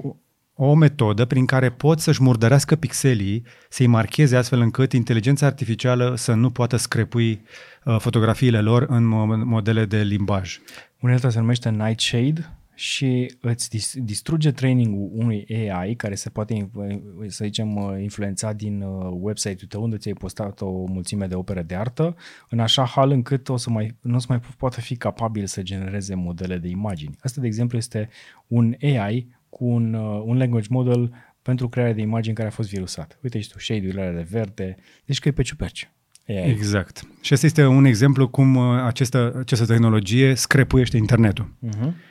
o 0.54 0.74
metodă 0.74 1.24
prin 1.24 1.46
care 1.46 1.70
pot 1.70 2.00
să-și 2.00 2.22
murdărească 2.22 2.76
pixelii, 2.76 3.44
să-i 3.68 3.86
marcheze 3.86 4.36
astfel 4.36 4.60
încât 4.60 4.92
inteligența 4.92 5.46
artificială 5.46 6.14
să 6.16 6.34
nu 6.34 6.50
poată 6.50 6.76
screpui 6.76 7.42
uh, 7.84 7.96
fotografiile 7.98 8.60
lor 8.60 8.86
în 8.88 9.06
mo- 9.06 9.44
modele 9.44 9.84
de 9.84 10.02
limbaj. 10.02 10.58
Unealta 11.00 11.30
se 11.30 11.38
numește 11.38 11.70
Nightshade 11.70 12.56
și 12.82 13.34
îți 13.40 13.68
dis- 13.68 13.96
distruge 13.96 14.50
trainingul 14.50 15.10
unui 15.12 15.46
AI 15.48 15.94
care 15.94 16.14
se 16.14 16.30
poate, 16.30 16.54
inf- 16.54 17.26
să 17.26 17.44
zicem, 17.44 17.76
uh, 17.76 18.00
influența 18.00 18.52
din 18.52 18.82
uh, 18.82 19.16
website-ul 19.20 19.68
tău 19.68 19.82
unde 19.82 19.96
ți-ai 19.96 20.14
postat 20.14 20.60
o 20.60 20.84
mulțime 20.86 21.26
de 21.26 21.34
opere 21.34 21.62
de 21.62 21.74
artă, 21.74 22.16
în 22.48 22.60
așa 22.60 22.84
hal 22.84 23.10
încât 23.10 23.48
o 23.48 23.56
să 23.56 23.70
mai, 23.70 23.96
nu 24.00 24.14
o 24.14 24.18
să 24.18 24.26
mai 24.28 24.40
poată 24.56 24.80
fi 24.80 24.96
capabil 24.96 25.46
să 25.46 25.62
genereze 25.62 26.14
modele 26.14 26.58
de 26.58 26.68
imagini. 26.68 27.16
Asta, 27.20 27.40
de 27.40 27.46
exemplu, 27.46 27.78
este 27.78 28.08
un 28.46 28.74
AI 28.80 29.26
cu 29.48 29.64
un, 29.64 29.94
uh, 29.94 30.22
un 30.24 30.36
language 30.36 30.66
model 30.70 31.12
pentru 31.42 31.68
crearea 31.68 31.94
de 31.94 32.00
imagini 32.00 32.34
care 32.34 32.48
a 32.48 32.52
fost 32.52 32.68
virusat. 32.68 33.18
Uite 33.22 33.40
și 33.40 33.48
tu, 33.48 33.58
shade-urile 33.58 34.00
alea 34.00 34.22
de 34.22 34.26
verde, 34.30 34.76
deci 35.04 35.18
că 35.18 35.28
e 35.28 35.32
pe 35.32 35.42
ciuperci. 35.42 35.90
AI. 36.28 36.50
Exact. 36.50 37.02
Și 37.20 37.32
asta 37.32 37.46
este 37.46 37.64
un 37.64 37.84
exemplu 37.84 38.28
cum 38.28 38.54
uh, 38.54 38.82
această, 38.84 39.34
această 39.38 39.66
tehnologie 39.66 40.34
screpuiește 40.34 40.96
internetul. 40.96 41.54
Uh-huh. 41.66 42.10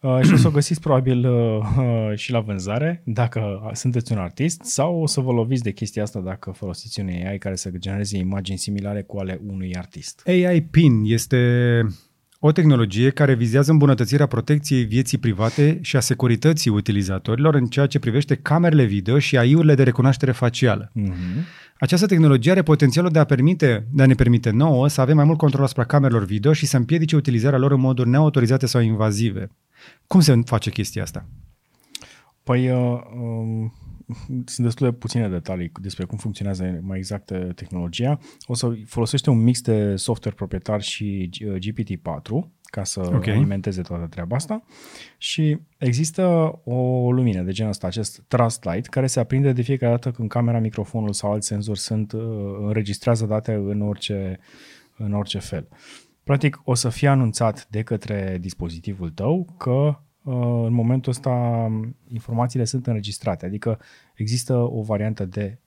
Uh, 0.00 0.20
și 0.22 0.32
o 0.32 0.36
să 0.36 0.46
o 0.46 0.50
găsiți 0.50 0.80
probabil 0.80 1.28
uh, 1.28 1.58
uh, 1.78 2.16
și 2.18 2.30
la 2.32 2.40
vânzare 2.40 3.02
dacă 3.04 3.70
sunteți 3.72 4.12
un 4.12 4.18
artist 4.18 4.62
sau 4.64 5.02
o 5.02 5.06
să 5.06 5.20
vă 5.20 5.32
loviți 5.32 5.62
de 5.62 5.70
chestia 5.70 6.02
asta 6.02 6.20
dacă 6.20 6.50
folosiți 6.50 7.00
un 7.00 7.08
AI 7.08 7.38
care 7.38 7.54
să 7.54 7.70
genereze 7.78 8.16
imagini 8.18 8.58
similare 8.58 9.02
cu 9.02 9.18
ale 9.18 9.40
unui 9.46 9.76
artist. 9.76 10.22
AI 10.26 10.62
PIN 10.62 11.02
este 11.04 11.38
o 12.38 12.52
tehnologie 12.52 13.10
care 13.10 13.34
vizează 13.34 13.70
îmbunătățirea 13.70 14.26
protecției 14.26 14.84
vieții 14.84 15.18
private 15.18 15.78
și 15.82 15.96
a 15.96 16.00
securității 16.00 16.70
utilizatorilor 16.70 17.54
în 17.54 17.66
ceea 17.66 17.86
ce 17.86 17.98
privește 17.98 18.34
camerele 18.34 18.84
video 18.84 19.18
și 19.18 19.36
AI-urile 19.36 19.74
de 19.74 19.82
recunoaștere 19.82 20.32
facială. 20.32 20.92
Uh-huh. 21.00 21.64
Această 21.78 22.06
tehnologie 22.06 22.50
are 22.50 22.62
potențialul 22.62 23.10
de 23.10 23.18
a, 23.18 23.24
permite, 23.24 23.86
de 23.92 24.02
a 24.02 24.06
ne 24.06 24.14
permite 24.14 24.50
nouă 24.50 24.88
să 24.88 25.00
avem 25.00 25.16
mai 25.16 25.24
mult 25.24 25.38
control 25.38 25.64
asupra 25.64 25.84
camerelor 25.84 26.24
video 26.24 26.52
și 26.52 26.66
să 26.66 26.76
împiedice 26.76 27.16
utilizarea 27.16 27.58
lor 27.58 27.72
în 27.72 27.80
moduri 27.80 28.08
neautorizate 28.08 28.66
sau 28.66 28.80
invazive. 28.80 29.50
Cum 30.06 30.20
se 30.20 30.40
face 30.44 30.70
chestia 30.70 31.02
asta? 31.02 31.28
Păi 32.42 32.70
uh, 32.70 33.00
um, 33.14 33.74
sunt 34.44 34.66
destul 34.66 34.90
de 34.90 34.96
puține 34.96 35.28
detalii 35.28 35.72
despre 35.80 36.04
cum 36.04 36.18
funcționează 36.18 36.80
mai 36.82 36.98
exact 36.98 37.30
uh, 37.30 37.54
tehnologia. 37.54 38.18
O 38.46 38.54
să 38.54 38.76
folosește 38.86 39.30
un 39.30 39.42
mix 39.42 39.60
de 39.60 39.96
software 39.96 40.36
proprietar 40.36 40.82
și 40.82 41.30
uh, 41.46 41.54
GPT-4 41.58 42.50
ca 42.76 42.84
să 42.84 43.00
Ok. 43.00 43.14
okay. 43.14 43.34
alimenteze 43.34 43.82
toată 43.82 44.06
treaba 44.06 44.36
asta 44.36 44.62
și 45.18 45.58
există 45.78 46.22
o 46.64 47.12
lumină 47.12 47.42
de 47.42 47.52
genul 47.52 47.70
ăsta, 47.70 47.86
acest 47.86 48.22
Trust 48.28 48.64
Light, 48.64 48.86
care 48.86 49.06
se 49.06 49.20
aprinde 49.20 49.52
de 49.52 49.62
fiecare 49.62 49.92
dată 49.92 50.10
când 50.10 50.28
camera, 50.28 50.58
microfonul 50.58 51.12
sau 51.12 51.32
alt 51.32 51.42
senzor 51.42 51.76
sunt 51.76 52.12
uh, 52.12 52.20
înregistrează 52.58 53.26
date 53.26 53.52
în 53.52 53.80
orice, 53.80 54.38
în 54.96 55.12
orice 55.12 55.38
fel. 55.38 55.68
Practic, 56.24 56.60
o 56.64 56.74
să 56.74 56.88
fie 56.88 57.08
anunțat 57.08 57.66
de 57.70 57.82
către 57.82 58.38
dispozitivul 58.40 59.10
tău 59.10 59.46
că 59.58 59.70
uh, 59.70 60.64
în 60.66 60.72
momentul 60.72 61.12
ăsta 61.12 61.66
informațiile 62.08 62.64
sunt 62.64 62.86
înregistrate, 62.86 63.46
adică 63.46 63.78
există 64.14 64.54
o 64.54 64.82
variantă 64.82 65.24
de 65.24 65.58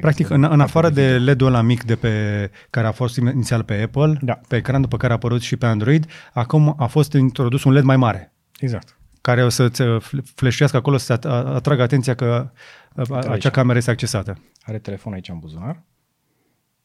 Practic, 0.00 0.28
în, 0.30 0.44
în 0.44 0.60
afară 0.60 0.90
de 0.90 1.18
LED-ul 1.18 1.46
ăla 1.46 1.60
mic 1.62 1.82
de 1.84 1.96
pe, 1.96 2.50
care 2.70 2.86
a 2.86 2.92
fost 2.92 3.16
inițial 3.16 3.64
pe 3.64 3.82
Apple, 3.82 4.18
Da. 4.22 4.40
pe 4.48 4.56
ecran, 4.56 4.80
după 4.80 4.96
care 4.96 5.12
a 5.12 5.16
apărut 5.16 5.40
și 5.40 5.56
pe 5.56 5.66
Android, 5.66 6.06
acum 6.32 6.74
a 6.78 6.86
fost 6.86 7.12
introdus 7.12 7.64
un 7.64 7.72
LED 7.72 7.82
mai 7.84 7.96
mare, 7.96 8.32
Exact. 8.58 8.98
care 9.20 9.44
o 9.44 9.48
să-ți 9.48 9.82
uh, 9.82 10.00
fl- 10.00 10.18
fleșuiască 10.34 10.76
acolo 10.76 10.96
să 10.96 11.12
at- 11.18 11.24
atragă 11.54 11.82
atenția 11.82 12.14
că 12.14 12.50
uh, 12.94 13.10
aici. 13.10 13.26
acea 13.26 13.50
cameră 13.50 13.78
este 13.78 13.90
accesată. 13.90 14.38
Are 14.62 14.78
telefon 14.78 15.12
aici 15.12 15.28
în 15.28 15.38
buzunar. 15.38 15.82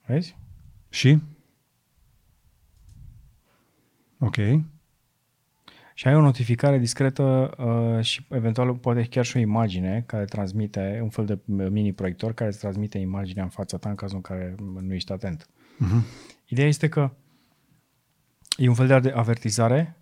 Vezi? 0.05 0.37
Și? 0.89 1.17
Ok. 4.19 4.35
Și 5.99 6.07
ai 6.07 6.15
o 6.15 6.21
notificare 6.21 6.77
discretă 6.77 7.51
uh, 7.57 8.03
și 8.03 8.25
eventual 8.29 8.75
poate 8.75 9.03
chiar 9.03 9.25
și 9.25 9.37
o 9.37 9.39
imagine 9.39 10.03
care 10.05 10.25
transmite, 10.25 10.99
un 11.01 11.09
fel 11.09 11.25
de 11.25 11.39
mini 11.45 11.93
proiector 11.93 12.33
care 12.33 12.49
îți 12.49 12.59
transmite 12.59 12.97
imaginea 12.97 13.43
în 13.43 13.49
fața 13.49 13.77
ta 13.77 13.89
în 13.89 13.95
cazul 13.95 14.15
în 14.15 14.21
care 14.21 14.55
nu 14.81 14.93
ești 14.93 15.11
atent. 15.11 15.45
Uh-huh. 15.45 16.03
Ideea 16.45 16.67
este 16.67 16.89
că 16.89 17.11
e 18.57 18.67
un 18.67 18.73
fel 18.73 19.01
de 19.01 19.11
avertizare, 19.15 19.95
uh, 19.95 19.98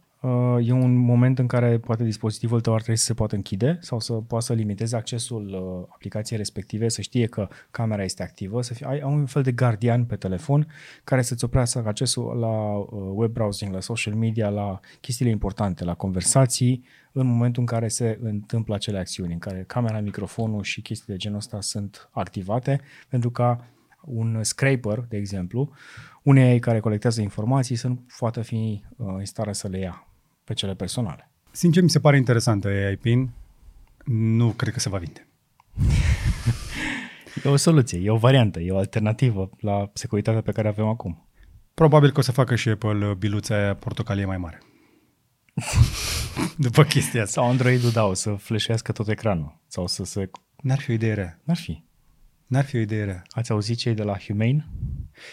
e 0.62 0.72
un 0.72 0.96
moment 0.96 1.40
în 1.40 1.48
care 1.48 1.78
poate 1.78 2.04
dispozitivul 2.04 2.62
tău 2.62 2.74
ar 2.74 2.80
trebui 2.82 3.00
să 3.00 3.06
se 3.06 3.14
poată 3.14 3.36
închide 3.36 3.78
sau 3.82 4.00
să 4.00 4.14
poată 4.14 4.46
să 4.46 4.54
limiteze 4.54 4.96
accesul 4.96 5.48
uh, 5.48 5.88
aplicației 5.94 6.38
respective, 6.38 6.88
să 6.88 7.02
știe 7.02 7.26
că 7.26 7.48
camera 7.72 8.04
este 8.04 8.24
activă, 8.24 8.62
să 8.62 8.74
fie, 8.74 8.86
ai, 8.86 9.00
ai 9.00 9.14
un 9.14 9.26
fel 9.26 9.42
de 9.42 9.52
gardian 9.52 10.06
pe 10.06 10.16
telefon 10.16 10.68
care 11.04 11.22
să-ți 11.22 11.44
oprească 11.44 11.84
accesul 11.86 12.38
la 12.38 12.76
uh, 12.76 12.88
web 13.14 13.32
browsing, 13.32 13.74
la 13.74 13.80
social 13.80 14.14
media, 14.14 14.50
la 14.50 14.80
chestiile 15.02 15.32
importante, 15.32 15.84
la 15.84 15.94
conversații, 15.94 16.84
în 17.12 17.28
momentul 17.28 17.62
în 17.62 17.68
care 17.68 17.88
se 17.88 18.20
întâmplă 18.22 18.76
acele 18.76 18.98
acțiuni, 18.98 19.34
în 19.34 19.40
care 19.40 19.64
camera, 19.68 20.00
microfonul 20.00 20.64
și 20.64 20.82
chestii 20.82 21.14
de 21.14 21.20
genul 21.20 21.38
ăsta 21.38 21.62
sunt 21.62 22.10
activate, 22.12 22.82
pentru 23.10 23.32
ca 23.32 23.68
un 24.02 24.44
scraper, 24.44 25.06
de 25.10 25.18
exemplu, 25.18 25.72
unei 26.24 26.60
care 26.60 26.80
colectează 26.80 27.22
informații 27.22 27.76
să 27.76 27.88
nu 27.88 28.06
poată 28.20 28.42
fi 28.42 28.84
uh, 28.96 29.08
în 29.18 29.26
stare 29.26 29.54
să 29.54 29.68
le 29.68 29.80
ia 29.80 30.07
pe 30.48 30.54
cele 30.54 30.76
personale. 30.76 31.32
Sincer, 31.52 31.84
mi 31.84 31.90
se 31.90 32.00
pare 32.00 32.18
interesantă 32.18 32.68
AI 32.68 32.96
PIN. 32.96 33.30
nu 34.06 34.50
cred 34.50 34.74
că 34.74 34.80
se 34.80 34.90
va 34.90 34.98
vinde. 34.98 35.28
E 37.44 37.50
o 37.50 37.56
soluție, 37.56 38.00
e 38.00 38.10
o 38.10 38.18
variantă, 38.18 38.60
e 38.60 38.72
o 38.72 38.78
alternativă 38.78 39.50
la 39.60 39.90
securitatea 39.94 40.42
pe 40.42 40.52
care 40.52 40.68
avem 40.68 40.86
acum. 40.88 41.28
Probabil 41.74 42.12
că 42.12 42.20
o 42.20 42.22
să 42.22 42.32
facă 42.32 42.56
și 42.56 42.70
Apple 42.70 43.14
biluța 43.18 43.56
aia 43.56 43.76
portocalie 43.76 44.26
mai 44.26 44.38
mare. 44.38 44.62
După 46.68 46.84
chestia 46.84 47.22
asta. 47.22 47.42
Sau 47.42 47.50
Android-ul, 47.50 47.92
da, 47.92 48.06
o 48.06 48.14
să 48.14 48.34
fleșească 48.34 48.92
tot 48.92 49.08
ecranul. 49.08 49.62
Sau 49.68 49.88
să 49.88 50.04
se... 50.04 50.30
N-ar 50.62 50.80
fi 50.80 50.90
o 50.90 50.94
idee 50.94 51.14
rea. 51.14 51.40
N-ar 51.44 51.58
fi. 51.58 51.84
N-ar 52.48 52.66
fi 52.66 52.76
o 52.76 52.80
idee 52.80 53.04
rea. 53.04 53.22
Ați 53.30 53.52
auzit 53.52 53.78
cei 53.78 53.94
de 53.94 54.04
la 54.04 54.18
Humane? 54.18 54.68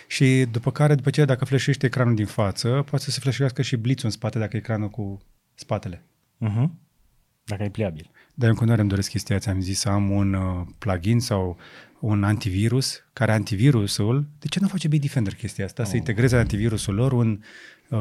Și 0.07 0.47
după 0.51 0.71
care, 0.71 0.95
după 0.95 1.11
ce 1.11 1.25
dacă 1.25 1.45
fleșește 1.45 1.87
ecranul 1.87 2.15
din 2.15 2.27
față, 2.27 2.69
poate 2.69 3.05
să 3.05 3.11
se 3.11 3.21
fleșească 3.21 3.63
și 3.63 3.77
blițul 3.77 4.05
în 4.05 4.11
spate 4.11 4.39
dacă 4.39 4.57
e 4.57 4.59
ecranul 4.59 4.89
cu 4.89 5.19
spatele. 5.55 6.05
Uh-huh. 6.41 6.69
Dacă 7.45 7.63
e 7.63 7.69
pliabil. 7.69 8.11
Dar 8.35 8.45
eu 8.45 8.49
în 8.49 8.55
continuare 8.55 8.81
îmi 8.81 8.91
doresc 8.91 9.11
chestia, 9.11 9.39
ți-am 9.39 9.61
zis 9.61 9.79
să 9.79 9.89
am 9.89 10.11
un 10.11 10.35
uh, 10.35 10.67
plugin 10.79 11.21
sau 11.21 11.59
un 12.01 12.25
antivirus, 12.25 13.05
care 13.13 13.33
antivirusul, 13.33 14.29
de 14.39 14.47
ce 14.49 14.59
nu 14.61 14.69
face 14.69 14.89
Bitdefender 14.89 15.35
chestia 15.35 15.65
asta? 15.65 15.83
Oh. 15.83 15.89
Să 15.89 15.97
integreze 15.97 16.37
antivirusul 16.37 16.95
lor 16.95 17.13
un 17.13 17.41
uh, 17.89 17.99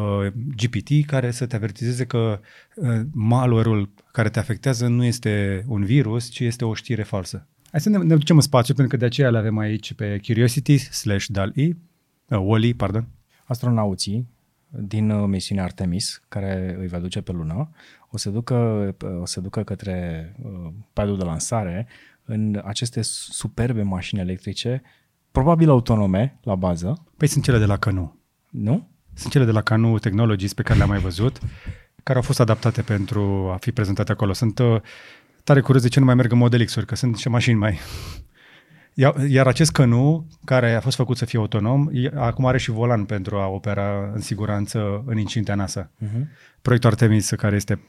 GPT 0.55 1.05
care 1.05 1.31
să 1.31 1.45
te 1.45 1.55
avertizeze 1.55 2.05
că 2.05 2.39
uh, 2.75 3.01
malware-ul 3.11 3.93
care 4.11 4.29
te 4.29 4.39
afectează 4.39 4.87
nu 4.87 5.03
este 5.03 5.63
un 5.67 5.83
virus, 5.83 6.29
ci 6.29 6.39
este 6.39 6.65
o 6.65 6.73
știre 6.73 7.03
falsă. 7.03 7.47
Hai 7.73 7.81
să 7.81 7.89
ne, 7.89 7.97
ne 7.97 8.15
ducem 8.15 8.35
în 8.35 8.41
spațiu, 8.41 8.73
pentru 8.73 8.93
că 8.93 8.99
de 8.99 9.05
aceea 9.05 9.29
le 9.29 9.37
avem 9.37 9.57
aici 9.57 9.93
pe 9.93 10.19
Curiosity 10.25 10.77
slash 10.77 11.25
DAL-E, 11.27 11.67
uh, 11.67 12.39
Wally, 12.41 12.73
pardon. 12.73 13.07
Astronauții 13.45 14.29
din 14.67 15.09
uh, 15.09 15.27
misiunea 15.27 15.63
Artemis, 15.63 16.21
care 16.27 16.75
îi 16.79 16.87
va 16.87 16.99
duce 16.99 17.21
pe 17.21 17.31
lună, 17.31 17.69
o 18.09 18.17
să 18.17 18.29
ducă, 18.29 18.55
uh, 19.03 19.21
o 19.21 19.25
să 19.25 19.41
ducă 19.41 19.63
către 19.63 20.35
uh, 20.43 20.73
padul 20.93 21.17
de 21.17 21.23
lansare 21.23 21.87
în 22.23 22.61
aceste 22.65 22.99
superbe 23.01 23.81
mașini 23.81 24.21
electrice, 24.21 24.81
probabil 25.31 25.69
autonome 25.69 26.39
la 26.43 26.55
bază. 26.55 27.03
Păi 27.17 27.27
sunt 27.27 27.43
cele 27.43 27.57
de 27.57 27.65
la 27.65 27.77
Canu. 27.77 28.19
Nu? 28.49 28.87
Sunt 29.13 29.31
cele 29.31 29.45
de 29.45 29.51
la 29.51 29.61
Canu 29.61 29.99
Technologies 29.99 30.53
pe 30.53 30.61
care 30.61 30.77
le-am 30.77 30.89
mai 30.89 30.99
văzut, 30.99 31.39
care 32.03 32.17
au 32.17 32.23
fost 32.23 32.39
adaptate 32.39 32.81
pentru 32.81 33.49
a 33.53 33.57
fi 33.57 33.71
prezentate 33.71 34.11
acolo. 34.11 34.33
Sunt 34.33 34.59
uh, 34.59 34.81
tare 35.43 35.61
curios 35.61 35.81
de 35.81 35.89
ce 35.89 35.99
nu 35.99 36.05
mai 36.05 36.15
merg 36.15 36.31
în 36.31 36.37
Model 36.37 36.65
X-uri, 36.65 36.85
că 36.85 36.95
sunt 36.95 37.11
niște 37.11 37.29
mașini 37.29 37.57
mai... 37.57 37.79
Iar 39.27 39.47
acest 39.47 39.71
cănu, 39.71 40.27
care 40.45 40.73
a 40.73 40.79
fost 40.79 40.95
făcut 40.95 41.17
să 41.17 41.25
fie 41.25 41.39
autonom, 41.39 41.89
acum 42.15 42.45
are 42.45 42.57
și 42.57 42.71
volan 42.71 43.05
pentru 43.05 43.37
a 43.37 43.47
opera 43.47 44.11
în 44.13 44.19
siguranță 44.19 45.03
în 45.05 45.17
incintea 45.17 45.55
NASA. 45.55 45.91
Uh-huh. 46.01 46.27
Proiectul 46.61 46.89
Artemis, 46.89 47.29
care 47.29 47.55
este 47.55 47.85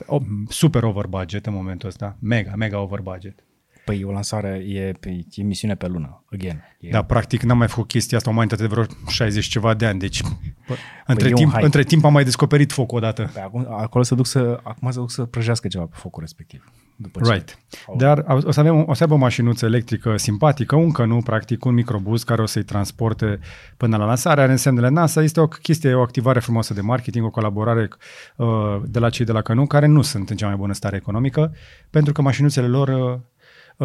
super 0.48 0.82
over 0.82 1.06
budget 1.06 1.46
în 1.46 1.52
momentul 1.52 1.88
ăsta, 1.88 2.16
mega, 2.20 2.52
mega 2.56 2.80
over 2.80 3.00
budget. 3.00 3.44
Păi 3.84 4.04
o 4.04 4.12
lansare 4.12 4.64
e, 4.66 4.92
pe, 5.00 5.24
e 5.30 5.42
misiune 5.42 5.74
pe 5.74 5.86
lună, 5.86 6.24
again. 6.32 6.62
E... 6.80 6.90
Da, 6.90 7.02
practic 7.02 7.42
n-am 7.42 7.58
mai 7.58 7.68
făcut 7.68 7.88
chestia 7.88 8.16
asta, 8.16 8.30
o 8.30 8.32
mai 8.32 8.46
de 8.46 8.66
vreo 8.66 8.84
60 9.08 9.46
ceva 9.46 9.74
de 9.74 9.86
ani, 9.86 9.98
deci 9.98 10.22
păi, 10.66 10.76
între, 11.06 11.30
timp, 11.30 11.56
între 11.60 11.82
timp 11.82 12.04
am 12.04 12.12
mai 12.12 12.24
descoperit 12.24 12.72
focul 12.72 12.96
odată. 12.96 13.30
Păi, 13.32 13.42
acum, 13.42 13.66
acolo 13.70 14.04
se 14.04 14.14
duc 14.14 14.26
să, 14.26 14.60
acum 14.62 14.90
se 14.90 14.98
duc 14.98 15.10
să 15.10 15.24
prăjească 15.24 15.68
ceva 15.68 15.84
pe 15.84 15.96
focul 15.96 16.22
respectiv. 16.22 16.72
După 16.96 17.20
ce 17.24 17.32
right. 17.32 17.58
Au... 17.86 17.96
Dar 17.96 18.24
o 18.26 18.50
să, 18.50 18.60
avem, 18.60 18.84
o 18.88 18.94
să 18.94 19.02
aibă 19.02 19.14
o 19.14 19.18
mașinuță 19.18 19.66
electrică 19.66 20.16
simpatică, 20.16 20.76
un 20.76 20.92
cănu, 20.92 21.22
practic, 21.22 21.64
un 21.64 21.74
microbus 21.74 22.22
care 22.22 22.42
o 22.42 22.46
să-i 22.46 22.62
transporte 22.62 23.38
până 23.76 23.96
la 23.96 24.04
lansare, 24.04 24.40
are 24.40 24.50
însemnele 24.50 24.88
NASA, 24.88 25.22
este 25.22 25.40
o 25.40 25.46
chestie, 25.46 25.94
o 25.94 26.00
activare 26.00 26.40
frumoasă 26.40 26.74
de 26.74 26.80
marketing, 26.80 27.24
o 27.24 27.30
colaborare 27.30 27.88
uh, 28.36 28.46
de 28.84 28.98
la 28.98 29.10
cei 29.10 29.24
de 29.24 29.32
la 29.32 29.42
cănu, 29.42 29.66
care 29.66 29.86
nu 29.86 30.02
sunt 30.02 30.30
în 30.30 30.36
cea 30.36 30.46
mai 30.46 30.56
bună 30.56 30.72
stare 30.72 30.96
economică, 30.96 31.54
pentru 31.90 32.12
că 32.12 32.22
mașinuțele 32.22 32.66
lor 32.66 32.88
uh, 32.88 33.14
Uh, 33.14 33.33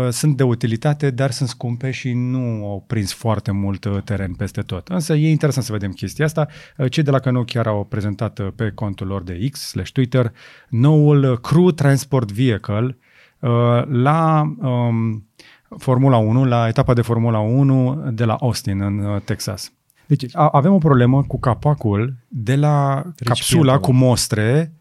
sunt 0.10 0.38
de 0.38 0.44
utilitate, 0.44 1.10
dar 1.10 1.32
sunt 1.32 1.50
scumpe 1.50 1.92
și 1.92 2.14
nu 2.14 2.66
au 2.66 2.84
prins 2.88 3.14
foarte 3.14 3.52
mult 3.52 3.86
uh, 3.86 4.02
teren 4.04 4.34
peste 4.34 4.62
tot. 4.62 4.88
Însă 4.88 5.14
e 5.14 5.30
interesant 5.30 5.66
să 5.66 5.72
vedem 5.72 5.92
chestia 5.92 6.26
asta. 6.26 6.48
Uh, 6.78 6.92
cei 6.92 7.04
de 7.04 7.12
la 7.12 7.20
Cano 7.20 7.44
chiar 7.44 7.68
au 7.68 7.84
prezentat 7.84 8.40
pe 8.56 8.72
contul 8.72 9.08
lor 9.08 9.24
de 9.24 9.48
X 9.52 9.60
slash 9.60 9.92
Twitter 9.92 10.34
noul 10.70 11.40
Crew 11.40 11.72
Transport 11.72 12.32
Vehicle 12.32 12.98
la 13.88 14.42
um, 14.58 15.28
Formula 15.78 16.18
1, 16.18 16.46
la 16.46 16.68
etapa 16.68 16.94
de 16.94 17.02
Formula 17.02 17.40
1 17.40 18.10
de 18.12 18.26
la 18.26 18.34
Austin, 18.34 18.82
în 18.82 19.22
Texas. 19.26 19.74
Deci 20.06 20.26
avem 20.34 20.74
o 20.74 20.78
problemă 20.78 21.24
cu 21.24 21.40
capacul 21.40 22.16
de 22.28 22.56
la 22.56 23.04
capsula 23.24 23.80
cu 23.80 23.92
mostre 23.92 24.74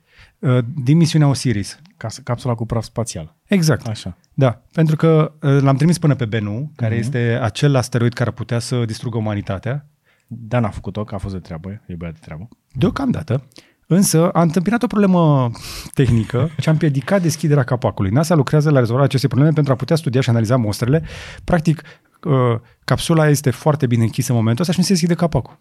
din 0.75 0.97
misiunea 0.97 1.29
Osiris. 1.29 1.79
Capsula 2.25 2.55
cu 2.55 2.67
praf 2.67 2.85
spațial. 2.85 3.38
Exact. 3.49 3.87
Așa. 3.87 4.17
Da, 4.35 4.63
pentru 4.73 4.97
că 4.97 5.33
uh, 5.41 5.61
l-am 5.61 5.77
trimis 5.77 5.99
până 5.99 6.15
pe 6.15 6.25
Bennu, 6.25 6.73
care 6.77 6.95
uh-huh. 6.95 6.99
este 6.99 7.39
acel 7.43 7.77
asteroid 7.77 8.13
care 8.13 8.31
putea 8.31 8.59
să 8.59 8.85
distrugă 8.85 9.19
umanitatea. 9.19 9.87
Da, 10.27 10.59
n-a 10.59 10.69
făcut-o, 10.69 11.05
că 11.05 11.15
a 11.15 11.19
fost 11.19 11.35
de 11.35 11.41
treabă, 11.41 11.81
e 11.87 11.95
băiat 11.95 12.15
de 12.15 12.21
treabă. 12.23 12.49
Deocamdată. 12.73 13.45
Însă 13.87 14.29
a 14.29 14.43
întâmpinat 14.43 14.83
o 14.83 14.87
problemă 14.87 15.51
tehnică 15.95 16.51
ce 16.61 16.69
a 16.69 16.73
împiedicat 16.73 17.23
deschiderea 17.23 17.63
capacului. 17.63 18.11
NASA 18.11 18.35
lucrează 18.35 18.71
la 18.71 18.79
rezolvarea 18.79 19.07
acestei 19.07 19.29
probleme 19.29 19.53
pentru 19.53 19.73
a 19.73 19.77
putea 19.77 19.97
studia 19.97 20.21
și 20.21 20.31
analiza 20.31 20.57
mostrele. 20.57 21.03
Practic, 21.45 21.83
uh, 22.25 22.61
capsula 22.85 23.29
este 23.29 23.51
foarte 23.51 23.87
bine 23.87 24.03
închisă 24.03 24.33
în 24.33 24.39
momentul 24.39 24.61
ăsta 24.61 24.73
și 24.73 24.79
nu 24.79 24.85
se 24.85 24.93
deschide 24.93 25.15
capacul. 25.15 25.59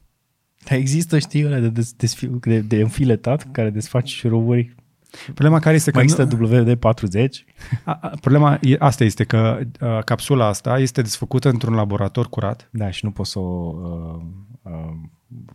Dar 0.64 0.78
există, 0.78 1.20
știi, 1.20 1.44
de, 1.44 1.70
de, 1.70 1.84
de, 2.40 2.60
de 2.60 2.76
înfiletat 2.82 3.52
care 3.52 3.70
desfaci 3.70 4.10
șuruburi 4.10 4.76
Problema 5.26 5.60
care 5.60 5.76
este 5.76 5.92
Mai 5.94 6.06
că... 6.06 6.22
există 6.22 6.38
WD-40? 6.38 7.30
A, 7.84 8.00
a, 8.02 8.12
problema 8.22 8.60
e, 8.62 8.76
asta 8.80 9.04
este 9.04 9.24
că 9.24 9.60
a, 9.80 10.02
capsula 10.02 10.46
asta 10.46 10.80
este 10.80 11.02
desfăcută 11.02 11.50
într-un 11.50 11.74
laborator 11.74 12.30
curat. 12.30 12.70
Da, 12.72 12.92
și 12.92 13.06
nu 13.06 13.12
poți 13.12 13.32
să 13.32 13.40
o, 13.40 13.76
uh, 13.82 14.22
uh, 14.62 14.94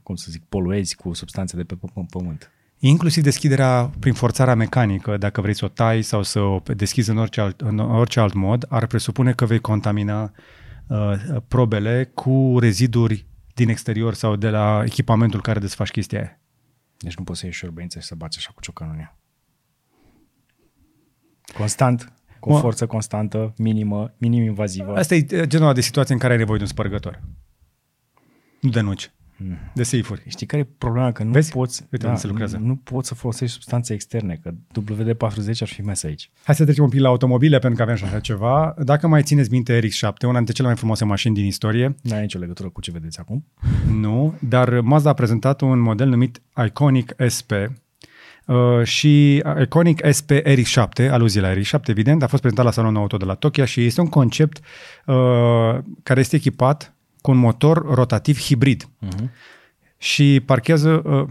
cum 0.02 0.14
să 0.14 0.26
zic, 0.30 0.42
poluezi 0.48 0.96
cu 0.96 1.12
substanțe 1.12 1.56
de 1.56 1.62
pe 1.62 1.78
pământ. 2.10 2.50
Inclusiv 2.78 3.22
deschiderea 3.22 3.90
prin 3.98 4.12
forțarea 4.12 4.54
mecanică, 4.54 5.16
dacă 5.16 5.40
vrei 5.40 5.54
să 5.54 5.64
o 5.64 5.68
tai 5.68 6.02
sau 6.02 6.22
să 6.22 6.40
o 6.40 6.62
deschizi 6.76 7.10
în 7.10 7.16
orice 7.16 7.40
alt, 7.40 7.60
în 7.60 7.78
orice 7.78 8.20
alt 8.20 8.32
mod, 8.32 8.66
ar 8.68 8.86
presupune 8.86 9.32
că 9.32 9.44
vei 9.44 9.58
contamina 9.58 10.32
uh, 10.86 11.12
probele 11.48 12.10
cu 12.14 12.56
reziduri 12.60 13.26
din 13.54 13.68
exterior 13.68 14.14
sau 14.14 14.36
de 14.36 14.48
la 14.48 14.82
echipamentul 14.84 15.40
care 15.40 15.58
desfaci 15.58 15.90
chestia 15.90 16.18
aia. 16.18 16.40
Deci 16.98 17.16
nu 17.16 17.24
poți 17.24 17.40
să 17.40 17.46
ieși 17.46 17.58
șorbăință 17.58 17.98
și 17.98 18.06
să 18.06 18.14
bați 18.14 18.38
așa 18.38 18.50
cu 18.54 18.60
ciocanul 18.60 18.94
în 18.94 19.00
ea. 19.00 19.16
Constant, 21.56 22.12
cu 22.40 22.50
o 22.50 22.58
forță 22.58 22.86
constantă, 22.86 23.54
minimă, 23.56 24.14
minim 24.18 24.42
invazivă. 24.42 24.94
Asta 24.94 25.14
e 25.14 25.46
genul 25.46 25.74
de 25.74 25.80
situație 25.80 26.14
în 26.14 26.20
care 26.20 26.32
ai 26.32 26.38
nevoie 26.38 26.58
de 26.58 26.64
un 26.64 26.70
spărgător. 26.70 27.22
Nu 28.60 28.70
de 28.70 28.80
nuci. 28.80 29.10
Hmm. 29.36 29.58
De 29.74 29.82
seifuri. 29.82 30.22
Știi 30.28 30.46
care 30.46 30.62
e 30.62 30.74
problema? 30.78 31.12
Că 31.12 31.22
nu 31.22 31.30
Vezi? 31.30 31.50
poți, 31.50 31.86
Uite 31.92 32.06
da, 32.06 32.16
se 32.16 32.26
lucrează. 32.26 32.56
Nu, 32.56 32.66
nu 32.66 32.76
poți 32.76 33.08
să 33.08 33.14
folosești 33.14 33.52
substanțe 33.52 33.94
externe, 33.94 34.40
că 34.42 34.50
WD-40 34.80 35.60
ar 35.60 35.68
fi 35.68 35.82
mes 35.82 36.02
aici. 36.02 36.30
Hai 36.42 36.54
să 36.54 36.64
trecem 36.64 36.84
un 36.84 36.90
pic 36.90 37.00
la 37.00 37.08
automobile, 37.08 37.58
pentru 37.58 37.76
că 37.76 37.82
avem 37.82 37.96
și 37.96 38.04
așa 38.04 38.20
ceva. 38.20 38.74
Dacă 38.78 39.06
mai 39.06 39.22
țineți 39.22 39.50
minte 39.50 39.78
RX-7, 39.78 40.22
una 40.22 40.36
dintre 40.36 40.54
cele 40.54 40.66
mai 40.66 40.76
frumoase 40.76 41.04
mașini 41.04 41.34
din 41.34 41.44
istorie. 41.44 41.96
Nu 42.02 42.12
are 42.12 42.20
nicio 42.20 42.38
legătură 42.38 42.68
cu 42.68 42.80
ce 42.80 42.90
vedeți 42.90 43.18
acum. 43.18 43.46
Nu, 43.90 44.34
dar 44.40 44.80
Mazda 44.80 45.10
a 45.10 45.14
prezentat 45.14 45.60
un 45.60 45.78
model 45.78 46.08
numit 46.08 46.42
Iconic 46.66 47.14
SP, 47.36 47.52
Uh, 48.52 48.84
și 48.84 49.42
Iconic 49.62 50.00
SP 50.18 50.30
RX7, 50.32 51.10
aluzie 51.10 51.40
la 51.40 51.54
RX7, 51.54 51.80
evident, 51.84 52.22
a 52.22 52.26
fost 52.26 52.40
prezentat 52.40 52.64
la 52.64 52.70
salonul 52.70 53.00
auto 53.00 53.16
de 53.16 53.24
la 53.24 53.34
Tokyo 53.34 53.64
și 53.64 53.84
este 53.84 54.00
un 54.00 54.08
concept 54.08 54.60
uh, 55.06 55.14
care 56.02 56.20
este 56.20 56.36
echipat 56.36 56.94
cu 57.20 57.30
un 57.30 57.36
motor 57.36 57.94
rotativ 57.94 58.40
hibrid. 58.40 58.84
Uh-huh. 58.84 59.28
Și 59.98 60.42
parchează... 60.46 61.02
Uh, 61.04 61.28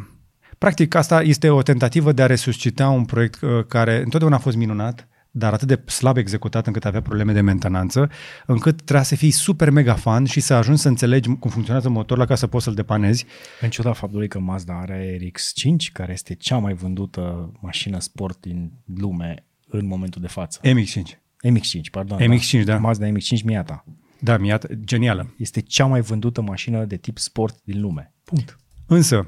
practic, 0.57 0.95
asta 0.95 1.21
este 1.21 1.49
o 1.49 1.61
tentativă 1.61 2.11
de 2.11 2.21
a 2.21 2.25
resuscita 2.25 2.89
un 2.89 3.05
proiect 3.05 3.41
uh, 3.41 3.65
care 3.67 4.01
întotdeauna 4.03 4.35
a 4.35 4.39
fost 4.39 4.55
minunat, 4.55 5.07
dar 5.31 5.53
atât 5.53 5.67
de 5.67 5.91
slab 5.91 6.17
executat 6.17 6.67
încât 6.67 6.85
avea 6.85 7.01
probleme 7.01 7.33
de 7.33 7.41
mentenanță, 7.41 8.09
încât 8.45 8.75
trebuia 8.75 9.03
să 9.03 9.15
fii 9.15 9.31
super 9.31 9.69
mega 9.69 9.93
fan 9.93 10.25
și 10.25 10.39
să 10.39 10.53
ajungi 10.53 10.81
să 10.81 10.87
înțelegi 10.87 11.35
cum 11.35 11.49
funcționează 11.49 11.89
motorul 11.89 12.25
ca 12.25 12.35
să 12.35 12.47
poți 12.47 12.63
să-l 12.63 12.73
depanezi. 12.73 13.25
În 13.61 13.69
ciuda 13.69 13.93
faptului 13.93 14.27
că 14.27 14.39
Mazda 14.39 14.79
are 14.79 15.17
RX-5, 15.17 15.91
care 15.93 16.11
este 16.11 16.33
cea 16.33 16.57
mai 16.57 16.73
vândută 16.73 17.51
mașină 17.61 17.99
sport 17.99 18.39
din 18.39 18.71
lume 18.95 19.45
în 19.67 19.85
momentul 19.85 20.21
de 20.21 20.27
față. 20.27 20.59
MX-5. 20.63 21.19
MX-5, 21.49 21.91
pardon. 21.91 22.19
MX-5, 22.19 22.63
da. 22.63 22.73
da. 22.73 22.77
Mazda 22.77 23.07
MX-5 23.07 23.43
Miata. 23.43 23.85
Da, 24.19 24.37
Miata, 24.37 24.67
genială. 24.83 25.33
Este 25.37 25.61
cea 25.61 25.85
mai 25.85 26.01
vândută 26.01 26.41
mașină 26.41 26.85
de 26.85 26.97
tip 26.97 27.17
sport 27.17 27.59
din 27.63 27.81
lume. 27.81 28.13
Punct. 28.23 28.59
Însă, 28.87 29.27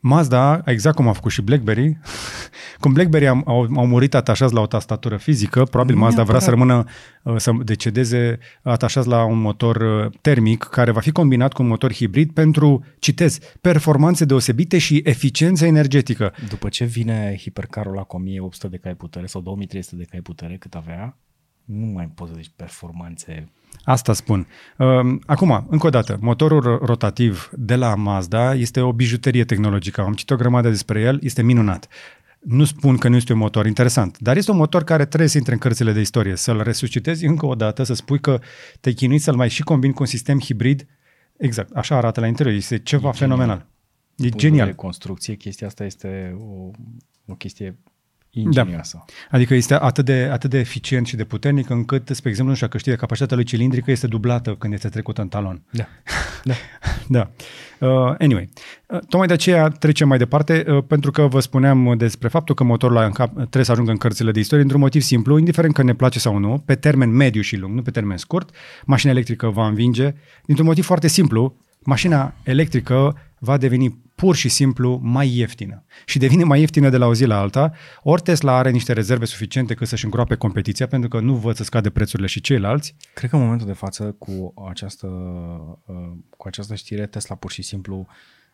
Mazda, 0.00 0.62
exact 0.64 0.96
cum 0.96 1.08
a 1.08 1.12
făcut 1.12 1.30
și 1.30 1.42
BlackBerry, 1.42 1.98
cum 2.80 2.92
BlackBerry 2.92 3.28
au, 3.28 3.42
au, 3.44 3.68
au 3.76 3.86
murit 3.86 4.14
atașați 4.14 4.54
la 4.54 4.60
o 4.60 4.66
tastatură 4.66 5.16
fizică, 5.16 5.64
probabil 5.64 5.94
nu 5.94 6.00
Mazda 6.00 6.22
vrea 6.22 6.38
să 6.38 6.50
rămână, 6.50 6.84
uh, 7.22 7.36
să 7.36 7.52
decedeze 7.64 8.38
atașați 8.62 9.08
la 9.08 9.24
un 9.24 9.40
motor 9.40 9.76
uh, 9.76 10.10
termic 10.20 10.62
care 10.62 10.90
va 10.90 11.00
fi 11.00 11.10
combinat 11.10 11.52
cu 11.52 11.62
un 11.62 11.68
motor 11.68 11.92
hibrid 11.92 12.32
pentru, 12.32 12.84
citez, 12.98 13.38
performanțe 13.60 14.24
deosebite 14.24 14.78
și 14.78 15.00
eficiență 15.04 15.66
energetică. 15.66 16.34
După 16.48 16.68
ce 16.68 16.84
vine 16.84 17.36
hipercarul 17.40 17.94
la 17.94 18.04
1800 18.08 18.68
de 18.68 18.76
cai 18.76 18.94
putere 18.94 19.26
sau 19.26 19.40
2300 19.40 19.96
de 19.96 20.04
cai 20.10 20.20
putere 20.20 20.56
cât 20.56 20.74
avea, 20.74 21.16
nu 21.64 21.86
mai 21.86 22.10
poți 22.14 22.30
să 22.30 22.36
zici 22.36 22.52
performanțe. 22.56 23.48
Asta 23.84 24.12
spun. 24.12 24.46
Um, 24.76 25.20
Acum, 25.26 25.66
încă 25.70 25.86
o 25.86 25.90
dată, 25.90 26.18
motorul 26.20 26.78
rotativ 26.82 27.50
de 27.52 27.74
la 27.74 27.94
Mazda 27.94 28.54
este 28.54 28.80
o 28.80 28.92
bijuterie 28.92 29.44
tehnologică. 29.44 30.00
Am 30.00 30.12
citit 30.12 30.30
o 30.30 30.36
grămadă 30.36 30.68
despre 30.68 31.00
el, 31.00 31.18
este 31.22 31.42
minunat. 31.42 31.88
Nu 32.38 32.64
spun 32.64 32.96
că 32.96 33.08
nu 33.08 33.16
este 33.16 33.32
un 33.32 33.38
motor 33.38 33.66
interesant, 33.66 34.18
dar 34.18 34.36
este 34.36 34.50
un 34.50 34.56
motor 34.56 34.84
care 34.84 35.04
trebuie 35.04 35.28
să 35.28 35.36
intre 35.36 35.52
în 35.52 35.58
cărțile 35.58 35.92
de 35.92 36.00
istorie, 36.00 36.36
să-l 36.36 36.62
resuscitezi 36.62 37.24
încă 37.24 37.46
o 37.46 37.54
dată, 37.54 37.82
să 37.82 37.94
spui 37.94 38.20
că 38.20 38.40
te 38.80 38.92
chinui 38.92 39.18
să-l 39.18 39.36
mai 39.36 39.48
și 39.48 39.62
combini 39.62 39.92
cu 39.92 40.02
un 40.02 40.08
sistem 40.08 40.40
hibrid. 40.40 40.86
Exact, 41.36 41.76
așa 41.76 41.96
arată 41.96 42.20
la 42.20 42.26
interior. 42.26 42.54
Este 42.54 42.78
ceva 42.78 43.08
E 43.08 43.12
fenomenal. 43.12 43.66
E 44.16 44.22
Punct 44.22 44.36
genial. 44.36 44.66
De 44.66 44.72
construcție, 44.72 45.34
chestia 45.34 45.66
asta 45.66 45.84
este 45.84 46.36
o, 46.38 46.70
o 47.26 47.34
chestie 47.34 47.78
ingenioasă. 48.40 49.04
Adică 49.30 49.54
este 49.54 49.74
atât 49.74 50.04
de, 50.04 50.28
atât 50.32 50.50
de 50.50 50.58
eficient 50.58 51.06
și 51.06 51.16
de 51.16 51.24
puternic 51.24 51.70
încât, 51.70 52.08
spre 52.12 52.28
exemplu, 52.28 52.50
nu 52.52 52.54
știu, 52.54 52.68
că 52.68 52.78
știți, 52.78 52.96
capacitatea 52.96 53.36
lui 53.36 53.44
cilindrică 53.44 53.90
este 53.90 54.06
dublată 54.06 54.54
când 54.58 54.72
este 54.72 54.88
trecută 54.88 55.20
în 55.20 55.28
talon. 55.28 55.62
Da. 55.70 55.86
da. 56.44 56.54
Da. 57.10 57.30
Uh, 57.78 58.14
anyway, 58.18 58.48
uh, 58.86 58.98
tocmai 58.98 59.26
de 59.26 59.32
aceea 59.32 59.68
trecem 59.68 60.08
mai 60.08 60.18
departe, 60.18 60.64
uh, 60.68 60.84
pentru 60.86 61.10
că 61.10 61.26
vă 61.26 61.40
spuneam 61.40 61.94
despre 61.96 62.28
faptul 62.28 62.54
că 62.54 62.64
motorul 62.64 62.96
ăla 62.96 63.06
în 63.06 63.12
cap, 63.12 63.32
trebuie 63.34 63.64
să 63.64 63.72
ajungă 63.72 63.90
în 63.90 63.96
cărțile 63.96 64.30
de 64.30 64.40
istorie 64.40 64.62
într-un 64.62 64.80
motiv 64.80 65.02
simplu, 65.02 65.38
indiferent 65.38 65.74
că 65.74 65.82
ne 65.82 65.94
place 65.94 66.18
sau 66.18 66.38
nu, 66.38 66.62
pe 66.66 66.74
termen 66.74 67.10
mediu 67.10 67.40
și 67.40 67.56
lung, 67.56 67.74
nu 67.74 67.82
pe 67.82 67.90
termen 67.90 68.16
scurt, 68.16 68.50
mașina 68.84 69.12
electrică 69.12 69.48
va 69.48 69.66
învinge, 69.66 70.14
dintr-un 70.44 70.66
motiv 70.66 70.84
foarte 70.84 71.08
simplu, 71.08 71.56
mașina 71.80 72.34
electrică 72.42 73.16
va 73.38 73.56
deveni 73.56 74.00
pur 74.14 74.36
și 74.36 74.48
simplu 74.48 75.00
mai 75.02 75.36
ieftină. 75.36 75.84
Și 76.04 76.18
devine 76.18 76.44
mai 76.44 76.60
ieftină 76.60 76.88
de 76.88 76.96
la 76.96 77.06
o 77.06 77.14
zi 77.14 77.24
la 77.24 77.38
alta, 77.38 77.72
ori 78.02 78.22
Tesla 78.22 78.56
are 78.56 78.70
niște 78.70 78.92
rezerve 78.92 79.24
suficiente 79.24 79.74
cât 79.74 79.88
să-și 79.88 80.04
îngroape 80.04 80.34
competiția, 80.34 80.86
pentru 80.86 81.08
că 81.08 81.20
nu 81.20 81.34
văd 81.34 81.56
să 81.56 81.64
scade 81.64 81.90
prețurile 81.90 82.28
și 82.28 82.40
ceilalți. 82.40 82.94
Cred 83.14 83.30
că 83.30 83.36
în 83.36 83.42
momentul 83.42 83.66
de 83.66 83.72
față, 83.72 84.14
cu 84.18 84.54
această, 84.68 85.06
uh, 85.86 85.94
cu 86.36 86.48
această 86.48 86.74
știre, 86.74 87.06
Tesla 87.06 87.34
pur 87.34 87.50
și 87.50 87.62
simplu 87.62 88.06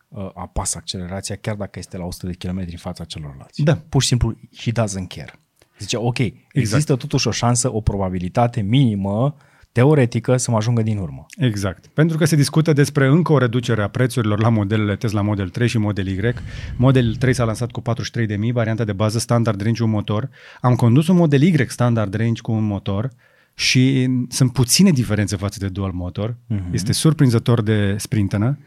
uh, 0.07 0.29
apasă 0.33 0.77
accelerația, 0.77 1.35
chiar 1.35 1.55
dacă 1.55 1.79
este 1.79 1.97
la 1.97 2.05
100 2.05 2.25
de 2.25 2.47
km 2.47 2.57
în 2.57 2.77
fața 2.77 3.03
celorlalți. 3.03 3.61
Da. 3.61 3.79
Pur 3.89 4.01
și 4.01 4.07
simplu, 4.07 4.37
he 4.57 4.71
doesn't 4.71 5.07
care. 5.15 5.39
Zice, 5.79 5.97
ok, 5.97 6.17
există 6.51 6.95
totuși 6.95 7.27
o 7.27 7.31
șansă, 7.31 7.73
o 7.73 7.81
probabilitate 7.81 8.61
minimă, 8.61 9.35
teoretică, 9.75 10.37
să 10.37 10.51
mă 10.51 10.57
ajungă 10.57 10.81
din 10.81 10.97
urmă. 10.97 11.25
Exact. 11.37 11.87
Pentru 11.87 12.17
că 12.17 12.25
se 12.25 12.35
discută 12.35 12.73
despre 12.73 13.07
încă 13.07 13.33
o 13.33 13.37
reducere 13.37 13.81
a 13.81 13.87
prețurilor 13.87 14.39
la 14.39 14.49
modelele 14.49 14.95
Tesla 14.95 15.21
Model 15.21 15.49
3 15.49 15.67
și 15.67 15.77
Model 15.77 16.07
Y. 16.07 16.33
Model 16.75 17.15
3 17.15 17.33
s-a 17.33 17.43
lansat 17.43 17.71
cu 17.71 17.81
43.000, 17.81 18.51
varianta 18.53 18.83
de 18.83 18.93
bază 18.93 19.19
standard 19.19 19.61
range 19.61 19.83
un 19.83 19.89
motor. 19.89 20.29
Am 20.61 20.75
condus 20.75 21.07
un 21.07 21.15
Model 21.15 21.41
Y 21.41 21.65
standard 21.67 22.13
range 22.13 22.41
cu 22.41 22.51
un 22.51 22.63
motor 22.63 23.09
și 23.53 24.09
sunt 24.29 24.53
puține 24.53 24.91
diferențe 24.91 25.35
față 25.35 25.57
de 25.59 25.67
dual 25.67 25.91
motor. 25.91 26.31
Uh-huh. 26.31 26.71
Este 26.71 26.93
surprinzător 26.93 27.61
de 27.61 27.95
sprintenă. 27.97 28.57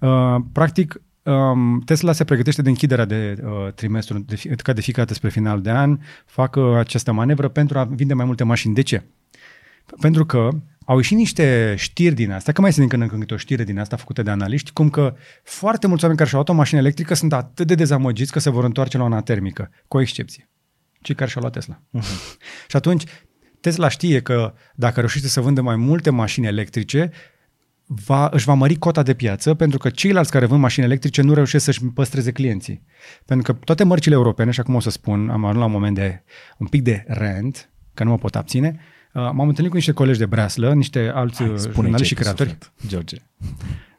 Uh, 0.00 0.36
practic, 0.52 1.00
um, 1.22 1.80
Tesla 1.80 2.12
se 2.12 2.24
pregătește 2.24 2.62
de 2.62 2.68
închiderea 2.68 3.04
de 3.04 3.36
uh, 3.44 3.72
trimestru, 3.74 4.18
de, 4.18 4.36
fi- 4.36 4.48
ca 4.48 4.72
de 4.72 4.80
fiecare 4.80 5.06
dată 5.06 5.14
spre 5.18 5.28
final 5.28 5.60
de 5.60 5.70
an, 5.70 5.98
fac 6.26 6.56
uh, 6.56 6.76
această 6.76 7.12
manevră 7.12 7.48
pentru 7.48 7.78
a 7.78 7.84
vinde 7.84 8.14
mai 8.14 8.24
multe 8.24 8.44
mașini. 8.44 8.74
De 8.74 8.82
ce? 8.82 9.02
Pentru 10.00 10.26
că 10.26 10.48
au 10.84 10.96
ieșit 10.96 11.16
niște 11.16 11.74
știri 11.78 12.14
din 12.14 12.32
astea, 12.32 12.52
că 12.52 12.60
mai 12.60 12.68
este 12.68 12.80
din 12.80 12.90
când 12.90 13.02
în 13.02 13.08
când 13.08 13.20
câte 13.20 13.34
o 13.34 13.36
știre 13.36 13.64
din 13.64 13.78
asta 13.78 13.96
făcută 13.96 14.22
de 14.22 14.30
analiști, 14.30 14.72
cum 14.72 14.90
că 14.90 15.14
foarte 15.42 15.86
mulți 15.86 16.02
oameni 16.02 16.18
care 16.18 16.30
și-au 16.30 16.42
luat 16.44 16.56
o 16.56 16.58
mașină 16.58 16.80
electrică 16.80 17.14
sunt 17.14 17.32
atât 17.32 17.66
de 17.66 17.74
dezamăgiți 17.74 18.32
că 18.32 18.38
se 18.38 18.50
vor 18.50 18.64
întoarce 18.64 18.96
la 18.96 19.04
una 19.04 19.20
termică, 19.20 19.70
cu 19.88 19.96
o 19.96 20.00
excepție. 20.00 20.48
Cei 21.00 21.14
care 21.14 21.30
și-au 21.30 21.42
luat 21.42 21.54
Tesla. 21.54 21.82
Uh-huh. 21.98 22.36
și 22.70 22.76
atunci, 22.76 23.04
Tesla 23.60 23.88
știe 23.88 24.20
că 24.20 24.54
dacă 24.74 25.00
reușește 25.00 25.28
să 25.28 25.40
vândă 25.40 25.60
mai 25.60 25.76
multe 25.76 26.10
mașini 26.10 26.46
electrice, 26.46 27.10
va, 27.86 28.28
își 28.32 28.44
va 28.44 28.54
mări 28.54 28.76
cota 28.76 29.02
de 29.02 29.14
piață 29.14 29.54
pentru 29.54 29.78
că 29.78 29.90
ceilalți 29.90 30.30
care 30.30 30.46
vând 30.46 30.60
mașini 30.60 30.86
electrice 30.86 31.22
nu 31.22 31.34
reușesc 31.34 31.64
să-și 31.64 31.84
păstreze 31.84 32.32
clienții. 32.32 32.82
Pentru 33.24 33.52
că 33.52 33.58
toate 33.64 33.84
mărcile 33.84 34.14
europene, 34.14 34.50
și 34.50 34.60
acum 34.60 34.74
o 34.74 34.80
să 34.80 34.90
spun, 34.90 35.28
am 35.30 35.44
ajuns 35.44 35.58
la 35.58 35.64
un 35.64 35.72
moment 35.72 35.94
de 35.94 36.22
un 36.58 36.66
pic 36.66 36.82
de 36.82 37.04
rent, 37.06 37.70
că 37.94 38.04
nu 38.04 38.10
mă 38.10 38.18
pot 38.18 38.36
abține, 38.36 38.74
uh, 38.74 38.97
m-am 39.12 39.48
întâlnit 39.48 39.70
cu 39.70 39.76
niște 39.76 39.92
colegi 39.92 40.18
de 40.18 40.26
breaslă, 40.26 40.74
niște 40.74 41.10
alți 41.14 41.42
Hai, 41.42 41.52
uh, 41.52 41.58
spune 41.58 41.74
jurnaliști 41.74 42.02
ce 42.02 42.08
și 42.08 42.14
creatori. 42.14 42.48
Suflet, 42.48 42.72
George, 42.86 43.16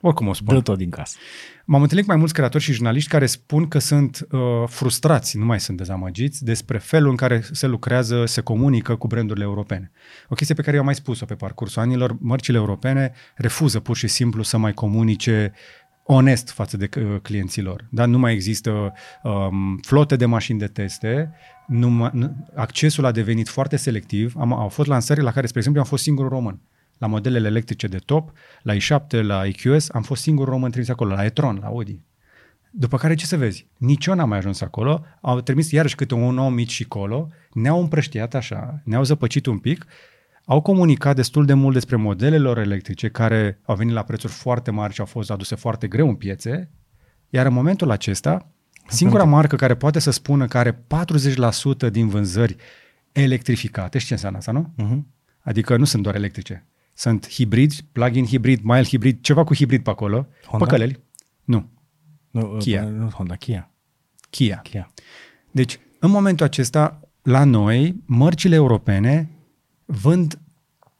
Oricum 0.01 0.28
o 0.28 0.34
spun. 0.34 0.55
dă 0.55 0.62
tot 0.62 0.78
din 0.78 0.89
casă. 0.89 1.18
M-am 1.66 1.82
întâlnit 1.82 2.05
cu 2.05 2.12
mai 2.12 2.20
mulți 2.20 2.34
creatori 2.34 2.64
și 2.64 2.72
jurnaliști 2.72 3.10
care 3.10 3.26
spun 3.26 3.68
că 3.68 3.80
sunt 3.80 4.28
uh, 4.32 4.39
frustrați, 4.68 5.38
nu 5.38 5.45
mai 5.45 5.60
sunt 5.60 5.78
dezamăgiți, 5.78 6.43
despre 6.43 6.78
felul 6.78 7.10
în 7.10 7.16
care 7.16 7.43
se 7.51 7.68
lucrează, 7.68 8.26
se 8.26 8.41
comunică 8.41 8.95
cu 8.95 9.07
brandurile 9.07 9.45
europene. 9.45 9.91
O 10.30 10.36
chestie 10.36 10.55
pe 10.55 10.62
care 10.62 10.74
eu 10.74 10.80
am 10.80 10.86
mai 10.86 10.95
spus-o 10.95 11.26
pe 11.26 11.36
parcursul 11.36 11.82
anilor, 11.82 12.16
mărcile 12.20 12.57
europene 12.57 13.12
refuză 13.36 13.80
pur 13.80 13.95
și 13.95 14.07
simplu 14.07 14.43
să 14.43 14.57
mai 14.57 14.74
comunice 14.74 15.53
onest 16.03 16.49
față 16.49 16.78
de 16.78 16.89
uh, 16.97 17.20
clienții 17.22 17.62
lor. 17.62 17.88
Dar 17.89 18.07
nu 18.07 18.20
mai 18.20 18.34
există 18.34 18.93
um, 19.24 19.80
flote 19.82 20.16
de 20.16 20.26
mașini 20.26 20.60
de 20.60 20.68
teste, 20.68 21.32
nu, 21.70 21.89
mai- 21.89 22.09
nu, 22.13 22.36
accesul 22.55 23.05
a 23.05 23.11
devenit 23.11 23.47
foarte 23.47 23.76
selectiv. 23.76 24.34
Am, 24.38 24.53
au 24.53 24.67
fost 24.67 24.88
lansări 24.88 25.22
la 25.22 25.32
care, 25.32 25.45
spre 25.45 25.57
exemplu, 25.57 25.82
am 25.82 25.88
fost 25.88 26.03
singurul 26.03 26.30
român. 26.30 26.61
La 26.97 27.07
modelele 27.07 27.47
electrice 27.47 27.88
de 27.88 27.97
top, 27.97 28.32
la 28.61 28.74
i7, 28.76 29.22
la 29.22 29.45
EQS, 29.45 29.89
am 29.89 30.01
fost 30.01 30.22
singurul 30.22 30.53
român 30.53 30.72
trimis 30.72 30.89
acolo, 30.89 31.13
la 31.13 31.26
e-tron, 31.26 31.57
la 31.61 31.67
Audi. 31.67 32.01
După 32.72 32.97
care 32.97 33.15
ce 33.15 33.26
să 33.26 33.38
vezi? 33.38 33.67
Nici 33.78 34.05
eu 34.05 34.13
n-am 34.15 34.30
mai 34.30 34.38
ajuns 34.38 34.61
acolo, 34.61 35.05
au 35.22 35.41
trimis 35.41 35.72
iarăși 35.72 35.95
câte 35.95 36.13
un 36.13 36.38
om 36.38 36.53
mici 36.53 36.72
și 36.72 36.84
colo, 36.84 37.30
ne-au 37.53 37.80
împrăștiat 37.80 38.34
așa, 38.34 38.82
ne-au 38.84 39.03
zăpăcit 39.03 39.45
un 39.45 39.57
pic, 39.57 39.86
au 40.45 40.61
comunicat 40.61 41.15
destul 41.15 41.45
de 41.45 41.53
mult 41.53 41.74
despre 41.74 41.95
modelele 41.95 42.38
lor 42.38 42.57
electrice 42.57 43.09
care 43.09 43.59
au 43.65 43.76
venit 43.76 43.93
la 43.93 44.03
prețuri 44.03 44.34
foarte 44.34 44.72
mari 44.72 44.93
și 44.93 44.99
au 44.99 45.05
fost 45.05 45.32
aduse 45.32 45.55
foarte 45.55 45.88
greu 45.88 46.07
în 46.07 46.15
piețe, 46.15 46.70
iar 47.30 47.45
în 47.45 47.53
momentul 47.53 47.91
acesta, 47.91 48.51
singura 48.90 49.24
marcă 49.24 49.56
care 49.56 49.76
poate 49.76 50.00
să 50.00 50.12
spună 50.12 50.48
că 50.48 50.58
are 50.58 50.86
40% 51.88 51.92
din 51.92 52.08
vânzări 52.08 52.56
electrificate, 53.12 53.98
știi 53.98 54.08
ce 54.08 54.14
înseamnă 54.14 54.38
asta, 54.38 54.52
nu? 54.52 54.74
Uh-huh. 54.78 55.18
Adică 55.40 55.78
nu 55.78 55.86
sunt 55.86 56.04
doar 56.04 56.16
electrice. 56.16 56.68
Sunt 56.94 57.30
hibrid, 57.30 57.74
plug-in 57.92 58.26
hibrid, 58.26 58.60
mild 58.64 58.88
hibrid, 58.88 59.22
ceva 59.22 59.44
cu 59.44 59.56
hibrid 59.56 59.84
pe 59.84 59.90
acolo, 59.90 60.28
Honda? 60.46 60.66
păcăleli. 60.66 61.00
Nu, 61.44 61.70
Nu, 62.32 62.58
Kia. 62.60 62.84
Nu, 62.84 63.08
Honda, 63.08 63.36
Kia. 63.36 63.72
Kia. 64.30 64.60
Kia. 64.64 64.92
Deci, 65.52 65.80
în 66.00 66.10
momentul 66.12 66.46
acesta, 66.46 67.00
la 67.22 67.44
noi, 67.44 68.04
mărcile 68.06 68.56
europene 68.56 69.30
vând 69.86 70.40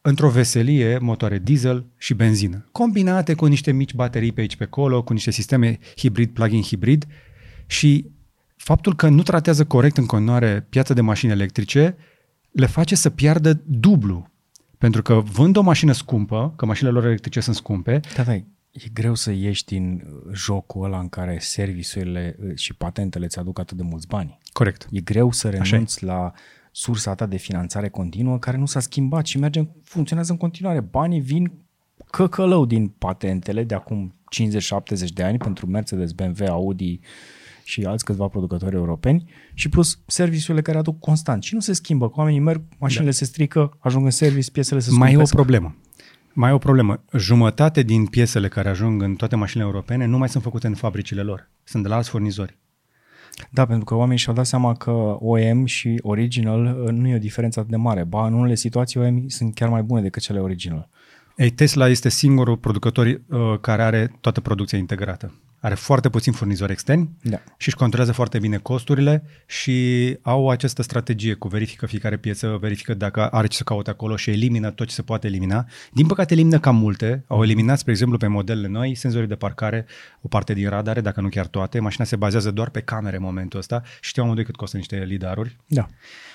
într-o 0.00 0.28
veselie 0.28 0.98
motoare 0.98 1.38
diesel 1.38 1.86
și 1.96 2.14
benzină, 2.14 2.68
combinate 2.72 3.34
cu 3.34 3.46
niște 3.46 3.72
mici 3.72 3.94
baterii 3.94 4.32
pe 4.32 4.40
aici 4.40 4.56
pe 4.56 4.64
acolo, 4.64 5.02
cu 5.02 5.12
niște 5.12 5.30
sisteme 5.30 5.78
hibrid, 5.96 6.30
plug-in 6.30 6.62
hibrid 6.62 7.06
și 7.70 8.10
faptul 8.56 8.94
că 8.94 9.08
nu 9.08 9.22
tratează 9.22 9.64
corect 9.64 9.96
în 9.96 10.06
continuare 10.06 10.66
piața 10.68 10.94
de 10.94 11.00
mașini 11.00 11.32
electrice 11.32 11.96
le 12.50 12.66
face 12.66 12.94
să 12.94 13.10
piardă 13.10 13.60
dublu. 13.66 14.28
Pentru 14.78 15.02
că 15.02 15.14
vând 15.14 15.56
o 15.56 15.62
mașină 15.62 15.92
scumpă, 15.92 16.52
că 16.56 16.66
mașinile 16.66 16.94
lor 16.94 17.04
electrice 17.04 17.40
sunt 17.40 17.56
scumpe, 17.56 18.00
Da, 18.16 18.22
da, 18.22 18.34
e 18.34 18.44
greu 18.92 19.14
să 19.14 19.30
ieși 19.30 19.64
din 19.64 20.02
uh, 20.04 20.32
jocul 20.34 20.84
ăla 20.84 20.98
în 20.98 21.08
care 21.08 21.38
serviciurile 21.40 22.36
uh, 22.42 22.56
și 22.56 22.74
patentele 22.74 23.24
îți 23.24 23.38
aduc 23.38 23.58
atât 23.58 23.76
de 23.76 23.82
mulți 23.82 24.06
bani. 24.06 24.38
corect. 24.52 24.88
E 24.90 25.00
greu 25.00 25.32
să 25.32 25.46
Așa 25.46 25.56
renunți 25.56 26.04
la 26.04 26.32
sursa 26.72 27.14
ta 27.14 27.26
de 27.26 27.36
finanțare 27.36 27.88
continuă 27.88 28.38
care 28.38 28.56
nu 28.56 28.66
s-a 28.66 28.80
schimbat 28.80 29.26
și 29.26 29.38
merge, 29.38 29.62
funcționează 29.82 30.32
în 30.32 30.38
continuare. 30.38 30.80
Banii 30.80 31.20
vin 31.20 31.52
căcălău 32.10 32.66
din 32.66 32.88
patentele 32.88 33.64
de 33.64 33.74
acum 33.74 34.14
50-70 35.04 35.12
de 35.14 35.22
ani 35.22 35.38
pentru 35.38 35.66
Mercedes, 35.66 36.12
BMW, 36.12 36.46
Audi 36.46 37.00
și 37.64 37.84
alți 37.84 38.04
câțiva 38.04 38.26
producători 38.26 38.74
europeni 38.74 39.30
și 39.54 39.68
plus 39.68 39.98
serviciurile 40.06 40.62
care 40.62 40.78
aduc 40.78 40.98
constant. 40.98 41.42
Și 41.42 41.54
nu 41.54 41.60
se 41.60 41.72
schimbă, 41.72 42.08
că 42.08 42.14
oamenii 42.16 42.40
merg, 42.40 42.62
mașinile 42.78 43.10
da. 43.10 43.16
se 43.16 43.24
strică, 43.24 43.76
ajung 43.78 44.04
în 44.04 44.10
service, 44.10 44.50
piesele 44.50 44.80
se 44.80 44.90
Mai 44.90 44.98
e 44.98 45.16
o 45.16 45.24
scumpesc. 45.24 45.34
problemă. 45.34 45.76
Mai 46.32 46.50
e 46.50 46.54
o 46.54 46.58
problemă. 46.58 47.02
Jumătate 47.16 47.82
din 47.82 48.06
piesele 48.06 48.48
care 48.48 48.68
ajung 48.68 49.02
în 49.02 49.14
toate 49.14 49.36
mașinile 49.36 49.68
europene 49.68 50.04
nu 50.06 50.18
mai 50.18 50.28
sunt 50.28 50.42
făcute 50.42 50.66
în 50.66 50.74
fabricile 50.74 51.22
lor. 51.22 51.50
Sunt 51.64 51.82
de 51.82 51.88
la 51.88 51.94
alți 51.94 52.08
furnizori. 52.08 52.58
Da, 53.50 53.66
pentru 53.66 53.84
că 53.84 53.94
oamenii 53.94 54.18
și-au 54.18 54.34
dat 54.34 54.46
seama 54.46 54.74
că 54.74 55.16
OEM 55.18 55.64
și 55.64 55.98
original 56.02 56.82
uh, 56.84 56.90
nu 56.90 57.08
e 57.08 57.14
o 57.14 57.18
diferență 57.18 57.58
atât 57.58 57.70
de 57.70 57.76
mare. 57.76 58.04
Ba, 58.04 58.26
în 58.26 58.32
unele 58.32 58.54
situații 58.54 59.00
OEM 59.00 59.28
sunt 59.28 59.54
chiar 59.54 59.68
mai 59.68 59.82
bune 59.82 60.00
decât 60.00 60.22
cele 60.22 60.38
original. 60.38 60.88
Ei, 61.36 61.50
Tesla 61.50 61.88
este 61.88 62.08
singurul 62.08 62.56
producător 62.56 63.06
uh, 63.06 63.58
care 63.60 63.82
are 63.82 64.12
toată 64.20 64.40
producția 64.40 64.78
integrată. 64.78 65.34
Are 65.60 65.74
foarte 65.74 66.08
puțini 66.08 66.34
furnizori 66.34 66.72
externi 66.72 67.10
Da. 67.22 67.36
și 67.56 67.68
își 67.68 67.76
controlează 67.76 68.12
foarte 68.12 68.38
bine 68.38 68.56
costurile 68.56 69.22
și 69.46 70.16
au 70.22 70.48
această 70.50 70.82
strategie 70.82 71.34
cu 71.34 71.48
verifică 71.48 71.86
fiecare 71.86 72.16
piesă, 72.16 72.58
verifică 72.60 72.94
dacă 72.94 73.28
are 73.28 73.46
ce 73.46 73.56
să 73.56 73.62
caute 73.62 73.90
acolo 73.90 74.16
și 74.16 74.30
elimină 74.30 74.70
tot 74.70 74.86
ce 74.86 74.94
se 74.94 75.02
poate 75.02 75.26
elimina. 75.26 75.66
Din 75.92 76.06
păcate 76.06 76.32
elimină 76.32 76.58
cam 76.58 76.76
multe. 76.76 77.24
Au 77.26 77.42
eliminat, 77.42 77.78
spre 77.78 77.92
exemplu, 77.92 78.18
pe 78.18 78.26
modelele 78.26 78.68
noi, 78.68 78.94
senzorii 78.94 79.28
de 79.28 79.34
parcare, 79.34 79.86
o 80.20 80.28
parte 80.28 80.52
din 80.52 80.68
radare, 80.68 81.00
dacă 81.00 81.20
nu 81.20 81.28
chiar 81.28 81.46
toate. 81.46 81.80
Mașina 81.80 82.04
se 82.04 82.16
bazează 82.16 82.50
doar 82.50 82.70
pe 82.70 82.80
camere 82.80 83.16
în 83.16 83.22
momentul 83.22 83.58
ăsta 83.58 83.82
și 84.00 84.08
știu 84.08 84.22
amândoi 84.22 84.44
cât 84.44 84.56
costă 84.56 84.76
niște 84.76 85.04
lidaruri. 85.06 85.56
Da. 85.66 85.86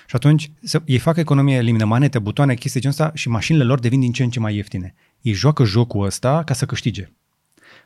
Și 0.08 0.16
atunci 0.16 0.52
să, 0.64 0.82
ei 0.86 0.98
fac 0.98 1.18
economie, 1.18 1.56
elimină 1.56 1.86
manete, 1.86 2.20
butoane, 2.20 2.54
chestii 2.54 2.82
de 2.82 2.88
genul 2.88 2.98
ăsta 3.00 3.12
și 3.16 3.30
mașinile 3.30 3.64
lor 3.64 3.80
devin 3.80 4.00
din 4.00 4.12
ce 4.12 4.24
în 4.24 4.30
ce 4.30 4.40
mai 4.40 4.56
ieftine. 4.56 4.94
Ei 5.22 5.34
joacă 5.34 5.64
jocul 5.64 6.06
ăsta 6.06 6.44
ca 6.44 6.54
să 6.54 6.66
câștige. 6.66 7.12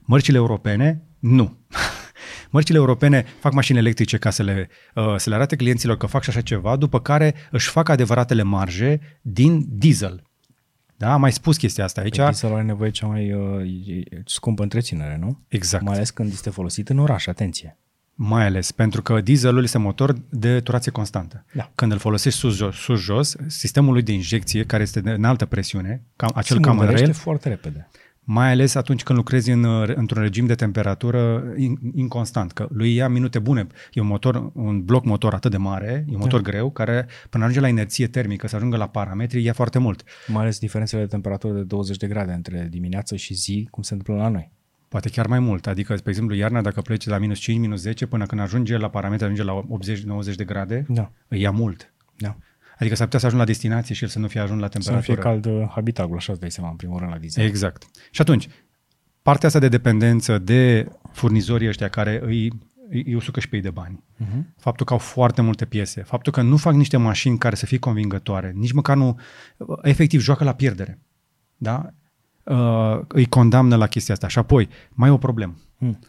Mărcile 0.10 0.38
europene, 0.38 1.02
nu. 1.20 1.58
Mărcile 2.56 2.78
europene 2.78 3.26
fac 3.40 3.54
mașini 3.54 3.78
electrice 3.78 4.18
ca 4.18 4.30
să 4.30 4.44
le, 4.44 4.70
uh, 4.96 5.16
să 5.18 5.30
le 5.30 5.36
arate 5.36 5.56
clienților 5.56 5.98
că 5.98 6.06
fac 6.06 6.24
și 6.24 6.30
așa 6.30 6.42
ceva, 6.42 6.76
după 6.76 7.00
care 7.00 7.36
își 7.52 7.70
fac 7.70 7.90
adevăratele 7.90 8.44
marje 8.44 9.00
din 9.22 9.66
diesel. 9.68 10.24
Da, 10.98 11.14
am 11.14 11.22
mai 11.22 11.32
spus 11.32 11.58
chestia 11.58 11.84
asta 11.84 12.02
aici. 12.02 12.16
Pe 12.18 12.24
diesel 12.24 12.54
are 12.54 12.64
nevoie 12.64 12.90
cea 12.92 13.08
mai 13.08 13.34
uh, 13.34 13.62
e- 13.88 13.94
e 13.94 14.22
scumpă 14.26 14.64
întreținere, 14.64 15.18
nu? 15.18 15.40
Exact. 15.48 15.84
Mai 15.84 15.96
ales 15.96 16.10
când 16.10 16.32
este 16.32 16.50
folosit 16.50 16.90
în 16.90 17.00
oraș, 17.00 17.28
atenție. 17.28 17.78
Mai 18.14 18.46
ales 18.46 18.72
pentru 18.72 19.02
că 19.02 19.22
dieselul 19.22 19.64
este 19.64 19.78
motor 19.78 20.16
de 20.30 20.60
turație 20.60 20.92
constantă. 20.92 21.46
Da. 21.54 21.72
Când 21.76 21.92
îl 21.92 21.98
folosești 21.98 22.40
sus-jos, 22.40 22.76
sus-jos, 22.76 23.36
sistemul 23.48 23.94
lui 23.94 24.02
de 24.02 24.12
injecție, 24.12 24.64
care 24.64 24.84
este 24.84 25.02
de 25.02 25.10
înaltă 25.10 25.46
presiune, 25.46 26.04
cam, 26.16 26.32
acel 26.36 26.56
Se 26.56 26.62
common 26.62 26.76
murdărește 26.76 27.06
rail, 27.06 27.18
foarte 27.18 27.50
repede. 27.50 27.90
Mai 28.32 28.52
ales 28.52 28.76
atunci 28.76 29.04
când 29.04 29.18
lucrezi 29.18 29.52
în, 29.52 29.64
uh, 29.64 29.92
într-un 29.96 30.22
regim 30.22 30.46
de 30.46 30.56
temperatură 30.56 31.44
in- 31.58 31.94
inconstant, 31.96 32.52
că 32.52 32.68
lui 32.72 32.94
ia 32.96 33.08
minute 33.08 33.40
bune. 33.40 33.68
E 33.94 34.02
un 34.02 34.08
motor, 34.08 34.52
un 34.54 34.84
bloc 34.84 35.06
motor 35.06 35.34
atât 35.34 35.52
de 35.52 35.58
mare, 35.58 36.06
e 36.08 36.14
un 36.14 36.20
motor 36.20 36.42
Da. 36.42 36.50
greu, 36.52 36.72
care 36.72 37.08
până 37.30 37.44
ajunge 37.44 37.62
la 37.62 37.68
inerție 37.68 38.08
termică, 38.08 38.48
să 38.48 38.56
ajungă 38.56 38.78
la 38.78 38.88
parametri, 38.88 39.44
ia 39.44 39.54
foarte 39.54 39.80
mult. 39.80 40.04
Mai 40.28 40.42
ales 40.42 40.60
diferențele 40.60 41.02
de 41.02 41.08
temperatură 41.08 41.54
de 41.54 41.62
20 41.64 41.98
de 41.98 42.08
grade 42.08 42.32
între 42.32 42.68
dimineață 42.70 43.16
și 43.16 43.34
zi, 43.34 43.68
cum 43.72 43.84
se 43.84 43.94
întâmplă 43.94 44.24
la 44.24 44.30
noi. 44.30 44.52
Poate 44.88 45.10
chiar 45.10 45.28
mai 45.28 45.40
mult. 45.40 45.68
Adică, 45.68 45.96
spre 45.96 46.10
exemplu, 46.10 46.36
iarna, 46.36 46.62
dacă 46.62 46.82
pleci 46.82 47.04
de 47.06 47.12
la 47.12 47.18
minus 47.18 47.38
5, 47.40 47.60
minus 47.60 47.82
10, 47.82 48.06
până 48.06 48.26
când 48.26 48.42
ajunge 48.42 48.78
la 48.78 48.90
parametri, 48.90 49.24
ajunge 49.26 49.44
la 49.44 49.64
80-90 49.68 50.36
de 50.36 50.44
grade, 50.44 50.86
Da. 50.88 51.12
îi 51.28 51.42
ia 51.42 51.52
mult. 51.52 51.94
Da. 52.18 52.38
Adică 52.80 52.96
s-ar 52.96 53.06
putea 53.06 53.20
să 53.20 53.26
ajung 53.26 53.42
la 53.42 53.48
destinație 53.48 53.96
și 53.96 54.04
el 54.04 54.10
să 54.10 54.20
nu 54.20 54.28
fie 54.28 54.40
ajuns 54.40 54.60
la 54.62 54.68
Să 54.72 54.78
nu 54.78 54.84
temperatură. 54.84 55.16
fie 55.16 55.24
cald 55.24 55.62
uh, 55.62 55.70
habitagul, 55.76 56.16
așa 56.18 56.32
îți 56.32 56.42
dai 56.42 56.52
seama, 56.52 56.70
în 56.70 56.76
primul 56.76 57.00
rând, 57.00 57.12
la 57.12 57.18
diesel. 57.18 57.44
Exact. 57.46 57.86
Și 58.12 58.22
atunci, 58.22 58.48
partea 59.22 59.48
asta 59.48 59.60
de 59.60 59.68
dependență 59.68 60.38
de 60.38 60.88
furnizorii 61.12 61.68
ăștia 61.68 61.88
care 61.90 62.20
îi, 62.24 62.52
îi, 62.90 63.04
îi 63.06 63.14
usucă 63.16 63.40
și 63.40 63.50
pe 63.50 63.56
ei 63.56 63.62
de 63.62 63.70
bani, 63.70 64.04
Uh-huh. 64.24 64.42
faptul 64.58 64.86
că 64.86 64.94
au 64.94 65.00
foarte 65.00 65.42
multe 65.42 65.66
piese, 65.66 66.02
faptul 66.02 66.32
că 66.32 66.42
nu 66.42 66.58
fac 66.58 66.74
niște 66.74 66.98
mașini 66.98 67.38
care 67.38 67.56
să 67.56 67.66
fie 67.66 67.78
convingătoare, 67.80 68.52
nici 68.56 68.72
măcar 68.72 68.96
nu, 68.98 69.20
efectiv, 69.82 70.22
joacă 70.22 70.44
la 70.44 70.54
pierdere. 70.54 71.00
Da? 71.58 71.90
Uh, 72.44 73.00
îi 73.08 73.26
condamnă 73.26 73.76
la 73.76 73.88
chestia 73.88 74.14
asta. 74.14 74.28
Și 74.28 74.40
apoi, 74.40 74.70
mai 74.90 75.10
e 75.10 75.12
o 75.12 75.18
problemă. 75.18 75.56
Hmm. 75.78 76.00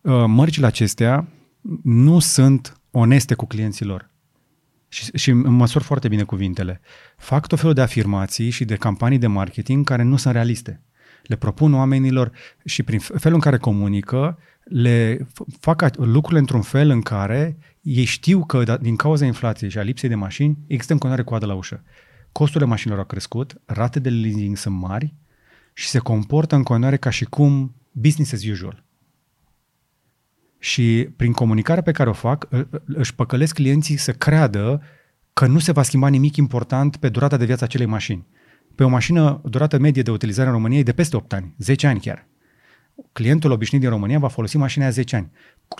Uh, 0.00 0.24
mărcile 0.26 0.66
acestea 0.66 1.26
nu 1.82 2.18
sunt 2.18 2.80
oneste 2.90 3.34
cu 3.34 3.46
clienții 3.46 3.84
lor. 3.84 4.10
Și, 4.94 5.10
și 5.14 5.30
îmi 5.30 5.44
măsor 5.44 5.82
foarte 5.82 6.08
bine 6.08 6.22
cuvintele. 6.22 6.80
Fac 7.16 7.46
tot 7.46 7.58
felul 7.58 7.74
de 7.74 7.80
afirmații 7.80 8.50
și 8.50 8.64
de 8.64 8.74
campanii 8.76 9.18
de 9.18 9.26
marketing 9.26 9.84
care 9.84 10.02
nu 10.02 10.16
sunt 10.16 10.34
realiste. 10.34 10.80
Le 11.22 11.36
propun 11.36 11.74
oamenilor 11.74 12.32
și 12.64 12.82
prin 12.82 12.98
felul 12.98 13.34
în 13.34 13.40
care 13.40 13.58
comunică, 13.58 14.38
le 14.64 15.16
f- 15.18 15.58
fac 15.60 15.82
a- 15.82 15.90
lucrurile 15.96 16.38
într-un 16.38 16.62
fel 16.62 16.90
în 16.90 17.00
care 17.00 17.56
ei 17.80 18.04
știu 18.04 18.44
că 18.44 18.62
da- 18.62 18.76
din 18.76 18.96
cauza 18.96 19.24
inflației 19.24 19.70
și 19.70 19.78
a 19.78 19.82
lipsei 19.82 20.08
de 20.08 20.14
mașini 20.14 20.58
există 20.66 20.92
în 20.92 20.98
continuare 20.98 21.28
coadă 21.28 21.46
la 21.46 21.54
ușă. 21.54 21.82
Costurile 22.32 22.68
mașinilor 22.70 22.98
au 22.98 23.06
crescut, 23.06 23.60
rate 23.64 24.00
de 24.00 24.08
leasing 24.10 24.56
sunt 24.56 24.76
mari 24.78 25.14
și 25.72 25.88
se 25.88 25.98
comportă 25.98 26.54
în 26.54 26.62
continuare 26.62 26.96
ca 26.96 27.10
și 27.10 27.24
cum 27.24 27.74
business 27.92 28.32
as 28.32 28.44
usual. 28.44 28.84
Și 30.64 31.08
prin 31.16 31.32
comunicarea 31.32 31.82
pe 31.82 31.92
care 31.92 32.08
o 32.08 32.12
fac, 32.12 32.48
ă- 32.52 32.68
ă- 32.72 32.82
își 32.86 33.14
păcălesc 33.14 33.54
clienții 33.54 33.96
să 33.96 34.12
creadă 34.12 34.82
că 35.32 35.46
nu 35.46 35.58
se 35.58 35.72
va 35.72 35.82
schimba 35.82 36.08
nimic 36.08 36.36
important 36.36 36.96
pe 36.96 37.08
durata 37.08 37.36
de 37.36 37.44
viață 37.44 37.62
a 37.62 37.66
acelei 37.66 37.86
mașini. 37.86 38.26
Pe 38.74 38.84
o 38.84 38.88
mașină, 38.88 39.40
durată 39.44 39.78
medie 39.78 40.02
de 40.02 40.10
utilizare 40.10 40.48
în 40.48 40.54
România 40.54 40.78
e 40.78 40.82
de 40.82 40.92
peste 40.92 41.16
8 41.16 41.32
ani, 41.32 41.54
10 41.58 41.86
ani 41.86 42.00
chiar. 42.00 42.26
Clientul 43.12 43.50
obișnuit 43.50 43.82
din 43.82 43.92
România 43.92 44.18
va 44.18 44.28
folosi 44.28 44.56
mașina 44.56 44.84
aia 44.84 44.92
10 44.92 45.16
ani. 45.16 45.30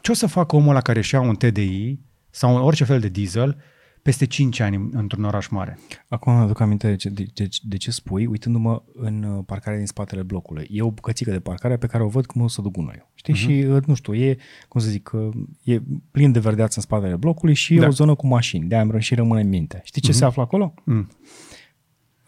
Ce 0.03 0.11
o 0.11 0.15
să 0.15 0.27
facă 0.27 0.57
omul 0.57 0.71
ăla 0.71 0.81
care 0.81 0.99
își 0.99 1.15
ia 1.15 1.21
un 1.21 1.35
TDI 1.35 1.99
sau 2.31 2.65
orice 2.65 2.85
fel 2.85 3.01
de 3.01 3.09
diesel 3.09 3.57
peste 4.05 4.27
5 4.27 4.61
ani 4.61 4.89
într-un 4.93 5.25
oraș 5.25 5.49
mare? 5.49 5.79
Acum 6.09 6.33
îmi 6.33 6.43
aduc 6.43 6.61
aminte 6.61 6.89
de 6.89 6.97
ce, 6.97 7.09
de, 7.09 7.27
de, 7.35 7.49
de 7.63 7.77
ce 7.77 7.91
spui, 7.91 8.27
uitându-mă 8.27 8.83
în 8.95 9.23
uh, 9.23 9.43
parcarea 9.47 9.79
din 9.79 9.87
spatele 9.87 10.23
blocului. 10.23 10.67
E 10.71 10.83
o 10.83 10.91
bucățică 10.91 11.31
de 11.31 11.41
parcare 11.41 11.77
pe 11.77 11.87
care 11.87 12.03
o 12.03 12.09
văd 12.09 12.27
cum 12.27 12.41
o 12.43 12.49
să 12.49 12.63
duc 12.63 12.73
gunoiul. 12.73 13.11
Știi? 13.15 13.35
Uh-huh. 13.35 13.39
Și, 13.39 13.65
uh, 13.69 13.85
nu 13.87 13.95
știu, 13.95 14.15
e, 14.15 14.37
cum 14.69 14.81
să 14.81 14.89
zic, 14.89 15.11
uh, 15.13 15.29
e 15.63 15.83
plin 16.11 16.33
de 16.33 16.39
verdeață 16.39 16.73
în 16.77 16.83
spatele 16.83 17.17
blocului 17.17 17.55
și 17.55 17.75
da. 17.75 17.81
Da. 17.81 17.87
e 17.87 17.89
o 17.89 17.93
zonă 17.93 18.15
cu 18.15 18.27
mașini. 18.27 18.69
De-aia 18.69 18.83
îmi 18.83 18.93
ră- 18.97 19.01
și 19.01 19.15
rămâne 19.15 19.41
în 19.41 19.49
minte. 19.49 19.81
Știi 19.85 20.01
ce 20.03 20.11
uh-huh. 20.11 20.15
se 20.15 20.25
află 20.25 20.43
acolo? 20.43 20.75
Mm. 20.85 21.09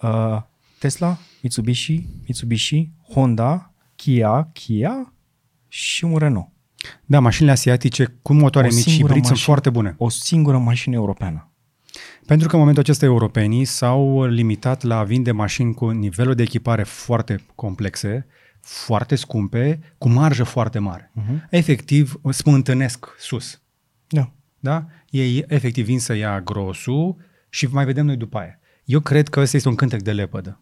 Uh, 0.02 0.42
Tesla, 0.78 1.18
Mitsubishi, 1.42 2.06
Mitsubishi, 2.26 2.90
Honda, 3.12 3.74
Kia, 3.94 4.48
Kia 4.52 5.12
și 5.68 6.04
un 6.04 6.16
Renault. 6.16 6.48
Da, 7.04 7.20
mașinile 7.20 7.52
asiatice 7.52 8.16
cu 8.22 8.32
motoare 8.32 8.66
O 8.66 8.74
mici 8.74 8.82
și 8.82 8.90
singură 8.90 9.12
hibrid 9.12 9.24
sunt 9.24 9.36
mașină. 9.36 9.52
foarte 9.52 9.70
bune. 9.70 9.94
O 9.98 10.08
singură 10.08 10.58
mașină 10.58 10.94
europeană. 10.94 11.45
Pentru 12.26 12.48
că 12.48 12.52
în 12.54 12.58
momentul 12.58 12.82
acesta 12.82 13.04
europenii 13.04 13.64
s-au 13.64 14.24
limitat 14.24 14.82
la 14.82 14.98
a 14.98 15.04
vinde 15.04 15.32
mașini 15.32 15.74
cu 15.74 15.90
niveluri 15.90 16.36
de 16.36 16.42
echipare 16.42 16.82
foarte 16.82 17.44
complexe, 17.54 18.26
foarte 18.60 19.14
scumpe, 19.14 19.80
cu 19.98 20.08
marjă 20.08 20.44
foarte 20.44 20.78
mare. 20.78 21.12
Uh-huh. 21.20 21.48
Efectiv, 21.50 22.20
smântânesc 22.30 23.14
sus. 23.18 23.60
Da. 24.06 24.32
Da? 24.58 24.86
Ei 25.10 25.44
efectiv 25.46 25.84
vin 25.84 26.00
să 26.00 26.14
ia 26.14 26.40
grosul 26.40 27.16
și 27.48 27.66
mai 27.66 27.84
vedem 27.84 28.06
noi 28.06 28.16
după 28.16 28.38
aia. 28.38 28.58
Eu 28.84 29.00
cred 29.00 29.28
că 29.28 29.40
ăsta 29.40 29.56
este 29.56 29.68
un 29.68 29.74
cântec 29.74 30.02
de 30.02 30.12
lepădă. 30.12 30.60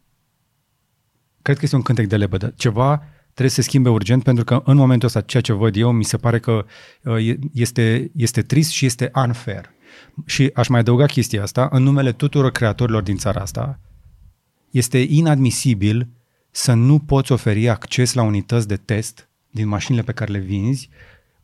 Cred 1.42 1.56
că 1.56 1.64
este 1.64 1.76
un 1.76 1.82
cântec 1.82 2.06
de 2.06 2.16
lepădă. 2.16 2.52
Ceva 2.56 3.02
trebuie 3.24 3.48
să 3.48 3.60
se 3.60 3.68
schimbe 3.68 3.88
urgent 3.88 4.22
pentru 4.22 4.44
că 4.44 4.62
în 4.64 4.76
momentul 4.76 5.08
ăsta 5.08 5.20
ceea 5.20 5.42
ce 5.42 5.52
văd 5.52 5.76
eu 5.76 5.92
mi 5.92 6.04
se 6.04 6.16
pare 6.16 6.38
că 6.38 6.66
uh, 7.02 7.26
e- 7.26 7.38
este, 7.52 8.10
este 8.16 8.42
trist 8.42 8.70
și 8.70 8.86
este 8.86 9.10
unfair. 9.14 9.73
Și 10.24 10.50
aș 10.54 10.68
mai 10.68 10.80
adăuga 10.80 11.06
chestia 11.06 11.42
asta, 11.42 11.68
în 11.70 11.82
numele 11.82 12.12
tuturor 12.12 12.50
creatorilor 12.50 13.02
din 13.02 13.16
țara 13.16 13.40
asta, 13.40 13.80
este 14.70 14.98
inadmisibil 14.98 16.08
să 16.50 16.72
nu 16.72 16.98
poți 16.98 17.32
oferi 17.32 17.68
acces 17.68 18.12
la 18.12 18.22
unități 18.22 18.68
de 18.68 18.76
test 18.76 19.28
din 19.50 19.68
mașinile 19.68 20.02
pe 20.02 20.12
care 20.12 20.32
le 20.32 20.38
vinzi 20.38 20.88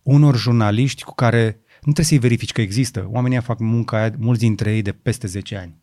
unor 0.02 0.36
jurnaliști 0.36 1.02
cu 1.04 1.14
care 1.14 1.44
nu 1.72 1.92
trebuie 1.92 2.04
să-i 2.04 2.18
verifici 2.18 2.52
că 2.52 2.60
există. 2.60 3.08
Oamenii 3.10 3.36
ăia 3.36 3.46
fac 3.46 3.58
munca 3.58 3.96
aia, 3.96 4.14
mulți 4.18 4.40
dintre 4.40 4.74
ei 4.74 4.82
de 4.82 4.92
peste 4.92 5.26
10 5.26 5.56
ani. 5.56 5.78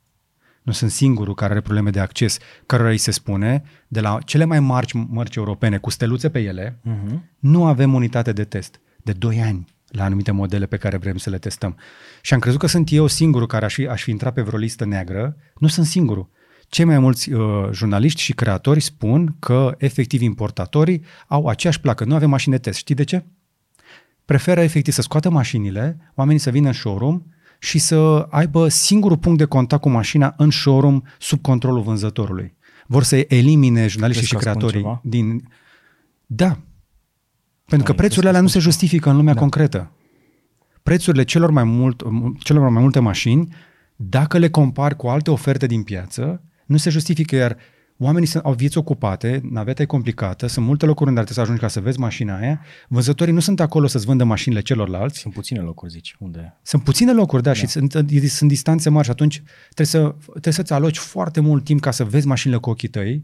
Nu 0.64 0.72
sunt 0.72 0.92
singurul 0.92 1.34
care 1.34 1.52
are 1.52 1.62
probleme 1.62 1.90
de 1.90 2.00
acces, 2.00 2.38
cărora 2.66 2.90
îi 2.90 2.98
se 2.98 3.12
spune, 3.12 3.64
de 3.88 4.00
la 4.00 4.18
cele 4.26 4.46
mai 4.46 4.60
mari 4.60 5.06
mărci 5.10 5.36
europene 5.36 5.78
cu 5.78 5.90
steluțe 5.90 6.30
pe 6.30 6.40
ele, 6.40 6.80
Uh-huh. 6.86 7.20
nu 7.40 7.66
avem 7.66 7.94
unitate 7.94 8.32
de 8.32 8.44
test 8.44 8.80
de 9.04 9.12
2 9.12 9.42
ani 9.42 9.66
la 9.88 10.04
anumite 10.04 10.32
modele 10.32 10.66
pe 10.66 10.78
care 10.78 10.98
vrem 10.98 11.18
să 11.18 11.30
le 11.30 11.38
testăm. 11.38 11.78
Și 12.22 12.34
am 12.34 12.40
crezut 12.40 12.60
că 12.60 12.68
sunt 12.68 12.92
eu 12.92 13.08
singurul 13.08 13.48
care 13.48 13.66
aș 13.66 13.74
fi, 13.74 13.88
aș 13.88 14.04
fi 14.04 14.10
intrat 14.10 14.34
pe 14.34 14.42
vreo 14.42 14.60
listă 14.60 14.86
neagră. 14.86 15.38
Nu 15.58 15.68
sunt 15.68 15.86
singurul. 15.86 16.30
Cei 16.70 16.86
mai 16.86 17.00
mulți 17.00 17.32
uh, 17.32 17.70
jurnaliști 17.72 18.22
și 18.22 18.34
creatori 18.34 18.80
spun 18.80 19.36
că 19.40 19.76
efectiv 19.78 20.22
importatorii 20.22 21.04
au 21.28 21.48
aceeași 21.48 21.80
placă. 21.80 22.04
Nu 22.04 22.16
avem 22.16 22.30
mașini 22.30 22.56
de 22.56 22.62
test. 22.62 22.78
Știi 22.78 22.96
de 22.96 23.04
ce? 23.04 23.26
Preferă 24.26 24.62
efectiv 24.62 24.94
să 24.94 25.02
scoată 25.02 25.30
mașinile, 25.30 26.12
oamenii 26.16 26.42
să 26.42 26.50
vină 26.50 26.68
în 26.68 26.74
showroom 26.74 27.22
și 27.60 27.80
să 27.80 28.28
aibă 28.30 28.68
singurul 28.68 29.18
punct 29.18 29.38
de 29.38 29.46
contact 29.46 29.82
cu 29.82 29.90
mașina 29.90 30.34
în 30.38 30.50
showroom 30.50 31.02
sub 31.20 31.42
controlul 31.42 31.82
vânzătorului. 31.82 32.56
Vor 32.88 33.04
să 33.04 33.26
elimine 33.28 33.88
jurnaliștii 33.88 34.28
Crezi 34.28 34.28
și 34.28 34.34
că 34.34 34.40
spun 34.40 34.70
creatorii 34.70 34.82
ceva? 34.82 35.02
din... 35.04 35.50
Da. 36.26 36.58
Pentru 37.68 37.86
că 37.86 37.92
Ai 37.92 37.98
prețurile 37.98 38.08
crezi 38.08 38.28
alea 38.28 38.40
că 38.40 38.42
nu 38.42 38.48
se 38.48 38.60
spun 38.60 38.72
justifică 38.72 39.10
în 39.10 39.16
lumea 39.16 39.34
Da. 39.34 39.40
concretă. 39.40 39.92
Prețurile 40.84 41.24
celor 41.24 41.52
mai, 41.52 41.64
mult, 41.64 42.04
celor 42.40 42.70
mai 42.70 42.82
multe 42.82 43.00
mașini, 43.00 43.54
dacă 43.96 44.38
le 44.38 44.50
compari 44.50 44.96
cu 44.96 45.08
alte 45.08 45.32
oferte 45.32 45.66
din 45.66 45.84
piață, 45.84 46.42
nu 46.66 46.78
se 46.78 46.90
justifică, 46.90 47.36
iar 47.36 47.58
oamenii 47.98 48.28
sunt, 48.28 48.44
au 48.44 48.54
vieți 48.54 48.78
ocupate, 48.78 49.42
naveta 49.50 49.82
e 49.82 49.86
complicată, 49.86 50.48
sunt 50.48 50.66
multe 50.66 50.86
locuri 50.86 51.08
unde 51.10 51.20
ar 51.20 51.26
trebui 51.26 51.44
să 51.44 51.52
ajungi 51.52 51.62
ca 51.62 51.80
să 51.80 51.86
vezi 51.86 52.00
mașina 52.00 52.38
aia, 52.38 52.62
vânzătorii 52.88 53.34
nu 53.34 53.40
sunt 53.40 53.60
acolo 53.60 53.88
să-ți 53.88 54.06
vândă 54.06 54.24
mașinile 54.24 54.62
celorlalți, 54.62 55.20
Sunt 55.20 55.34
puține 55.34 55.60
locuri, 55.60 55.92
zici, 55.92 56.16
unde... 56.20 56.58
sunt 56.62 56.84
puține 56.84 57.12
locuri, 57.12 57.44
da, 57.44 57.50
da. 57.50 57.56
și 57.56 57.68
sunt, 57.68 57.92
sunt 58.28 58.50
distanțe 58.50 58.90
mari 58.90 59.06
și 59.06 59.12
atunci 59.12 59.44
trebuie, 59.74 59.86
să, 59.86 60.16
trebuie 60.32 60.54
să-ți 60.54 60.74
aloci 60.74 60.98
foarte 60.98 61.40
mult 61.40 61.64
timp 61.64 61.82
ca 61.82 61.92
să 61.92 62.04
vezi 62.04 62.28
mașinile 62.28 62.60
cu 62.60 62.70
ochii 62.70 62.88
tăi, 62.88 63.24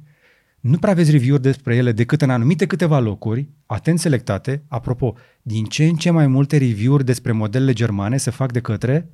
nu 0.64 0.78
prea 0.78 0.94
vezi 0.94 1.12
review-uri 1.12 1.42
despre 1.42 1.76
ele 1.76 1.92
decât 1.92 2.22
în 2.22 2.30
anumite 2.30 2.66
câteva 2.66 3.00
locuri, 3.00 3.50
atent 3.66 4.00
selectate. 4.00 4.64
Apropo, 4.68 5.16
din 5.42 5.64
ce 5.66 5.86
în 5.86 5.96
ce 5.96 6.10
mai 6.10 6.28
multe 6.28 6.58
review-uri 6.58 7.06
despre 7.06 7.32
modelele 7.32 7.74
germane 7.74 8.18
se 8.18 8.32
fac 8.32 8.52
de 8.52 8.60
către 8.60 9.10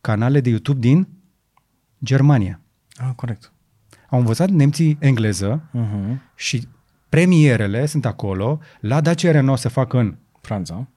canale 0.00 0.40
de 0.40 0.48
YouTube 0.48 0.78
din 0.80 1.08
Germania. 2.04 2.60
Ah, 2.96 3.10
corect. 3.16 3.52
Au 4.08 4.18
învățat 4.18 4.48
nemții 4.50 4.96
engleză 5.00 5.62
Uh-huh. 5.74 6.16
și 6.34 6.68
premierele 7.08 7.86
sunt 7.86 8.06
acolo, 8.06 8.60
la 8.80 9.00
Dacia 9.00 9.30
Renault 9.30 9.60
se 9.60 9.68
fac 9.68 9.92
în 9.92 10.16
Franța. 10.40 10.88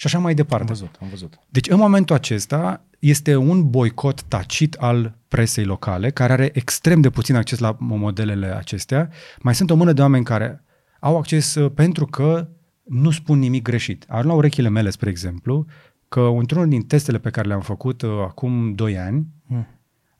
Și 0.00 0.06
așa 0.06 0.18
mai 0.18 0.30
Am 0.30 0.36
departe. 0.36 0.66
văzut, 0.66 0.96
am 1.00 1.08
văzut. 1.08 1.38
Deci 1.48 1.68
în 1.68 1.78
momentul 1.78 2.14
acesta 2.14 2.84
este 2.98 3.36
un 3.36 3.70
boicot 3.70 4.22
tacit 4.22 4.74
al 4.74 5.18
presei 5.28 5.64
locale, 5.64 6.10
care 6.10 6.32
are 6.32 6.50
extrem 6.52 7.00
de 7.00 7.10
puțin 7.10 7.34
acces 7.34 7.58
la 7.58 7.76
modelele 7.78 8.46
acestea. 8.56 9.10
Mai 9.38 9.54
sunt 9.54 9.70
o 9.70 9.74
mână 9.74 9.92
de 9.92 10.00
oameni 10.00 10.24
care 10.24 10.64
au 11.00 11.16
acces 11.16 11.54
uh, 11.54 11.70
pentru 11.74 12.06
că 12.06 12.48
nu 12.82 13.10
spun 13.10 13.38
nimic 13.38 13.62
greșit. 13.62 14.04
Ar 14.08 14.24
la 14.24 14.32
urechile 14.32 14.68
mele, 14.68 14.90
spre 14.90 15.10
exemplu, 15.10 15.66
că 16.08 16.20
într-unul 16.20 16.68
din 16.68 16.82
testele 16.82 17.18
pe 17.18 17.30
care 17.30 17.48
le-am 17.48 17.60
făcut 17.60 18.02
uh, 18.02 18.10
acum 18.10 18.74
2 18.74 18.98
ani, 18.98 19.26
Hmm. 19.46 19.66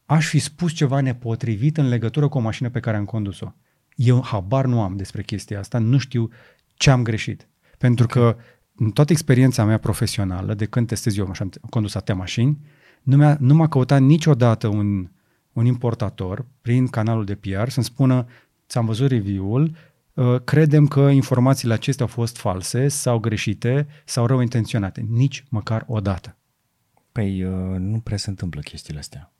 aș 0.06 0.26
fi 0.26 0.38
spus 0.38 0.72
ceva 0.72 1.00
nepotrivit 1.00 1.76
în 1.76 1.88
legătură 1.88 2.28
cu 2.28 2.38
o 2.38 2.40
mașină 2.40 2.70
pe 2.70 2.80
care 2.80 2.96
am 2.96 3.04
condus-o. 3.04 3.52
Eu 3.94 4.22
habar 4.24 4.66
nu 4.66 4.82
am 4.82 4.96
despre 4.96 5.22
chestia 5.22 5.58
asta, 5.58 5.78
nu 5.78 5.98
știu 5.98 6.28
ce 6.74 6.90
am 6.90 7.02
greșit. 7.02 7.48
Pentru 7.78 8.06
că 8.06 8.36
în 8.80 8.90
toată 8.90 9.12
experiența 9.12 9.64
mea 9.64 9.78
profesională, 9.78 10.54
de 10.54 10.64
când 10.64 10.86
testez 10.86 11.16
eu, 11.16 11.28
așa, 11.30 11.44
am 11.44 11.68
condus 11.70 11.94
atâtea 11.94 12.14
mașini, 12.14 12.58
nu, 13.02 13.16
mi-a, 13.16 13.36
nu 13.40 13.54
m-a 13.54 13.68
căutat 13.68 14.00
niciodată 14.00 14.66
un, 14.66 15.10
un 15.52 15.66
importator 15.66 16.46
prin 16.60 16.86
canalul 16.86 17.24
de 17.24 17.34
PR 17.34 17.68
să-mi 17.68 17.84
spună 17.84 18.26
ți-am 18.68 18.86
văzut 18.86 19.10
review-ul, 19.10 19.76
uh, 20.14 20.40
credem 20.44 20.86
că 20.86 21.00
informațiile 21.00 21.74
acestea 21.74 22.04
au 22.04 22.12
fost 22.12 22.36
false 22.36 22.88
sau 22.88 23.18
greșite 23.18 23.86
sau 24.04 24.26
rău 24.26 24.40
intenționate. 24.40 25.06
Nici 25.08 25.44
măcar 25.48 25.84
o 25.86 26.00
dată. 26.00 26.36
Păi 27.12 27.44
uh, 27.44 27.78
nu 27.78 27.98
prea 27.98 28.16
se 28.16 28.30
întâmplă 28.30 28.60
chestiile 28.60 28.98
astea. 28.98 29.32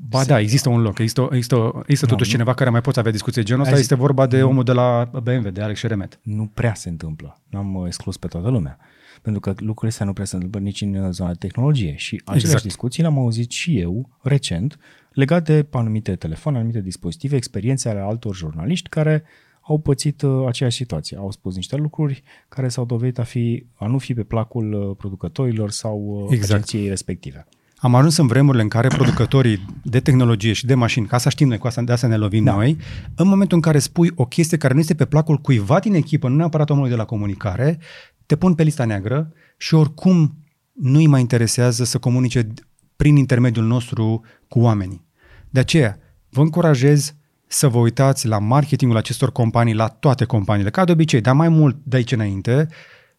Ba 0.00 0.24
da, 0.24 0.40
există 0.40 0.68
un 0.68 0.80
loc, 0.80 0.98
există, 0.98 1.28
există, 1.32 1.72
există 1.80 2.04
Da, 2.06 2.10
totuși 2.12 2.28
nu- 2.30 2.36
cineva 2.36 2.54
care 2.54 2.70
mai 2.70 2.80
poți 2.80 2.98
avea 2.98 3.12
discuție 3.12 3.42
de 3.42 3.48
genul 3.48 3.62
ăsta, 3.62 3.72
Hai 3.74 3.82
este 3.82 3.94
zi- 3.94 4.00
vorba 4.00 4.26
de 4.26 4.42
omul 4.42 4.64
de 4.64 4.72
la 4.72 5.10
BMW, 5.22 5.50
de 5.50 5.60
Alex 5.62 5.78
Șeremet. 5.78 6.18
Nu 6.22 6.50
prea 6.54 6.74
se 6.74 6.88
întâmplă. 6.88 7.40
N-am 7.48 7.74
uh, 7.74 7.86
exclus 7.86 8.16
pe 8.16 8.26
toată 8.26 8.48
lumea. 8.48 8.78
Pentru 9.22 9.40
că 9.40 9.50
lucrurile 9.50 9.88
astea 9.88 10.06
nu 10.06 10.12
prea 10.12 10.24
se 10.24 10.34
întâmplă 10.34 10.60
nici 10.60 10.80
în 10.80 10.94
uh, 10.94 11.10
zona 11.10 11.30
de 11.30 11.36
tehnologie. 11.38 11.94
Și 11.96 12.14
aceleași 12.24 12.44
Exact. 12.44 12.62
discuții 12.62 13.02
le-am 13.02 13.18
auzit 13.18 13.50
și 13.50 13.78
eu 13.78 14.08
recent 14.22 14.78
legat 15.12 15.44
de 15.44 15.66
anumite 15.70 16.16
telefoane, 16.16 16.58
anumite 16.58 16.80
dispozitive, 16.80 17.36
experiențe 17.36 17.88
ale 17.88 18.00
altor 18.00 18.34
jurnaliști 18.34 18.88
care 18.88 19.22
au 19.60 19.78
pățit 19.78 20.22
uh, 20.22 20.46
aceeași 20.46 20.76
situație. 20.76 21.16
Au 21.16 21.30
spus 21.30 21.54
niște 21.54 21.76
lucruri 21.76 22.22
care 22.48 22.68
s-au 22.68 22.84
dovedit 22.84 23.18
a, 23.18 23.22
fi, 23.22 23.66
a 23.74 23.86
nu 23.86 23.98
fi 23.98 24.14
pe 24.14 24.22
placul 24.22 24.72
uh, 24.72 24.96
producătorilor 24.96 25.70
sau 25.70 25.98
uh, 25.98 26.26
Exact. 26.30 26.52
agenției 26.52 26.88
respective. 26.88 27.46
Am 27.80 27.94
ajuns 27.94 28.16
în 28.16 28.26
vremurile 28.26 28.62
în 28.62 28.68
care 28.68 28.88
producătorii 28.88 29.66
de 29.82 30.00
tehnologie 30.00 30.52
și 30.52 30.66
de 30.66 30.74
mașini, 30.74 31.06
ca 31.06 31.18
să 31.18 31.28
știm 31.28 31.48
noi, 31.48 31.58
cu 31.58 31.66
asta, 31.66 31.82
de 31.82 31.92
asta 31.92 32.06
ne 32.06 32.16
lovim 32.16 32.44
da. 32.44 32.54
noi, 32.54 32.76
în 33.14 33.28
momentul 33.28 33.56
în 33.56 33.62
care 33.62 33.78
spui 33.78 34.12
o 34.14 34.24
chestie 34.24 34.56
care 34.56 34.74
nu 34.74 34.80
este 34.80 34.94
pe 34.94 35.04
placul 35.04 35.36
cuiva 35.36 35.78
din 35.78 35.94
echipă, 35.94 36.28
nu 36.28 36.36
neapărat 36.36 36.70
omului 36.70 36.90
de 36.90 36.96
la 36.96 37.04
comunicare, 37.04 37.78
te 38.26 38.36
pun 38.36 38.54
pe 38.54 38.62
lista 38.62 38.84
neagră 38.84 39.32
și 39.56 39.74
oricum 39.74 40.44
nu 40.72 40.98
îi 40.98 41.06
mai 41.06 41.20
interesează 41.20 41.84
să 41.84 41.98
comunice 41.98 42.48
prin 42.96 43.16
intermediul 43.16 43.66
nostru 43.66 44.24
cu 44.48 44.60
oamenii. 44.60 45.06
De 45.50 45.60
aceea, 45.60 45.98
vă 46.28 46.40
încurajez 46.40 47.14
să 47.46 47.68
vă 47.68 47.78
uitați 47.78 48.26
la 48.26 48.38
marketingul 48.38 48.96
acestor 48.96 49.32
companii, 49.32 49.74
la 49.74 49.86
toate 49.86 50.24
companiile, 50.24 50.70
ca 50.70 50.84
de 50.84 50.92
obicei, 50.92 51.20
dar 51.20 51.34
mai 51.34 51.48
mult 51.48 51.76
de 51.82 51.96
aici 51.96 52.12
înainte, 52.12 52.68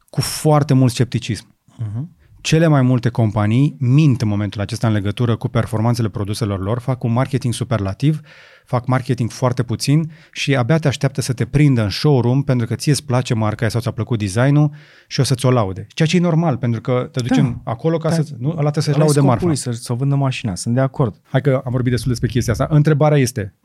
cu 0.10 0.22
foarte 0.22 0.74
mult 0.74 0.92
scepticism 0.92 1.58
Uh-huh. 1.80 2.19
Cele 2.42 2.68
mai 2.68 2.82
multe 2.82 3.10
companii 3.10 3.76
mint 3.80 4.22
în 4.22 4.28
momentul 4.28 4.62
acesta 4.62 4.88
în 4.88 4.94
legătură 4.94 5.36
cu 5.36 5.48
performanțele 5.48 6.10
produselor 6.10 6.60
lor, 6.60 6.80
fac 6.80 7.04
un 7.04 7.12
marketing 7.12 7.54
superlativ, 7.54 8.20
fac 8.66 8.88
marketing 8.88 9.32
foarte 9.32 9.64
puțin 9.64 10.12
și 10.32 10.56
abia 10.56 10.78
te 10.78 10.88
așteaptă 10.88 11.22
să 11.22 11.34
te 11.34 11.46
prindă 11.46 11.82
în 11.84 11.90
showroom 11.90 12.42
pentru 12.42 12.68
că 12.68 12.76
ție 12.76 12.92
îți 12.92 13.06
place 13.06 13.34
marca 13.34 13.62
aia 13.62 13.70
sau 13.70 13.82
ți-a 13.82 13.92
plăcut 13.92 14.20
designul 14.20 14.72
și 15.08 15.20
o 15.20 15.24
să-ți 15.24 15.46
o 15.46 15.52
laude. 15.52 15.88
Ceea 15.90 16.08
ce 16.08 16.16
e 16.16 16.20
normal, 16.20 16.58
pentru 16.58 16.82
că 16.82 17.10
te 17.12 17.20
ducem 17.20 17.62
da. 17.64 17.72
acolo 17.72 17.98
ca 17.98 18.10
Da. 18.10 18.16
să... 18.16 18.24
Nu? 18.38 18.50
Ăla 18.50 18.70
trebuie 18.72 18.84
să-și 18.84 18.96
Ăla 18.96 18.98
e 18.98 19.00
laude 19.00 19.20
scopul 19.20 19.30
marfa. 19.30 19.46
lui, 19.46 19.56
Să, 19.56 19.72
să 19.72 19.94
vândă 19.94 20.16
mașina. 20.16 20.56
Sunt 20.56 20.76
de 20.76 20.82
acord. 20.82 21.22
Hai 21.30 21.42
că 21.42 21.62
am 21.66 21.72
vorbit 21.72 21.92
destul 21.92 22.10
despre 22.10 22.28
chestia 22.28 22.54
asta. 22.54 22.68
Întrebarea 22.70 23.18
este, 23.18 23.56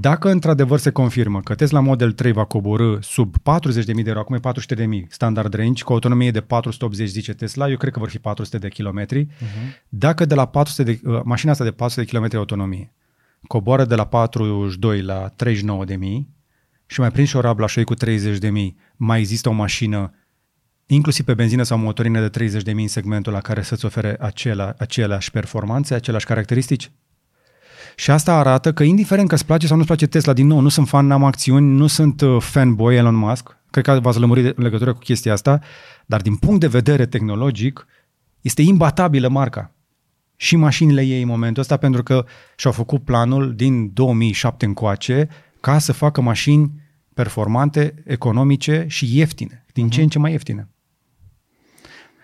dacă 0.00 0.30
într-adevăr 0.30 0.78
se 0.78 0.90
confirmă 0.90 1.40
că 1.40 1.54
Tesla 1.54 1.80
Model 1.80 2.12
3 2.12 2.32
va 2.32 2.44
coborâ 2.44 3.00
sub 3.00 3.34
40.000 3.36 3.84
de 3.84 4.02
euro, 4.06 4.18
acum 4.18 4.36
e 4.36 4.52
400.000 4.74 4.84
standard 5.08 5.54
range, 5.54 5.82
cu 5.82 5.92
autonomie 5.92 6.30
de 6.30 6.40
480 6.40 7.08
zice 7.08 7.32
Tesla, 7.32 7.68
eu 7.68 7.76
cred 7.76 7.92
că 7.92 7.98
vor 7.98 8.08
fi 8.08 8.18
400 8.18 8.58
de 8.58 8.68
kilometri. 8.68 9.24
Uh-huh. 9.26 9.84
Dacă 9.88 10.24
de 10.24 10.34
la 10.34 10.46
400 10.46 10.92
de, 10.92 11.00
uh, 11.04 11.20
mașina 11.24 11.50
asta 11.50 11.64
de 11.64 11.70
400 11.70 12.00
de 12.00 12.06
kilometri 12.06 12.38
autonomie 12.38 12.92
coboară 13.46 13.84
de 13.84 13.94
la 13.94 14.06
42 14.06 15.02
la 15.02 15.28
39 15.28 15.84
de 15.84 15.96
mii 15.96 16.28
și 16.86 17.00
mai 17.00 17.10
prins 17.10 17.28
și 17.28 17.36
o 17.36 17.40
rablă 17.40 17.64
așa 17.64 17.84
cu 17.84 17.94
30 17.94 18.38
de 18.38 18.50
mii, 18.50 18.76
mai 18.96 19.18
există 19.18 19.48
o 19.48 19.52
mașină 19.52 20.12
inclusiv 20.86 21.24
pe 21.24 21.34
benzină 21.34 21.62
sau 21.62 21.78
motorină 21.78 22.20
de 22.20 22.28
30 22.28 22.62
de 22.62 22.72
mii 22.72 22.82
în 22.82 22.88
segmentul 22.88 23.32
la 23.32 23.40
care 23.40 23.62
să-ți 23.62 23.84
ofere 23.84 24.16
acela, 24.20 24.74
aceleași 24.78 25.30
performanțe, 25.30 25.94
aceleași 25.94 26.26
caracteristici? 26.26 26.90
Și 27.94 28.10
asta 28.10 28.34
arată 28.34 28.72
că 28.72 28.82
indiferent 28.82 29.28
că 29.28 29.34
îți 29.34 29.46
place 29.46 29.66
sau 29.66 29.76
nu-ți 29.76 29.88
place 29.88 30.06
Tesla, 30.06 30.32
din 30.32 30.46
nou, 30.46 30.60
nu 30.60 30.68
sunt 30.68 30.88
fan, 30.88 31.06
n-am 31.06 31.24
acțiuni, 31.24 31.76
nu 31.76 31.86
sunt 31.86 32.20
uh, 32.20 32.36
fanboy 32.40 32.96
Elon 32.96 33.14
Musk, 33.14 33.56
cred 33.70 33.84
că 33.84 33.98
v-ați 34.02 34.18
lămurit 34.18 34.56
în 34.56 34.62
legătură 34.62 34.92
cu 34.92 34.98
chestia 34.98 35.32
asta, 35.32 35.60
dar 36.06 36.20
din 36.20 36.36
punct 36.36 36.60
de 36.60 36.66
vedere 36.66 37.06
tehnologic, 37.06 37.86
este 38.40 38.62
imbatabilă 38.62 39.28
marca. 39.28 39.74
Și 40.36 40.56
mașinile 40.56 41.02
ei 41.02 41.22
în 41.22 41.28
momentul 41.28 41.62
ăsta, 41.62 41.76
pentru 41.76 42.02
că 42.02 42.24
și-au 42.56 42.72
făcut 42.72 43.04
planul 43.04 43.54
din 43.54 43.92
2007 43.92 44.64
încoace 44.64 45.28
ca 45.60 45.78
să 45.78 45.92
facă 45.92 46.20
mașini 46.20 46.72
performante, 47.14 47.94
economice 48.06 48.84
și 48.88 49.18
ieftine, 49.18 49.64
din 49.72 49.90
ce 49.90 50.02
în 50.02 50.08
ce 50.08 50.18
mai 50.18 50.30
ieftine. 50.30 50.68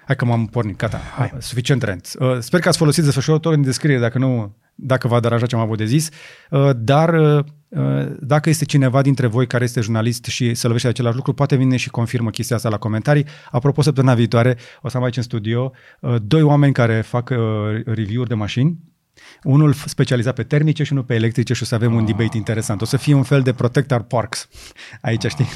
Hai 0.06 0.16
că 0.16 0.24
m-am 0.24 0.46
pornit, 0.46 0.76
gata, 0.76 1.00
Hai. 1.16 1.32
suficient 1.38 1.82
rent. 1.82 2.10
Uh, 2.18 2.38
Sper 2.38 2.60
că 2.60 2.68
ați 2.68 2.78
folosit 2.78 3.04
desfășurător 3.04 3.52
în 3.52 3.62
descriere, 3.62 4.00
dacă 4.00 4.18
nu, 4.18 4.56
dacă 4.82 5.08
v-a 5.08 5.20
deranja 5.20 5.46
ce 5.46 5.54
am 5.54 5.60
avut 5.60 5.78
de 5.78 5.84
zis, 5.84 6.08
Uh, 6.50 6.70
dar 6.76 7.14
uh, 7.14 7.44
uh, 7.68 8.06
dacă 8.20 8.48
este 8.48 8.64
cineva 8.64 9.02
dintre 9.02 9.26
voi 9.26 9.46
care 9.46 9.64
este 9.64 9.80
jurnalist 9.80 10.24
și 10.24 10.54
se 10.54 10.66
lovește 10.66 10.86
de 10.86 10.92
același 10.92 11.16
lucru, 11.16 11.32
poate 11.32 11.56
vine 11.56 11.76
și 11.76 11.90
confirmă 11.90 12.30
chestia 12.30 12.56
asta 12.56 12.68
la 12.68 12.78
comentarii. 12.78 13.26
Apropo, 13.50 13.82
săptămâna 13.82 14.14
viitoare 14.14 14.56
o 14.82 14.88
să 14.88 14.96
am 14.96 15.02
aici 15.02 15.16
în 15.16 15.22
studio 15.22 15.72
uh, 16.00 16.14
doi 16.22 16.42
oameni 16.42 16.72
care 16.72 17.00
fac 17.00 17.30
uh, 17.30 17.36
review-uri 17.84 18.28
de 18.28 18.34
mașini, 18.34 18.78
unul 19.42 19.72
specializat 19.72 20.34
pe 20.34 20.42
termice 20.42 20.82
și 20.82 20.92
unul 20.92 21.04
pe 21.04 21.14
electrice 21.14 21.52
și 21.52 21.62
o 21.62 21.66
să 21.66 21.74
avem 21.74 21.94
un 21.94 22.04
debate 22.04 22.36
interesant. 22.36 22.80
O 22.82 22.84
să 22.84 22.96
fie 22.96 23.14
un 23.14 23.22
fel 23.22 23.42
de 23.42 23.52
Protector 23.52 24.02
Parks 24.02 24.48
aici, 25.00 25.26
știi? 25.26 25.48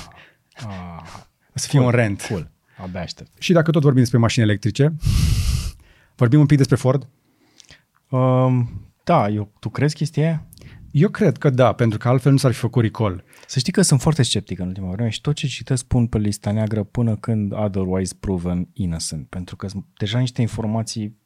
Ah, 0.54 1.02
O 1.48 1.58
să 1.58 1.66
fie 1.68 1.80
un 1.80 1.90
rent. 1.90 2.22
cool. 2.28 2.50
Abia 2.82 3.00
aștept. 3.00 3.30
Și 3.38 3.52
dacă 3.52 3.70
tot 3.70 3.82
vorbim 3.82 4.00
despre 4.00 4.18
mașini 4.18 4.44
electrice, 4.44 4.94
vorbim 6.16 6.40
un 6.40 6.46
pic 6.46 6.56
despre 6.56 6.76
Ford? 6.76 7.08
Um, 8.08 8.68
da, 9.04 9.28
eu, 9.28 9.52
tu 9.58 9.68
crezi 9.68 9.94
chestia 9.94 10.22
aia? 10.22 10.46
Eu 10.90 11.08
cred 11.08 11.36
că 11.36 11.50
da, 11.50 11.72
pentru 11.72 11.98
că 11.98 12.08
altfel 12.08 12.32
nu 12.32 12.38
s-ar 12.38 12.52
fi 12.52 12.58
făcut 12.58 12.82
recall. 12.82 13.24
Să 13.46 13.58
știi 13.58 13.72
că 13.72 13.82
sunt 13.82 14.00
foarte 14.00 14.22
sceptic 14.22 14.58
în 14.58 14.66
ultima 14.66 14.90
vreme 14.90 15.08
și 15.08 15.20
tot 15.20 15.34
ce 15.34 15.46
citesc 15.46 15.84
pun 15.84 16.06
pe 16.06 16.18
lista 16.18 16.52
neagră 16.52 16.82
până 16.82 17.16
când 17.16 17.52
otherwise 17.52 18.14
proven 18.20 18.68
innocent, 18.72 19.28
pentru 19.28 19.56
că 19.56 19.68
sunt 19.68 19.84
deja 19.98 20.18
niște 20.18 20.40
informații 20.40 21.16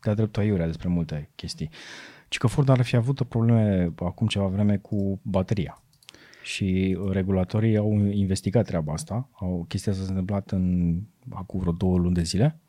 de-a 0.00 0.14
dreptul 0.14 0.42
aiurea 0.42 0.66
despre 0.66 0.88
multe 0.88 1.30
chestii. 1.34 1.70
Și 2.28 2.38
că 2.38 2.46
Ford 2.46 2.68
ar 2.68 2.82
fi 2.82 2.96
avut 2.96 3.20
o 3.20 3.24
probleme 3.24 3.92
acum 3.98 4.26
ceva 4.26 4.46
vreme 4.46 4.76
cu 4.76 5.20
bateria. 5.22 5.82
Și 6.42 6.98
regulatorii 7.10 7.76
au 7.76 7.92
investigat 8.10 8.66
treaba 8.66 8.92
asta. 8.92 9.28
Au, 9.32 9.64
chestia 9.68 9.92
asta 9.92 10.04
s-a 10.04 10.10
întâmplat 10.10 10.50
în, 10.50 10.96
acum 11.30 11.60
vreo 11.60 11.72
două 11.72 11.98
luni 11.98 12.14
de 12.14 12.22
zile. 12.22 12.60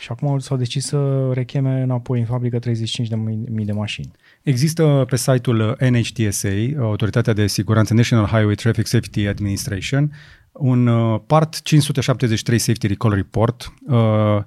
Și 0.00 0.08
acum 0.10 0.38
s-au 0.38 0.56
decis 0.56 0.86
să 0.86 1.30
recheme 1.32 1.80
înapoi 1.82 2.18
în 2.18 2.24
fabrică 2.26 2.58
35.000 2.58 3.64
de 3.64 3.72
mașini. 3.72 4.10
Există 4.42 5.04
pe 5.08 5.16
site-ul 5.16 5.76
NHTSA, 5.90 6.48
Autoritatea 6.78 7.32
de 7.32 7.46
Siguranță 7.46 7.94
National 7.94 8.26
Highway 8.26 8.54
Traffic 8.54 8.86
Safety 8.86 9.26
Administration, 9.26 10.12
un 10.52 10.86
uh, 10.86 11.20
part 11.26 11.62
573 11.62 12.58
Safety 12.58 12.86
Recall 12.86 13.14
Report 13.14 13.72
uh, 13.86 14.38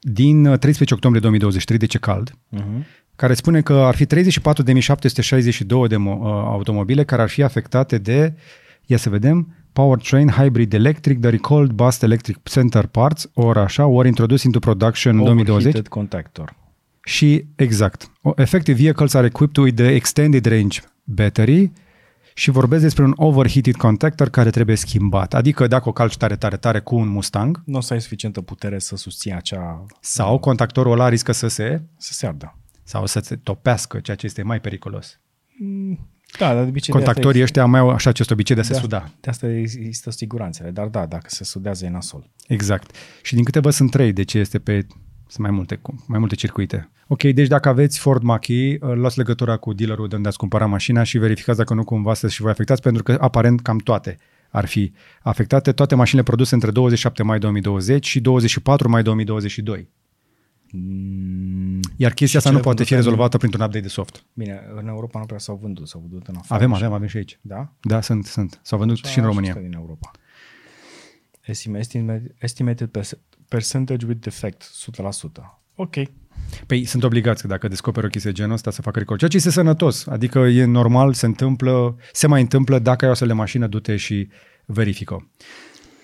din 0.00 0.42
13 0.42 0.94
octombrie 0.94 1.20
2023, 1.20 1.78
deci 1.78 1.94
e 1.94 1.98
cald, 1.98 2.30
Uh-huh. 2.30 2.86
care 3.16 3.34
spune 3.34 3.60
că 3.60 3.72
ar 3.72 3.94
fi 3.94 4.06
34.762 4.06 5.88
de 5.88 5.96
mo- 5.96 6.18
uh, 6.18 6.24
automobile 6.26 7.04
care 7.04 7.22
ar 7.22 7.28
fi 7.28 7.42
afectate 7.42 7.98
de, 7.98 8.34
ia 8.86 8.96
să 8.96 9.10
vedem, 9.10 9.61
powertrain 9.72 10.28
hybrid 10.28 10.72
electric, 10.72 11.20
the 11.20 11.30
recalled 11.30 11.70
bus 11.70 12.00
electric 12.02 12.38
center 12.42 12.86
parts, 12.86 13.30
ori 13.34 13.58
așa, 13.58 13.86
ori 13.86 14.08
introduce 14.08 14.42
into 14.46 14.58
production 14.58 15.12
în 15.16 15.24
2020. 15.24 15.64
Overheated 15.64 15.88
contactor. 15.92 16.54
Și 17.04 17.44
exact. 17.56 18.10
O- 18.22 18.32
Effective 18.36 18.82
vehicles 18.82 19.14
are 19.14 19.26
equipped 19.26 19.56
with 19.64 19.76
the 19.82 19.90
extended 19.94 20.44
range 20.46 20.80
battery 21.04 21.72
și 22.34 22.50
vorbesc 22.50 22.82
despre 22.82 23.04
un 23.04 23.12
overheated 23.16 23.74
contactor 23.76 24.28
care 24.28 24.50
trebuie 24.50 24.76
schimbat. 24.76 25.34
Adică 25.34 25.66
dacă 25.66 25.88
o 25.88 25.92
calci 25.92 26.16
tare, 26.16 26.36
tare, 26.36 26.56
tare 26.56 26.80
cu 26.80 26.94
un 26.96 27.08
Mustang 27.08 27.62
Nu 27.64 27.76
o 27.76 27.80
să 27.80 27.92
ai 27.92 28.00
suficientă 28.00 28.40
putere 28.40 28.78
să 28.78 28.96
susții 28.96 29.32
acea... 29.32 29.84
sau 30.00 30.38
contactorul 30.38 30.92
ăla 30.92 31.08
riscă 31.08 31.32
să 31.32 31.48
se 31.48 31.82
să 31.96 32.12
se 32.12 32.26
ardă. 32.26 32.58
sau 32.82 33.06
să 33.06 33.20
se 33.22 33.36
topească, 33.36 34.00
ceea 34.00 34.16
ce 34.16 34.26
este 34.26 34.42
mai 34.42 34.60
periculos. 34.60 35.20
Da, 36.38 36.54
dar 36.54 36.62
de 36.62 36.68
obicei 36.68 36.94
Contactorii 36.94 37.38
de 37.38 37.42
ăștia 37.42 37.64
mai 37.64 37.80
au 37.80 37.90
așa 37.90 38.10
acest 38.10 38.30
obicei 38.30 38.54
de 38.54 38.60
a 38.60 38.64
se 38.64 38.72
de, 38.72 38.78
suda. 38.78 39.10
de 39.20 39.30
asta 39.30 39.48
există 39.50 40.10
siguranțele, 40.10 40.70
dar 40.70 40.86
da, 40.86 41.06
dacă 41.06 41.26
se 41.28 41.44
sudează 41.44 41.84
e 41.84 41.90
nasol. 41.90 42.30
Exact. 42.46 42.96
Și 43.22 43.34
din 43.34 43.44
câte 43.44 43.60
văd 43.60 43.72
sunt 43.72 43.90
trei, 43.90 44.12
deci 44.12 44.34
este 44.34 44.58
pe 44.58 44.86
sunt 45.26 45.46
mai 45.46 45.50
multe, 45.50 45.74
cu- 45.74 46.04
mai 46.06 46.18
multe 46.18 46.34
circuite. 46.34 46.90
Ok, 47.06 47.22
deci 47.22 47.48
dacă 47.48 47.68
aveți 47.68 47.98
Ford 47.98 48.22
Mach-E, 48.22 48.78
uh, 48.80 48.92
luați 48.94 49.18
legătura 49.18 49.56
cu 49.56 49.72
dealerul 49.72 50.08
de 50.08 50.16
unde 50.16 50.28
ați 50.28 50.36
cumpărat 50.36 50.68
mașina 50.68 51.02
și 51.02 51.18
verificați 51.18 51.58
dacă 51.58 51.74
nu 51.74 51.84
cumva 51.84 52.12
sunteți 52.12 52.34
și 52.34 52.40
voi 52.40 52.50
afectați, 52.50 52.82
pentru 52.82 53.02
că 53.02 53.16
aparent 53.20 53.60
cam 53.60 53.78
toate 53.78 54.18
ar 54.50 54.66
fi 54.66 54.92
afectate, 55.22 55.72
toate 55.72 55.94
mașinile 55.94 56.22
produse 56.22 56.54
între 56.54 56.70
27 56.70 57.22
mai 57.22 57.38
2020 57.38 58.06
și 58.06 58.20
24 58.20 58.88
mai 58.88 59.02
2022. 59.02 59.88
Mm, 60.74 61.80
Iar 61.96 62.10
chestia 62.12 62.26
Și 62.26 62.36
asta 62.36 62.48
nu 62.50 62.54
cele 62.56 62.64
poate 62.68 62.82
fi 62.82 62.88
vândute 62.88 62.94
în- 62.94 63.00
rezolvată 63.00 63.36
printr-un 63.38 63.62
update 63.64 63.82
de 63.82 63.88
soft. 63.88 64.24
Bine, 64.34 64.60
în 64.76 64.88
Europa 64.88 65.18
nu 65.18 65.24
prea 65.24 65.38
s-au 65.38 65.58
vândut, 65.62 65.88
s-au 65.88 66.00
vândut 66.08 66.26
în 66.28 66.34
afară. 66.36 66.54
Avem, 66.54 66.72
așa. 66.72 66.84
avem, 66.84 66.96
avem 66.96 67.08
și 67.08 67.16
aici. 67.16 67.38
Da? 67.40 67.72
Da, 67.80 68.00
sunt, 68.00 68.24
sunt. 68.26 68.60
S-au 68.62 68.78
vândut 68.78 68.96
și 68.96 69.02
în 69.04 69.10
Așa, 69.10 69.22
România. 69.26 69.50
asta 69.50 69.62
din 69.62 69.72
Europa. 69.72 70.10
Estim- 71.44 71.74
estimate- 71.78 72.34
Estimated 72.38 72.88
perc- 72.98 73.18
percentage 73.48 74.06
with 74.06 74.20
defect, 74.20 74.62
100%. 74.62 75.62
Ok. 75.74 75.94
Păi 76.66 76.84
sunt 76.84 77.02
obligați 77.04 77.42
că 77.42 77.48
dacă 77.48 77.68
descoperi 77.68 78.06
o 78.06 78.08
chestie 78.08 78.30
de 78.30 78.36
genul 78.36 78.52
ăsta 78.54 78.70
să 78.70 78.82
facă 78.82 78.98
recall. 78.98 79.18
Ceea 79.18 79.30
ce 79.30 79.36
este 79.36 79.50
sănătos. 79.50 80.06
Adică 80.06 80.38
e 80.38 80.64
normal, 80.64 81.12
se 81.12 81.26
întâmplă, 81.26 81.96
se 82.12 82.26
mai 82.26 82.40
întâmplă, 82.40 82.78
dacă 82.78 83.00
ai 83.04 83.08
o 83.08 83.12
astfel 83.12 83.28
de 83.28 83.34
mașină, 83.34 83.66
du-te 83.66 83.96
și 83.96 84.28
verifică. 84.66 85.30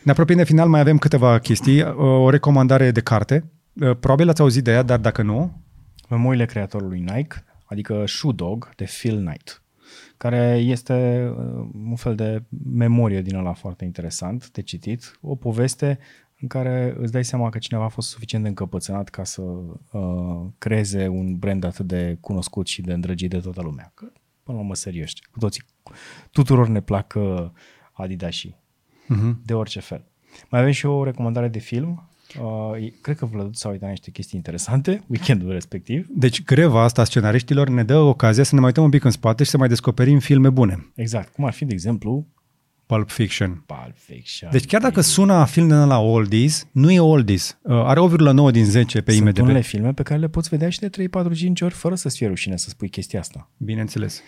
Ne 0.03 0.11
apropiem 0.11 0.39
de 0.39 0.45
final, 0.45 0.69
mai 0.69 0.81
avem 0.81 0.99
câteva 0.99 1.39
chestii. 1.39 1.82
O 1.97 2.31
recomandare 2.31 2.90
de 2.90 3.01
carte. 3.01 3.45
Probabil 3.78 4.28
ați 4.28 4.40
auzit 4.40 4.64
de 4.64 4.70
ea, 4.70 4.82
dar 4.82 4.98
dacă 4.98 5.22
nu, 5.22 5.62
Memoriile 6.09 6.44
creatorului 6.44 7.00
Nike, 7.00 7.44
adică 7.64 8.06
Shoe 8.06 8.32
Dog 8.32 8.74
de 8.76 8.84
Phil 8.84 9.16
Knight, 9.16 9.62
care 10.16 10.56
este 10.56 11.28
uh, 11.28 11.68
un 11.84 11.96
fel 11.96 12.14
de 12.14 12.42
memorie 12.72 13.22
din 13.22 13.36
ăla 13.36 13.52
foarte 13.52 13.84
interesant 13.84 14.50
de 14.50 14.62
citit, 14.62 15.18
o 15.20 15.34
poveste 15.34 15.98
în 16.40 16.48
care 16.48 16.94
îți 16.98 17.12
dai 17.12 17.24
seama 17.24 17.48
că 17.48 17.59
cineva 17.59 17.84
a 17.84 17.88
fost 17.88 18.09
suficient 18.09 18.42
de 18.42 18.48
încăpățânat 18.48 19.09
ca 19.09 19.24
să 19.24 19.42
uh, 19.42 20.46
creeze 20.59 21.09
un 21.09 21.38
brand 21.38 21.64
atât 21.64 21.86
de 21.86 22.18
cunoscut 22.20 22.66
și 22.66 22.82
de 22.82 22.92
îndrăgit 22.92 23.30
de 23.30 23.38
toată 23.38 23.62
lumea. 23.62 23.92
Că, 23.94 24.05
până 24.42 24.56
la 24.56 24.62
urmă, 24.62 24.74
serioși, 24.74 25.14
cu 25.30 25.38
toții, 25.38 25.62
tuturor 26.30 26.68
ne 26.68 26.80
plac 26.80 27.14
uh, 27.16 27.50
Adidas 27.92 28.36
uh-huh. 28.36 29.34
de 29.44 29.55
orice 29.55 29.80
fel. 29.80 30.05
Mai 30.50 30.60
avem 30.60 30.72
și 30.72 30.86
o 30.86 31.05
recomandare 31.05 31.48
de 31.48 31.59
film. 31.59 32.09
Uh, 32.40 32.92
cred 33.00 33.16
că 33.16 33.26
Vlăduț 33.26 33.59
s-a 33.59 33.68
uitat 33.68 33.84
la 33.84 33.90
niște 33.90 34.10
chestii 34.10 34.36
interesante, 34.36 35.02
weekendul 35.06 35.52
respectiv. 35.52 36.06
deci 36.10 36.44
greva 36.44 36.82
asta 36.82 37.00
a 37.00 37.05
scenariștilor 37.05 37.68
ne 37.68 37.82
dă 37.82 37.96
ocazia 37.96 38.42
să 38.42 38.55
ne 38.55 38.60
mai 38.60 38.68
uităm 38.68 38.84
un 38.84 38.90
pic 38.90 39.05
în 39.05 39.10
spate 39.10 39.44
și 39.44 39.50
să 39.50 39.59
mai 39.59 39.68
descoperim 39.68 40.18
filme 40.18 40.50
bune. 40.50 40.86
Exact. 40.94 41.32
Cum 41.32 41.44
ar 41.44 41.52
fi, 41.52 41.64
de 41.64 41.72
exemplu, 41.72 42.26
Pulp 42.89 43.10
Fiction. 43.10 43.62
Pulp 43.66 43.97
Fiction. 43.97 44.51
Deci 44.51 44.66
chiar 44.66 44.81
dacă 44.81 45.01
sună 45.01 45.32
a 45.32 45.44
film 45.44 45.69
de 45.69 45.74
la 45.74 45.98
oldies, 45.98 46.69
nu 46.73 46.90
e 46.90 47.01
oldies. 47.01 47.59
Uh, 47.62 47.73
Are 47.85 48.01
8,9 48.01 48.52
din 48.52 48.65
10 48.65 49.01
pe 49.01 49.12
Sunt 49.12 49.27
IMDb. 49.27 49.43
unele 49.43 49.60
filme 49.60 49.93
pe 49.93 50.02
care 50.02 50.20
le 50.20 50.28
poți 50.28 50.48
vedea 50.48 50.70
și 50.70 50.78
de 50.78 50.89
3, 50.89 51.09
4, 51.09 51.35
5 51.35 51.60
ori 51.60 51.74
fără 51.74 51.94
să-ți 51.94 52.16
fie 52.16 52.27
rușine 52.27 52.56
să 52.56 52.69
spui 52.69 52.89
chestia 52.89 53.20
asta. 53.20 53.51
Bineînțeles. 53.56 54.23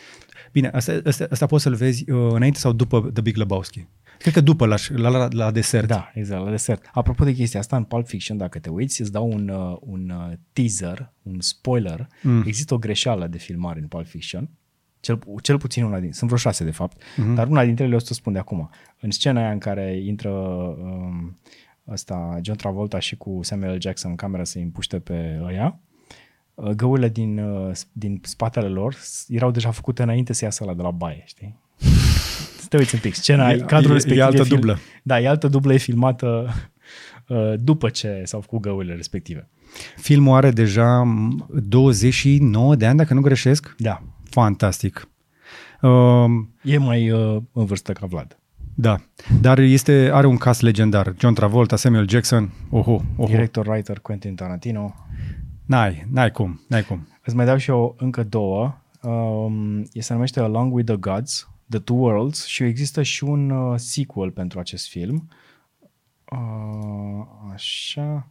Bine, 0.53 0.69
asta, 0.69 1.01
asta, 1.05 1.27
asta 1.31 1.47
poți 1.47 1.63
să-l 1.63 1.75
vezi 1.75 2.11
uh, 2.11 2.33
înainte 2.33 2.59
sau 2.59 2.73
după 2.73 3.11
The 3.13 3.23
Big 3.23 3.37
Lebowski. 3.37 3.87
Cred 4.19 4.33
că 4.33 4.41
după, 4.41 4.67
la, 4.67 4.77
la, 4.89 5.09
la, 5.09 5.29
la 5.31 5.51
desert. 5.51 5.87
Da, 5.87 6.11
exact, 6.15 6.45
la 6.45 6.51
desert. 6.51 6.91
Apropo 6.93 7.25
de 7.25 7.33
chestia 7.33 7.61
asta, 7.61 7.77
în 7.77 7.85
Pulp 7.85 8.07
Fiction, 8.07 8.37
dacă 8.37 8.59
te 8.59 8.71
uiți, 8.71 9.01
îți 9.01 9.13
dau 9.13 9.33
un, 9.33 9.49
uh, 9.49 9.77
un 9.81 10.11
uh, 10.11 10.33
teaser, 10.53 11.13
un 11.23 11.41
spoiler. 11.41 12.07
Mm. 12.23 12.43
Există 12.47 12.75
o 12.75 12.79
greșeală 12.79 13.27
de 13.27 13.39
filmare 13.39 13.81
în 13.81 13.87
Pulp 13.87 14.07
Fiction. 14.07 14.51
Cel, 15.01 15.19
cel 15.43 15.59
puțin 15.59 15.85
una 15.85 15.99
din... 16.01 16.13
Sunt 16.13 16.31
vreo 16.31 16.39
șase, 16.41 16.65
de 16.65 16.71
fapt. 16.71 17.03
Mm-hmm. 17.03 17.35
Dar 17.35 17.49
una 17.49 17.65
dintre 17.65 17.85
ele 17.85 17.95
o 17.95 17.99
să 17.99 18.15
spun 18.15 18.33
de 18.33 18.39
acum. 18.39 18.71
În 19.01 19.11
scena 19.11 19.41
aia 19.41 19.51
în 19.51 19.59
care 19.59 20.01
intră 20.05 20.31
um, 20.31 21.39
ăsta, 21.89 22.39
John 22.43 22.59
Travolta 22.59 22.99
și 22.99 23.17
cu 23.17 23.39
Samuel 23.43 23.75
L. 23.75 23.81
Jackson 23.81 24.11
în 24.11 24.17
cameră 24.17 24.45
să-i 24.45 24.63
împuște 24.63 24.99
pe 24.99 25.41
ăia, 25.45 25.79
uh, 26.55 26.71
găurile 26.71 27.09
din, 27.09 27.39
uh, 27.39 27.73
din 27.93 28.21
spatele 28.25 28.69
lor 28.69 28.95
s- 28.95 29.27
erau 29.29 29.51
deja 29.51 29.71
făcute 29.71 30.03
înainte 30.03 30.33
să 30.33 30.45
iasă 30.45 30.65
la 30.65 30.75
de 30.75 30.83
la 30.83 30.91
baie, 30.91 31.23
știi? 31.27 31.59
Să 32.59 32.67
te 32.69 32.77
uiți 32.77 32.95
un 32.95 33.01
pic. 33.01 33.15
Scena, 33.15 33.51
E- 33.51 33.59
cadrul 33.59 33.91
e- 33.91 33.95
respectiv 33.95 34.21
e 34.23 34.25
altă 34.25 34.43
film- 34.43 34.55
dublă. 34.61 34.79
Da, 35.03 35.21
e 35.21 35.29
altă 35.29 35.49
dublă, 35.49 35.73
e 35.73 35.77
filmată 35.77 36.49
uh, 37.29 37.55
după 37.59 37.89
ce 37.89 38.23
s-au 38.25 38.41
făcut 38.41 38.61
găurile 38.61 38.95
respective. 38.95 39.49
Filmul 39.97 40.37
are 40.37 40.51
deja 40.51 41.03
m, 41.03 41.47
29 41.69 42.77
de 42.77 42.87
ani, 42.87 42.97
dacă 42.97 43.15
nu 43.15 43.21
greșesc. 43.21 43.75
Da. 43.79 44.03
Fantastic. 44.31 45.09
Um, 45.83 46.55
E 46.63 46.79
mai 46.79 47.11
uh, 47.11 47.37
în 47.53 47.65
vârstă 47.65 47.93
ca 47.93 48.07
Vlad. 48.07 48.39
da, 48.75 49.01
dar 49.41 49.59
este, 49.59 50.11
are 50.13 50.27
un 50.27 50.37
cast 50.37 50.61
legendar. 50.61 51.15
John 51.19 51.35
Travolta, 51.35 51.77
Samuel 51.77 52.09
Jackson, 52.09 52.51
oho, 52.71 53.01
oho. 53.17 53.27
Director, 53.29 53.67
writer 53.67 53.99
Quentin 53.99 54.35
Tarantino. 54.35 54.95
N-ai, 55.67 56.07
n-ai 56.13 56.31
cum, 56.31 56.61
n-ai 56.69 56.83
cum. 56.83 57.09
Îți 57.25 57.37
mai 57.37 57.45
dau 57.47 57.57
și 57.57 57.71
eu 57.71 57.95
încă 57.99 58.23
două. 58.23 58.75
Um, 59.03 59.79
e 59.93 60.01
se 60.01 60.13
numește 60.13 60.41
Along 60.41 60.75
with 60.75 60.87
the 60.87 60.97
Gods, 60.97 61.49
The 61.69 61.79
Two 61.79 61.97
Worlds 61.97 62.45
și 62.47 62.63
există 62.63 63.03
și 63.03 63.25
un 63.25 63.51
uh, 63.51 63.79
sequel 63.79 64.31
pentru 64.31 64.59
acest 64.59 64.89
film. 64.89 65.29
Uh, 66.33 67.27
așa. 67.55 68.29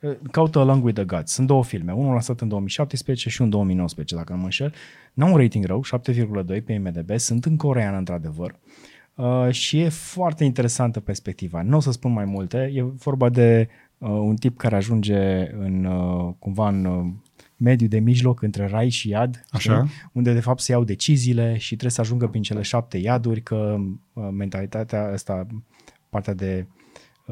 Uh, 0.00 0.16
Caută 0.30 0.58
Along 0.58 0.84
with 0.84 0.96
the 0.96 1.04
Gods. 1.04 1.32
Sunt 1.32 1.46
două 1.46 1.64
filme. 1.64 1.92
Unul 1.92 2.10
lansat 2.10 2.40
în 2.40 2.48
2017 2.48 3.28
și 3.28 3.42
un 3.42 3.50
2019, 3.50 4.14
dacă 4.14 4.32
nu 4.32 4.38
mă 4.38 4.44
înșel. 4.44 4.74
N-au 5.12 5.32
un 5.32 5.36
rating 5.36 5.64
rău, 5.64 5.84
7,2 5.84 6.64
pe 6.64 6.72
IMDb. 6.72 7.18
Sunt 7.18 7.44
în 7.44 7.56
coreeană, 7.56 7.96
într-adevăr. 7.96 8.54
Uh, 9.14 9.50
și 9.50 9.80
e 9.80 9.88
foarte 9.88 10.44
interesantă 10.44 11.00
perspectiva. 11.00 11.62
Nu 11.62 11.76
o 11.76 11.80
să 11.80 11.92
spun 11.92 12.12
mai 12.12 12.24
multe. 12.24 12.72
E 12.74 12.82
vorba 12.82 13.28
de 13.28 13.68
uh, 13.98 14.08
un 14.08 14.36
tip 14.36 14.56
care 14.56 14.76
ajunge 14.76 15.50
în, 15.58 15.84
uh, 15.84 16.34
cumva 16.38 16.68
în 16.68 16.84
uh, 16.84 17.06
mediul 17.56 17.88
de 17.88 17.98
mijloc 17.98 18.42
între 18.42 18.66
rai 18.66 18.88
și 18.88 19.08
iad, 19.08 19.44
Așa. 19.50 19.74
știi? 19.74 19.94
unde 20.12 20.32
de 20.32 20.40
fapt 20.40 20.60
se 20.60 20.72
iau 20.72 20.84
deciziile 20.84 21.56
și 21.56 21.68
trebuie 21.68 21.90
să 21.90 22.00
ajungă 22.00 22.26
prin 22.26 22.42
cele 22.42 22.62
șapte 22.62 22.98
iaduri, 22.98 23.40
că 23.40 23.76
uh, 24.12 24.28
mentalitatea 24.32 25.04
asta, 25.12 25.46
partea 26.08 26.34
de 26.34 26.66
uh, 26.68 26.77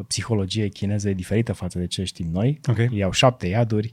psihologie 0.02 0.68
chineză 0.68 1.08
e 1.08 1.14
diferită 1.14 1.52
față 1.52 1.78
de 1.78 1.86
ce 1.86 2.04
știm 2.04 2.28
noi. 2.32 2.60
Ok. 2.68 2.76
Ei 2.78 3.02
au 3.02 3.10
șapte 3.12 3.46
iaduri 3.46 3.92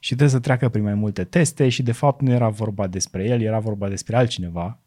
și 0.00 0.08
trebuie 0.08 0.28
să 0.28 0.38
treacă 0.40 0.68
prin 0.68 0.82
mai 0.82 0.94
multe 0.94 1.24
teste 1.24 1.68
și 1.68 1.82
de 1.82 1.92
fapt 1.92 2.20
nu 2.20 2.30
era 2.30 2.48
vorba 2.48 2.86
despre 2.86 3.24
el, 3.24 3.40
era 3.42 3.58
vorba 3.58 3.88
despre 3.88 4.16
altcineva. 4.16 4.78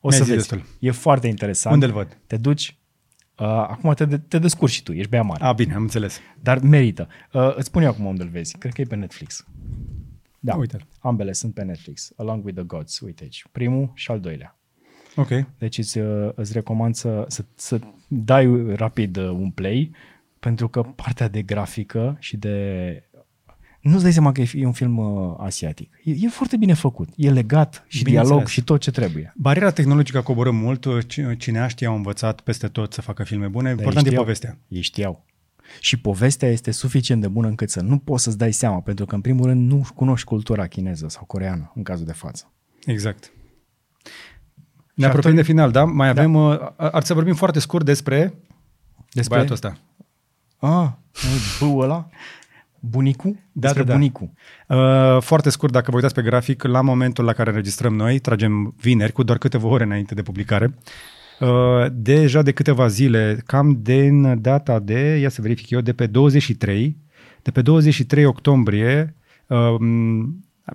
O 0.00 0.08
Mi-ai 0.08 0.18
să 0.20 0.24
zis 0.24 0.34
vezi. 0.34 0.48
destul. 0.48 0.68
E 0.80 0.90
foarte 0.90 1.26
interesant. 1.26 1.74
Unde-l 1.74 1.92
văd? 1.92 2.18
Te 2.26 2.36
duci, 2.36 2.76
uh, 3.38 3.46
acum 3.46 3.92
te, 3.94 4.04
de- 4.04 4.18
te 4.18 4.38
descurci 4.38 4.72
și 4.72 4.82
tu, 4.82 4.92
ești 4.92 5.10
bea 5.10 5.22
mare. 5.22 5.44
A, 5.44 5.52
bine, 5.52 5.74
am 5.74 5.82
înțeles. 5.82 6.20
Dar 6.42 6.58
merită. 6.58 7.08
Uh, 7.32 7.54
îți 7.56 7.66
spun 7.66 7.82
eu 7.82 7.88
acum 7.88 8.04
unde 8.04 8.22
îl 8.22 8.28
vezi. 8.28 8.58
Cred 8.58 8.72
că 8.72 8.80
e 8.80 8.84
pe 8.84 8.94
Netflix. 8.96 9.46
Da, 10.40 10.54
Uite-l. 10.56 10.86
ambele 11.00 11.32
sunt 11.32 11.54
pe 11.54 11.62
Netflix. 11.62 12.12
Along 12.16 12.44
with 12.44 12.56
the 12.56 12.66
Gods. 12.66 13.00
Uite 13.00 13.22
aici. 13.22 13.44
Primul 13.52 13.90
și 13.94 14.10
al 14.10 14.20
doilea. 14.20 14.57
Ok. 15.20 15.28
Deci 15.58 15.78
îți, 15.78 15.98
uh, 15.98 16.30
îți 16.34 16.52
recomand 16.52 16.94
să, 16.94 17.24
să, 17.28 17.44
să 17.54 17.80
dai 18.08 18.74
rapid 18.74 19.16
uh, 19.16 19.28
un 19.28 19.50
play 19.50 19.90
pentru 20.40 20.68
că 20.68 20.82
partea 20.82 21.28
de 21.28 21.42
grafică 21.42 22.16
și 22.18 22.36
de... 22.36 23.02
Nu-ți 23.80 24.02
dai 24.02 24.12
seama 24.12 24.32
că 24.32 24.40
e 24.52 24.66
un 24.66 24.72
film 24.72 24.96
uh, 24.98 25.34
asiatic. 25.38 25.90
E, 26.04 26.10
e 26.10 26.28
foarte 26.28 26.56
bine 26.56 26.72
făcut. 26.74 27.08
E 27.16 27.30
legat 27.30 27.84
și 27.88 28.02
Bineînțeles. 28.02 28.28
dialog 28.28 28.48
și 28.48 28.62
tot 28.62 28.80
ce 28.80 28.90
trebuie. 28.90 29.32
Bariera 29.36 29.70
tehnologică 29.70 30.20
coboră 30.20 30.50
mult, 30.50 30.86
ci- 31.06 31.36
cineaștii 31.38 31.86
au 31.86 31.94
învățat 31.94 32.40
peste 32.40 32.68
tot 32.68 32.92
să 32.92 33.00
facă 33.00 33.22
filme 33.24 33.46
bune, 33.48 33.68
Dar 33.68 33.78
important 33.78 34.06
ei 34.06 34.10
e 34.10 34.14
știau. 34.14 34.22
povestea. 34.24 34.58
Ei 34.68 34.80
știau. 34.80 35.24
Și 35.80 35.98
povestea 35.98 36.48
este 36.48 36.70
suficient 36.70 37.20
de 37.20 37.28
bună 37.28 37.48
încât 37.48 37.70
să 37.70 37.80
nu 37.80 37.98
poți 37.98 38.22
să-ți 38.22 38.38
dai 38.38 38.52
seama, 38.52 38.80
pentru 38.80 39.04
că 39.06 39.14
în 39.14 39.20
primul 39.20 39.46
rând 39.46 39.70
nu 39.70 39.86
cunoști 39.94 40.26
cultura 40.26 40.66
chineză 40.66 41.06
sau 41.08 41.24
coreană, 41.24 41.72
în 41.74 41.82
cazul 41.82 42.06
de 42.06 42.12
față. 42.12 42.52
Exact. 42.86 43.32
Ne 44.98 45.06
apropiem 45.06 45.34
de 45.34 45.42
final, 45.42 45.70
da? 45.70 45.84
Mai 45.84 46.08
avem, 46.08 46.32
da. 46.32 46.74
ar 46.76 47.02
să 47.02 47.14
vorbim 47.14 47.34
foarte 47.34 47.58
scurt 47.58 47.84
despre, 47.84 48.34
Despre 49.12 49.34
băiatul 49.34 49.54
ăsta. 49.54 49.78
Ah, 50.58 50.88
băul 51.60 51.82
ăla? 51.82 52.08
Bunicu? 52.80 53.28
Da, 53.28 53.38
despre 53.52 53.82
da, 53.82 53.88
da. 53.88 53.94
bunicu. 53.94 54.32
Uh, 54.66 55.16
foarte 55.20 55.50
scurt, 55.50 55.72
dacă 55.72 55.90
vă 55.90 55.96
uitați 55.96 56.14
pe 56.14 56.22
grafic, 56.22 56.62
la 56.62 56.80
momentul 56.80 57.24
la 57.24 57.32
care 57.32 57.50
înregistrăm 57.50 57.94
noi, 57.94 58.18
tragem 58.18 58.74
vineri, 58.80 59.12
cu 59.12 59.22
doar 59.22 59.38
câteva 59.38 59.68
ore 59.68 59.84
înainte 59.84 60.14
de 60.14 60.22
publicare, 60.22 60.74
uh, 61.40 61.86
deja 61.92 62.42
de 62.42 62.52
câteva 62.52 62.86
zile, 62.86 63.42
cam 63.46 63.78
din 63.82 64.42
data 64.42 64.78
de, 64.78 65.18
ia 65.20 65.28
să 65.28 65.42
verific 65.42 65.70
eu, 65.70 65.80
de 65.80 65.92
pe 65.92 66.06
23, 66.06 66.96
de 67.42 67.50
pe 67.50 67.62
23 67.62 68.24
octombrie, 68.24 69.14
uh, 69.46 69.74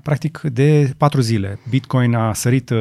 practic 0.04 0.40
de 0.42 0.94
patru 0.98 1.22
zile. 1.22 1.60
Bitcoin 1.70 2.14
a 2.14 2.34
sărit 2.34 2.70
uh, 2.70 2.78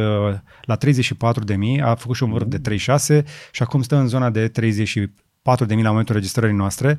la 0.62 0.76
34 0.76 1.44
de 1.44 1.54
mii, 1.54 1.80
a 1.80 1.94
făcut 1.94 2.16
și 2.16 2.22
un 2.22 2.30
vârf 2.30 2.46
de 2.46 2.58
36 2.58 3.24
și 3.52 3.62
acum 3.62 3.82
stă 3.82 3.96
în 3.96 4.06
zona 4.06 4.30
de 4.30 4.48
34 4.48 5.64
de 5.64 5.74
mii 5.74 5.82
la 5.82 5.90
momentul 5.90 6.14
registrării 6.14 6.56
noastre. 6.56 6.98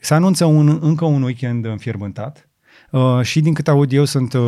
Se 0.00 0.14
anunță 0.14 0.44
un, 0.44 0.78
încă 0.80 1.04
un 1.04 1.22
weekend 1.22 1.64
înfierbântat. 1.64 2.48
Uh, 2.90 3.20
și 3.22 3.40
din 3.40 3.54
câte 3.54 3.70
aud 3.70 3.92
eu 3.92 4.04
sunt 4.04 4.32
uh, 4.32 4.40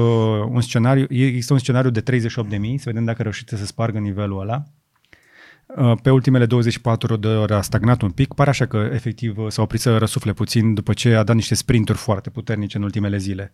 un 0.48 0.60
scenariu, 0.60 1.06
există 1.08 1.52
un 1.52 1.58
scenariu 1.58 1.90
de 1.90 2.00
38 2.00 2.48
de 2.48 2.56
mii, 2.56 2.78
să 2.78 2.84
vedem 2.86 3.04
dacă 3.04 3.22
reușite 3.22 3.56
să 3.56 3.66
spargă 3.66 3.98
nivelul 3.98 4.40
ăla. 4.40 4.64
Uh, 5.66 5.92
pe 6.02 6.10
ultimele 6.10 6.46
24 6.46 7.16
de 7.16 7.28
ore 7.28 7.54
a 7.54 7.60
stagnat 7.60 8.02
un 8.02 8.10
pic, 8.10 8.34
pare 8.34 8.50
așa 8.50 8.66
că 8.66 8.90
efectiv 8.92 9.38
uh, 9.38 9.50
s-a 9.50 9.62
oprit 9.62 9.80
să 9.80 9.98
răsufle 9.98 10.32
puțin 10.32 10.74
după 10.74 10.92
ce 10.92 11.14
a 11.14 11.22
dat 11.22 11.34
niște 11.34 11.54
sprinturi 11.54 11.98
foarte 11.98 12.30
puternice 12.30 12.76
în 12.76 12.82
ultimele 12.82 13.16
zile. 13.16 13.52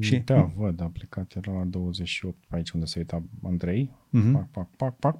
Și, 0.00 0.16
da, 0.16 0.50
văd, 0.56 0.80
aplicat 0.80 1.32
era 1.36 1.52
la 1.52 1.64
28, 1.64 2.36
aici 2.48 2.70
unde 2.70 2.86
se 2.86 2.98
uita 2.98 3.22
Andrei. 3.42 3.90
Mhm. 4.10 4.32
Pac, 4.32 4.50
pac, 4.50 4.68
pac, 4.76 4.96
pac. 4.98 5.16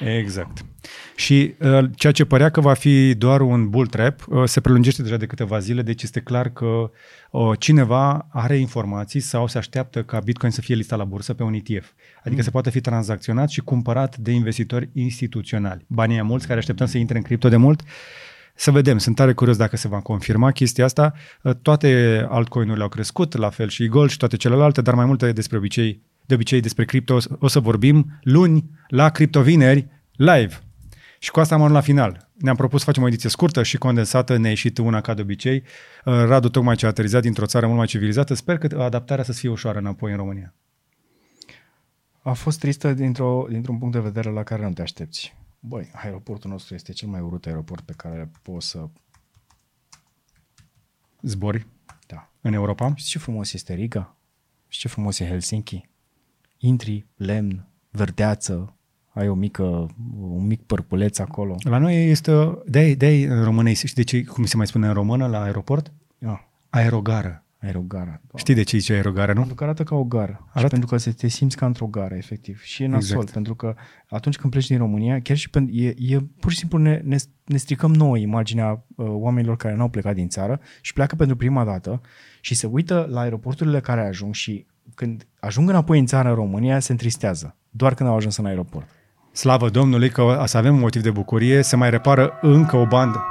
Exact. 0.00 0.64
Și 1.16 1.54
uh, 1.60 1.84
ceea 1.94 2.12
ce 2.12 2.24
părea 2.24 2.50
că 2.50 2.60
va 2.60 2.74
fi 2.74 3.14
doar 3.14 3.40
un 3.40 3.68
bull 3.68 3.86
trap 3.86 4.24
uh, 4.28 4.44
se 4.44 4.60
prelungește 4.60 5.02
deja 5.02 5.16
de 5.16 5.26
câteva 5.26 5.58
zile, 5.58 5.82
deci 5.82 6.02
este 6.02 6.20
clar 6.20 6.52
că 6.52 6.90
uh, 7.30 7.50
cineva 7.58 8.26
are 8.30 8.56
informații 8.56 9.20
sau 9.20 9.46
se 9.46 9.58
așteaptă 9.58 10.02
ca 10.02 10.20
Bitcoin 10.20 10.52
să 10.52 10.60
fie 10.60 10.74
listat 10.74 10.98
la 10.98 11.04
bursă 11.04 11.34
pe 11.34 11.42
un 11.42 11.54
ETF. 11.54 11.92
Adică 12.24 12.42
se 12.42 12.50
poate 12.50 12.70
fi 12.70 12.80
tranzacționat 12.80 13.48
și 13.48 13.60
cumpărat 13.60 14.16
de 14.16 14.30
investitori 14.30 14.88
instituționali. 14.92 15.84
Banii 15.88 16.14
aia 16.14 16.24
mulți 16.24 16.46
care 16.46 16.58
așteptăm 16.58 16.86
să 16.86 16.98
intre 16.98 17.16
în 17.16 17.22
cripto 17.22 17.48
de 17.48 17.56
mult, 17.56 17.82
să 18.54 18.70
vedem, 18.70 18.98
sunt 18.98 19.16
tare 19.16 19.32
curios 19.32 19.56
dacă 19.56 19.76
se 19.76 19.88
va 19.88 20.00
confirma 20.00 20.50
chestia 20.50 20.84
asta. 20.84 21.12
Uh, 21.42 21.54
Toate 21.62 22.26
altcoin-urile 22.28 22.82
au 22.82 22.88
crescut, 22.88 23.36
la 23.36 23.50
fel 23.50 23.68
și 23.68 23.86
Gold 23.88 24.10
și 24.10 24.16
toate 24.16 24.36
celelalte, 24.36 24.82
dar 24.82 24.94
mai 24.94 25.04
multe 25.04 25.32
despre 25.32 25.56
obicei, 25.56 26.02
de 26.26 26.34
obicei 26.34 26.60
despre 26.60 26.84
cripto 26.84 27.14
o 27.14 27.18
să- 27.18 27.28
o 27.38 27.48
să 27.48 27.60
vorbim 27.60 28.18
luni 28.22 28.70
la 28.88 29.08
Cripto 29.10 29.42
Vineri 29.42 29.88
live. 30.16 30.58
Și 31.18 31.30
cu 31.30 31.40
asta 31.40 31.54
am 31.54 31.60
ajuns 31.60 31.76
la 31.76 31.82
final. 31.84 32.28
Ne-am 32.34 32.56
propus 32.56 32.78
să 32.78 32.84
facem 32.84 33.02
o 33.02 33.06
ediție 33.06 33.30
scurtă 33.30 33.62
și 33.62 33.76
condensată, 33.78 34.36
ne-a 34.36 34.50
ieșit 34.50 34.78
una 34.78 35.00
ca 35.00 35.14
de 35.14 35.22
obicei. 35.22 35.62
Uh, 36.04 36.14
Radu 36.26 36.48
tocmai 36.48 36.76
ce 36.76 36.84
a 36.86 36.88
aterizat 36.88 37.22
dintr-o 37.22 37.46
țară 37.46 37.66
mult 37.66 37.78
mai 37.78 37.86
civilizată. 37.86 38.34
Sper 38.34 38.58
că 38.58 38.82
adaptarea 38.82 39.24
să 39.24 39.32
fie 39.32 39.48
ușoară 39.48 39.78
înapoi 39.78 40.10
în 40.10 40.16
România. 40.16 40.54
A 42.22 42.32
fost 42.32 42.58
tristă 42.58 42.92
dintr-o, 42.92 43.46
dintr-un 43.50 43.78
punct 43.78 43.94
de 43.94 44.00
vedere 44.00 44.30
la 44.30 44.42
care 44.42 44.62
nu 44.62 44.72
te 44.72 44.82
aștepți. 44.82 45.34
Băi, 45.66 45.90
aeroportul 45.94 46.50
nostru 46.50 46.74
este 46.74 46.92
cel 46.92 47.08
mai 47.08 47.20
urât 47.20 47.46
aeroport 47.46 47.84
pe 47.84 47.92
care 47.96 48.30
poți 48.42 48.68
să... 48.68 48.88
Zbori 51.22 51.66
Da. 52.06 52.30
în 52.40 52.52
Europa. 52.52 52.92
Știi 52.94 53.10
ce 53.10 53.18
frumos 53.18 53.52
este 53.52 53.74
Riga? 53.74 54.16
Și 54.68 54.78
ce 54.78 54.88
frumos 54.88 55.18
e 55.18 55.26
Helsinki? 55.26 55.88
Intri, 56.58 57.06
lemn, 57.16 57.66
verdeață, 57.90 58.76
ai 59.12 59.28
o 59.28 59.34
mică, 59.34 59.62
un 60.20 60.46
mic 60.46 60.62
părpuleț 60.62 61.18
acolo. 61.18 61.56
La 61.58 61.78
noi 61.78 62.10
este, 62.10 62.58
de 62.66 62.94
de 62.94 63.08
în 63.08 63.44
românei, 63.44 63.74
știi 63.74 63.94
de 63.94 64.02
ce, 64.02 64.24
cum 64.24 64.44
se 64.44 64.56
mai 64.56 64.66
spune 64.66 64.86
în 64.86 64.92
română 64.92 65.26
la 65.26 65.42
aeroport? 65.42 65.92
Ia, 66.18 66.48
Aerogară. 66.70 67.43
Aerogara. 67.64 68.20
Știi 68.34 68.54
de 68.54 68.62
ce 68.62 68.78
zice 68.78 68.92
aerogară, 68.92 69.32
nu? 69.32 69.38
Pentru 69.38 69.54
că 69.54 69.64
arată 69.64 69.82
ca 69.82 69.94
o 69.94 70.04
gară. 70.04 70.22
Arată? 70.22 70.42
Și 70.44 70.50
Arată? 70.52 70.68
pentru 70.68 70.88
că 70.88 70.96
se 70.96 71.10
te 71.12 71.28
simți 71.28 71.56
ca 71.56 71.66
într-o 71.66 71.86
gară, 71.86 72.14
efectiv. 72.14 72.62
Și 72.62 72.82
e 72.82 72.86
nasol, 72.86 73.00
Exact. 73.02 73.20
exact. 73.20 73.34
pentru 73.34 73.54
că 73.54 73.74
atunci 74.08 74.36
când 74.36 74.52
pleci 74.52 74.66
din 74.66 74.78
România, 74.78 75.20
chiar 75.20 75.36
și 75.36 75.50
pentru, 75.50 75.74
e, 75.74 75.94
e 75.98 76.18
pur 76.40 76.50
și 76.50 76.58
simplu 76.58 76.78
ne, 76.78 77.00
ne, 77.04 77.16
ne 77.44 77.56
stricăm 77.56 77.94
nouă 77.94 78.16
imaginea 78.18 78.84
uh, 78.96 79.06
oamenilor 79.08 79.56
care 79.56 79.74
n-au 79.74 79.88
plecat 79.88 80.14
din 80.14 80.28
țară 80.28 80.60
și 80.80 80.92
pleacă 80.92 81.14
pentru 81.14 81.36
prima 81.36 81.64
dată 81.64 82.00
și 82.40 82.54
se 82.54 82.66
uită 82.66 83.06
la 83.10 83.20
aeroporturile 83.20 83.80
care 83.80 84.06
ajung 84.06 84.34
și 84.34 84.66
când 84.94 85.26
ajung 85.40 85.68
înapoi 85.68 85.98
în 85.98 86.06
țară 86.06 86.28
în 86.28 86.34
România, 86.34 86.78
se 86.78 86.92
întristează. 86.92 87.56
Doar 87.70 87.94
când 87.94 88.08
au 88.08 88.16
ajuns 88.16 88.36
în 88.36 88.46
aeroport. 88.46 88.88
Slavă 89.32 89.68
Domnului 89.68 90.10
că 90.10 90.22
o 90.22 90.46
să 90.46 90.56
avem 90.56 90.74
un 90.74 90.80
motiv 90.80 91.02
de 91.02 91.10
bucurie, 91.10 91.62
se 91.62 91.76
mai 91.76 91.90
repară 91.90 92.38
încă 92.40 92.76
o 92.76 92.86
bandă. 92.86 93.24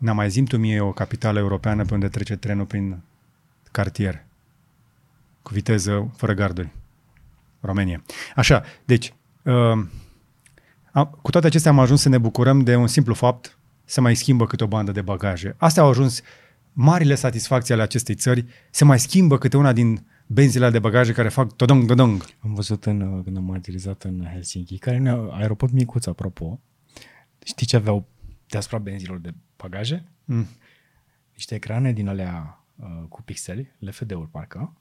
N-am 0.00 0.16
mai 0.16 0.30
zim 0.30 0.44
tu 0.44 0.56
mie 0.56 0.80
o 0.80 0.92
capitală 0.92 1.38
europeană 1.38 1.84
pe 1.84 1.94
unde 1.94 2.08
trece 2.08 2.36
trenul 2.36 2.64
prin 2.64 3.02
cartier. 3.70 4.24
Cu 5.42 5.52
viteză 5.52 6.10
fără 6.16 6.34
garduri. 6.34 6.72
România. 7.60 8.02
Așa, 8.36 8.62
deci, 8.84 9.14
uh, 9.42 9.52
am, 10.92 11.18
cu 11.22 11.30
toate 11.30 11.46
acestea 11.46 11.70
am 11.70 11.78
ajuns 11.78 12.00
să 12.00 12.08
ne 12.08 12.18
bucurăm 12.18 12.60
de 12.60 12.76
un 12.76 12.86
simplu 12.86 13.14
fapt, 13.14 13.58
se 13.84 14.00
mai 14.00 14.16
schimbă 14.16 14.46
câte 14.46 14.64
o 14.64 14.66
bandă 14.66 14.92
de 14.92 15.02
bagaje. 15.02 15.54
Astea 15.58 15.82
au 15.82 15.88
ajuns 15.88 16.22
marile 16.72 17.14
satisfacții 17.14 17.74
ale 17.74 17.82
acestei 17.82 18.14
țări, 18.14 18.44
se 18.70 18.84
mai 18.84 18.98
schimbă 18.98 19.38
câte 19.38 19.56
una 19.56 19.72
din 19.72 20.06
benzile 20.26 20.70
de 20.70 20.78
bagaje 20.78 21.12
care 21.12 21.28
fac 21.28 21.56
todong, 21.56 21.86
todong. 21.86 22.24
Am 22.38 22.54
văzut 22.54 22.84
în, 22.84 23.00
uh, 23.00 23.24
când 23.24 23.36
am 23.36 23.44
martirizat 23.44 24.02
în 24.02 24.26
Helsinki, 24.32 24.78
care 24.78 24.96
e 24.96 25.00
un 25.00 25.30
aeroport 25.32 25.72
micuț, 25.72 26.06
apropo. 26.06 26.60
Știi 27.44 27.66
ce 27.66 27.76
aveau 27.76 28.06
deasupra 28.46 28.78
benzilor 28.78 29.18
de 29.18 29.34
bagaje? 29.60 30.04
Mm. 30.24 30.46
niște 31.34 31.54
ecrane 31.54 31.92
din 31.92 32.08
alea 32.08 32.64
uh, 32.76 32.86
cu 33.08 33.22
pixeli, 33.22 33.72
LFD-uri 33.78 34.30
parcă, 34.30 34.76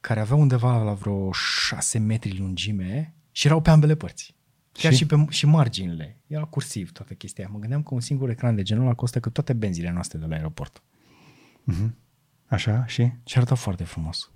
care 0.00 0.20
aveau 0.20 0.40
undeva 0.40 0.82
la 0.82 0.92
vreo 0.92 1.32
6 1.32 1.98
metri 1.98 2.38
lungime 2.38 3.14
și 3.30 3.46
erau 3.46 3.60
pe 3.60 3.70
ambele 3.70 3.94
părți. 3.94 4.34
Chiar 4.72 4.92
Și? 4.92 4.98
și, 4.98 5.04
și, 5.04 5.06
pe, 5.06 5.26
și 5.28 5.46
marginile. 5.46 6.18
Era 6.26 6.44
cursiv 6.44 6.92
toată 6.92 7.14
chestia. 7.14 7.48
Mă 7.52 7.58
gândeam 7.58 7.82
că 7.82 7.94
un 7.94 8.00
singur 8.00 8.28
ecran 8.28 8.54
de 8.54 8.62
genul 8.62 8.84
ăla 8.84 8.94
costă 8.94 9.20
cât 9.20 9.32
toate 9.32 9.52
benzile 9.52 9.90
noastre 9.90 10.18
de 10.18 10.26
la 10.26 10.34
aeroport. 10.34 10.82
Așa, 12.46 12.86
și? 12.86 13.12
Și 13.24 13.36
arăta 13.36 13.54
foarte 13.54 13.84
frumos. 13.84 14.30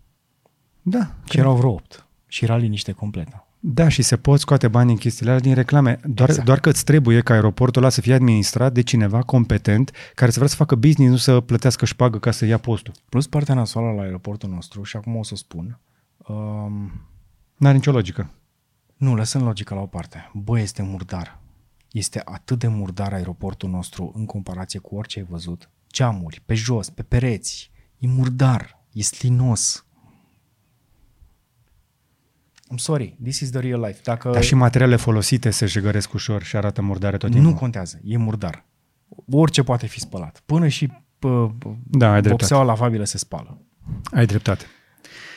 Da. 0.83 1.15
Și 1.31 1.39
erau 1.39 1.57
vreo 1.57 1.71
8. 1.71 2.07
Și 2.27 2.45
era 2.45 2.57
liniște 2.57 2.93
completă. 2.93 3.48
Da, 3.71 3.89
și 3.89 4.03
se 4.03 4.17
pot 4.17 4.41
scoate 4.41 4.69
bani 4.69 4.91
în 4.91 4.97
chestiile 4.97 5.31
alea 5.31 5.43
din 5.43 5.55
reclame. 5.55 5.91
Doar, 5.91 6.09
exact. 6.09 6.29
Exact. 6.29 6.47
doar 6.47 6.61
că 6.61 6.69
îți 6.69 6.85
trebuie 6.85 7.21
ca 7.21 7.35
aeroportul 7.35 7.83
ăla 7.83 7.91
să 7.91 8.01
fie 8.01 8.15
administrat 8.15 8.73
de 8.73 8.83
cineva 8.83 9.23
competent 9.23 9.93
care 10.15 10.31
să 10.31 10.37
vrea 10.37 10.51
să 10.51 10.57
facă 10.57 10.75
business, 10.75 11.11
nu 11.11 11.17
să 11.17 11.41
plătească 11.41 11.85
șpagă 11.85 12.19
ca 12.19 12.31
să 12.31 12.45
ia 12.45 12.59
postul. 12.59 12.95
Plus 13.09 13.27
partea 13.27 13.55
nasoală 13.55 13.95
la 13.95 14.03
aeroportul 14.03 14.51
nostru, 14.51 14.83
și 14.83 14.97
acum 14.97 15.17
o 15.17 15.23
să 15.23 15.31
o 15.33 15.37
spun, 15.37 15.79
um, 16.17 17.09
N-are 17.57 17.75
nicio 17.75 17.91
logică. 17.91 18.31
Nu, 18.97 19.15
lăsăm 19.15 19.43
logica 19.43 19.75
la 19.75 19.81
o 19.81 19.87
parte. 19.87 20.31
Bă, 20.35 20.61
este 20.61 20.83
murdar. 20.83 21.39
Este 21.93 22.23
atât 22.25 22.59
de 22.59 22.67
murdar 22.67 23.13
aeroportul 23.13 23.71
nostru 23.71 24.13
în 24.15 24.27
comparație 24.27 24.79
cu 24.79 24.95
orice 24.95 25.19
ai 25.19 25.27
văzut. 25.29 25.71
Geamuri, 25.93 26.43
pe 26.47 26.55
jos, 26.55 26.91
pe 26.91 27.03
pereți. 27.03 27.71
E 27.99 28.07
murdar, 28.07 28.85
e 28.93 29.03
slinos. 29.03 29.85
I'm 32.73 32.77
sorry, 32.77 33.17
this 33.23 33.41
is 33.41 33.51
the 33.51 33.61
real 33.61 33.81
life. 33.81 34.01
Dacă 34.05 34.31
Dar 34.31 34.43
și 34.43 34.55
materialele 34.55 34.97
folosite 34.97 35.51
se 35.51 35.67
jegăresc 35.67 36.13
ușor 36.15 36.43
și 36.43 36.57
arată 36.57 36.83
murdare 36.83 37.17
tot 37.17 37.31
timpul. 37.31 37.51
nu 37.51 37.57
contează, 37.57 38.01
e 38.05 38.17
murdar. 38.17 38.65
Orice 39.31 39.63
poate 39.63 39.87
fi 39.87 40.01
spălat. 40.01 40.43
Până 40.47 40.69
și 40.69 40.91
pă, 41.19 41.51
pă, 41.59 41.75
Da, 41.85 42.07
ai 42.07 42.11
dreptate. 42.13 42.29
vopseaua 42.29 42.63
lavabilă 42.65 43.05
se 43.05 43.19
spală. 43.19 43.59
Ai 44.13 44.27
dreptate. 44.27 44.65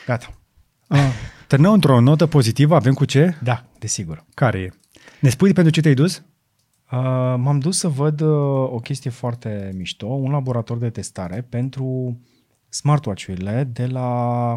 Gata. 0.06 0.34
Ah, 0.88 1.12
terminăm 1.46 1.72
într-o 1.74 2.00
notă 2.00 2.26
pozitivă, 2.26 2.74
avem 2.74 2.94
cu 2.94 3.04
ce? 3.04 3.34
Da, 3.42 3.64
desigur. 3.78 4.24
Care 4.34 4.58
e? 4.58 4.70
Ne 5.20 5.28
spui 5.28 5.52
pentru 5.52 5.72
ce 5.72 5.80
te-ai 5.80 5.94
dus? 5.94 6.16
Uh, 6.92 6.98
m-am 7.36 7.58
dus 7.58 7.78
să 7.78 7.88
văd 7.88 8.20
uh, 8.20 8.28
o 8.72 8.78
chestie 8.82 9.10
foarte 9.10 9.72
mișto, 9.76 10.06
un 10.06 10.30
laborator 10.30 10.78
de 10.78 10.90
testare 10.90 11.46
pentru 11.48 12.18
smartwatch-urile 12.68 13.68
de 13.72 13.86
la 13.86 14.06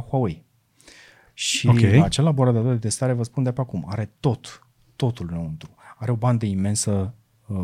Huawei. 0.10 0.45
Și 1.38 1.68
Ok. 1.68 1.84
acel 2.04 2.24
laborator 2.24 2.64
de 2.64 2.78
testare, 2.78 3.14
vă 3.14 3.24
spun 3.24 3.44
de 3.44 3.52
pe 3.52 3.62
acum, 3.62 3.86
are 3.88 4.12
tot, 4.20 4.68
totul 4.96 5.28
înăuntru. 5.32 5.70
Are 5.98 6.12
o 6.12 6.16
bandă 6.16 6.46
imensă 6.46 7.14
uh, 7.48 7.58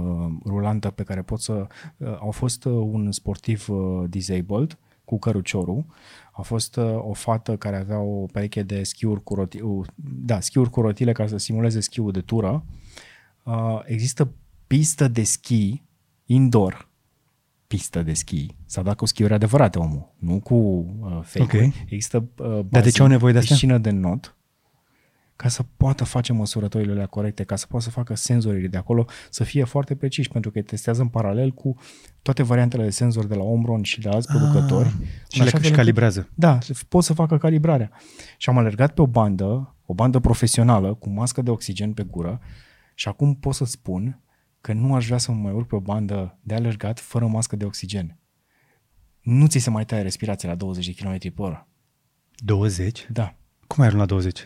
rulantă 0.46 0.90
pe 0.90 1.04
care 1.04 1.22
pot 1.22 1.40
să... 1.42 1.68
Uh, 1.98 2.18
au 2.20 2.32
fost 2.32 2.66
uh, 2.66 2.72
un 2.74 3.12
sportiv 3.12 3.70
uh, 3.70 4.04
disabled 4.10 4.78
cu 5.06 5.20
căruciorul, 5.20 5.86
a 6.32 6.42
fost 6.42 6.76
uh, 6.76 6.96
o 6.98 7.14
fată 7.14 7.58
care 7.58 7.78
avea 7.78 8.00
o 8.00 8.26
pereche 8.26 8.64
de 8.64 8.84
schiuri 8.84 9.24
cu 9.24 9.36
rotile, 9.36 9.64
uh, 9.64 9.88
da, 10.04 10.40
schiuri 10.40 10.70
cu 10.70 10.82
rotile 10.82 11.12
ca 11.12 11.28
să 11.28 11.38
simuleze 11.38 11.80
schiul 11.80 12.12
de 12.12 12.22
tură. 12.22 12.64
Uh, 13.44 13.82
există 13.86 14.32
pistă 14.68 15.08
de 15.08 15.24
schi 15.24 15.84
indoor, 16.26 16.90
pistă 17.72 18.02
de 18.04 18.14
schi. 18.14 18.56
S-a 18.66 18.82
dat 18.82 18.96
cu 18.96 19.06
schiuri 19.06 19.34
adevărate 19.34 19.80
omul, 19.80 20.14
nu 20.18 20.40
cu 20.40 20.54
uh, 20.56 21.20
fake 21.24 21.58
Ok. 21.58 21.74
Există 21.86 22.18
uh, 22.18 22.48
Dar 22.48 22.62
de 22.62 22.68
bazin, 22.70 22.92
ce 22.92 23.02
au 23.02 23.08
nevoie 23.08 23.32
de 23.34 23.38
astea? 23.38 23.56
piscină 23.56 23.78
de 23.78 23.90
not 23.90 24.36
ca 25.36 25.48
să 25.48 25.64
poată 25.78 26.04
face 26.04 26.34
măsurătorile 26.34 26.92
alea 26.92 27.06
corecte, 27.06 27.44
ca 27.44 27.56
să 27.56 27.66
poată 27.70 27.86
să 27.86 27.92
facă 27.92 28.16
senzorii 28.16 28.68
de 28.70 28.78
acolo 28.78 29.06
să 29.30 29.44
fie 29.44 29.64
foarte 29.64 29.96
preciși, 29.96 30.30
pentru 30.30 30.52
că 30.52 30.58
îi 30.58 30.64
testează 30.64 31.02
în 31.02 31.08
paralel 31.08 31.52
cu 31.52 31.76
toate 32.22 32.44
variantele 32.44 32.84
de 32.84 32.90
senzori 32.90 33.28
de 33.28 33.36
la 33.36 33.44
Omron 33.44 33.84
și 33.84 34.00
de 34.00 34.10
alți 34.10 34.28
producători. 34.28 34.88
Ah, 34.88 34.94
în 34.94 35.06
și 35.30 35.42
așa 35.42 35.44
le 35.44 35.50
fel 35.50 35.60
și 35.60 35.66
încât- 35.66 35.76
calibrează. 35.76 36.30
Da, 36.36 36.58
pot 36.90 37.04
să 37.04 37.14
facă 37.14 37.38
calibrarea. 37.38 37.92
Și 38.38 38.50
am 38.50 38.58
alergat 38.58 38.94
pe 38.94 39.02
o 39.02 39.08
bandă, 39.08 39.76
o 39.86 39.94
bandă 39.94 40.20
profesională, 40.20 40.94
cu 40.94 41.10
mască 41.10 41.42
de 41.42 41.50
oxigen 41.50 41.94
pe 41.94 42.04
gură 42.04 42.40
și 42.96 43.08
acum 43.08 43.36
pot 43.36 43.54
să 43.54 43.66
spun 43.66 44.20
că 44.62 44.74
nu 44.74 44.96
aș 44.96 45.06
vrea 45.06 45.18
să 45.18 45.32
mă 45.32 45.38
mai 45.38 45.54
urc 45.54 45.68
pe 45.68 45.76
o 45.76 45.80
bandă 45.80 46.38
de 46.42 46.54
alergat 46.54 47.00
fără 47.00 47.28
mască 47.28 47.56
de 47.56 47.66
oxigen. 47.66 48.18
nu 49.22 49.48
ți 49.48 49.58
se 49.58 49.70
mai 49.70 49.86
taie 49.86 50.02
respirația 50.02 50.50
la 50.50 50.56
20 50.56 50.86
de 50.86 50.92
km 50.92 51.34
pe 51.34 51.42
oră. 51.42 51.68
20? 52.36 53.08
Da. 53.10 53.36
Cum 53.68 53.82
ai 53.82 53.88
ajuns 53.88 54.02
la 54.02 54.08
20? 54.08 54.46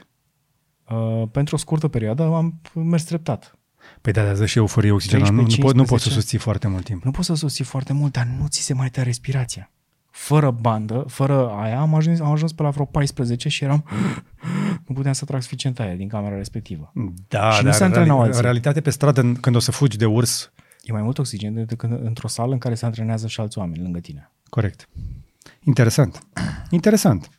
Uh, 0.90 1.28
pentru 1.32 1.56
o 1.56 1.58
scurtă 1.58 1.88
perioadă 1.88 2.24
am 2.24 2.62
mers 2.74 3.04
treptat. 3.04 3.58
Păi 4.02 4.14
da, 4.14 4.34
dar 4.34 4.48
și 4.48 4.58
euforie 4.58 4.92
oxigenă. 4.92 5.24
Nu, 5.24 5.32
nu, 5.32 5.36
13, 5.36 5.62
po- 5.62 5.76
nu 5.76 5.84
poți 5.84 6.04
să 6.04 6.10
15. 6.10 6.20
susții 6.20 6.38
foarte 6.38 6.68
mult 6.68 6.84
timp. 6.84 7.04
Nu 7.04 7.12
poți 7.12 7.28
să 7.28 7.34
susții 7.34 7.64
foarte 7.64 7.94
mult, 7.94 8.12
dar 8.12 8.26
nu 8.26 8.48
ți 8.48 8.62
se 8.62 8.74
mai 8.74 8.90
taie 8.90 9.06
respirația. 9.06 9.72
Fără 10.12 10.52
bandă, 10.52 11.06
fără 11.08 11.50
aia, 11.50 11.80
am 11.80 11.96
ajuns, 11.96 12.20
am 12.20 12.32
ajuns 12.32 12.54
pe 12.54 12.64
la 12.64 12.70
vreo 12.70 12.86
14 12.86 13.50
și 13.50 13.64
eram... 13.64 13.86
nu 14.88 14.96
puteam 14.96 15.14
să 15.14 15.26
trag 15.26 15.42
suficient 15.42 15.80
aia 15.80 15.96
din 15.96 16.08
camera 16.08 16.36
respectivă. 16.36 16.92
Da, 17.28 17.52
Și 17.52 17.58
nu 17.64 17.70
dar 17.70 17.74
se 17.78 17.84
antrenau 17.84 18.16
reali- 18.18 18.28
alții. 18.28 18.42
realitate 18.42 18.82
pe 18.82 18.90
stradă, 18.90 19.22
în- 19.22 19.36
când 19.36 19.56
o 19.56 19.60
să 19.60 19.72
fugi 19.72 19.98
de 19.98 20.06
urs, 20.06 20.52
E 20.84 20.92
mai 20.92 21.02
mult 21.02 21.18
oxigen 21.18 21.66
decât 21.66 21.90
într-o 21.92 22.28
sală 22.28 22.52
în 22.54 22.58
care 22.60 22.76
se 22.76 22.86
antrenează 22.86 23.28
și 23.28 23.40
alți 23.40 23.58
oameni 23.58 23.82
lângă 23.84 24.00
tine. 24.00 24.32
corect. 24.50 24.90
Interesant. 25.64 26.28
Interesant. 26.70 27.30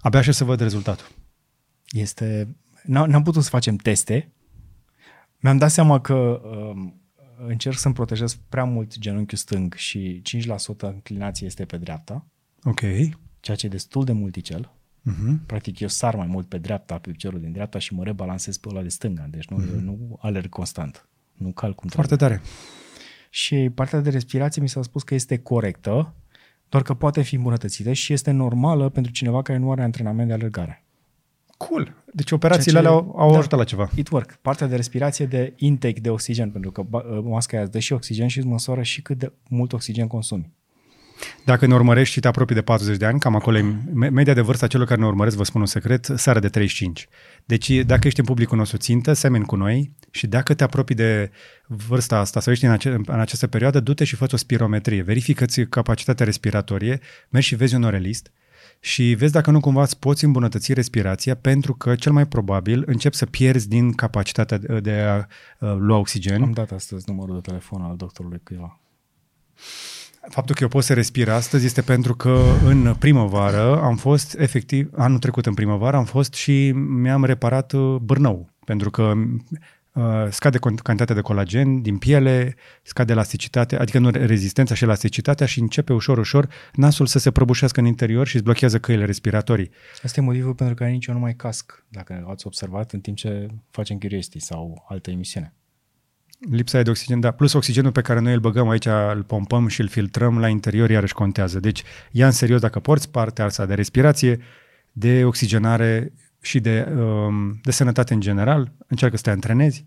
Abia 0.00 0.18
aștept 0.18 0.36
să 0.36 0.44
văd 0.44 0.60
rezultatul. 0.60 1.06
Este... 1.90 2.56
N-am, 2.82 3.10
n-am 3.10 3.22
putut 3.22 3.42
să 3.42 3.48
facem 3.48 3.76
teste. 3.76 4.32
Mi-am 5.40 5.58
dat 5.58 5.70
seama 5.70 6.00
că 6.00 6.14
um, 6.14 7.00
încerc 7.46 7.76
să-mi 7.78 7.94
protejez 7.94 8.34
prea 8.48 8.64
mult 8.64 8.98
genunchiul 8.98 9.38
stâng 9.38 9.74
și 9.74 10.22
5% 10.22 10.80
înclinație 10.80 11.46
este 11.46 11.64
pe 11.64 11.76
dreapta, 11.76 12.26
Ok. 12.62 12.80
ceea 13.40 13.56
ce 13.56 13.66
e 13.66 13.68
destul 13.68 14.04
de 14.04 14.12
multicel. 14.12 14.72
Uh-huh. 15.10 15.46
Practic 15.46 15.80
eu 15.80 15.88
sar 15.88 16.14
mai 16.16 16.26
mult 16.26 16.48
pe 16.48 16.58
dreapta, 16.58 16.98
pe 16.98 17.10
piciorul 17.10 17.40
din 17.40 17.52
dreapta 17.52 17.78
și 17.78 17.94
mă 17.94 18.04
rebalansez 18.04 18.56
pe 18.56 18.68
ăla 18.70 18.82
de 18.82 18.88
stânga. 18.88 19.26
Deci 19.30 19.48
nu, 19.48 19.58
mm-hmm. 19.62 19.80
nu 19.82 20.18
alerg 20.20 20.48
constant. 20.48 21.08
Nu 21.32 21.50
calc 21.52 21.74
cum 21.74 21.88
Foarte 21.88 22.16
trebuie. 22.16 22.38
tare. 22.38 22.48
Și 23.30 23.70
partea 23.74 24.00
de 24.00 24.10
respirație 24.10 24.62
mi 24.62 24.68
s-a 24.68 24.82
spus 24.82 25.02
că 25.02 25.14
este 25.14 25.38
corectă, 25.38 26.14
doar 26.68 26.82
că 26.82 26.94
poate 26.94 27.22
fi 27.22 27.34
îmbunătățită 27.34 27.92
și 27.92 28.12
este 28.12 28.30
normală 28.30 28.88
pentru 28.88 29.12
cineva 29.12 29.42
care 29.42 29.58
nu 29.58 29.70
are 29.70 29.82
antrenament 29.82 30.28
de 30.28 30.34
alergare. 30.34 30.84
Cool. 31.56 31.94
Deci 32.14 32.30
operațiile 32.30 32.80
Ceea 32.80 32.82
ce- 32.92 32.98
alea 32.98 33.10
au, 33.14 33.20
au 33.20 33.32
da. 33.32 33.38
ajutat 33.38 33.58
la 33.58 33.64
ceva. 33.64 33.88
It 33.94 34.08
work. 34.10 34.32
Partea 34.34 34.66
de 34.66 34.76
respirație 34.76 35.26
de 35.26 35.52
intake 35.56 36.00
de 36.00 36.10
oxigen, 36.10 36.50
pentru 36.50 36.70
că 36.70 36.82
ba- 36.82 37.04
masca 37.22 37.52
aia 37.56 37.62
îți 37.64 37.72
dă 37.72 37.78
și 37.78 37.92
oxigen 37.92 38.26
și 38.28 38.38
îți 38.38 38.46
măsoară 38.46 38.82
și 38.82 39.02
cât 39.02 39.18
de 39.18 39.32
mult 39.48 39.72
oxigen 39.72 40.06
consumi. 40.06 40.50
Dacă 41.44 41.66
ne 41.66 41.74
urmărești 41.74 42.14
și 42.14 42.20
te 42.20 42.28
apropii 42.28 42.54
de 42.54 42.62
40 42.62 42.96
de 42.96 43.04
ani, 43.04 43.20
cam 43.20 43.34
acolo 43.34 43.58
e 43.58 43.74
me- 43.92 44.08
media 44.08 44.34
de 44.34 44.40
vârstă 44.40 44.64
a 44.64 44.68
celor 44.68 44.86
care 44.86 45.00
ne 45.00 45.06
urmăresc, 45.06 45.36
vă 45.36 45.44
spun 45.44 45.60
un 45.60 45.66
secret, 45.66 46.08
sară 46.16 46.38
de 46.38 46.48
35. 46.48 47.08
Deci 47.44 47.70
dacă 47.70 48.06
ești 48.06 48.20
în 48.20 48.26
publicul 48.26 48.58
nostru 48.58 48.76
țintă, 48.76 49.12
semeni 49.12 49.44
cu 49.44 49.56
noi 49.56 49.92
și 50.10 50.26
dacă 50.26 50.54
te 50.54 50.64
apropii 50.64 50.94
de 50.94 51.30
vârsta 51.66 52.18
asta 52.18 52.40
sau 52.40 52.52
ești 52.52 52.64
în, 52.64 52.70
ace- 52.70 53.00
în 53.06 53.20
această 53.20 53.46
perioadă, 53.46 53.80
du-te 53.80 54.04
și 54.04 54.16
fă 54.16 54.26
o 54.32 54.36
spirometrie. 54.36 55.02
Verifică-ți 55.02 55.60
capacitatea 55.60 56.24
respiratorie, 56.24 57.00
mergi 57.28 57.48
și 57.48 57.54
vezi 57.54 57.74
un 57.74 57.82
orelist 57.82 58.32
și 58.80 59.14
vezi 59.14 59.32
dacă 59.32 59.50
nu 59.50 59.60
cumva 59.60 59.82
îți 59.82 59.98
poți 59.98 60.24
îmbunătăți 60.24 60.72
respirația 60.72 61.34
pentru 61.36 61.74
că 61.74 61.94
cel 61.94 62.12
mai 62.12 62.26
probabil 62.26 62.82
începi 62.86 63.16
să 63.16 63.26
pierzi 63.26 63.68
din 63.68 63.92
capacitatea 63.92 64.58
de 64.58 64.80
de 64.80 64.92
a 64.92 65.16
uh, 65.16 65.76
lua 65.78 65.98
oxigen. 65.98 66.42
Am 66.42 66.52
dat 66.52 66.70
astăzi 66.70 67.04
numărul 67.06 67.34
de 67.34 67.40
telefon 67.40 67.82
al 67.82 67.96
doctorului 67.96 68.40
cuiva. 68.44 68.80
Faptul 70.28 70.54
că 70.54 70.62
eu 70.62 70.68
pot 70.68 70.84
să 70.84 70.94
respir 70.94 71.28
astăzi 71.28 71.64
este 71.64 71.82
pentru 71.82 72.14
că 72.14 72.42
în 72.64 72.94
primăvară 72.98 73.80
am 73.80 73.96
fost, 73.96 74.38
efectiv, 74.38 74.90
anul 74.96 75.18
trecut 75.18 75.46
în 75.46 75.54
primăvară 75.54 75.96
am 75.96 76.04
fost 76.04 76.34
și 76.34 76.70
mi-am 76.72 77.24
reparat 77.24 77.72
uh, 77.72 77.96
bârnău, 77.96 78.50
pentru 78.64 78.90
că 78.90 79.12
uh, 79.92 80.02
scade 80.30 80.58
con- 80.58 80.82
cantitatea 80.82 81.14
de 81.14 81.20
colagen 81.20 81.82
din 81.82 81.98
piele, 81.98 82.54
scade 82.82 83.12
elasticitatea, 83.12 83.80
adică 83.80 83.98
nu 83.98 84.10
rezistența 84.10 84.74
și 84.74 84.84
elasticitatea 84.84 85.46
și 85.46 85.60
începe 85.60 85.92
ușor, 85.92 86.18
ușor 86.18 86.48
nasul 86.72 87.06
să 87.06 87.18
se 87.18 87.30
prăbușească 87.30 87.80
în 87.80 87.86
interior 87.86 88.26
și 88.26 88.34
îți 88.34 88.44
blochează 88.44 88.78
căile 88.78 89.04
respiratorii. 89.04 89.70
Asta 90.02 90.20
e 90.20 90.24
motivul 90.24 90.54
pentru 90.54 90.74
care 90.74 90.90
nici 90.90 91.06
eu 91.06 91.14
nu 91.14 91.20
mai 91.20 91.34
casc, 91.34 91.84
dacă 91.88 92.24
ați 92.28 92.46
observat, 92.46 92.92
în 92.92 93.00
timp 93.00 93.16
ce 93.16 93.48
facem 93.70 93.98
Curiosity 93.98 94.38
sau 94.38 94.84
altă 94.88 95.10
emisiune. 95.10 95.54
Lipsa 96.50 96.74
aia 96.74 96.84
de 96.84 96.90
oxigen, 96.90 97.20
da, 97.20 97.30
plus 97.30 97.52
oxigenul 97.52 97.92
pe 97.92 98.00
care 98.00 98.20
noi 98.20 98.32
îl 98.32 98.40
băgăm 98.40 98.68
aici, 98.68 98.86
îl 98.86 99.22
pompăm 99.22 99.66
și 99.68 99.80
îl 99.80 99.88
filtrăm 99.88 100.38
la 100.38 100.48
interior, 100.48 100.90
iarăși 100.90 101.14
contează. 101.14 101.60
Deci 101.60 101.82
ia 102.10 102.26
în 102.26 102.32
serios 102.32 102.60
dacă 102.60 102.80
porți 102.80 103.10
partea 103.10 103.44
asta 103.44 103.66
de 103.66 103.74
respirație, 103.74 104.40
de 104.92 105.24
oxigenare 105.24 106.12
și 106.40 106.60
de, 106.60 106.88
um, 106.96 107.58
de 107.62 107.70
sănătate 107.70 108.14
în 108.14 108.20
general, 108.20 108.72
încearcă 108.86 109.16
să 109.16 109.22
te 109.22 109.30
antrenezi. 109.30 109.84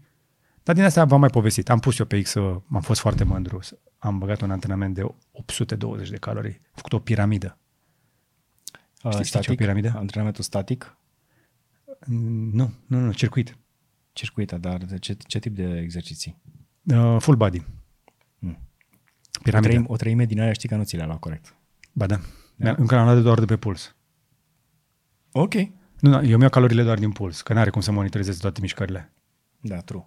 Dar 0.64 0.76
din 0.76 0.84
asta 0.84 1.06
v-am 1.06 1.19
mai 1.19 1.30
povestit. 1.30 1.69
Am 1.69 1.80
pus 1.80 1.99
eu 1.99 2.06
pe 2.06 2.22
X, 2.22 2.34
uh, 2.34 2.56
am 2.72 2.82
fost 2.82 2.99
foarte 2.99 3.23
mândru. 3.23 3.60
Am 3.98 4.18
băgat 4.18 4.41
un 4.41 4.52
antrenament 4.52 4.95
de 4.95 5.02
820 5.32 6.10
de 6.10 6.18
calorii. 6.18 6.60
Am 6.64 6.72
făcut 6.73 6.94
o 6.94 6.99
piramidă. 6.99 7.57
Uh, 9.03 9.11
Știi- 9.11 9.23
știi 9.26 9.40
ce 9.40 9.49
e 9.49 9.53
o 9.53 9.56
piramidă? 9.56 9.94
Antrenamentul 9.95 10.44
static, 10.44 10.98
Mm, 12.07 12.49
Nu, 12.53 12.73
nu, 12.88 12.99
nu, 12.99 13.11
circuit. 13.11 13.57
Circuita, 14.16 14.58
dar 14.58 14.78
de 14.78 14.98
ce, 14.98 15.18
ce 15.28 15.40
tip 15.40 15.56
de 15.56 15.80
exerciții? 15.80 16.42
Uh, 16.84 17.16
full 17.20 17.38
body. 17.38 17.62
Mm. 18.40 18.58
O, 19.38 19.42
Piramidă. 19.44 19.68
treime, 19.68 19.86
o 19.88 19.96
treime 19.96 20.26
din 20.26 20.40
alea 20.40 20.54
știi 20.54 20.70
că 20.70 20.76
nu 20.76 20.84
ți 20.84 20.96
le-a 20.96 21.06
luat 21.06 21.20
corect. 21.20 21.56
Ba 21.92 22.06
da. 22.06 22.20
da. 22.56 22.76
Încă 22.78 22.96
am 22.96 23.04
luat 23.06 23.22
doar 23.22 23.40
de 23.40 23.46
pe 23.46 23.58
puls. 23.58 23.96
Ok. 25.32 25.54
Nu, 26.00 26.10
nu, 26.10 26.26
eu 26.26 26.38
mi-au 26.38 26.50
caloriile 26.50 26.84
doar 26.84 27.00
din 27.00 27.12
puls, 27.12 27.42
că 27.42 27.54
n-are 27.54 27.70
cum 27.70 27.82
să 27.82 27.92
monitorizez 27.92 28.38
toate 28.38 28.62
mișcările. 28.62 29.14
Da, 29.60 29.78
true. 29.80 30.06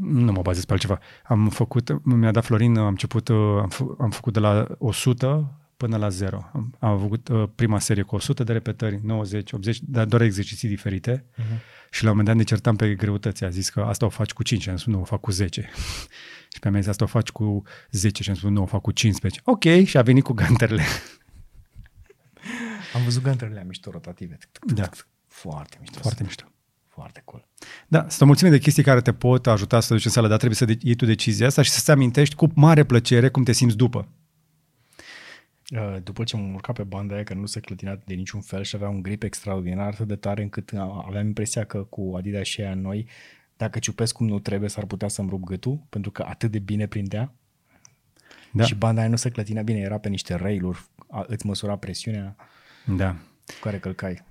Nu 0.00 0.32
mă 0.32 0.42
bazez 0.42 0.64
pe 0.64 0.72
altceva. 0.72 0.98
Am 1.24 1.48
făcut, 1.48 2.04
mi-a 2.04 2.30
dat 2.30 2.44
Florin, 2.44 2.76
am 2.76 2.86
început, 2.86 3.28
uh, 3.28 3.36
am, 3.60 3.68
fă, 3.68 3.84
am 3.98 4.10
făcut 4.10 4.32
de 4.32 4.38
la 4.38 4.66
100 4.78 5.58
până 5.76 5.96
la 5.96 6.08
0. 6.08 6.50
Am, 6.52 6.74
am 6.78 6.90
avut 6.90 7.28
uh, 7.28 7.48
prima 7.54 7.78
serie 7.78 8.02
cu 8.02 8.14
100 8.14 8.44
de 8.44 8.52
repetări, 8.52 9.00
90, 9.02 9.52
80, 9.52 9.80
dar 9.82 10.04
doar 10.04 10.22
exerciții 10.22 10.68
diferite. 10.68 11.24
Uh-huh. 11.24 11.60
Și 11.94 12.04
la 12.04 12.10
un 12.10 12.16
moment 12.16 12.26
dat 12.26 12.36
ne 12.36 12.42
certam 12.54 12.76
pe 12.76 12.94
greutăți. 12.94 13.44
A 13.44 13.48
zis 13.48 13.68
că 13.68 13.80
asta 13.80 14.06
o 14.06 14.08
faci 14.08 14.32
cu 14.32 14.42
5, 14.42 14.66
am 14.66 14.76
spus 14.76 14.92
nu, 14.94 15.00
o 15.00 15.04
fac 15.04 15.20
cu 15.20 15.30
10. 15.30 15.70
și 16.52 16.58
pe 16.60 16.66
mine 16.66 16.78
a 16.78 16.80
zis 16.80 16.90
asta 16.90 17.04
o 17.04 17.06
faci 17.06 17.28
cu 17.30 17.62
10 17.90 18.22
și 18.22 18.30
am 18.30 18.36
spus 18.36 18.50
nu, 18.50 18.62
o 18.62 18.66
fac 18.66 18.80
cu 18.80 18.90
15. 18.90 19.40
Ok, 19.44 19.64
și 19.84 19.98
a 19.98 20.02
venit 20.02 20.24
cu 20.24 20.32
ganterele. 20.32 20.82
Am 22.94 23.02
văzut 23.04 23.22
ganterele 23.22 23.64
mișto 23.66 23.90
rotative. 23.90 24.38
da, 24.66 24.88
Foarte 25.26 25.76
mișto. 25.80 25.98
foarte 26.00 26.22
mișto. 26.22 26.44
Foarte 26.88 27.22
cool. 27.24 27.48
Da, 27.88 28.00
sunt 28.08 28.20
o 28.20 28.24
mulțime 28.24 28.50
de 28.50 28.58
chestii 28.58 28.82
care 28.82 29.00
te 29.00 29.12
pot 29.12 29.46
ajuta 29.46 29.80
să 29.80 29.88
te 29.88 29.94
duci 29.94 30.04
în 30.04 30.10
sală, 30.10 30.28
dar 30.28 30.36
trebuie 30.36 30.58
să 30.58 30.64
de- 30.64 30.78
iei 30.80 30.94
tu 30.94 31.04
decizia 31.04 31.46
asta 31.46 31.62
și 31.62 31.70
să-ți 31.70 31.90
amintești 31.90 32.34
cu 32.34 32.50
mare 32.54 32.84
plăcere 32.84 33.28
cum 33.28 33.42
te 33.42 33.52
simți 33.52 33.76
după. 33.76 34.08
Uh, 35.72 35.96
După 36.02 36.24
ce 36.24 36.36
m-am 36.36 36.54
urcat 36.54 36.74
pe 36.76 36.82
banda 36.82 37.14
aia, 37.14 37.24
că 37.24 37.34
nu 37.34 37.46
se 37.46 37.60
clătina 37.60 37.98
de 38.04 38.14
niciun 38.14 38.40
fel 38.40 38.62
și 38.62 38.76
avea 38.76 38.88
un 38.88 39.02
grip 39.02 39.22
extraordinar, 39.22 39.86
atât 39.86 40.06
de 40.06 40.16
tare 40.16 40.42
încât 40.42 40.72
a- 40.76 41.04
aveam 41.08 41.26
impresia 41.26 41.64
că 41.64 41.82
cu 41.82 42.14
Adidas 42.16 42.46
și 42.46 42.60
aia 42.60 42.74
noi, 42.74 43.06
dacă 43.56 43.78
ciupesc 43.78 44.14
cum 44.14 44.26
nu 44.26 44.38
trebuie, 44.38 44.68
s-ar 44.68 44.84
putea 44.86 45.08
să-mi 45.08 45.28
rup 45.28 45.44
gâtul, 45.44 45.80
pentru 45.88 46.10
că 46.10 46.24
atât 46.28 46.50
de 46.50 46.58
bine 46.58 46.86
prindea. 46.86 47.20
Da. 47.20 47.32
Da. 48.52 48.64
Și 48.64 48.74
banda 48.74 49.00
aia 49.00 49.10
nu 49.10 49.16
se 49.16 49.30
clătina 49.30 49.62
bine, 49.62 49.78
era 49.78 49.98
pe 49.98 50.08
niște 50.08 50.34
railuri, 50.34 50.84
a- 51.10 51.24
îți 51.26 51.46
măsura 51.46 51.76
presiunea 51.76 52.36
Da. 52.96 53.10
cu 53.46 53.54
care 53.60 53.78
călcai. 53.78 54.22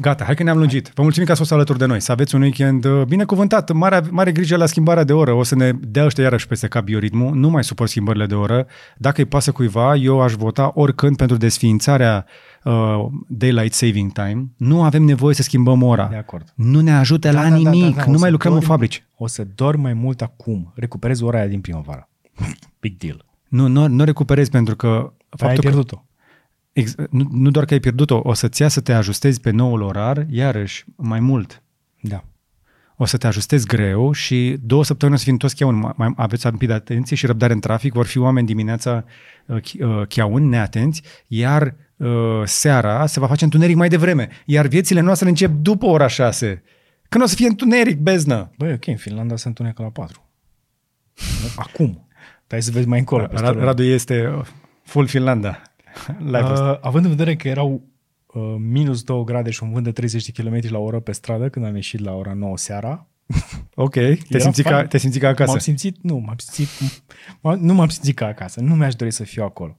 Gata, 0.00 0.24
hai 0.24 0.34
că 0.34 0.42
ne-am 0.42 0.58
lungit. 0.58 0.90
Vă 0.94 1.02
mulțumim 1.02 1.26
că 1.26 1.32
ați 1.32 1.40
fost 1.40 1.52
alături 1.52 1.78
de 1.78 1.84
noi. 1.86 2.00
Să 2.00 2.12
aveți 2.12 2.34
un 2.34 2.40
weekend 2.40 2.84
uh, 2.84 3.02
binecuvântat, 3.04 3.72
mare, 3.72 4.00
mare 4.10 4.32
grijă 4.32 4.56
la 4.56 4.66
schimbarea 4.66 5.04
de 5.04 5.12
oră. 5.12 5.32
O 5.32 5.42
să 5.42 5.54
ne 5.54 5.72
dea 5.72 6.04
ăștia 6.04 6.24
iarăși 6.24 6.46
peste 6.46 6.66
cap 6.68 6.84
bioritmul. 6.84 7.34
Nu 7.34 7.50
mai 7.50 7.64
suport 7.64 7.90
schimbările 7.90 8.26
de 8.26 8.34
oră. 8.34 8.66
Dacă 8.96 9.20
îi 9.20 9.26
pasă 9.26 9.52
cuiva, 9.52 9.94
eu 9.94 10.20
aș 10.20 10.32
vota 10.32 10.70
oricând 10.74 11.16
pentru 11.16 11.36
desființarea 11.36 12.26
uh, 12.64 12.72
Daylight 13.28 13.72
Saving 13.74 14.12
Time. 14.12 14.46
Nu 14.56 14.82
avem 14.82 15.02
nevoie 15.02 15.34
să 15.34 15.42
schimbăm 15.42 15.82
ora. 15.82 16.06
De 16.10 16.16
acord. 16.16 16.52
Nu 16.54 16.80
ne 16.80 16.92
ajută 16.92 17.30
la 17.30 17.46
nimic. 17.46 17.96
o 18.06 18.10
nu 18.10 18.12
să 18.12 18.20
mai 18.20 18.30
lucrăm 18.30 18.52
în 18.52 18.58
dormi- 18.58 18.66
fabrici. 18.66 19.04
O 19.16 19.26
să 19.26 19.46
dorm 19.54 19.80
mai 19.80 19.92
mult 19.92 20.22
acum. 20.22 20.72
Recuperez 20.74 21.20
ora 21.20 21.38
aia 21.38 21.46
din 21.46 21.60
primăvară. 21.60 22.08
Big 22.80 22.96
deal. 22.98 23.24
Nu, 23.48 23.66
nu, 23.66 23.88
nu 23.88 24.04
recuperezi 24.04 24.50
pentru 24.50 24.76
că 24.76 24.86
Faptul 24.88 25.48
ai 25.48 25.54
faptul 25.54 25.54
că, 25.54 25.60
pierdut-o. 25.60 26.04
Ex, 26.80 26.94
nu, 27.10 27.28
nu 27.30 27.50
doar 27.50 27.64
că 27.64 27.72
ai 27.74 27.80
pierdut-o, 27.80 28.20
o 28.24 28.32
să-ți 28.32 28.62
ia 28.62 28.68
să 28.68 28.80
te 28.80 28.92
ajustezi 28.92 29.40
pe 29.40 29.50
noul 29.50 29.82
orar, 29.82 30.26
iarăși, 30.30 30.84
mai 30.96 31.20
mult. 31.20 31.62
Da. 32.00 32.24
o 32.96 33.04
să 33.04 33.16
te 33.16 33.26
ajustezi 33.26 33.66
greu 33.66 34.12
și 34.12 34.56
două 34.62 34.84
săptămâni 34.84 35.16
o 35.16 35.20
să 35.20 35.26
fim 35.28 35.36
toți 35.36 35.56
cheauni. 35.56 35.78
Mai- 35.78 35.92
Mai 35.96 36.12
aveți 36.16 36.46
un 36.46 36.56
pic 36.56 36.68
de 36.68 36.74
atenție 36.74 37.16
și 37.16 37.26
răbdare 37.26 37.52
în 37.52 37.60
trafic, 37.60 37.92
vor 37.92 38.06
fi 38.06 38.18
oameni 38.18 38.46
dimineața 38.46 39.04
uh, 39.46 39.56
chi- 39.60 39.80
uh, 39.80 40.06
cheauni, 40.08 40.46
neatenți, 40.48 41.02
iar 41.26 41.74
uh, 41.96 42.08
seara 42.44 43.06
se 43.06 43.20
va 43.20 43.26
face 43.26 43.44
întuneric 43.44 43.76
mai 43.76 43.88
devreme, 43.88 44.28
iar 44.44 44.66
viețile 44.66 45.00
noastre 45.00 45.28
încep 45.28 45.50
după 45.50 45.86
ora 45.86 46.06
6. 46.06 46.62
Când 47.08 47.24
o 47.24 47.26
să 47.26 47.34
fie 47.34 47.46
întuneric, 47.46 47.98
beznă. 47.98 48.50
Băi, 48.58 48.72
ok, 48.72 48.86
în 48.86 48.96
Finlanda 48.96 49.36
se 49.36 49.48
întunecă 49.48 49.82
la 49.82 49.88
4. 49.88 50.24
Acum. 51.56 52.06
Hai 52.48 52.62
să 52.62 52.70
vezi 52.70 52.88
mai 52.88 52.98
încolo. 52.98 53.26
peste 53.26 53.46
Ra- 53.46 53.50
lună. 53.52 53.64
Radu 53.64 53.82
este 53.82 54.26
uh, 54.38 54.44
full 54.84 55.06
Finlanda. 55.06 55.62
Live 56.34 56.42
uh, 56.42 56.60
Uh, 56.60 56.78
având 56.80 57.04
în 57.04 57.10
vedere 57.10 57.36
că 57.36 57.48
erau 57.48 57.82
uh, 58.26 58.54
minus 58.58 59.02
2 59.02 59.24
grade 59.24 59.50
și 59.50 59.62
un 59.62 59.72
vânt 59.72 59.84
de 59.84 59.92
30 59.92 60.30
de 60.30 60.42
km 60.42 60.72
la 60.72 60.78
oră 60.78 61.00
pe 61.00 61.12
stradă 61.12 61.48
când 61.48 61.64
am 61.64 61.74
ieșit 61.74 62.00
la 62.00 62.12
ora 62.12 62.32
9 62.32 62.56
seara, 62.56 63.06
ok, 63.74 63.92
te 63.92 64.18
era 64.28 64.38
simți, 64.38 64.62
ca, 64.62 64.70
fain. 64.70 64.86
te 64.86 64.98
simți 64.98 65.18
ca 65.18 65.28
acasă. 65.28 65.50
m-am 65.50 65.58
simțit, 65.58 65.96
nu, 66.02 66.16
m-am 66.16 66.36
simțit, 66.38 67.02
m- 67.38 67.58
nu 67.58 67.74
m-am 67.74 67.88
simțit 67.88 68.16
ca 68.16 68.26
acasă, 68.26 68.60
nu 68.60 68.74
mi-aș 68.74 68.94
dori 68.94 69.10
să 69.10 69.24
fiu 69.24 69.44
acolo. 69.44 69.76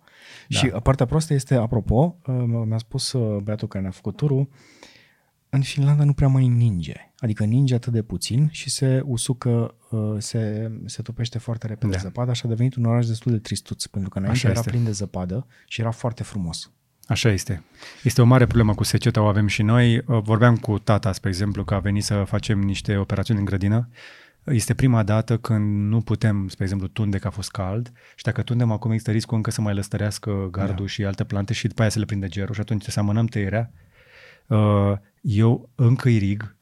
Da. 0.48 0.58
Și 0.58 0.68
partea 0.68 1.06
proastă 1.06 1.34
este, 1.34 1.56
apropo, 1.56 2.16
uh, 2.28 2.36
mi-a 2.66 2.78
spus 2.78 3.12
uh, 3.12 3.42
băiatul 3.42 3.68
care 3.68 3.84
ne-a 3.84 3.92
făcut 3.92 4.16
turul, 4.16 4.50
în 5.50 5.62
Finlanda 5.62 6.04
nu 6.04 6.14
prea 6.14 6.28
mai 6.28 6.48
ninge. 6.48 7.07
Adică 7.18 7.44
ninge 7.44 7.76
atât 7.76 7.94
de 7.94 8.02
puțin 8.02 8.50
și 8.52 8.70
se 8.70 9.02
usucă, 9.06 9.76
uh, 9.90 10.16
se, 10.18 10.72
se 10.86 11.02
topește 11.02 11.38
foarte 11.38 11.68
repede 11.68 11.92
da. 11.92 11.98
zăpada 11.98 12.34
și 12.34 12.42
a 12.46 12.50
devenit 12.50 12.76
un 12.76 12.86
oraș 12.86 13.06
destul 13.06 13.32
de 13.32 13.38
tristuț, 13.38 13.86
pentru 13.86 14.10
că 14.10 14.18
înainte 14.18 14.40
Așa 14.40 14.50
era 14.50 14.60
este. 14.60 14.72
plin 14.72 14.84
de 14.84 14.92
zăpadă 14.92 15.48
și 15.68 15.82
era 15.82 15.92
foarte 15.92 16.24
frumos. 16.24 16.72
Așa 17.08 17.30
este. 17.30 17.64
Este 18.04 18.22
o 18.22 18.26
mare 18.26 18.46
problemă 18.46 18.74
cu 18.74 18.84
seceta, 18.84 19.22
o 19.22 19.26
avem 19.26 19.48
și 19.48 19.62
noi. 19.62 20.02
Vorbeam 20.06 20.58
cu 20.58 20.80
tata, 20.80 21.12
spre 21.12 21.30
exemplu, 21.30 21.64
că 21.64 21.74
a 21.74 21.80
venit 21.80 22.04
să 22.04 22.24
facem 22.28 22.60
niște 22.60 22.98
operațiuni 22.98 23.40
în 23.40 23.46
grădină 23.46 23.90
este 24.54 24.74
prima 24.74 25.04
dată 25.04 25.38
când 25.38 25.90
nu 25.90 26.02
putem, 26.02 26.48
spre 26.48 26.64
exemplu, 26.64 26.88
tunde 26.88 27.18
că 27.18 27.28
a 27.28 27.30
fost 27.30 27.52
cald 27.52 27.92
și 28.16 28.24
dacă 28.24 28.42
tundem 28.42 28.72
acum 28.72 28.92
există 28.92 29.12
riscul 29.12 29.38
încă 29.38 29.52
să 29.52 29.62
mai 29.62 29.74
lăstărească 29.74 30.48
gardul 30.52 30.86
da. 30.86 30.92
și 30.92 31.06
alte 31.06 31.24
plante 31.24 31.54
și 31.54 31.68
după 31.68 31.82
aia 31.82 31.90
să 31.90 32.00
le 32.00 32.06
prinde 32.06 32.28
gerul 32.28 32.54
și 32.54 32.60
atunci 32.60 32.84
să 32.84 33.00
amânăm 33.00 33.26
tăierea. 33.26 33.72
Uh, 34.48 34.94
eu 35.22 35.70
încă 35.76 36.10
irig, 36.10 36.56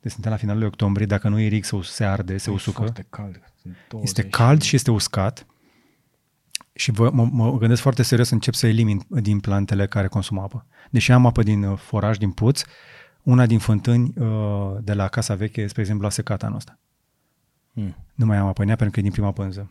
deci 0.00 0.12
suntem 0.12 0.30
la 0.30 0.36
finalul 0.36 0.64
octombrie, 0.64 1.06
dacă 1.06 1.28
nu 1.28 1.38
irig 1.38 1.64
se, 1.64 1.78
se 1.82 2.04
arde, 2.04 2.36
se 2.36 2.50
e 2.50 2.52
usucă. 2.52 2.78
Foarte 2.78 3.06
cald. 3.10 3.40
Este 4.02 4.22
cald 4.22 4.62
și 4.62 4.74
este 4.74 4.90
uscat 4.90 5.46
și 6.72 6.90
vă, 6.90 7.10
mă, 7.10 7.28
mă 7.32 7.58
gândesc 7.58 7.82
foarte 7.82 8.02
serios 8.02 8.28
să 8.28 8.34
încep 8.34 8.54
să 8.54 8.66
elimin 8.66 9.06
din 9.08 9.40
plantele 9.40 9.86
care 9.86 10.08
consumă 10.08 10.42
apă. 10.42 10.66
Deși 10.90 11.12
am 11.12 11.26
apă 11.26 11.42
din 11.42 11.62
uh, 11.62 11.78
foraj, 11.78 12.16
din 12.16 12.30
puț, 12.30 12.62
una 13.22 13.46
din 13.46 13.58
fântâni 13.58 14.12
uh, 14.16 14.76
de 14.80 14.94
la 14.94 15.08
Casa 15.08 15.34
Veche, 15.34 15.66
spre 15.66 15.80
exemplu, 15.80 16.06
a 16.06 16.10
secat 16.10 16.42
anul 16.42 16.56
ăsta. 16.56 16.78
Mm. 17.72 17.96
Nu 18.14 18.26
mai 18.26 18.36
am 18.36 18.46
apă 18.46 18.62
în 18.62 18.68
ea 18.68 18.76
pentru 18.76 18.94
că 18.94 19.00
e 19.00 19.02
din 19.02 19.12
prima 19.12 19.32
pânză. 19.32 19.70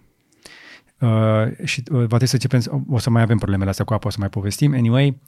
Uh, 0.99 1.65
și 1.65 1.83
uh, 1.91 1.97
va 1.97 2.05
trebui 2.05 2.27
să 2.27 2.33
începem, 2.33 2.85
o 2.89 2.97
să 2.97 3.09
mai 3.09 3.21
avem 3.21 3.37
problemele 3.37 3.69
astea 3.69 3.85
cu 3.85 3.93
apă, 3.93 4.07
o 4.07 4.09
să 4.09 4.17
mai 4.19 4.29
povestim. 4.29 4.73
Anyway, 4.73 5.21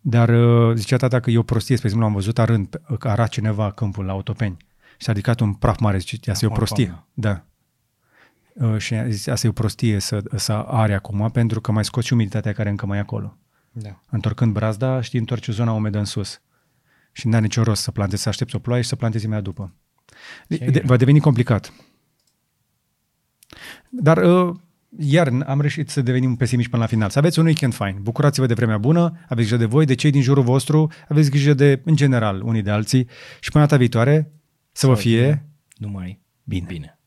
dar 0.00 0.28
uh, 0.28 0.76
zicea 0.76 0.96
tata 0.96 1.20
că 1.20 1.30
e 1.30 1.38
o 1.38 1.42
prostie, 1.42 1.76
spre 1.76 1.88
exemplu, 1.88 2.10
am 2.10 2.16
văzut 2.16 2.38
arând, 2.38 2.80
că 2.98 3.08
ara 3.08 3.26
cineva 3.26 3.70
câmpul 3.70 4.04
la 4.04 4.12
Autopeni 4.12 4.56
și 4.98 5.04
s-a 5.04 5.12
ridicat 5.12 5.40
un 5.40 5.54
praf 5.54 5.78
mare, 5.78 5.98
zice, 5.98 6.30
asta 6.30 6.44
e 6.44 6.48
o 6.48 6.52
prostie. 6.52 7.04
Da. 7.14 7.44
Uh, 8.52 8.78
și 8.78 8.94
a 8.94 9.08
zis, 9.08 9.26
asta 9.26 9.46
e 9.46 9.50
o 9.50 9.52
prostie 9.52 9.98
să, 9.98 10.22
să 10.36 10.52
are 10.52 10.94
acum, 10.94 11.30
pentru 11.30 11.60
că 11.60 11.72
mai 11.72 11.84
scoți 11.84 12.06
și 12.06 12.12
umiditatea 12.12 12.52
care 12.52 12.68
încă 12.68 12.86
mai 12.86 12.98
e 12.98 13.00
acolo. 13.00 13.36
Da. 13.72 14.00
Întorcând 14.10 14.52
brazda, 14.52 15.00
știi, 15.00 15.18
întorci 15.18 15.48
zona 15.48 15.72
umedă 15.72 15.98
în 15.98 16.04
sus 16.04 16.40
și 17.12 17.26
nu 17.26 17.34
are 17.34 17.42
nicio 17.42 17.62
rost 17.62 17.82
să 17.82 17.90
plantezi, 17.90 18.22
să 18.22 18.28
aștepți 18.28 18.56
o 18.56 18.58
ploaie 18.58 18.82
și 18.82 18.88
să 18.88 18.96
plantezi 18.96 19.24
imediat 19.24 19.44
după. 19.44 19.74
De, 20.48 20.82
va 20.84 20.96
deveni 20.96 21.20
complicat. 21.20 21.72
Dar 23.88 24.16
uh, 24.16 24.56
iar 24.98 25.32
am 25.46 25.60
reușit 25.60 25.90
să 25.90 26.02
devenim 26.02 26.36
pesimiști 26.36 26.70
până 26.70 26.82
la 26.82 26.88
final. 26.88 27.10
Să 27.10 27.18
aveți 27.18 27.38
un 27.38 27.44
weekend 27.44 27.74
fain. 27.74 27.98
Bucurați-vă 28.02 28.46
de 28.46 28.54
vremea 28.54 28.78
bună, 28.78 29.12
aveți 29.28 29.48
grijă 29.48 29.56
de 29.56 29.64
voi, 29.64 29.84
de 29.84 29.94
cei 29.94 30.10
din 30.10 30.22
jurul 30.22 30.42
vostru, 30.42 30.90
aveți 31.08 31.30
grijă 31.30 31.54
de, 31.54 31.80
în 31.84 31.96
general, 31.96 32.42
unii 32.42 32.62
de 32.62 32.70
alții 32.70 33.08
și 33.40 33.50
până 33.50 33.64
data 33.64 33.76
viitoare 33.76 34.30
să, 34.72 34.80
să 34.80 34.86
vă 34.86 34.94
fie 34.94 35.46
numai 35.76 36.20
bine. 36.44 36.66
bine. 36.68 36.99